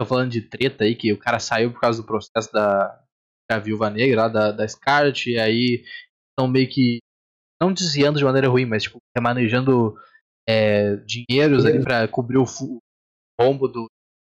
tô 0.00 0.06
falando 0.06 0.30
de 0.30 0.40
treta 0.42 0.84
aí, 0.84 0.94
que 0.94 1.12
o 1.12 1.18
cara 1.18 1.38
saiu 1.38 1.72
por 1.72 1.80
causa 1.80 2.00
do 2.00 2.06
processo 2.06 2.52
da, 2.52 3.04
da 3.50 3.58
Viúva 3.58 3.90
Negra, 3.90 4.22
lá 4.22 4.28
da, 4.28 4.52
da 4.52 4.68
Scarlet, 4.68 5.30
e 5.30 5.38
aí 5.38 5.84
estão 6.30 6.48
meio 6.48 6.68
que. 6.68 6.98
Não 7.62 7.72
desviando 7.72 8.18
de 8.18 8.24
maneira 8.24 8.48
ruim, 8.48 8.66
mas 8.66 8.82
tipo, 8.82 8.98
remanejando 9.16 9.96
é, 10.48 10.96
dinheiros 10.96 11.64
ali 11.64 11.80
pra 11.82 12.06
cobrir 12.08 12.36
o 12.36 12.46
fu- 12.46 12.78
rombo 13.40 13.68
do 13.68 13.86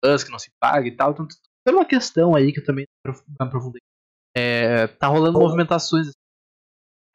que 0.02 0.30
não 0.30 0.38
se 0.38 0.50
paga 0.60 0.88
e 0.88 0.96
tal. 0.96 1.12
Então, 1.12 1.28
tem 1.64 1.74
uma 1.74 1.84
questão 1.84 2.34
aí 2.34 2.52
que 2.52 2.60
eu 2.60 2.64
também 2.64 2.86
não 3.06 3.46
aprofundei. 3.46 3.80
É, 4.36 4.86
tá 4.86 5.06
rolando 5.06 5.38
Bom. 5.38 5.44
movimentações. 5.44 6.10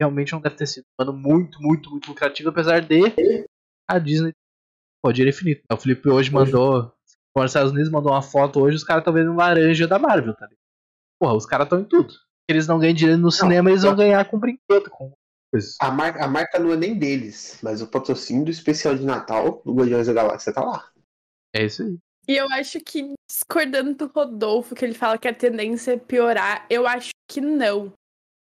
Realmente 0.00 0.32
não 0.32 0.40
deve 0.40 0.56
ter 0.56 0.66
sido 0.66 0.84
um 0.98 1.02
ano 1.02 1.12
muito, 1.12 1.60
muito, 1.60 1.90
muito 1.90 2.08
lucrativo, 2.08 2.50
apesar 2.50 2.80
de 2.80 3.46
a 3.88 3.98
Disney. 3.98 4.32
Pô, 5.02 5.12
dinheiro 5.12 5.34
infinito. 5.34 5.62
O 5.72 5.76
Felipe 5.76 6.08
hoje 6.08 6.30
mandou. 6.30 6.92
Os 7.36 7.44
Estados 7.44 7.72
Unidos 7.72 7.90
mandou 7.90 8.12
uma 8.12 8.22
foto 8.22 8.60
hoje, 8.60 8.76
os 8.76 8.84
caras 8.84 9.02
estão 9.02 9.12
vendo 9.12 9.34
laranja 9.34 9.86
da 9.86 9.98
Marvel, 9.98 10.34
tá 10.34 10.46
ligado? 10.46 10.58
Porra, 11.20 11.34
os 11.34 11.44
caras 11.44 11.66
estão 11.66 11.80
em 11.80 11.84
tudo. 11.84 12.14
Eles 12.48 12.66
não 12.66 12.78
ganham 12.78 12.94
dinheiro 12.94 13.20
no 13.20 13.30
cinema, 13.30 13.70
eles 13.70 13.82
vão 13.82 13.94
ganhar 13.94 14.24
com 14.24 14.38
brinquedo, 14.38 14.88
com 14.88 15.12
coisas. 15.52 15.76
A 15.80 15.90
marca, 15.90 16.24
a 16.24 16.28
marca 16.28 16.58
não 16.58 16.72
é 16.72 16.76
nem 16.76 16.98
deles, 16.98 17.58
mas 17.62 17.82
o 17.82 17.88
patrocínio 17.88 18.44
do 18.44 18.50
especial 18.50 18.94
de 18.94 19.04
Natal 19.04 19.60
do 19.64 19.74
Guardiões 19.74 20.06
da 20.06 20.14
Galáxia 20.14 20.52
tá 20.52 20.62
lá. 20.62 20.90
É 21.54 21.64
isso 21.64 21.82
aí. 21.82 21.98
E 22.28 22.36
eu 22.36 22.48
acho 22.52 22.80
que, 22.80 23.14
discordando 23.30 23.94
do 23.94 24.06
Rodolfo, 24.06 24.74
que 24.74 24.84
ele 24.84 24.94
fala 24.94 25.18
que 25.18 25.28
a 25.28 25.34
tendência 25.34 25.92
é 25.92 25.96
piorar, 25.96 26.66
eu 26.68 26.86
acho 26.86 27.10
que 27.28 27.40
não. 27.40 27.92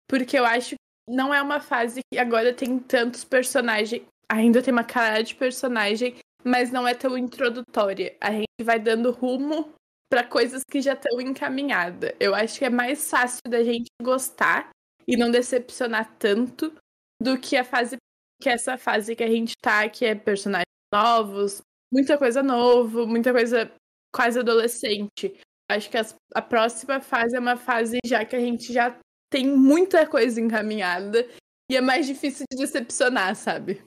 Porque 0.09 0.39
eu 0.39 0.45
acho 0.45 0.71
que 0.71 0.81
não 1.11 1.32
é 1.35 1.43
uma 1.43 1.61
fase 1.61 2.01
que 2.12 2.19
agora 2.19 2.53
tem 2.55 2.78
tantos 2.78 3.24
personagens. 3.24 4.03
Ainda 4.31 4.62
tem 4.62 4.73
uma 4.73 4.85
cara 4.85 5.23
de 5.23 5.35
personagem, 5.35 6.16
mas 6.45 6.70
não 6.70 6.87
é 6.87 6.95
tão 6.95 7.19
introdutória. 7.19 8.16
A 8.20 8.31
gente 8.31 8.47
vai 8.62 8.78
dando 8.78 9.11
rumo 9.11 9.73
pra 10.09 10.24
coisas 10.24 10.62
que 10.69 10.81
já 10.81 10.93
estão 10.95 11.20
encaminhadas. 11.20 12.12
Eu 12.20 12.35
acho 12.35 12.59
que 12.59 12.65
é 12.65 12.70
mais 12.70 13.11
fácil 13.11 13.41
da 13.49 13.62
gente 13.62 13.89
gostar 14.03 14.70
e 15.07 15.16
não 15.16 15.31
decepcionar 15.31 16.15
tanto 16.19 16.73
do 17.20 17.39
que 17.39 17.57
a 17.57 17.65
fase 17.65 17.97
que 18.41 18.49
essa 18.49 18.78
fase 18.78 19.15
que 19.15 19.23
a 19.23 19.28
gente 19.28 19.53
tá, 19.61 19.89
que 19.89 20.05
é 20.05 20.15
personagens 20.15 20.65
novos, 20.93 21.61
muita 21.93 22.16
coisa 22.16 22.43
novo, 22.43 23.07
muita 23.07 23.32
coisa 23.32 23.70
quase 24.15 24.39
adolescente. 24.39 25.39
Acho 25.70 25.91
que 25.91 25.99
as- 25.99 26.15
a 26.35 26.43
próxima 26.43 27.01
fase 27.01 27.37
é 27.37 27.39
uma 27.41 27.57
fase 27.57 27.99
já 28.05 28.24
que 28.24 28.35
a 28.35 28.41
gente 28.41 28.73
já 28.73 28.97
tem 29.31 29.47
muita 29.47 30.07
coisa 30.07 30.40
encaminhada 30.40 31.27
e 31.70 31.77
é 31.77 31.81
mais 31.81 32.07
difícil 32.07 32.44
de 32.51 32.59
decepcionar, 32.59 33.35
sabe? 33.36 33.82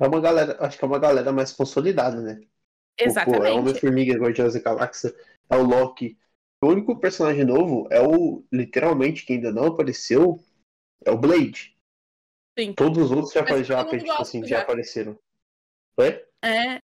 É 0.00 0.06
uma 0.06 0.20
galera, 0.20 0.56
acho 0.64 0.78
que 0.78 0.84
é 0.84 0.88
uma 0.88 0.98
galera 0.98 1.32
mais 1.32 1.52
consolidada, 1.52 2.22
né? 2.22 2.36
Pô, 2.36 2.46
é 2.98 3.04
Exatamente. 3.04 3.58
Homem-Formiga, 3.58 4.18
Guardiões 4.18 4.54
da 4.54 4.60
Galáxia, 4.60 5.14
é 5.50 5.56
o 5.56 5.62
Loki. 5.62 6.16
O 6.62 6.68
único 6.68 6.98
personagem 6.98 7.44
novo 7.44 7.88
é 7.90 8.00
o, 8.00 8.44
literalmente, 8.52 9.26
que 9.26 9.34
ainda 9.34 9.50
não 9.50 9.66
apareceu, 9.66 10.38
é 11.04 11.10
o 11.10 11.18
Blade. 11.18 11.76
Sim. 12.58 12.72
Todos 12.74 13.04
os 13.04 13.10
outros 13.10 13.32
já, 13.32 13.42
Mas 13.42 13.66
já, 13.66 13.84
tipo 13.84 14.12
assim, 14.12 14.40
já 14.42 14.58
já. 14.58 14.62
apareceram. 14.62 15.18
Oi? 15.96 16.24
É. 16.44 16.78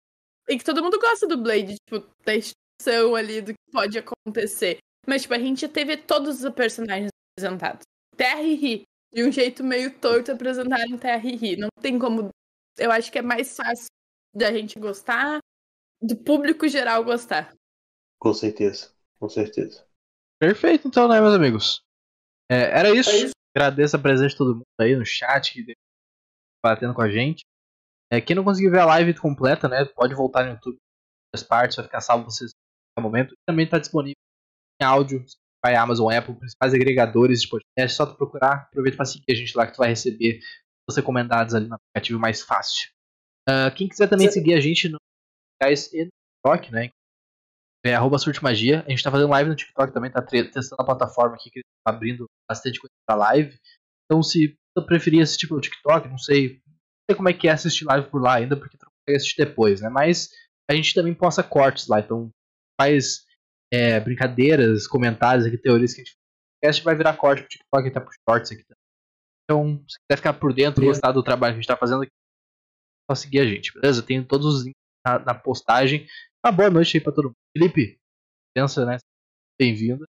E 0.48 0.58
que 0.58 0.64
todo 0.64 0.82
mundo 0.82 0.98
gosta 0.98 1.26
do 1.26 1.36
Blade, 1.36 1.74
tipo, 1.74 2.06
da 2.24 2.34
extensão 2.34 3.14
ali 3.14 3.40
do 3.40 3.52
que 3.52 3.72
pode 3.72 3.98
acontecer. 3.98 4.78
Mas, 5.06 5.22
tipo, 5.22 5.34
a 5.34 5.38
gente 5.38 5.62
já 5.62 5.68
teve 5.68 5.96
todos 5.96 6.42
os 6.42 6.54
personagens 6.54 7.10
apresentados. 7.34 7.82
Terra 8.16 8.42
e 8.42 8.54
Ri. 8.54 8.82
De 9.12 9.22
um 9.22 9.30
jeito 9.30 9.62
meio 9.62 9.96
torto 9.98 10.32
apresentaram 10.32 10.98
Terra 10.98 11.28
e 11.28 11.36
Ri. 11.36 11.56
Não 11.56 11.68
tem 11.80 11.98
como. 11.98 12.30
Eu 12.78 12.90
acho 12.90 13.10
que 13.10 13.18
é 13.18 13.22
mais 13.22 13.56
fácil 13.56 13.88
da 14.34 14.52
gente 14.52 14.78
gostar, 14.78 15.38
do 16.02 16.16
público 16.16 16.66
geral 16.68 17.04
gostar. 17.04 17.54
Com 18.18 18.34
certeza, 18.34 18.92
com 19.18 19.28
certeza. 19.28 19.86
Perfeito, 20.40 20.88
então, 20.88 21.08
né, 21.08 21.20
meus 21.20 21.34
amigos? 21.34 21.82
É, 22.50 22.78
era 22.78 22.90
isso. 22.90 23.10
É 23.10 23.16
isso. 23.18 23.34
Agradeço 23.56 23.96
a 23.96 24.00
presença 24.00 24.30
de 24.30 24.36
todo 24.36 24.54
mundo 24.56 24.64
aí 24.80 24.96
no 24.96 25.06
chat, 25.06 25.52
que 25.52 25.74
batendo 26.64 26.92
com 26.92 27.02
a 27.02 27.10
gente. 27.10 27.44
É, 28.10 28.20
quem 28.20 28.34
não 28.34 28.42
conseguiu 28.42 28.72
ver 28.72 28.80
a 28.80 28.86
live 28.86 29.16
completa, 29.18 29.68
né, 29.68 29.84
pode 29.84 30.14
voltar 30.14 30.44
no 30.44 30.52
YouTube. 30.52 30.76
As 31.32 31.42
partes, 31.42 31.76
vai 31.76 31.84
ficar 31.84 32.00
salvo 32.00 32.24
vocês 32.24 32.50
no 32.96 33.02
momento. 33.02 33.32
E 33.34 33.36
também 33.46 33.64
está 33.64 33.78
disponível 33.78 34.16
em 34.80 34.84
áudio, 34.84 35.24
Spotify, 35.64 35.76
Amazon, 35.76 36.12
Apple, 36.12 36.34
principais 36.34 36.74
agregadores 36.74 37.40
de 37.40 37.48
podcast. 37.48 37.72
É 37.76 37.88
só 37.88 38.04
tu 38.04 38.16
procurar, 38.16 38.68
aproveita 38.68 38.96
para 38.96 39.06
seguir 39.06 39.24
a 39.30 39.34
gente 39.34 39.56
lá 39.56 39.66
que 39.66 39.72
tu 39.72 39.78
vai 39.78 39.88
receber 39.88 40.40
os 40.88 40.96
recomendados 40.96 41.54
ali 41.54 41.66
no 41.66 41.74
aplicativo 41.74 42.20
mais 42.20 42.42
fácil. 42.42 42.90
Ah, 43.48 43.70
quem 43.70 43.88
quiser 43.88 44.08
também 44.08 44.28
Sim. 44.28 44.34
seguir 44.34 44.54
a 44.54 44.60
gente 44.60 44.88
no 44.88 44.98
sociais 45.62 45.92
e 45.92 46.04
no 46.04 46.10
TikTok, 46.10 46.72
né? 46.72 46.90
É 47.86 47.94
arroba 47.94 48.18
Surte 48.18 48.42
Magia. 48.42 48.84
A 48.86 48.90
gente 48.90 49.02
tá 49.02 49.10
fazendo 49.10 49.30
live 49.30 49.50
no 49.50 49.56
TikTok 49.56 49.92
também, 49.92 50.10
tá 50.10 50.22
testando 50.22 50.80
a 50.80 50.84
plataforma 50.84 51.34
aqui, 51.34 51.50
que 51.50 51.60
tá 51.60 51.94
abrindo 51.94 52.26
bastante 52.48 52.78
coisa 52.78 52.92
pra 53.06 53.16
live. 53.16 53.58
Então, 54.04 54.22
se 54.22 54.54
tu 54.74 54.84
preferir 54.84 55.22
assistir 55.22 55.46
pelo 55.46 55.60
TikTok, 55.60 56.08
não 56.08 56.18
sei, 56.18 56.60
não 56.66 56.74
sei 57.10 57.16
como 57.16 57.28
é 57.28 57.32
que 57.32 57.48
é 57.48 57.52
assistir 57.52 57.84
live 57.84 58.08
por 58.08 58.22
lá 58.22 58.36
ainda, 58.36 58.56
porque 58.56 58.76
tu 58.76 58.84
não 58.84 58.90
consegue 58.90 59.16
assistir 59.16 59.44
depois, 59.44 59.80
né? 59.80 59.88
Mas 59.88 60.30
a 60.70 60.74
gente 60.74 60.94
também 60.94 61.14
posta 61.14 61.42
cortes 61.42 61.86
lá, 61.86 62.00
então 62.00 62.30
faz 62.80 63.24
é, 63.74 64.00
brincadeiras, 64.00 64.86
comentários 64.86 65.46
aqui, 65.46 65.58
teorias 65.58 65.94
que 65.94 66.00
a 66.00 66.04
gente 66.04 66.16
faz. 66.64 66.78
vai 66.80 66.94
virar 66.94 67.16
corte 67.16 67.42
pro 67.42 67.48
TikTok 67.48 67.86
e 67.86 67.90
até 67.90 68.00
pro 68.00 68.12
Shorts 68.28 68.52
aqui 68.52 68.64
também. 68.64 68.84
Então, 69.44 69.84
se 69.88 69.98
quiser 70.00 70.16
ficar 70.16 70.32
por 70.34 70.54
dentro 70.54 70.82
e 70.82 70.86
gostar 70.86 71.12
do 71.12 71.22
trabalho 71.22 71.54
que 71.54 71.58
a 71.58 71.60
gente 71.60 71.68
tá 71.68 71.76
fazendo 71.76 72.02
aqui, 72.02 72.12
é 72.12 73.14
só 73.14 73.20
seguir 73.20 73.40
a 73.40 73.46
gente, 73.46 73.72
beleza? 73.74 74.00
Eu 74.00 74.06
tenho 74.06 74.24
todos 74.24 74.46
os 74.46 74.64
links 74.64 74.80
na, 75.04 75.18
na 75.18 75.34
postagem. 75.34 76.06
Uma 76.44 76.52
boa 76.52 76.70
noite 76.70 76.96
aí 76.96 77.02
pra 77.02 77.12
todo 77.12 77.26
mundo. 77.26 77.36
Felipe, 77.56 77.98
pensa, 78.54 78.86
né? 78.86 78.96
Bem-vindo. 79.60 80.04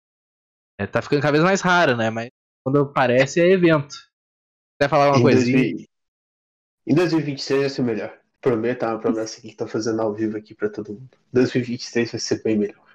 É, 0.81 0.87
tá 0.87 1.01
ficando 1.01 1.23
cada 1.23 1.33
vez 1.33 1.45
mais 1.45 1.61
raro, 1.61 1.97
né? 1.97 2.11
Mas 2.11 2.31
quando 2.65 2.81
aparece 2.81 3.41
é 3.41 3.49
evento. 3.49 3.95
Quer 4.81 4.89
falar 4.89 5.11
uma 5.11 5.19
Em 5.19 5.23
coisinha? 5.23 5.59
2000 5.59 5.87
Em 6.87 6.95
2026 6.95 7.61
vai 7.61 7.71
ser 7.71 7.83
melhor. 7.83 8.21
Prometo, 8.41 8.85
é 8.85 8.89
uma 8.89 8.99
promessa 8.99 9.41
que 9.41 9.55
tô 9.55 9.67
fazendo 9.67 10.01
ao 10.01 10.15
vivo 10.15 10.37
aqui 10.37 10.55
pra 10.55 10.71
todo 10.71 10.95
mundo. 10.95 11.11
2023 11.33 12.11
vai 12.11 12.19
ser 12.19 12.43
bem 12.43 12.59
melhor. 12.59 12.90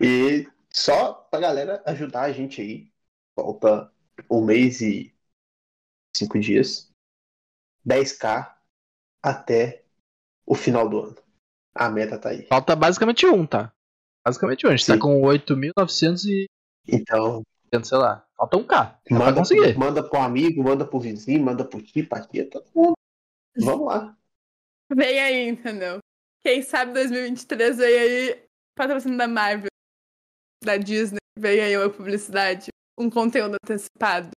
E 0.00 0.48
só 0.72 1.12
pra 1.12 1.40
galera 1.40 1.82
ajudar 1.86 2.22
a 2.22 2.32
gente 2.32 2.60
aí. 2.60 2.90
Falta 3.38 3.92
um 4.30 4.44
mês 4.44 4.80
e 4.80 5.14
cinco 6.16 6.38
dias. 6.38 6.90
10k 7.86 8.54
até 9.22 9.84
o 10.46 10.54
final 10.54 10.88
do 10.88 11.00
ano. 11.00 11.16
A 11.74 11.88
meta 11.88 12.18
tá 12.18 12.30
aí. 12.30 12.46
Falta 12.46 12.74
basicamente 12.74 13.26
um, 13.26 13.46
tá? 13.46 13.72
Basicamente 14.26 14.66
um. 14.66 14.70
A 14.70 14.76
gente 14.76 14.86
tá 14.86 14.94
Sim. 14.94 14.98
com 14.98 15.22
8.900 15.22 16.24
e 16.24 16.46
Então, 16.88 17.42
sei 17.82 17.98
lá. 17.98 18.26
Falta 18.36 18.56
um 18.56 18.66
K. 18.66 19.00
Manda, 19.10 19.34
conseguir. 19.34 19.78
manda 19.78 20.02
pro 20.02 20.20
amigo, 20.20 20.62
manda 20.62 20.84
pro 20.84 20.98
vizinho, 20.98 21.44
manda 21.44 21.64
pro 21.64 21.82
tio, 21.82 22.08
pra 22.08 22.26
tia, 22.26 22.48
todo 22.48 22.66
mundo. 22.74 22.94
Vamos 23.58 23.86
lá. 23.86 24.16
Vem 24.92 25.20
aí, 25.20 25.48
entendeu? 25.48 25.98
Quem 26.42 26.62
sabe 26.62 26.92
2023 26.94 27.76
vem 27.76 27.98
aí 27.98 28.44
patrocínio 28.74 29.18
da 29.18 29.28
Marvel, 29.28 29.69
da 30.62 30.76
Disney, 30.76 31.18
vem 31.38 31.60
aí 31.60 31.76
uma 31.76 31.90
publicidade, 31.90 32.68
um 32.98 33.08
conteúdo 33.08 33.56
antecipado. 33.62 34.30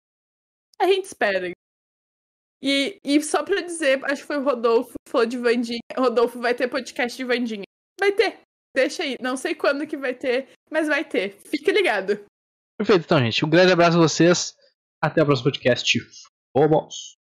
A 0.80 0.86
gente 0.86 1.06
espera. 1.06 1.50
E, 2.62 2.98
e 3.02 3.22
só 3.22 3.42
pra 3.42 3.62
dizer, 3.62 4.04
acho 4.04 4.22
que 4.22 4.26
foi 4.26 4.38
o 4.38 4.44
Rodolfo 4.44 4.92
que 5.04 5.10
falou 5.10 5.26
de 5.26 5.38
Vandinha. 5.38 5.80
Rodolfo 5.96 6.40
vai 6.40 6.54
ter 6.54 6.68
podcast 6.68 7.16
de 7.16 7.24
Vandinha. 7.24 7.64
Vai 7.98 8.12
ter. 8.12 8.40
Deixa 8.74 9.02
aí. 9.02 9.16
Não 9.20 9.36
sei 9.36 9.54
quando 9.54 9.86
que 9.86 9.96
vai 9.96 10.14
ter, 10.14 10.48
mas 10.70 10.88
vai 10.88 11.04
ter. 11.04 11.38
Fique 11.46 11.72
ligado. 11.72 12.24
Perfeito, 12.78 13.04
então, 13.04 13.18
gente. 13.18 13.44
Um 13.44 13.50
grande 13.50 13.72
abraço 13.72 13.96
a 13.96 14.00
vocês. 14.00 14.54
Até 15.02 15.22
o 15.22 15.26
próximo 15.26 15.50
podcast. 15.50 15.98
Vamos! 16.54 17.16